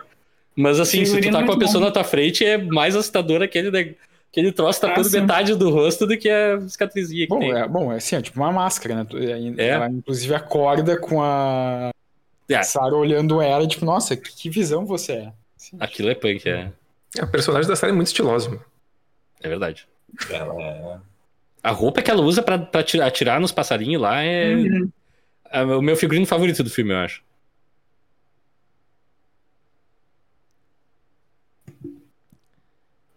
Mas 0.54 0.78
assim, 0.80 1.04
se 1.04 1.20
tu 1.20 1.30
tá 1.30 1.44
com 1.44 1.52
a 1.52 1.58
pessoa 1.58 1.80
bom. 1.80 1.86
na 1.86 1.92
tua 1.92 2.04
frente, 2.04 2.44
é 2.44 2.58
mais 2.58 2.94
assustador 2.96 3.40
aquele, 3.40 3.70
ne- 3.70 3.94
aquele 4.30 4.52
troço 4.52 4.80
tapando 4.80 5.00
Ah, 5.06 5.10
sim. 5.10 5.20
metade 5.20 5.54
do 5.54 5.70
rosto 5.70 6.06
do 6.06 6.16
que 6.16 6.28
a 6.28 6.60
cicatrizinha 6.68 7.26
que 7.26 7.28
Bom, 7.28 7.40
tem. 7.40 7.52
é, 7.52 7.66
bom, 7.68 7.92
é 7.92 7.96
assim, 7.96 8.16
é 8.16 8.22
tipo 8.22 8.38
uma 8.40 8.52
máscara, 8.52 8.94
né? 8.94 9.06
É. 9.58 9.68
Ela 9.68 9.88
inclusive 9.90 10.34
acorda 10.34 10.96
com 10.98 11.22
a 11.22 11.90
É, 12.48 12.62
Sarah 12.62 12.96
olhando 12.96 13.40
ela, 13.40 13.66
tipo, 13.66 13.84
nossa, 13.84 14.16
que, 14.16 14.32
que 14.34 14.50
visão 14.50 14.84
você 14.86 15.12
é. 15.12 15.32
Assim, 15.56 15.76
aquilo 15.80 16.08
é 16.10 16.14
punk, 16.14 16.48
é, 16.48 16.70
É, 17.18 17.22
o 17.24 17.30
personagem 17.30 17.68
da 17.68 17.76
série 17.76 17.92
é 17.92 17.94
muito 17.94 18.08
estiloso. 18.08 18.50
mano. 18.50 18.62
é 19.42 19.48
verdade. 19.48 19.86
ela 20.30 20.54
é- 20.62 20.96
A 21.62 21.70
roupa 21.70 22.00
que 22.02 22.10
ela 22.10 22.22
usa 22.22 22.42
pra, 22.42 22.58
pra 22.58 22.80
ati- 22.80 23.00
atirar 23.00 23.38
nos 23.40 23.52
passarinhos 23.52 24.00
lá 24.00 24.22
é, 24.22 24.54
Uhum. 24.54 24.90
é 25.52 25.62
o 25.62 25.82
meu 25.82 25.96
figurino 25.96 26.24
favorito 26.26 26.62
do 26.64 26.70
filme, 26.70 26.92
eu 26.92 26.98
acho. 26.98 27.22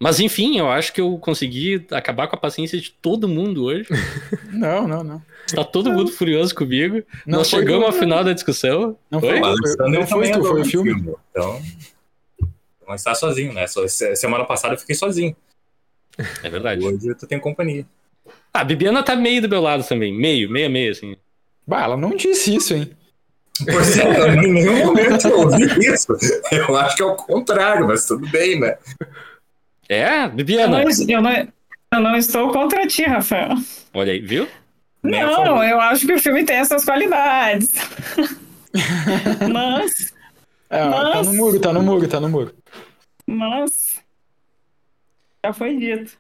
Mas 0.04 0.20
enfim, 0.20 0.58
eu 0.58 0.70
acho 0.70 0.92
que 0.92 1.00
eu 1.00 1.18
consegui 1.18 1.88
acabar 1.90 2.28
com 2.28 2.36
a 2.36 2.40
paciência 2.40 2.78
de 2.78 2.92
todo 2.92 3.26
mundo 3.26 3.64
hoje. 3.64 3.88
Não, 4.52 4.86
não, 4.86 5.04
não. 5.04 5.22
Está 5.48 5.64
todo 5.64 5.92
mundo 5.92 6.12
furioso 6.12 6.54
comigo. 6.54 7.04
Não 7.26 7.40
Nós 7.40 7.50
foi 7.50 7.60
chegamos 7.60 7.86
ao 7.86 7.92
final 7.94 8.24
da 8.24 8.34
discussão. 8.34 8.98
Não 9.10 9.20
Oi? 9.20 9.30
foi, 9.30 9.40
foi, 9.40 9.50
Alexandre 9.50 10.00
não 10.00 10.08
foi 10.08 10.32
tu, 10.32 10.44
foi 10.44 10.60
o 10.60 10.62
o 10.62 10.66
filme. 10.66 11.16
Então, 11.32 11.62
não 12.88 12.96
está 12.96 13.16
sozinho, 13.16 13.52
né? 13.52 13.66
Semana 13.66 14.46
passada 14.46 14.76
eu 14.76 14.78
fiquei 14.78 14.96
sozinho. 14.96 15.36
É 16.44 16.50
verdade. 16.50 16.86
Hoje 16.86 17.16
tu 17.16 17.26
tem 17.26 17.40
companhia. 17.40 17.86
Ah, 18.54 18.60
a 18.60 18.64
Bibiana 18.64 19.04
tá 19.04 19.16
meio 19.16 19.42
do 19.42 19.50
meu 19.50 19.62
lado 19.62 19.84
também. 19.88 20.14
Meio, 20.14 20.50
meio, 20.50 20.70
meio, 20.70 20.92
assim. 20.92 21.16
Bah, 21.66 21.84
ela 21.84 21.98
não 21.98 22.16
disse 22.16 22.56
isso, 22.56 22.74
hein? 22.74 22.92
Pois 23.66 23.98
é, 23.98 24.20
eu 24.20 24.34
em 24.34 24.54
nenhum 24.54 24.86
momento 24.86 25.28
eu 25.28 25.40
ouvi 25.40 25.64
isso. 25.88 26.16
Eu 26.52 26.76
acho 26.76 26.96
que 26.96 27.02
é 27.02 27.06
o 27.06 27.16
contrário, 27.16 27.88
mas 27.88 28.06
tudo 28.06 28.30
bem, 28.30 28.60
né? 28.60 28.78
É, 29.94 30.24
Eu 30.24 30.28
não, 30.30 30.36
Bibiana. 30.36 30.84
eu, 31.08 31.22
não, 31.22 31.32
eu 31.94 32.02
não 32.02 32.16
estou 32.16 32.52
contra 32.52 32.86
ti, 32.88 33.04
Rafael. 33.04 33.56
Olha 33.94 34.12
aí, 34.14 34.20
viu? 34.20 34.48
Não, 35.02 35.64
eu 35.64 35.80
acho 35.82 36.06
que 36.08 36.14
o 36.14 36.20
filme 36.20 36.44
tem 36.46 36.58
essas 36.58 36.86
qualidades. 36.86 37.72
mas, 39.52 40.14
É, 40.70 40.80
tá 40.80 40.90
Nossa. 40.90 41.24
no 41.32 41.34
muro, 41.38 41.60
tá 41.60 41.74
no 41.74 41.82
muro, 41.84 42.08
tá 42.08 42.20
no 42.20 42.30
muro. 42.30 42.56
mas. 43.28 44.02
Já 45.46 45.52
foi 45.54 45.76
dito. 45.78 46.14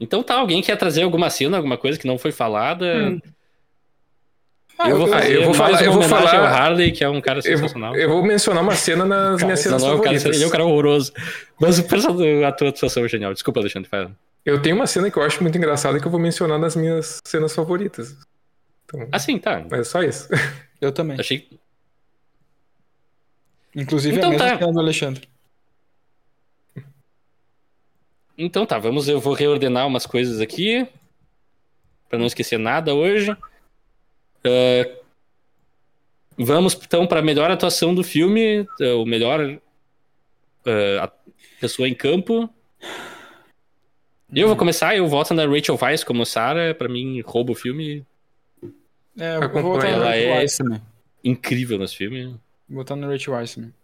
Então 0.00 0.22
tá, 0.22 0.36
alguém 0.36 0.62
quer 0.62 0.76
trazer 0.76 1.02
alguma 1.02 1.28
cena, 1.28 1.58
alguma 1.58 1.76
coisa 1.76 1.98
que 1.98 2.06
não 2.06 2.18
foi 2.18 2.32
falada? 2.32 3.10
Hum. 3.10 3.20
Eu 4.88 4.96
vou 4.98 5.12
Ah, 5.14 5.28
eu 5.28 5.44
vou 5.44 5.54
falar- 5.54 5.82
eu 5.82 5.92
vou 5.92 6.02
falar- 6.02 6.34
ao 6.38 6.44
Harley, 6.46 6.92
que 6.92 7.02
é 7.04 7.08
um 7.08 7.20
cara 7.20 7.40
Eu, 7.40 7.42
vou- 7.42 7.52
sensacional. 7.68 7.96
eu 7.96 8.08
vou 8.08 8.22
mencionar 8.22 8.62
uma 8.62 8.74
cena 8.74 9.04
nas 9.04 9.32
Cara, 9.36 9.44
minhas 9.44 9.60
cenas 9.60 9.82
Não, 9.82 9.88
não, 9.90 9.96
o 9.96 9.98
cara, 10.02 10.14
favoritas. 10.16 10.36
ele 10.36 10.44
é 10.44 10.46
um 10.46 10.50
cara 10.50 10.64
horroroso. 10.64 11.12
Mas 11.60 11.78
o 11.78 11.84
personagem, 11.84 12.44
a 12.44 12.52
tua 12.52 12.68
atuação 12.70 13.04
é 13.04 13.08
genial. 13.08 13.32
Desculpa, 13.34 13.60
Alexandre. 13.60 13.88
Fala. 13.88 14.12
Eu 14.44 14.60
tenho 14.62 14.76
uma 14.76 14.86
cena 14.86 15.10
que 15.10 15.18
eu 15.18 15.22
acho 15.22 15.42
muito 15.42 15.58
engraçada 15.58 16.00
que 16.00 16.06
eu 16.06 16.10
vou 16.10 16.20
mencionar 16.20 16.58
nas 16.58 16.74
minhas 16.74 17.18
cenas 17.26 17.54
favoritas. 17.54 18.16
Então, 18.86 19.08
Ah, 19.12 19.18
sim, 19.18 19.38
tá. 19.38 19.62
é 19.70 19.84
só 19.84 20.02
isso. 20.02 20.28
Eu 20.80 20.90
também. 20.92 21.20
Achei. 21.20 21.46
Inclusive 23.76 24.16
Então 24.16 24.30
a 24.30 24.32
mesma 24.32 24.48
tá. 24.48 24.58
cena 24.58 24.72
do 24.72 24.80
Alexandre. 24.80 25.28
Então 28.36 28.64
tá, 28.64 28.78
vamos. 28.78 29.08
Eu 29.08 29.20
vou 29.20 29.34
reordenar 29.34 29.86
umas 29.86 30.06
coisas 30.06 30.40
aqui. 30.40 30.86
Pra 32.08 32.18
não 32.18 32.26
esquecer 32.26 32.58
nada 32.58 32.94
hoje. 32.94 33.36
Ah, 34.44 34.88
vamos 36.38 36.74
então 36.74 37.06
pra 37.06 37.22
melhor 37.22 37.50
atuação 37.50 37.94
do 37.94 38.02
filme. 38.02 38.66
ah, 38.80 38.94
O 38.96 39.04
melhor 39.04 39.58
a 41.00 41.10
pessoa 41.60 41.88
em 41.88 41.94
campo. 41.94 42.48
Eu 44.32 44.46
vou 44.46 44.56
começar, 44.56 44.96
eu 44.96 45.08
voto 45.08 45.34
na 45.34 45.44
Rachel 45.44 45.76
Weisz 45.80 46.04
como 46.04 46.24
Sarah. 46.24 46.74
Pra 46.74 46.88
mim, 46.88 47.20
rouba 47.20 47.52
o 47.52 47.54
filme. 47.54 48.04
É, 49.18 49.36
eu 49.36 49.48
vou 49.50 49.76
no 49.76 49.82
Ela 49.84 50.04
Rachel 50.06 50.12
é- 50.30 50.36
Weisz 50.38 50.56
também. 50.56 50.80
Incrível 51.24 51.78
nesse 51.78 51.96
filme. 51.96 52.26
Vou 52.68 52.78
botar 52.78 52.94
no 52.96 53.08
Rachel 53.10 53.34
Weisz 53.34 53.54
também. 53.56 53.74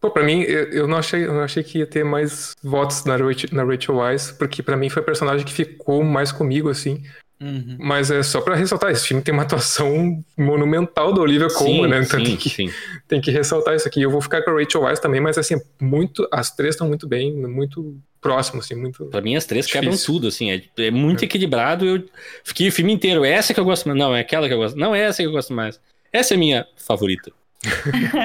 Pô, 0.00 0.10
pra 0.10 0.22
mim, 0.24 0.40
eu 0.40 0.64
eu 0.72 0.88
não 0.88 0.96
achei, 0.96 1.26
eu 1.26 1.34
não 1.34 1.42
achei 1.42 1.62
que 1.62 1.78
ia 1.78 1.86
ter 1.86 2.02
mais 2.02 2.54
votos 2.62 3.04
na 3.04 3.16
Rachel, 3.18 3.50
na 3.52 3.62
Rachel 3.62 3.96
Weisz, 3.96 4.32
porque 4.32 4.62
pra 4.62 4.74
mim 4.74 4.88
foi 4.88 5.02
a 5.02 5.04
personagem 5.04 5.44
que 5.44 5.52
ficou 5.52 6.02
mais 6.02 6.32
comigo, 6.32 6.70
assim. 6.70 7.02
Uhum. 7.40 7.76
Mas 7.78 8.10
é 8.10 8.22
só 8.22 8.40
pra 8.42 8.54
ressaltar, 8.54 8.90
esse 8.90 9.08
filme 9.08 9.22
tem 9.22 9.32
uma 9.32 9.44
atuação 9.44 10.22
monumental 10.36 11.12
da 11.12 11.22
Olivia 11.22 11.48
Colman, 11.48 11.88
né? 11.88 12.02
Então 12.02 12.20
sim, 12.20 12.26
tem, 12.26 12.36
que, 12.36 12.50
sim. 12.50 12.70
tem 13.08 13.20
que 13.20 13.30
ressaltar 13.30 13.74
isso 13.74 13.88
aqui. 13.88 14.02
Eu 14.02 14.10
vou 14.10 14.20
ficar 14.20 14.42
com 14.42 14.50
a 14.50 14.54
Rachel 14.54 14.82
Weisz 14.82 15.00
também, 15.00 15.20
mas 15.20 15.38
assim, 15.38 15.56
muito, 15.80 16.28
as 16.30 16.54
três 16.54 16.74
estão 16.74 16.86
muito 16.86 17.08
bem, 17.08 17.34
muito 17.34 17.96
próximos, 18.20 18.66
assim, 18.66 18.74
muito... 18.74 19.06
Pra 19.06 19.22
mim, 19.22 19.36
as 19.36 19.46
três 19.46 19.66
Difícil. 19.66 19.90
quebram 19.90 20.04
tudo, 20.04 20.28
assim. 20.28 20.50
É, 20.50 20.62
é 20.76 20.90
muito 20.90 21.24
equilibrado. 21.24 21.86
Eu 21.86 22.04
fiquei 22.44 22.68
o 22.68 22.72
filme 22.72 22.92
inteiro. 22.92 23.24
É 23.24 23.30
essa 23.30 23.54
que 23.54 23.60
eu 23.60 23.64
gosto 23.64 23.88
mais. 23.88 23.98
Não, 23.98 24.14
é 24.14 24.20
aquela 24.20 24.46
que 24.46 24.52
eu 24.52 24.58
gosto. 24.58 24.78
Não, 24.78 24.94
é 24.94 25.00
essa 25.00 25.22
que 25.22 25.26
eu 25.26 25.32
gosto 25.32 25.54
mais. 25.54 25.80
Essa 26.12 26.34
é 26.34 26.36
a 26.36 26.38
minha 26.38 26.66
favorita. 26.76 27.32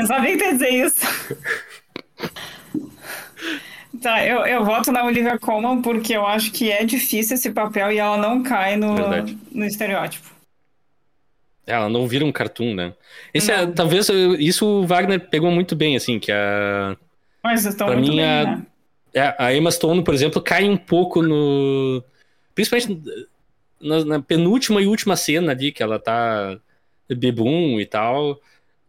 Sabia 0.07 0.37
que 0.37 0.51
dizer 0.51 0.69
isso. 0.69 0.99
Tá, 4.01 4.25
eu, 4.25 4.45
eu 4.45 4.65
voto 4.65 4.91
na 4.91 5.03
Olivia 5.05 5.37
Colman 5.39 5.81
porque 5.81 6.13
eu 6.13 6.25
acho 6.25 6.51
que 6.51 6.71
é 6.71 6.83
difícil 6.83 7.35
esse 7.35 7.51
papel 7.51 7.91
e 7.91 7.97
ela 7.97 8.17
não 8.17 8.41
cai 8.43 8.75
no, 8.75 8.95
Verdade. 8.95 9.37
no 9.51 9.65
estereótipo. 9.65 10.33
Ela 11.67 11.89
não 11.89 12.07
vira 12.07 12.23
um 12.23 12.31
cartoon, 12.31 12.75
né? 12.75 12.93
Esse 13.33 13.51
é, 13.51 13.65
talvez 13.65 14.07
isso 14.39 14.65
o 14.65 14.85
Wagner 14.85 15.19
pegou 15.29 15.49
muito 15.49 15.75
bem, 15.75 15.95
assim, 15.95 16.19
que 16.19 16.31
a, 16.31 16.95
Mas 17.43 17.65
estão 17.65 17.87
muito 17.87 18.09
mim, 18.11 18.17
bem, 18.17 18.25
a- 18.25 18.43
né? 18.45 18.65
é, 19.13 19.35
a 19.39 19.53
Emma 19.53 19.71
Stone, 19.71 20.03
por 20.03 20.13
exemplo, 20.13 20.41
cai 20.41 20.69
um 20.69 20.77
pouco 20.77 21.21
no. 21.23 22.03
Principalmente 22.53 23.01
na, 23.81 24.05
na 24.05 24.21
penúltima 24.21 24.81
e 24.81 24.87
última 24.87 25.15
cena 25.15 25.51
ali, 25.53 25.71
que 25.71 25.81
ela 25.81 25.97
tá 25.99 26.57
bebum 27.09 27.79
e 27.79 27.85
tal. 27.85 28.39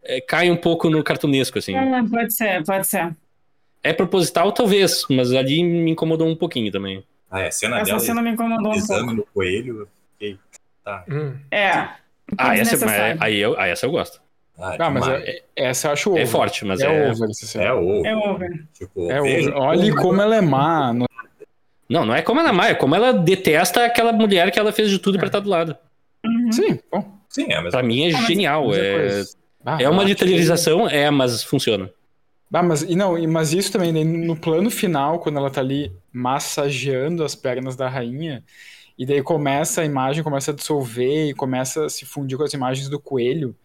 é, 0.03 0.21
cai 0.21 0.51
um 0.51 0.57
pouco 0.57 0.89
no 0.89 1.03
cartunesco, 1.03 1.57
assim. 1.59 1.75
Ah, 1.75 2.03
pode 2.09 2.33
ser, 2.33 2.63
pode 2.63 2.87
ser. 2.87 3.15
É 3.89 3.93
proposital, 3.93 4.51
talvez, 4.51 5.03
mas 5.09 5.31
ali 5.33 5.63
me 5.63 5.91
incomodou 5.91 6.27
um 6.27 6.35
pouquinho 6.35 6.71
também. 6.71 7.03
Ah, 7.29 7.41
é, 7.41 7.47
a 7.47 7.51
cena 7.51 7.77
Essa 7.77 7.85
dela, 7.85 7.99
cena 7.99 8.21
me 8.21 8.29
incomodou 8.31 8.71
um 8.71 8.75
exame 8.75 8.99
pouco. 9.01 9.13
no 9.15 9.25
coelho, 9.33 9.87
fiquei, 10.13 10.37
tá. 10.83 11.03
Hum. 11.09 11.33
É. 11.51 11.69
Ah, 12.37 12.53
essa, 12.57 12.71
desnecessário. 12.75 13.17
aí 13.21 13.37
eu, 13.37 13.55
ah, 13.59 13.67
essa 13.67 13.85
eu 13.85 13.91
gosto. 13.91 14.21
Ah, 14.59 14.75
Ah, 14.79 14.89
mas 14.89 15.03
demais. 15.03 15.23
é- 15.23 15.43
essa 15.55 15.87
eu 15.87 15.91
acho 15.93 16.09
over. 16.11 16.23
É 16.23 16.25
forte, 16.25 16.65
mas 16.65 16.79
é, 16.81 16.85
é. 16.85 17.11
over 17.11 17.29
essa 17.29 17.45
cena. 17.45 17.63
É 17.65 17.73
o. 17.73 18.05
É 18.05 18.15
over. 18.15 18.63
Tipo, 18.73 19.11
É 19.11 19.21
veja 19.21 19.49
over. 19.51 19.61
Olha 19.61 19.95
como 19.95 20.21
ela 20.21 20.35
é 20.35 20.41
má. 20.41 20.91
no- 20.93 21.05
Não, 21.89 22.05
não 22.05 22.15
é 22.15 22.21
como 22.21 22.39
ela 22.41 22.67
é, 22.67 22.71
é 22.71 22.75
como 22.75 22.95
ela 22.95 23.13
detesta 23.13 23.85
aquela 23.85 24.11
mulher 24.11 24.51
que 24.51 24.59
ela 24.59 24.71
fez 24.73 24.89
de 24.89 24.99
tudo 24.99 25.17
pra 25.17 25.27
estar 25.27 25.39
do 25.39 25.49
lado. 25.49 25.77
Uhum. 26.25 26.51
Sim, 26.51 26.79
bom. 26.91 27.17
Sim, 27.29 27.45
é 27.49 27.55
a 27.55 27.61
mesma 27.61 27.71
Pra 27.71 27.83
mim 27.83 28.07
é 28.07 28.09
Ah, 28.09 28.17
mas- 28.17 28.27
genial. 28.27 28.67
mesma 28.69 28.83
É. 28.83 29.23
Ah, 29.65 29.77
é 29.81 29.87
uma 29.89 30.03
literalização, 30.03 30.87
é, 30.89 31.09
mas 31.11 31.43
funciona. 31.43 31.89
Ah, 32.51 32.63
mas, 32.63 32.81
e 32.81 32.95
não, 32.95 33.21
mas 33.27 33.53
isso 33.53 33.71
também, 33.71 33.91
né, 33.91 34.03
no 34.03 34.35
plano 34.35 34.69
final, 34.71 35.19
quando 35.19 35.37
ela 35.37 35.51
tá 35.51 35.59
ali 35.61 35.91
massageando 36.13 37.23
as 37.23 37.35
pernas 37.35 37.75
da 37.75 37.89
rainha, 37.89 38.43
e 38.97 39.05
daí 39.05 39.21
começa 39.21 39.81
a 39.81 39.85
imagem, 39.85 40.23
começa 40.23 40.51
a 40.51 40.55
dissolver 40.55 41.29
e 41.29 41.33
começa 41.33 41.85
a 41.85 41.89
se 41.89 42.05
fundir 42.05 42.37
com 42.37 42.43
as 42.43 42.53
imagens 42.53 42.89
do 42.89 42.99
coelho. 42.99 43.55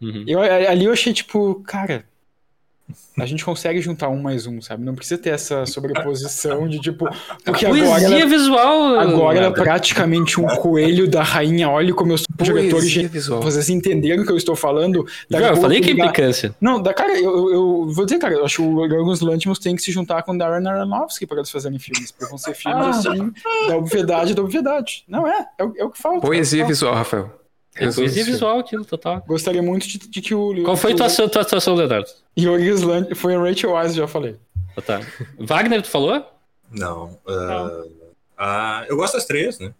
Uhum. 0.00 0.24
Eu, 0.26 0.40
ali 0.40 0.86
eu 0.86 0.92
achei, 0.92 1.12
tipo, 1.12 1.62
cara, 1.66 2.04
a 3.18 3.26
gente 3.26 3.44
consegue 3.44 3.80
juntar 3.80 4.08
um 4.08 4.20
mais 4.20 4.46
um, 4.46 4.60
sabe? 4.60 4.84
Não 4.84 4.94
precisa 4.94 5.18
ter 5.20 5.30
essa 5.30 5.64
sobreposição 5.66 6.68
de, 6.68 6.78
tipo, 6.78 7.08
porque 7.44 7.66
agora 7.66 7.82
Poesia 7.86 8.18
ela, 8.18 8.26
visual. 8.26 8.98
agora 9.00 9.38
ela 9.38 9.46
é 9.48 9.50
praticamente 9.50 10.40
um 10.40 10.46
coelho 10.46 11.08
da 11.08 11.22
rainha. 11.22 11.68
Olha 11.68 11.92
como 11.94 12.12
eu 12.12 12.18
sou 12.18 12.26
um 12.38 12.42
diretor 12.44 12.70
Poesia 12.72 12.90
genial. 12.90 13.10
visual. 13.12 13.42
Vocês 13.42 13.68
entenderam 13.70 14.22
o 14.22 14.26
que 14.26 14.32
eu 14.32 14.36
estou 14.36 14.54
falando? 14.54 15.04
Daqui 15.30 15.44
a 15.44 15.48
eu 15.48 15.56
falei 15.56 15.80
que 15.80 15.90
é 15.90 15.92
implicância. 15.94 16.54
Não, 16.60 16.80
da, 16.80 16.92
cara, 16.94 17.18
eu, 17.18 17.50
eu, 17.52 17.88
vou 17.90 18.04
dizer, 18.04 18.18
cara, 18.18 18.34
eu 18.34 18.44
acho 18.44 18.56
que 18.56 18.62
o 18.62 18.84
Yorgos 18.84 19.20
Lanthimos 19.20 19.58
tem 19.58 19.74
que 19.74 19.82
se 19.82 19.90
juntar 19.90 20.22
com 20.22 20.32
o 20.32 20.38
Darren 20.38 20.66
Aronofsky 20.68 21.26
para 21.26 21.38
eles 21.38 21.50
fazerem 21.50 21.78
filmes, 21.78 22.10
porque 22.12 22.26
vão 22.26 22.38
ser 22.38 22.54
filmes 22.54 22.84
Ah. 22.86 22.90
assim, 23.10 23.32
da 23.68 23.76
obviedade 23.78 24.34
da 24.34 24.42
obviedade. 24.42 25.04
Não 25.08 25.26
é, 25.26 25.46
é, 25.58 25.64
o- 25.64 25.74
é 25.78 25.84
o 25.84 25.90
que 25.90 25.98
falta. 26.00 26.20
Poesia 26.20 26.62
É, 26.62 26.66
visual, 26.66 26.94
Rafael. 26.94 27.30
É 27.78 27.92
poesia 27.92 28.22
esse 28.22 28.30
visual 28.30 28.58
aquilo, 28.58 28.84
total. 28.84 29.22
Gostaria 29.26 29.62
muito 29.62 29.86
de, 29.86 29.98
de 29.98 30.20
que 30.20 30.34
o. 30.34 30.64
Qual 30.64 30.76
foi 30.76 30.92
que 30.92 30.98
tua, 30.98 31.24
o 31.24 31.28
tua 31.28 31.42
atuação, 31.42 31.74
Leonardo? 31.74 32.08
Yorgos 32.38 32.82
Lanthimos. 32.82 33.18
Foi 33.18 33.34
a 33.34 33.38
Rachel 33.40 33.72
Weisz, 33.72 33.94
já 33.94 34.08
falei. 34.08 34.36
Ah, 34.76 34.82
Tá. 34.82 35.00
Wagner, 35.38 35.82
tu 35.82 35.88
falou? 35.88 36.24
Não. 36.70 37.18
ah, 37.26 37.84
ah, 38.36 38.86
eu 38.88 38.96
gosto 38.96 39.14
das 39.14 39.24
três, 39.24 39.58
né? 39.58 39.74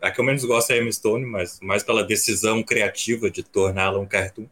A 0.00 0.10
que 0.10 0.20
eu 0.20 0.24
menos 0.24 0.44
gosto 0.44 0.70
é 0.70 0.74
a 0.74 0.78
Emma 0.78 0.90
Stone, 0.90 1.24
mas 1.24 1.60
mais 1.60 1.82
pela 1.82 2.02
decisão 2.02 2.62
criativa 2.62 3.30
de 3.30 3.42
torná-la 3.42 3.98
um 3.98 4.06
cartoon. 4.06 4.46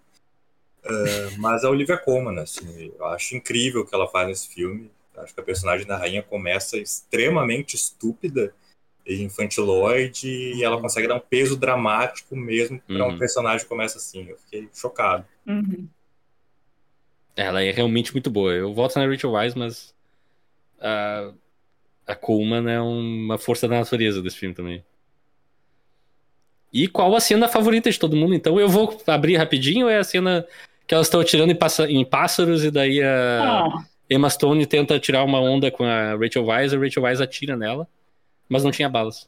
Ah, 0.84 0.90
mas 1.38 1.64
a 1.64 1.70
Olivia 1.70 1.96
Colman, 1.96 2.38
assim, 2.40 2.92
eu 2.98 3.06
acho 3.06 3.36
incrível 3.36 3.82
o 3.82 3.86
que 3.86 3.94
ela 3.94 4.08
faz 4.08 4.28
nesse 4.28 4.48
filme. 4.48 4.90
Acho 5.16 5.34
que 5.34 5.40
a 5.40 5.44
personagem 5.44 5.86
da 5.86 5.96
rainha 5.96 6.22
começa 6.22 6.78
extremamente 6.78 7.76
estúpida 7.76 8.54
infantiloide 9.15 10.28
e 10.28 10.62
ela 10.62 10.81
consegue 10.81 11.09
dar 11.09 11.16
um 11.16 11.20
peso 11.20 11.57
dramático 11.57 12.37
mesmo 12.37 12.81
para 12.87 13.07
Uhum. 13.07 13.15
um 13.15 13.19
personagem 13.19 13.61
que 13.61 13.69
começa 13.69 13.99
assim. 13.99 14.28
Eu 14.28 14.37
fiquei 14.39 14.69
chocado. 14.73 15.24
Uhum. 15.47 15.87
Ela 17.37 17.62
é 17.62 17.70
realmente 17.70 18.12
muito 18.12 18.31
boa. 18.31 18.53
Eu 18.53 18.73
volto 18.74 18.97
na 18.99 19.07
Rachel 19.07 19.31
Weisz, 19.32 19.55
mas 19.55 19.95
a, 20.81 21.31
a 22.07 22.15
Coleman 22.15 22.70
é 22.70 22.81
uma 22.81 23.39
força 23.39 23.66
da 23.66 23.78
natureza 23.78 24.20
desse 24.20 24.37
filme 24.37 24.55
também. 24.55 24.85
E 26.73 26.87
qual 26.87 27.15
a 27.16 27.20
cena 27.20 27.49
favorita 27.49 27.91
de 27.91 27.99
todo 27.99 28.16
mundo? 28.16 28.35
Então 28.35 28.61
eu 28.61 28.69
vou 28.69 29.01
abrir 29.07 29.37
rapidinho. 29.37 29.89
É 29.89 29.99
a 29.99 30.05
cena 30.05 30.47
que 30.87 30.95
elas 30.95 31.07
estão 31.07 31.20
atirando 31.20 31.51
em, 31.51 31.57
passa- 31.57 31.91
em 31.91 32.05
pássaros 32.05 32.62
e 32.65 32.70
daí 32.70 33.03
a 33.03 33.65
Ah, 33.65 33.85
Emma 34.09 34.28
Stone 34.31 34.65
tenta 34.66 34.99
tirar 34.99 35.24
uma 35.24 35.41
onda 35.41 35.70
com 35.70 35.85
a 35.85 36.15
Rachel 36.16 36.45
Weisz. 36.45 36.73
A 36.74 36.78
Rachel 36.78 37.03
Weisz 37.03 37.20
atira 37.20 37.57
nela, 37.57 37.89
mas 38.51 38.62
não 38.64 38.70
tinha 38.70 38.89
balas. 38.89 39.27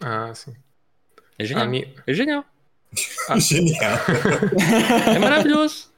Ah, 0.00 0.32
sim. 0.34 0.54
É 1.38 1.44
genial. 1.44 1.68
minha... 1.68 1.88
É 2.06 2.12
genial. 2.12 2.44
Ah. 3.28 3.38
Genial. 3.40 3.98
É 5.14 5.18
maravilhoso. 5.18 5.90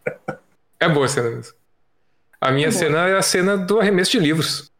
É 0.78 0.89
boa 0.89 1.06
a 1.06 1.09
cena 1.09 1.31
mesmo. 1.31 1.55
A 2.40 2.52
minha 2.52 2.68
É 2.68 2.70
boa. 2.70 2.78
cena 2.78 3.09
é 3.09 3.16
a 3.16 3.22
cena 3.22 3.56
do 3.56 3.81
arremesso 3.81 4.12
de 4.12 4.20
livros. 4.20 4.70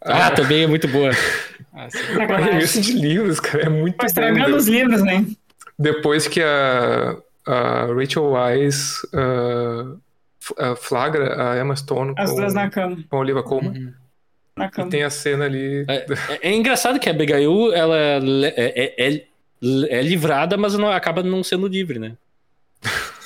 Ah, 0.00 0.30
também 0.30 0.62
é 0.64 0.66
muito 0.66 0.86
boa. 0.88 1.10
Ah. 1.76 1.88
O 2.28 2.32
arremesso 2.32 2.80
de 2.80 2.92
livros, 2.92 3.40
cara, 3.40 3.64
é 3.64 3.68
muito 3.68 3.96
bom. 3.96 4.06
estragando 4.06 4.54
os 4.56 4.68
livros, 4.68 5.02
né? 5.02 5.26
Depois 5.76 6.28
que 6.28 6.40
a, 6.40 7.16
a 7.44 7.86
Rachel 7.86 8.26
Weisz 8.30 9.04
ah, 9.12 9.96
f- 10.40 10.54
ah, 10.56 10.76
flagra 10.76 11.50
a 11.50 11.58
Emma 11.58 11.74
Stone 11.74 12.14
As 12.16 12.30
com, 12.30 12.36
duas 12.36 12.54
na 12.54 12.70
cama. 12.70 12.96
com 13.10 13.16
a 13.16 13.18
Olivia 13.18 13.42
Colman. 13.42 13.70
Uhum. 13.86 13.94
Na 14.56 14.66
E 14.66 14.70
cama. 14.70 14.90
tem 14.90 15.02
a 15.02 15.10
cena 15.10 15.44
ali. 15.46 15.84
É, 15.88 16.06
é- 16.30 16.38
é 16.50 16.52
engraçado 16.54 16.98
que 17.00 17.08
a 17.08 17.12
Abigail, 17.12 17.72
ela 17.72 17.96
é, 17.96 18.54
é, 18.56 18.94
é- 19.14 19.24
é 19.88 20.02
livrada, 20.02 20.56
mas 20.56 20.74
não, 20.74 20.88
acaba 20.88 21.22
não 21.22 21.42
sendo 21.42 21.66
livre, 21.66 21.98
né? 21.98 22.12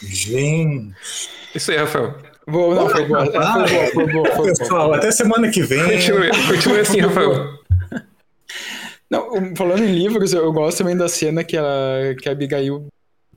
Gente. 0.02 0.94
Isso 1.54 1.70
aí, 1.70 1.76
Rafael. 1.76 2.16
Vou, 2.46 2.74
não, 2.74 2.88
foi 2.88 3.04
boa. 3.04 3.24
É, 3.24 3.30
Foi 3.30 3.40
boa, 3.40 3.66
foi 3.68 4.06
boa, 4.12 4.26
foi 4.26 4.36
boa. 4.36 4.54
Pessoal, 4.56 4.94
até 4.94 5.10
semana 5.10 5.50
que 5.50 5.62
vem. 5.62 5.82
Continue, 5.84 6.30
continue 6.48 6.80
assim, 6.80 7.00
Rafael. 7.00 7.58
Não, 9.10 9.54
falando 9.56 9.84
em 9.84 9.92
livros, 9.92 10.32
eu, 10.32 10.50
gosto 10.52 10.78
também 10.78 10.96
da 10.96 11.08
cena 11.08 11.42
que, 11.42 11.56
ela, 11.56 12.14
que 12.20 12.28
a 12.28 12.32
Abigail 12.32 12.86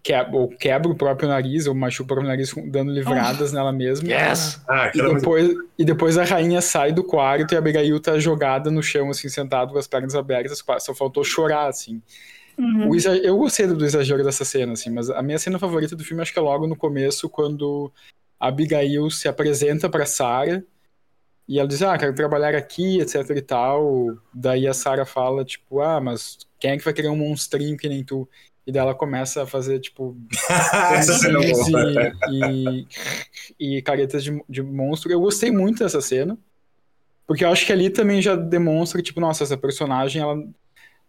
quebra, 0.04 0.36
ou 0.36 0.48
quebra 0.50 0.92
o 0.92 0.96
próprio 0.96 1.30
nariz, 1.30 1.68
ou 1.68 1.76
machuca 1.76 2.04
o 2.04 2.08
próprio 2.08 2.28
nariz 2.28 2.54
dando 2.68 2.92
livradas 2.92 3.52
nela 3.54 3.72
mesma. 3.72 4.08
Yes! 4.10 4.62
Ah, 4.68 4.92
E 4.94 4.98
música. 5.02 5.20
depois, 5.20 5.56
e 5.78 5.86
depois 5.86 6.18
a 6.18 6.24
rainha 6.24 6.62
sai 6.62 6.92
do 6.92 7.04
quarto 7.04 7.54
e 7.54 7.56
a 7.56 7.60
Abigail 7.60 8.00
tá 8.00 8.18
jogada 8.20 8.70
no 8.72 8.82
chão, 8.82 9.10
assim, 9.10 9.30
sentada 9.30 9.72
com 9.72 9.78
as 9.78 9.88
pernas 9.88 10.16
abertas, 10.16 10.64
só 10.80 10.94
faltou 10.96 11.24
chorar, 11.24 11.68
assim. 11.68 12.02
Uhum. 12.58 12.90
O 12.90 12.96
exa- 12.96 13.16
Eu 13.18 13.38
gostei 13.38 13.66
do 13.68 13.84
exagero 13.86 14.24
dessa 14.24 14.44
cena, 14.46 14.74
assim, 14.74 14.90
mas 14.90 15.10
a 15.10 15.22
minha 15.22 15.40
cena 15.40 15.58
favorita 15.58 15.96
do 15.96 16.04
filme 16.04 16.22
acho 16.22 16.34
que 16.34 16.40
é 16.40 16.42
logo 16.42 16.68
no 16.68 16.76
começo, 16.76 17.30
quando 17.30 17.92
a 18.40 18.48
Abigail 18.48 19.10
se 19.10 19.28
apresenta 19.28 19.90
pra 19.90 20.06
Sarah 20.06 20.62
e 21.48 21.60
ela 21.60 21.68
diz, 21.68 21.82
ah, 21.82 21.98
quero 21.98 22.14
trabalhar 22.14 22.56
aqui, 22.56 23.00
etc 23.02 23.30
e 23.36 23.42
tal. 23.42 24.16
Daí 24.34 24.68
a 24.68 24.74
Sarah 24.74 25.06
fala, 25.06 25.44
tipo, 25.44 25.80
ah, 25.82 26.00
mas 26.00 26.40
quem 26.60 26.72
é 26.72 26.78
que 26.78 26.84
vai 26.84 26.94
querer 26.94 27.10
um 27.10 27.16
monstrinho 27.16 27.78
que 27.78 27.90
nem 27.90 28.04
tu? 28.04 28.28
E 28.72 28.74
daí 28.74 28.82
ela 28.84 28.96
começa 28.96 29.44
a 29.44 29.48
fazer, 29.48 29.80
tipo, 29.82 30.18
é 30.90 31.04
e, 32.26 32.88
e, 33.60 33.78
e 33.78 33.82
caretas 33.82 34.24
de, 34.24 34.42
de 34.48 34.64
monstro. 34.64 35.12
Eu 35.12 35.20
gostei 35.20 35.52
muito 35.52 35.80
dessa 35.84 36.00
cena, 36.02 36.38
porque 37.28 37.46
eu 37.46 37.52
acho 37.52 37.66
que 37.66 37.74
ali 37.74 37.90
também 37.90 38.22
já 38.22 38.36
demonstra, 38.36 39.02
tipo, 39.02 39.20
nossa, 39.20 39.44
essa 39.44 39.58
personagem, 39.58 40.22
ela 40.22 40.36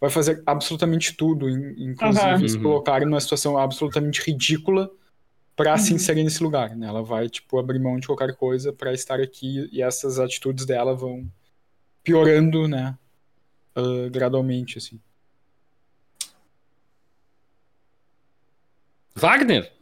vai 0.01 0.11
fazer 0.11 0.43
absolutamente 0.47 1.17
tudo, 1.17 1.49
in- 1.51 1.75
inclusive 1.93 2.37
Aham. 2.37 2.49
se 2.49 2.57
Uhum. 2.57 2.63
colocar 2.65 3.01
numa 3.07 3.21
situação 3.21 3.59
absolutamente 3.59 4.23
ridícula 4.23 4.91
pra 5.57 5.79
se 5.79 5.91
Uhum. 5.93 5.97
inserir 5.97 6.25
nesse 6.25 6.43
lugar, 6.43 6.77
né? 6.77 6.89
Ela 6.89 7.03
vai, 7.03 7.29
tipo, 7.29 7.59
abrir 7.59 7.79
mão 7.81 7.99
de 8.01 8.07
qualquer 8.09 8.37
coisa 8.37 8.73
pra 8.73 8.93
estar 8.95 9.21
aqui 9.21 9.69
e 9.73 9.83
essas 9.83 10.19
atitudes 10.21 10.67
dela 10.67 10.95
vão 10.97 11.31
piorando, 12.05 12.69
né? 12.69 12.97
ah, 13.75 14.09
gradualmente, 14.11 14.79
assim. 14.79 15.01
Wagner? 19.23 19.73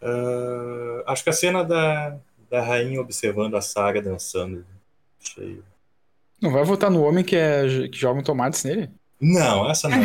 Ah, 0.00 1.02
acho 1.08 1.24
que 1.24 1.30
a 1.30 1.32
cena 1.32 1.64
da, 1.64 2.16
da 2.48 2.62
rainha 2.62 3.00
observando 3.00 3.56
a 3.56 3.60
Sarah 3.60 4.00
dançando. 4.00 4.64
Achei. 5.20 5.60
Não 6.40 6.52
vai 6.52 6.62
votar 6.62 6.88
no 6.88 7.02
homem 7.02 7.24
que, 7.24 7.34
é, 7.34 7.88
que 7.88 7.98
joga 7.98 8.20
um 8.20 8.22
tomates 8.22 8.62
nele? 8.62 8.88
Não, 9.20 9.68
essa 9.68 9.88
não. 9.88 9.98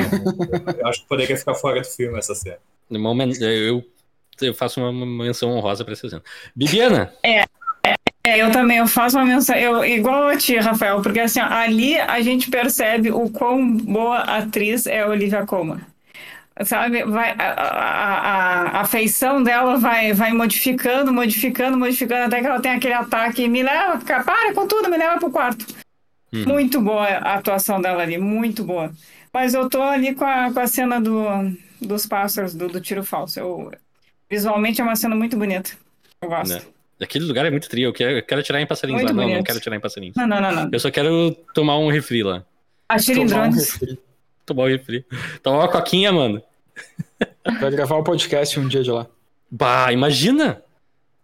Eu 0.79 0.87
acho 0.87 1.01
que 1.01 1.07
poderia 1.07 1.37
ficar 1.37 1.53
fora 1.53 1.79
do 1.81 1.87
filme 1.87 2.17
essa 2.17 2.33
cena. 2.33 2.57
No 2.89 2.99
momento, 2.99 3.39
eu, 3.43 3.83
eu 4.41 4.53
faço 4.53 4.79
uma 4.79 4.91
menção 5.05 5.51
honrosa 5.51 5.83
pra 5.83 5.93
essa 5.93 6.09
cena. 6.09 6.23
Bibiana? 6.55 7.13
É, 7.23 7.45
eu 8.35 8.51
também, 8.51 8.77
eu 8.77 8.87
faço 8.87 9.15
uma 9.15 9.25
menção, 9.25 9.55
eu, 9.55 9.85
igual 9.85 10.27
a 10.27 10.37
ti, 10.37 10.57
Rafael, 10.57 11.01
porque 11.01 11.19
assim, 11.19 11.39
ó, 11.39 11.45
ali 11.45 11.99
a 11.99 12.19
gente 12.21 12.49
percebe 12.49 13.11
o 13.11 13.29
quão 13.29 13.77
boa 13.77 14.19
atriz 14.19 14.85
é 14.85 15.01
a 15.01 15.07
Olivia 15.07 15.45
Colman. 15.45 15.79
Sabe, 16.65 17.03
vai, 17.03 17.35
a, 17.37 17.53
a, 17.53 18.79
a, 18.79 18.81
a 18.81 18.85
feição 18.85 19.43
dela 19.43 19.77
vai, 19.77 20.13
vai 20.13 20.31
modificando, 20.33 21.13
modificando, 21.13 21.77
modificando, 21.77 22.25
até 22.25 22.41
que 22.41 22.47
ela 22.47 22.59
tem 22.59 22.71
aquele 22.71 22.93
ataque, 22.93 23.47
me 23.47 23.61
leva, 23.61 23.99
para 23.99 24.53
com 24.53 24.67
tudo, 24.67 24.89
me 24.89 24.97
leva 24.97 25.19
pro 25.19 25.29
quarto. 25.29 25.65
Uhum. 26.33 26.45
Muito 26.45 26.81
boa 26.81 27.05
a 27.05 27.35
atuação 27.35 27.81
dela 27.81 28.03
ali, 28.03 28.17
muito 28.17 28.63
boa. 28.63 28.91
Mas 29.33 29.53
eu 29.53 29.69
tô 29.69 29.81
ali 29.81 30.15
com 30.15 30.25
a, 30.25 30.51
com 30.51 30.59
a 30.59 30.67
cena 30.67 30.99
do, 30.99 31.25
dos 31.81 32.05
pássaros, 32.05 32.55
do, 32.55 32.67
do 32.67 32.81
tiro 32.81 33.03
falso. 33.03 33.39
Eu, 33.39 33.71
visualmente 34.29 34.81
é 34.81 34.83
uma 34.83 34.95
cena 34.95 35.15
muito 35.15 35.37
bonita. 35.37 35.71
Eu 36.21 36.29
gosto. 36.29 36.53
Né? 36.53 36.61
Aquele 36.99 37.25
lugar 37.25 37.45
é 37.45 37.51
muito 37.51 37.69
trio. 37.69 37.89
Eu 37.89 37.93
quero, 37.93 38.17
eu 38.17 38.23
quero 38.23 38.41
atirar 38.41 38.59
em 38.59 38.65
passarinhos 38.65 39.03
Muito 39.03 39.13
lá. 39.13 39.15
Não, 39.15 39.23
não 39.23 39.33
bonito. 39.35 39.45
quero 39.45 39.57
atirar 39.59 39.75
em 39.77 39.79
passarinhos. 39.79 40.15
Não, 40.15 40.27
não, 40.27 40.41
não, 40.41 40.51
não. 40.51 40.69
Eu 40.71 40.79
só 40.79 40.89
quero 40.89 41.31
tomar 41.53 41.77
um 41.77 41.89
refri 41.89 42.23
lá. 42.23 42.43
Atira 42.89 43.19
em 43.19 43.27
Tomar 43.27 43.47
um 43.47 43.49
drones. 43.49 43.79
Tomar 44.45 44.63
um 44.63 44.67
refri. 44.67 45.05
Tomar 45.43 45.57
uma 45.59 45.67
coquinha, 45.67 46.11
mano. 46.11 46.41
Vai 47.59 47.71
gravar 47.71 47.95
o 47.97 48.03
podcast 48.03 48.59
um 48.59 48.67
dia 48.67 48.83
de 48.83 48.91
lá. 48.91 49.07
Bah, 49.49 49.91
imagina! 49.91 50.63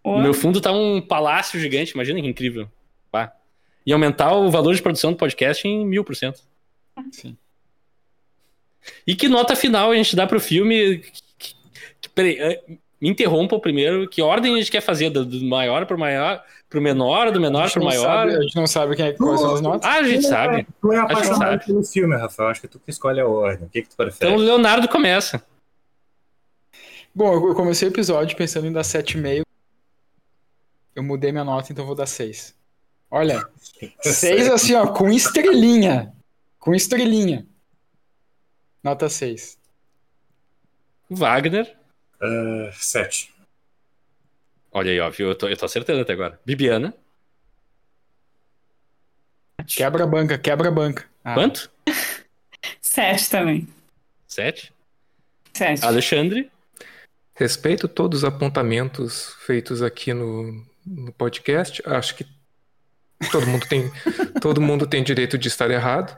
No 0.04 0.18
meu 0.20 0.34
fundo 0.34 0.60
tá 0.60 0.70
um 0.72 1.00
palácio 1.00 1.58
gigante. 1.58 1.92
Imagina 1.92 2.20
que 2.20 2.26
incrível. 2.26 2.68
Bah. 3.10 3.32
E 3.86 3.92
aumentar 3.92 4.32
o 4.34 4.50
valor 4.50 4.74
de 4.74 4.82
produção 4.82 5.12
do 5.12 5.16
podcast 5.18 5.66
em 5.66 5.84
mil 5.86 6.04
por 6.04 6.14
cento. 6.16 6.40
Sim. 7.10 7.36
E 9.06 9.14
que 9.16 9.28
nota 9.28 9.56
final 9.56 9.90
a 9.90 9.96
gente 9.96 10.14
dá 10.14 10.26
pro 10.26 10.40
filme? 10.40 10.98
Que- 10.98 11.54
que- 12.00 12.08
peraí, 12.10 12.38
eh, 12.38 12.62
me 13.04 13.10
interrompa 13.10 13.58
primeiro. 13.58 14.08
Que 14.08 14.22
ordem 14.22 14.54
a 14.54 14.58
gente 14.58 14.70
quer 14.70 14.80
fazer? 14.80 15.10
Do, 15.10 15.26
do 15.26 15.44
maior 15.44 15.84
pro 15.84 15.98
maior, 15.98 16.42
pro 16.70 16.80
menor, 16.80 17.30
do 17.30 17.38
menor 17.38 17.70
pro 17.70 17.84
maior? 17.84 18.02
sabe, 18.02 18.34
a 18.34 18.40
gente 18.40 18.56
não 18.56 18.66
sabe 18.66 18.96
quem 18.96 19.08
é, 19.08 19.12
quais 19.12 19.40
são 19.40 19.54
as 19.54 19.60
notas. 19.60 19.90
Ah, 19.90 19.96
a 19.96 20.02
gente 20.04 20.26
sabe. 20.26 20.66
Tu 20.80 20.90
é 20.90 20.94
que 20.96 21.12
apaixonado 21.12 21.66
pelo 21.66 21.84
filme, 21.84 22.16
Rafael. 22.16 22.48
Acho 22.48 22.62
que 22.62 22.68
tu 22.68 22.78
que 22.78 22.90
escolhe 22.90 23.20
a 23.20 23.26
ordem. 23.26 23.66
O 23.66 23.70
que, 23.70 23.82
que 23.82 23.90
tu 23.90 23.96
prefere? 23.96 24.32
Então 24.32 24.42
o 24.42 24.42
Leonardo 24.42 24.88
começa. 24.88 25.44
Bom, 27.14 27.30
eu 27.34 27.48
eu 27.48 27.54
comecei 27.54 27.86
o 27.86 27.92
episódio 27.92 28.34
pensando 28.38 28.66
em 28.66 28.72
dar 28.72 28.80
7,5. 28.80 29.42
Eu 30.96 31.02
mudei 31.02 31.30
minha 31.30 31.44
nota, 31.44 31.70
então 31.70 31.84
vou 31.84 31.94
dar 31.94 32.06
6. 32.06 32.54
Olha, 33.10 33.46
6 34.00 34.48
assim, 34.48 34.74
ó, 34.74 34.86
com 34.86 35.10
estrelinha. 35.10 36.10
Com 36.58 36.74
estrelinha. 36.74 37.46
Nota 38.82 39.10
6. 39.10 39.58
Wagner. 41.10 41.83
Ah, 42.24 42.70
sete. 42.72 43.32
Olha 44.72 44.90
aí, 44.90 44.98
ó, 44.98 45.10
viu? 45.10 45.28
Eu 45.28 45.34
tô, 45.34 45.48
eu 45.48 45.56
tô 45.56 45.66
acertando 45.66 46.00
até 46.00 46.12
agora. 46.14 46.40
Bibiana. 46.44 46.94
Quebra 49.66 50.04
a 50.04 50.06
banca, 50.06 50.38
quebra 50.38 50.68
a 50.68 50.72
banca. 50.72 51.04
Ah, 51.22 51.34
Quanto? 51.34 51.70
Sete 52.80 53.30
também. 53.30 53.68
Sete. 54.26 54.72
Sete. 55.52 55.84
Alexandre. 55.84 56.50
Respeito 57.34 57.88
todos 57.88 58.20
os 58.20 58.24
apontamentos 58.24 59.34
feitos 59.46 59.82
aqui 59.82 60.12
no, 60.12 60.64
no 60.86 61.12
podcast. 61.12 61.82
Acho 61.86 62.16
que 62.16 62.26
todo 63.30 63.46
mundo 63.46 63.66
tem, 63.66 63.90
todo 64.40 64.60
mundo 64.60 64.86
tem 64.86 65.02
direito 65.02 65.36
de 65.38 65.48
estar 65.48 65.70
errado. 65.70 66.16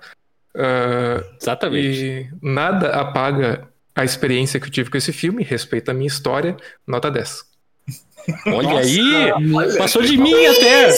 Ah, 0.55 1.23
Exatamente. 1.41 2.05
e 2.05 2.31
nada 2.43 2.91
apaga 3.01 3.69
a 3.97 4.05
experiência 4.05 4.61
que 4.61 4.67
eu 4.67 4.71
tive 4.71 4.91
com 4.91 4.97
esse 4.97 5.13
filme. 5.13 5.43
Respeita 5.43 5.91
a 5.91 5.95
minha 5.95 6.07
história. 6.07 6.57
Nota 6.87 7.11
10. 7.11 7.45
Olha 8.47 8.69
Nossa, 8.71 8.81
aí! 8.81 9.79
Passou 9.79 10.03
de 10.03 10.17
mim 10.19 10.47
até! 10.47 10.89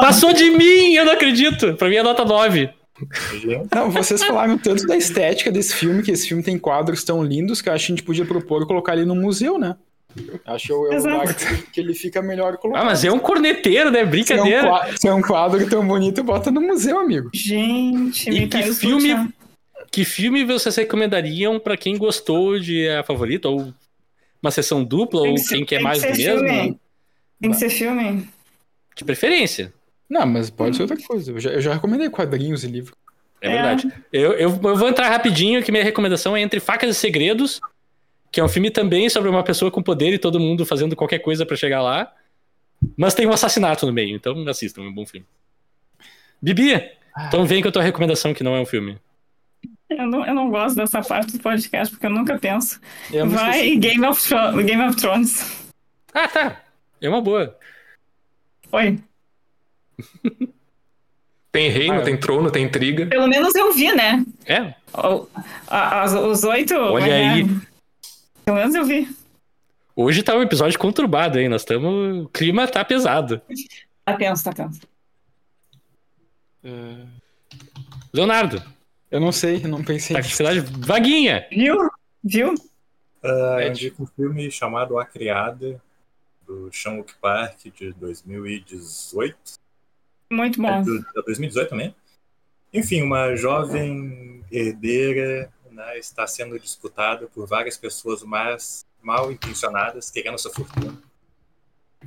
Passou 0.00 0.32
de 0.32 0.50
mim! 0.50 0.94
Eu 0.94 1.04
não 1.04 1.12
acredito! 1.12 1.74
Pra 1.74 1.88
mim 1.88 1.96
é 1.96 2.02
nota 2.02 2.24
9. 2.24 2.70
Gente, 3.40 3.68
Não, 3.74 3.90
vocês 3.90 4.22
falaram 4.22 4.58
tanto 4.58 4.86
da 4.86 4.96
estética 4.96 5.50
desse 5.50 5.74
filme, 5.74 6.02
que 6.02 6.10
esse 6.10 6.28
filme 6.28 6.42
tem 6.42 6.58
quadros 6.58 7.02
tão 7.02 7.24
lindos 7.24 7.60
que 7.62 7.68
eu 7.68 7.72
acho 7.72 7.86
que 7.86 7.92
a 7.92 7.96
gente 7.96 8.04
podia 8.04 8.24
propor 8.26 8.66
colocar 8.66 8.92
ele 8.94 9.04
no 9.06 9.14
museu, 9.16 9.58
né? 9.58 9.74
Acho 10.44 10.66
que 10.66 10.72
é 10.72 10.76
o 10.76 10.86
é 10.86 10.90
o 10.90 10.94
Exato. 10.94 11.16
lugar 11.18 11.34
que, 11.34 11.62
que 11.72 11.80
ele 11.80 11.94
fica 11.94 12.20
melhor 12.20 12.56
colocado. 12.58 12.82
Ah, 12.82 12.84
mas 12.84 13.04
é 13.04 13.10
um 13.10 13.18
corneteiro, 13.18 13.90
né? 13.90 13.98
Se 14.00 14.04
é 14.04 14.06
um 14.06 14.10
Brincadeira. 14.10 14.68
qua- 14.68 14.88
Se 14.96 15.08
é 15.08 15.14
um 15.14 15.22
quadro 15.22 15.66
tão 15.68 15.86
bonito, 15.86 16.22
bota 16.22 16.50
no 16.50 16.60
museu, 16.60 16.98
amigo. 16.98 17.30
Gente, 17.34 18.28
E 18.28 18.40
me 18.40 18.48
que 18.48 18.62
filme-. 18.74 19.32
Que 19.90 20.04
filme 20.04 20.44
vocês 20.44 20.76
recomendariam 20.76 21.58
pra 21.58 21.76
quem 21.76 21.96
gostou 21.98 22.58
de 22.58 22.88
A 22.88 23.02
Favorita? 23.02 23.48
Ou 23.48 23.72
uma 24.42 24.50
sessão 24.50 24.84
dupla? 24.84 25.22
Tem 25.22 25.30
Ou 25.30 25.36
que 25.36 25.42
ser- 25.42 25.56
quem 25.56 25.64
quer 25.64 25.76
tem 25.76 25.84
mais 25.84 26.02
que 26.02 26.10
do 26.10 26.16
ser 26.16 26.22
mesmo? 26.34 26.48
filme. 26.48 26.80
Tem 27.40 27.50
que 27.50 27.56
ser 27.56 27.70
filme. 27.70 28.28
De 28.96 29.04
preferência. 29.04 29.72
Não, 30.08 30.26
mas 30.26 30.50
pode 30.50 30.76
ser 30.76 30.82
outra 30.82 30.96
coisa. 30.96 31.32
Eu 31.32 31.40
já, 31.40 31.50
eu 31.50 31.60
já 31.60 31.74
recomendei 31.74 32.08
quadrinhos 32.10 32.64
e 32.64 32.68
livros. 32.68 32.94
É, 33.40 33.48
É. 33.48 33.52
verdade. 33.52 33.92
Eu, 34.12 34.32
eu, 34.32 34.50
eu 34.62 34.76
vou 34.76 34.88
entrar 34.88 35.08
rapidinho, 35.08 35.62
que 35.62 35.72
minha 35.72 35.84
recomendação 35.84 36.36
é 36.36 36.40
Entre 36.42 36.60
Facas 36.60 36.90
e 36.96 36.98
Segredos, 36.98 37.60
que 38.30 38.38
é 38.40 38.44
um 38.44 38.48
filme 38.48 38.70
também 38.70 39.08
sobre 39.08 39.28
uma 39.30 39.42
pessoa 39.42 39.70
com 39.70 39.82
poder 39.82 40.12
e 40.12 40.18
todo 40.18 40.38
mundo 40.38 40.66
fazendo 40.66 40.94
qualquer 40.94 41.20
coisa 41.20 41.44
pra 41.46 41.56
chegar 41.56 41.80
lá. 41.82 42.12
Mas 42.96 43.14
tem 43.14 43.26
um 43.26 43.32
assassinato 43.32 43.86
no 43.86 43.92
meio, 43.92 44.14
então 44.16 44.46
assistam, 44.48 44.82
é 44.82 44.88
um 44.88 44.92
bom 44.92 45.06
filme. 45.06 45.26
Bibi, 46.40 46.90
então 47.28 47.44
vem 47.46 47.62
com 47.62 47.68
a 47.68 47.72
tua 47.72 47.82
recomendação 47.82 48.32
que 48.34 48.42
não 48.42 48.54
é 48.54 48.60
um 48.60 48.66
filme. 48.66 48.98
Eu 49.90 50.06
não, 50.06 50.24
eu 50.24 50.34
não 50.34 50.50
gosto 50.50 50.76
dessa 50.76 51.02
parte 51.02 51.32
do 51.36 51.42
podcast, 51.42 51.92
porque 51.92 52.06
eu 52.06 52.10
nunca 52.10 52.38
penso. 52.38 52.80
Eu 53.12 53.28
Vai. 53.28 53.74
Game 53.76 54.04
of, 54.06 54.22
Thro- 54.26 54.62
Game 54.64 54.82
of 54.86 54.96
Thrones. 54.96 55.68
Ah, 56.14 56.28
tá. 56.28 56.62
É 57.00 57.08
uma 57.08 57.20
boa. 57.20 57.56
Oi. 58.72 58.98
Tem 61.52 61.68
reino, 61.68 61.94
Ah, 62.00 62.02
tem 62.02 62.16
trono, 62.16 62.48
tem 62.48 62.64
intriga. 62.64 63.06
Pelo 63.06 63.26
menos 63.26 63.52
eu 63.56 63.72
vi, 63.72 63.92
né? 63.92 64.24
É, 64.46 64.72
O- 64.96 65.26
a- 65.66 66.02
as- 66.02 66.14
os 66.14 66.44
oito. 66.44 66.74
Olha 66.76 67.10
é, 67.10 67.28
aí. 67.28 67.44
Pelo 68.44 68.56
menos 68.58 68.72
eu 68.76 68.84
vi. 68.84 69.08
hoje 69.96 70.22
tá 70.22 70.36
um 70.36 70.42
episódio 70.42 70.78
conturbado, 70.78 71.40
hein? 71.40 71.48
Nós 71.48 71.62
estamos. 71.62 72.24
O 72.24 72.28
clima 72.28 72.68
tá 72.68 72.84
pesado. 72.84 73.42
Tá 74.04 74.14
tenso, 74.16 74.44
tá 74.44 74.52
tenso. 74.52 74.80
Leonardo, 78.12 78.62
Eu 79.10 79.20
não 79.20 79.32
sei, 79.32 79.58
não 79.60 79.82
pensei 79.82 80.16
tá 80.16 80.22
cidade 80.22 80.60
vaguinha. 80.60 81.46
Viu? 81.50 81.76
Viu? 82.22 82.54
ah, 83.22 83.58
eu 83.60 83.68
indico 83.70 84.02
um 84.02 84.06
filme 84.06 84.50
chamado 84.50 84.98
A 84.98 85.04
Criada, 85.04 85.80
do 86.46 86.70
Sean-Wook 86.72 87.14
Park, 87.20 87.58
de 87.74 87.92
2018. 87.94 89.36
Muito 90.32 90.60
É 90.60 90.62
bom. 90.62 90.82
do, 90.82 90.96
é 90.98 91.22
2018 91.24 91.68
também. 91.70 91.94
Enfim, 92.72 93.02
uma 93.02 93.34
jovem 93.34 94.44
herdeira 94.50 95.52
né, 95.70 95.98
está 95.98 96.26
sendo 96.26 96.58
disputado 96.58 97.28
por 97.34 97.46
várias 97.46 97.76
pessoas 97.76 98.22
mais 98.22 98.86
mal 99.02 99.32
intencionadas, 99.32 100.10
querendo 100.10 100.38
sua 100.38 100.52
fortuna. 100.52 100.96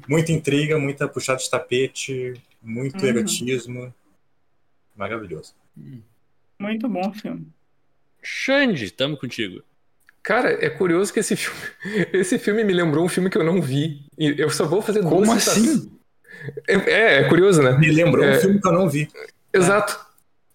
Muita 0.07 0.31
intriga, 0.31 0.79
muita 0.79 1.07
puxada 1.07 1.39
de 1.39 1.49
tapete, 1.49 2.33
muito 2.61 3.01
Uhum. 3.01 3.07
erotismo. 3.09 3.93
Maravilhoso. 4.95 5.53
Muito 6.59 6.87
bom 6.87 7.11
filme. 7.13 7.47
Xande, 8.21 8.91
tamo 8.91 9.17
contigo. 9.17 9.61
Cara, 10.21 10.51
é 10.65 10.69
curioso 10.69 11.11
que 11.11 11.19
esse 11.19 11.35
filme, 11.35 11.59
esse 12.13 12.39
filme 12.39 12.63
me 12.63 12.73
lembrou 12.73 13.03
um 13.05 13.09
filme 13.09 13.29
que 13.29 13.37
eu 13.37 13.43
não 13.43 13.61
vi. 13.61 14.05
E 14.17 14.35
eu 14.37 14.49
só 14.49 14.65
vou 14.65 14.81
fazer 14.81 15.01
Como 15.03 15.25
duas 15.25 15.43
citações. 15.43 15.69
assim? 15.69 15.91
É, 16.67 16.73
é, 16.75 17.19
é 17.21 17.23
curioso, 17.29 17.61
né? 17.61 17.77
Me 17.77 17.91
lembrou 17.91 18.23
É. 18.23 18.37
um 18.37 18.39
filme 18.41 18.61
que 18.61 18.67
eu 18.67 18.71
não 18.71 18.89
vi. 18.89 19.09
Exato. 19.53 19.99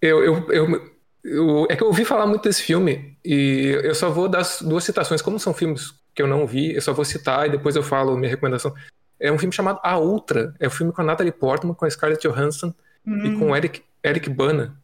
Eu, 0.01 0.25
eu, 0.25 0.47
eu, 0.51 0.91
eu- 1.25 1.67
é 1.69 1.77
que 1.77 1.83
eu 1.83 1.89
ouvi 1.89 2.05
falar 2.05 2.27
muito 2.27 2.43
desse 2.45 2.63
filme 2.63 3.17
e 3.25 3.79
eu 3.85 3.95
só 3.95 4.09
vou 4.11 4.29
dar 4.29 4.39
as 4.41 4.63
duas 4.63 4.85
citações. 4.85 5.21
Como 5.21 5.39
são 5.39 5.53
filmes 5.53 5.93
que 6.15 6.23
eu 6.23 6.27
não 6.27 6.47
vi, 6.47 6.75
eu 6.75 6.81
só 6.83 6.93
vou 6.93 7.05
citar 7.05 7.47
e 7.47 7.51
depois 7.51 7.77
eu 7.77 7.83
falo 7.83 8.17
minha 8.17 8.31
recomendação. 8.31 8.75
É 9.21 9.31
um 9.31 9.39
filme 9.39 9.53
chamado 9.55 9.81
A 9.83 9.97
Outra. 9.99 10.55
É 10.61 10.67
um 10.67 10.71
filme 10.71 10.93
com 10.93 11.03
a 11.03 11.05
Natalie 11.05 11.33
Portman, 11.33 11.75
com 11.75 11.85
a 11.85 11.91
Scarlett 11.91 12.27
Johansson 12.27 12.73
e 13.07 13.11
Hum, 13.11 13.39
com 13.39 13.51
o 13.51 13.57
Eric, 13.57 13.83
Eric 14.05 14.29
Bana. 14.31 14.77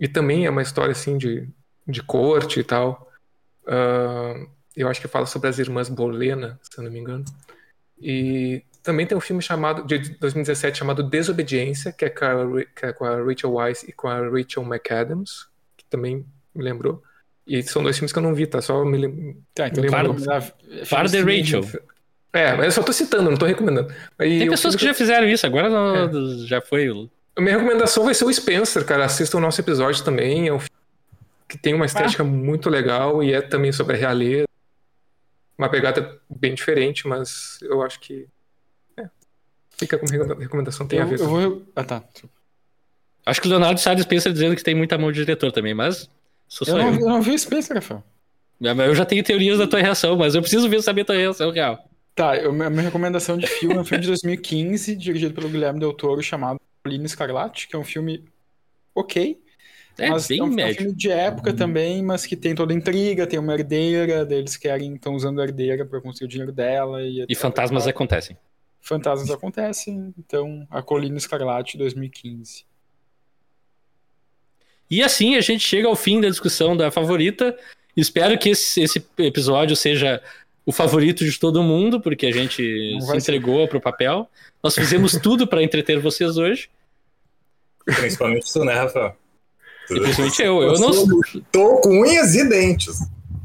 E 0.00 0.08
também 0.08 0.46
é 0.46 0.50
uma 0.50 0.62
história 0.62 0.92
assim 0.92 1.18
de, 1.18 1.46
de 1.86 2.02
corte 2.02 2.58
e 2.60 2.64
tal. 2.64 3.08
Ah, 3.66 4.34
eu 4.76 4.88
acho 4.88 5.00
que 5.00 5.06
fala 5.08 5.26
sobre 5.26 5.48
as 5.48 5.58
irmãs 5.58 5.88
Bolena, 5.88 6.58
se 6.62 6.78
eu 6.78 6.84
não 6.84 6.90
me 6.90 6.98
engano. 6.98 7.24
E 8.00 8.62
também 8.82 9.06
tem 9.06 9.16
um 9.16 9.20
filme 9.20 9.42
chamado 9.42 9.84
de 9.86 9.98
2017 10.18 10.78
chamado 10.78 11.02
Desobediência, 11.02 11.92
que 11.92 12.04
é 12.06 12.10
com 12.10 12.24
a, 12.24 12.64
que 12.64 12.86
é 12.86 12.92
com 12.92 13.04
a 13.04 13.16
Rachel 13.22 13.52
Weisz 13.52 13.82
e 13.84 13.92
com 13.92 14.08
a 14.08 14.18
Rachel 14.28 14.64
McAdams, 14.64 15.46
que 15.76 15.84
também 15.90 16.24
me 16.54 16.64
lembrou. 16.64 17.02
E 17.46 17.62
são 17.62 17.82
dois 17.82 17.96
filmes 17.98 18.12
que 18.12 18.18
eu 18.18 18.22
não 18.22 18.34
vi, 18.34 18.46
tá? 18.46 18.62
Só 18.62 18.84
me. 18.84 19.36
Tá, 19.54 19.68
então 19.68 19.82
recomendar 19.84 20.52
Para 20.88 21.08
de 21.08 21.16
filmes 21.18 21.52
Rachel. 21.52 21.82
É, 22.32 22.52
mas 22.56 22.66
eu 22.66 22.72
só 22.72 22.82
tô 22.82 22.92
citando, 22.92 23.28
não 23.28 23.36
tô 23.36 23.44
recomendando. 23.44 23.92
E 24.20 24.38
Tem 24.38 24.50
pessoas 24.50 24.74
filme 24.74 24.78
que 24.78 24.84
já 24.86 24.94
fizeram 24.94 25.26
isso, 25.28 25.44
agora 25.46 25.68
não- 25.68 26.46
já 26.46 26.60
foi. 26.60 26.88
A 27.36 27.40
minha 27.40 27.56
recomendação 27.56 28.04
vai 28.04 28.14
ser 28.14 28.24
o 28.24 28.32
Spencer, 28.32 28.84
cara. 28.84 29.04
Assista 29.04 29.36
o 29.36 29.40
nosso 29.40 29.60
episódio 29.60 30.04
também. 30.04 30.48
É 30.48 30.52
um 30.52 30.58
filme 30.58 30.70
que 31.48 31.56
tem 31.58 31.74
uma 31.74 31.86
estética 31.86 32.22
muito 32.24 32.68
legal 32.68 33.22
e 33.22 33.32
é 33.32 33.40
também 33.40 33.72
sobre 33.72 33.96
a 33.96 33.98
realeza. 33.98 34.44
Uma 35.56 35.68
pegada 35.68 36.18
bem 36.28 36.54
diferente, 36.54 37.06
mas 37.06 37.58
eu 37.62 37.82
acho 37.82 38.00
que. 38.00 38.26
é. 38.96 39.08
Fica 39.70 39.98
como 39.98 40.10
recomenda- 40.10 40.40
recomendação, 40.42 40.86
tem 40.86 40.98
a 40.98 41.02
Eu, 41.02 41.08
ver. 41.08 41.20
eu 41.20 41.26
vou. 41.28 41.62
Ah, 41.76 41.84
tá. 41.84 42.02
Acho 43.26 43.40
que 43.40 43.46
o 43.46 43.50
Leonardo 43.50 43.78
Salles 43.78 44.04
pensa 44.06 44.32
dizendo 44.32 44.56
que 44.56 44.62
tem 44.64 44.74
muita 44.74 44.96
mão 44.98 45.12
de 45.12 45.20
diretor 45.20 45.52
também, 45.52 45.74
mas 45.74 46.08
sou 46.48 46.66
só 46.66 46.72
Eu 46.72 46.78
eu. 46.78 46.92
não, 46.92 47.00
eu 47.00 47.08
não 47.08 47.22
vi 47.22 47.32
o 47.32 47.38
Spencer, 47.38 47.76
Rafael. 47.76 48.02
Eu 48.60 48.94
já 48.94 49.04
tenho 49.06 49.22
teorias 49.24 49.58
da 49.58 49.66
tua 49.66 49.80
reação, 49.80 50.16
mas 50.16 50.34
eu 50.34 50.40
preciso 50.42 50.68
ver 50.68 50.82
saber 50.82 51.02
a 51.02 51.04
tua 51.06 51.14
reação 51.16 51.50
real. 51.50 51.82
Tá, 52.14 52.36
eu, 52.36 52.50
a 52.50 52.70
minha 52.70 52.82
recomendação 52.82 53.38
de 53.38 53.46
filme 53.46 53.74
é 53.76 53.80
um 53.80 53.84
filme 53.84 54.02
de 54.02 54.08
2015, 54.08 54.96
dirigido 54.96 55.32
pelo 55.34 55.48
Guilherme 55.48 55.80
Del 55.80 55.92
Toro, 55.94 56.22
chamado 56.22 56.60
Colina 56.82 57.06
Escarlate, 57.06 57.68
que 57.68 57.76
é 57.76 57.78
um 57.78 57.84
filme 57.84 58.24
ok. 58.94 59.40
É 59.98 60.08
mas 60.08 60.28
bem 60.28 60.38
é 60.38 60.42
um, 60.42 60.46
é 60.46 60.50
um 60.50 60.54
médio. 60.54 60.82
filme 60.82 60.96
de 60.96 61.10
época 61.10 61.52
também, 61.52 62.02
mas 62.02 62.24
que 62.24 62.36
tem 62.36 62.54
toda 62.54 62.72
a 62.72 62.76
intriga, 62.76 63.26
tem 63.26 63.38
uma 63.38 63.52
herdeira, 63.52 64.26
eles 64.30 64.56
querem, 64.56 64.94
estão 64.94 65.14
usando 65.14 65.40
a 65.40 65.44
herdeira 65.44 65.84
pra 65.84 66.00
conseguir 66.00 66.24
o 66.24 66.28
dinheiro 66.28 66.52
dela. 66.52 67.02
E, 67.02 67.26
E 67.28 67.34
fantasmas 67.34 67.86
acontecem. 67.86 68.36
Fantasmas 68.80 69.30
acontecem, 69.30 70.14
então 70.18 70.66
a 70.70 70.80
Colina 70.82 71.18
Escarlate 71.18 71.76
2015. 71.76 72.64
E 74.90 75.02
assim 75.02 75.36
a 75.36 75.40
gente 75.40 75.62
chega 75.62 75.86
ao 75.86 75.94
fim 75.94 76.20
da 76.20 76.28
discussão 76.28 76.76
da 76.76 76.90
favorita. 76.90 77.56
Espero 77.96 78.38
que 78.38 78.50
esse, 78.50 78.80
esse 78.80 79.04
episódio 79.18 79.76
seja 79.76 80.22
o 80.70 80.72
favorito 80.72 81.24
de 81.24 81.36
todo 81.36 81.64
mundo, 81.64 82.00
porque 82.00 82.26
a 82.26 82.32
gente 82.32 82.96
Não 83.00 83.00
se 83.00 83.16
entregou 83.16 83.66
pro 83.66 83.80
papel. 83.80 84.28
Nós 84.62 84.74
fizemos 84.74 85.12
tudo 85.20 85.46
para 85.46 85.62
entreter 85.62 85.98
vocês 85.98 86.36
hoje. 86.36 86.70
Principalmente 87.84 88.46
isso, 88.46 88.64
né, 88.64 88.74
Rafael? 88.74 89.16
E 89.90 90.00
principalmente 90.00 90.42
eu. 90.42 90.62
Eu 90.62 90.78
não. 90.78 90.92
Tô 91.50 91.80
com 91.80 92.02
unhas 92.02 92.36
e 92.36 92.48
dentes. 92.48 93.00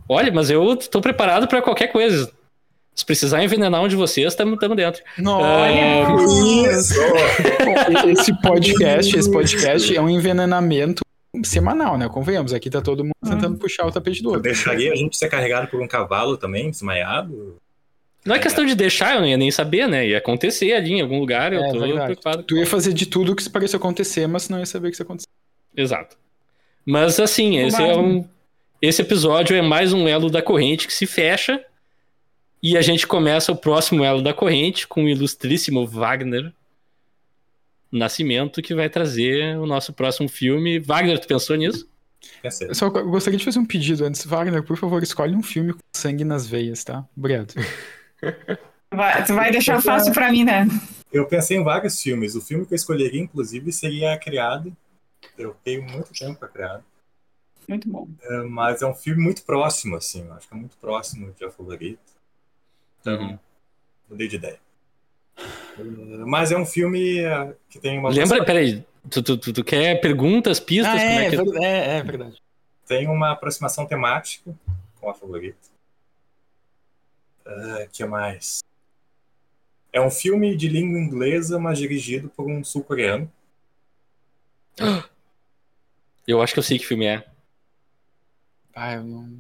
Olha, 0.08 0.32
mas 0.32 0.52
eu 0.52 0.78
tô 0.78 1.02
preparado 1.02 1.48
para 1.48 1.64
qualquer 1.64 1.88
coisa. 1.88 2.32
Se 2.94 3.04
precisar 3.04 3.44
envenenar 3.44 3.82
um 3.82 3.88
de 3.88 3.96
vocês, 3.96 4.28
estamos 4.28 4.60
dentro. 4.76 5.02
Nossa! 5.18 5.68
Isso! 6.72 6.94
Esse 8.08 8.40
podcast, 8.40 9.18
esse 9.18 9.32
podcast 9.32 9.98
é 9.98 10.00
um 10.00 10.10
envenenamento 10.10 11.04
semanal, 11.44 11.98
né? 11.98 12.08
Convenhamos, 12.10 12.54
aqui 12.54 12.70
tá 12.70 12.82
todo 12.82 13.04
mundo 13.04 13.14
tentando 13.24 13.58
puxar 13.58 13.86
o 13.86 13.92
tapete 13.92 14.22
do 14.22 14.30
Eu 14.30 14.34
outro. 14.36 14.44
deixaria 14.44 14.92
a 14.92 14.96
gente 14.96 15.18
ser 15.18 15.28
carregado 15.30 15.68
por 15.68 15.82
um 15.82 15.88
cavalo 15.88 16.38
também, 16.38 16.70
desmaiado? 16.72 17.58
Não 18.26 18.34
é 18.36 18.40
questão 18.40 18.66
de 18.66 18.74
deixar, 18.74 19.16
eu 19.16 19.22
não 19.22 19.28
ia 19.28 19.38
nem 19.38 19.52
saber, 19.52 19.88
né? 19.88 20.08
Ia 20.08 20.18
acontecer 20.18 20.74
ali 20.74 20.94
em 20.94 21.02
algum 21.02 21.20
lugar, 21.20 21.54
eu 21.54 21.64
É, 21.64 21.72
tô 21.72 21.80
verdade. 21.80 22.06
preocupado. 22.06 22.44
Tu 22.44 22.58
ia 22.58 22.66
fazer 22.66 22.92
de 22.94 23.06
tudo 23.06 23.36
que 23.36 23.44
se 23.44 23.50
parecia 23.50 23.78
acontecer, 23.78 24.28
mas 24.28 24.50
não 24.50 24.58
ia 24.60 24.66
saber 24.66 24.88
o 24.88 24.90
que 24.90 24.96
isso 24.96 25.04
acontecer. 25.04 25.28
Exato. 25.78 26.18
Mas 26.86 27.20
assim, 27.20 27.58
esse 27.60 27.82
é 27.82 27.96
um. 27.96 28.28
Esse 28.82 29.02
episódio 29.02 29.56
é 29.56 29.62
mais 29.62 29.94
um 29.94 30.08
elo 30.08 30.30
da 30.30 30.42
corrente 30.42 30.88
que 30.88 30.94
se 30.94 31.06
fecha. 31.06 31.64
E 32.64 32.76
a 32.78 32.82
gente 32.82 33.06
começa 33.06 33.52
o 33.52 33.56
próximo 33.56 34.04
elo 34.04 34.22
da 34.24 34.34
corrente 34.34 34.88
com 34.88 35.04
o 35.04 35.10
ilustríssimo 35.10 35.86
Wagner 35.86 36.52
Nascimento, 37.92 38.62
que 38.62 38.76
vai 38.76 38.90
trazer 38.90 39.58
o 39.58 39.66
nosso 39.66 39.94
próximo 39.94 40.28
filme. 40.28 40.80
Wagner, 40.80 41.20
tu 41.20 41.28
pensou 41.28 41.56
nisso? 41.56 41.88
Pensei. 42.42 42.68
Eu 42.70 42.76
só 42.76 42.90
gostaria 42.90 43.38
de 43.38 43.46
fazer 43.46 43.60
um 43.60 43.66
pedido 43.66 44.04
antes. 44.06 44.26
Wagner, 44.26 44.64
por 44.64 44.76
favor, 44.78 45.02
escolhe 45.04 45.36
um 45.36 45.44
filme 45.44 45.74
com 45.74 45.80
sangue 45.96 46.24
nas 46.24 46.48
veias, 46.48 46.84
tá? 46.84 47.06
Obrigado. 47.16 47.54
Vai, 48.92 49.24
tu 49.26 49.34
vai 49.34 49.52
deixar 49.52 49.82
fácil 49.82 50.14
pra 50.14 50.32
mim, 50.32 50.44
né? 50.44 50.68
Eu 51.12 51.28
pensei 51.28 51.58
em 51.58 51.64
vários 51.64 52.02
filmes. 52.02 52.36
O 52.36 52.42
filme 52.42 52.66
que 52.66 52.74
eu 52.74 52.76
escolheria, 52.76 53.22
inclusive, 53.22 53.72
seria 53.72 54.14
A 54.14 54.18
Criada. 54.18 54.72
Eu 55.38 55.56
tenho 55.64 55.84
muito 55.84 56.12
tempo 56.14 56.40
para 56.40 56.48
criar. 56.48 56.82
Muito 57.68 57.90
bom. 57.90 58.08
Mas 58.50 58.82
é 58.82 58.86
um 58.88 58.94
filme 58.94 59.22
muito 59.24 59.44
próximo, 59.44 59.96
assim. 59.96 60.24
eu 60.26 60.34
Acho 60.34 60.48
que 60.48 60.54
é 60.54 60.58
muito 60.58 60.78
próximo 60.78 61.34
de 61.38 61.46
A 61.46 61.52
Favorita. 61.52 62.00
Então, 63.02 63.20
Uhum. 63.22 63.40
mudei 64.10 64.28
de 64.28 64.36
ideia. 64.36 64.60
Mas 66.26 66.52
é 66.52 66.58
um 66.58 66.66
filme 66.66 67.20
eh, 67.20 67.56
que 67.70 67.80
tem 67.80 68.00
uma. 68.00 68.10
Lembra, 68.10 68.44
peraí, 68.46 68.86
tu, 69.10 69.22
tu, 69.22 69.38
tu, 69.38 69.54
tu 69.54 69.64
quer 69.64 70.00
perguntas, 70.00 70.60
pistas? 70.60 71.02
Ah, 71.02 71.06
como 71.06 71.20
é, 71.20 71.26
é 71.26 71.30
que... 71.30 71.36
ver- 71.38 71.64
é, 71.64 71.98
é 71.98 72.04
verdade. 72.04 72.42
Tem 72.88 73.08
uma 73.08 73.32
aproximação 73.32 73.86
temática 73.86 74.56
com 75.00 75.10
A 75.10 75.14
Favorita. 75.14 75.58
O 77.46 77.90
que 77.92 78.06
mais? 78.06 78.60
É 79.92 80.02
um 80.02 80.12
filme 80.12 80.56
de 80.56 80.68
língua 80.68 81.00
inglesa, 81.00 81.58
mas 81.60 81.78
dirigido 81.78 82.30
por 82.30 82.50
um 82.50 82.64
sul-coreano. 82.64 83.32
Eu 86.28 86.42
acho 86.42 86.54
que 86.54 86.60
eu 86.60 86.64
sei 86.64 86.80
que 86.80 86.88
filme 86.88 87.06
é. 87.06 87.24
Ah, 88.74 88.94
eu 88.94 89.04
não. 89.04 89.38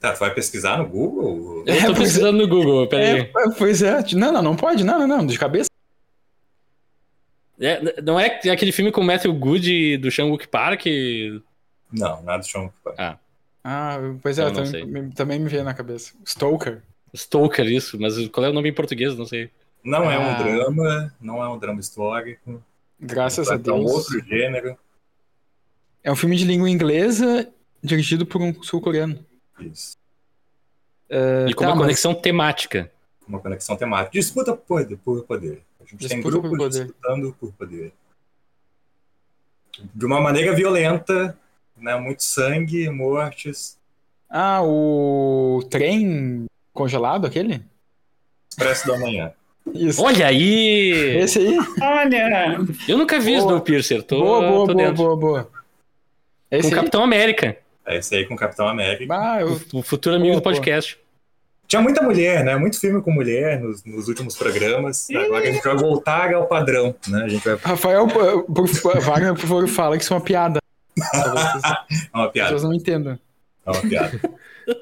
Tá, 0.00 0.12
tu 0.14 0.18
vai 0.20 0.32
pesquisar 0.34 0.78
no 0.78 0.88
Google? 0.88 1.62
Eu 1.66 1.74
É, 1.74 1.80
tô 1.80 1.86
pois 1.88 1.98
é. 1.98 2.00
pesquisando 2.00 2.38
no 2.38 2.48
Google, 2.48 2.88
peraí. 2.88 3.20
É, 3.20 3.30
pois 3.58 3.82
é. 3.82 4.02
Não, 4.14 4.32
não, 4.32 4.42
não 4.42 4.56
pode. 4.56 4.82
Não, 4.82 4.98
não, 4.98 5.06
não. 5.06 5.26
De 5.26 5.38
cabeça. 5.38 5.68
É, 7.60 8.00
não 8.00 8.18
é 8.18 8.26
aquele 8.50 8.72
filme 8.72 8.90
com 8.90 9.02
o 9.02 9.04
Matthew 9.04 9.34
Good 9.34 9.98
do 9.98 10.10
Shang-Wook 10.10 10.48
Park? 10.48 10.86
Não, 11.92 12.22
nada 12.22 12.38
de 12.42 12.50
Sean 12.50 12.70
Connery. 12.82 13.18
Ah, 13.62 13.98
pois 14.22 14.38
é, 14.38 14.50
também, 14.50 14.86
me- 14.86 15.10
também 15.12 15.38
me 15.38 15.48
veio 15.48 15.64
na 15.64 15.74
cabeça. 15.74 16.14
Stoker. 16.24 16.80
Stoker, 17.14 17.66
isso, 17.66 18.00
mas 18.00 18.16
qual 18.28 18.46
é 18.46 18.48
o 18.48 18.52
nome 18.54 18.70
em 18.70 18.74
português? 18.74 19.14
Não 19.18 19.26
sei. 19.26 19.50
Não 19.84 20.10
é 20.10 20.18
um 20.18 20.30
Ah. 20.30 20.34
drama, 20.42 21.14
não 21.20 21.42
é 21.42 21.48
um 21.48 21.58
drama 21.58 21.80
histórico. 21.80 22.62
Graças 22.98 23.50
a 23.50 23.54
É 23.54 23.56
um 23.56 23.60
Deus. 23.60 23.90
outro 23.92 24.24
gênero. 24.24 24.78
É 26.02 26.10
um 26.10 26.16
filme 26.16 26.36
de 26.36 26.44
língua 26.46 26.70
inglesa 26.70 27.46
dirigido 27.82 28.24
por 28.24 28.40
um 28.40 28.62
sul-coreano. 28.62 29.18
Isso. 29.60 29.96
E 31.48 31.52
com 31.54 31.62
tá, 31.62 31.68
uma 31.68 31.74
mas- 31.76 31.84
conexão 31.86 32.14
temática. 32.14 32.90
Uma 33.26 33.38
conexão 33.40 33.76
temática. 33.76 34.12
Disputa 34.12 34.52
por 34.56 34.64
poder. 34.66 34.96
Por 34.98 35.22
poder. 35.24 35.62
A 35.80 35.84
gente 35.84 36.08
tem 36.08 36.18
Disputa 36.20 36.22
por 36.40 36.48
grupos 36.48 36.58
poder. 36.58 36.84
disputando 36.84 37.36
por 37.38 37.52
poder. 37.52 37.92
De 39.94 40.04
uma 40.04 40.20
maneira 40.20 40.54
violenta, 40.54 41.36
né? 41.76 41.96
muito 41.96 42.22
sangue, 42.22 42.88
mortes. 42.90 43.78
Ah, 44.28 44.60
o 44.62 45.62
trem 45.70 46.46
congelado, 46.72 47.26
aquele? 47.26 47.62
Expresso 48.48 48.86
da 48.86 48.98
manhã. 48.98 49.32
Isso. 49.74 50.02
Olha 50.02 50.26
aí! 50.26 50.90
Esse 51.18 51.38
aí? 51.38 51.58
Olha, 51.80 52.58
Eu 52.88 52.98
nunca 52.98 53.18
vi 53.20 53.32
Boa. 53.32 53.38
Snowpiercer, 53.40 54.02
tô, 54.02 54.18
boa, 54.20 54.40
boa, 54.40 54.66
tô 54.66 54.74
boa, 54.74 54.76
dentro. 54.86 54.94
boa, 54.94 55.16
boa. 55.16 55.44
Com 55.44 56.56
Esse 56.56 56.68
o 56.68 56.70
aí? 56.70 56.74
Capitão 56.76 57.02
América, 57.04 57.56
É 57.86 57.96
esse 57.96 58.14
aí 58.14 58.24
com 58.24 58.34
o 58.34 58.36
Capitão 58.36 58.68
América. 58.68 59.14
Ah, 59.14 59.40
eu... 59.40 59.60
o 59.72 59.82
futuro 59.82 60.16
amigo 60.16 60.36
do 60.36 60.42
podcast. 60.42 60.98
Tinha 61.70 61.80
muita 61.80 62.02
mulher, 62.02 62.44
né? 62.44 62.56
Muito 62.56 62.78
filme 62.80 63.00
com 63.00 63.12
mulher 63.12 63.60
nos, 63.60 63.84
nos 63.84 64.08
últimos 64.08 64.36
programas. 64.36 65.08
Agora 65.10 65.48
a 65.48 65.52
gente 65.52 65.62
vai 65.62 65.76
voltar 65.76 66.34
ao 66.34 66.46
padrão, 66.46 66.92
né? 67.06 67.22
A 67.22 67.28
gente 67.28 67.44
vai 67.44 67.54
Rafael, 67.56 68.08
por, 68.08 68.42
por, 68.44 69.00
Wagner, 69.00 69.34
por 69.34 69.40
favor, 69.40 69.68
fala 69.68 69.96
que 69.96 70.02
isso 70.02 70.12
é 70.12 70.16
uma 70.16 70.22
piada. 70.22 70.58
As 71.00 71.62
É 72.12 72.16
uma 72.16 72.28
piada. 72.28 72.50
pessoas 72.50 72.64
não 72.64 72.74
entendam. 72.74 73.16
É 73.64 73.70
uma 73.70 73.82
piada. 73.82 74.20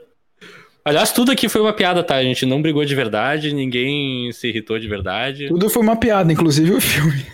Aliás, 0.82 1.12
tudo 1.12 1.30
aqui 1.30 1.46
foi 1.50 1.60
uma 1.60 1.74
piada, 1.74 2.02
tá? 2.02 2.14
A 2.14 2.22
gente 2.22 2.46
não 2.46 2.62
brigou 2.62 2.82
de 2.82 2.94
verdade, 2.94 3.52
ninguém 3.52 4.32
se 4.32 4.48
irritou 4.48 4.78
de 4.78 4.88
verdade. 4.88 5.48
Tudo 5.48 5.68
foi 5.68 5.82
uma 5.82 5.96
piada, 5.96 6.32
inclusive 6.32 6.72
o 6.72 6.80
filme. 6.80 7.26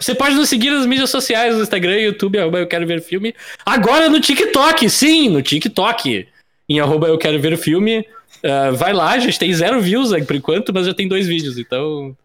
Você 0.00 0.14
pode 0.14 0.34
nos 0.34 0.48
seguir 0.48 0.70
nas 0.70 0.86
mídias 0.86 1.10
sociais, 1.10 1.54
no 1.54 1.62
Instagram, 1.62 1.98
YouTube, 1.98 2.38
arroba 2.38 2.58
eu 2.58 2.66
quero 2.66 2.86
ver 2.86 3.00
filme. 3.00 3.34
Agora 3.64 4.08
no 4.08 4.20
TikTok, 4.20 4.88
sim, 4.88 5.28
no 5.28 5.42
TikTok. 5.42 6.26
Em 6.68 6.80
arroba 6.80 7.08
eu 7.08 7.18
quero 7.18 7.40
ver 7.40 7.56
filme. 7.56 8.04
Ah, 8.44 8.70
vai 8.70 8.92
lá, 8.92 9.10
a 9.12 9.18
gente 9.18 9.38
tem 9.38 9.52
zero 9.52 9.80
views 9.80 10.10
por 10.24 10.36
enquanto, 10.36 10.72
mas 10.72 10.86
já 10.86 10.94
tem 10.94 11.08
dois 11.08 11.26
vídeos, 11.26 11.58
então. 11.58 12.16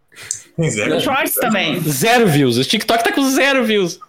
Tem 0.55 0.69
zero. 0.69 0.99
Shorts 0.99 1.35
também. 1.35 1.79
Zero 1.81 2.27
views. 2.27 2.57
O 2.57 2.63
TikTok 2.63 3.03
tá 3.03 3.11
com 3.11 3.27
zero 3.29 3.63
views. 3.63 3.99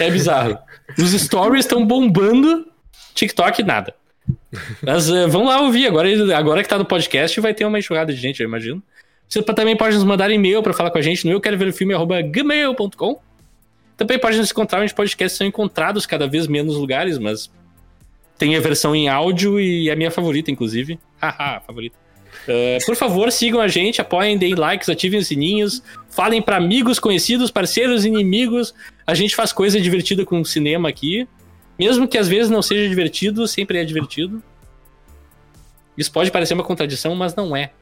É 0.00 0.10
bizarro. 0.10 0.58
Os 0.98 1.12
stories 1.12 1.64
estão 1.64 1.86
bombando, 1.86 2.66
TikTok 3.14 3.62
nada. 3.62 3.94
Mas 4.82 5.08
uh, 5.08 5.28
vão 5.28 5.44
lá 5.44 5.60
ouvir. 5.60 5.86
Agora, 5.86 6.08
agora 6.36 6.62
que 6.62 6.68
tá 6.68 6.78
no 6.78 6.84
podcast, 6.84 7.40
vai 7.40 7.54
ter 7.54 7.64
uma 7.64 7.78
enxurrada 7.78 8.12
de 8.12 8.20
gente, 8.20 8.40
eu 8.40 8.48
imagino. 8.48 8.82
Você 9.32 9.42
também 9.42 9.74
pode 9.74 9.94
nos 9.94 10.04
mandar 10.04 10.30
e-mail 10.30 10.62
para 10.62 10.74
falar 10.74 10.90
com 10.90 10.98
a 10.98 11.00
gente 11.00 11.24
no 11.24 11.32
eu 11.32 11.40
quero 11.40 11.56
ver 11.56 11.68
o 11.68 11.72
filme 11.72 11.94
gmail.com. 12.30 13.18
Também 13.96 14.18
pode 14.18 14.36
nos 14.36 14.50
encontrar, 14.50 14.82
onde 14.82 14.92
podcasts 14.92 15.38
são 15.38 15.46
encontrados 15.46 16.04
cada 16.04 16.26
vez 16.26 16.46
menos 16.46 16.76
lugares, 16.76 17.16
mas 17.16 17.50
tem 18.36 18.54
a 18.56 18.60
versão 18.60 18.94
em 18.94 19.08
áudio 19.08 19.58
e 19.58 19.88
é 19.88 19.92
a 19.94 19.96
minha 19.96 20.10
favorita, 20.10 20.50
inclusive. 20.50 21.00
Haha, 21.18 21.60
favorita. 21.60 21.96
Uh, 22.46 22.84
por 22.84 22.94
favor, 22.94 23.32
sigam 23.32 23.62
a 23.62 23.68
gente, 23.68 24.02
apoiem, 24.02 24.36
deem 24.36 24.54
likes, 24.54 24.90
ativem 24.90 25.20
os 25.20 25.28
sininhos, 25.28 25.82
falem 26.10 26.42
para 26.42 26.58
amigos, 26.58 26.98
conhecidos, 26.98 27.50
parceiros, 27.50 28.04
inimigos. 28.04 28.74
A 29.06 29.14
gente 29.14 29.34
faz 29.34 29.50
coisa 29.50 29.80
divertida 29.80 30.26
com 30.26 30.42
o 30.42 30.44
cinema 30.44 30.90
aqui. 30.90 31.26
Mesmo 31.78 32.06
que 32.06 32.18
às 32.18 32.28
vezes 32.28 32.50
não 32.50 32.60
seja 32.60 32.86
divertido, 32.86 33.48
sempre 33.48 33.78
é 33.78 33.84
divertido. 33.86 34.42
Isso 35.96 36.12
pode 36.12 36.30
parecer 36.30 36.52
uma 36.52 36.64
contradição, 36.64 37.14
mas 37.14 37.34
não 37.34 37.56
é. 37.56 37.72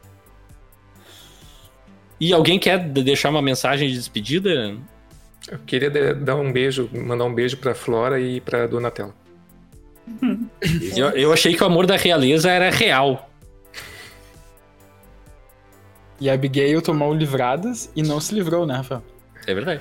E 2.21 2.33
alguém 2.35 2.59
quer 2.59 2.79
deixar 2.79 3.31
uma 3.31 3.41
mensagem 3.41 3.89
de 3.89 3.95
despedida? 3.95 4.77
Eu 5.51 5.59
queria 5.67 6.15
dar 6.15 6.37
um 6.37 6.53
beijo, 6.53 6.89
mandar 6.93 7.25
um 7.25 7.35
beijo 7.35 7.57
pra 7.57 7.75
Flora 7.75 8.21
e 8.21 8.41
pra 8.41 8.67
Donatella. 8.67 9.15
Eu, 10.97 11.11
eu 11.11 11.33
achei 11.33 11.55
que 11.55 11.63
o 11.63 11.67
amor 11.67 11.87
da 11.87 11.97
realeza 11.97 12.51
era 12.51 12.69
real. 12.69 13.31
E 16.21 16.29
a 16.29 16.35
Abigail 16.35 16.83
tomou 16.83 17.15
livradas 17.15 17.91
e 17.95 18.03
não 18.03 18.21
se 18.21 18.35
livrou, 18.35 18.67
né, 18.67 18.75
Rafael? 18.75 19.03
É 19.47 19.55
verdade. 19.55 19.81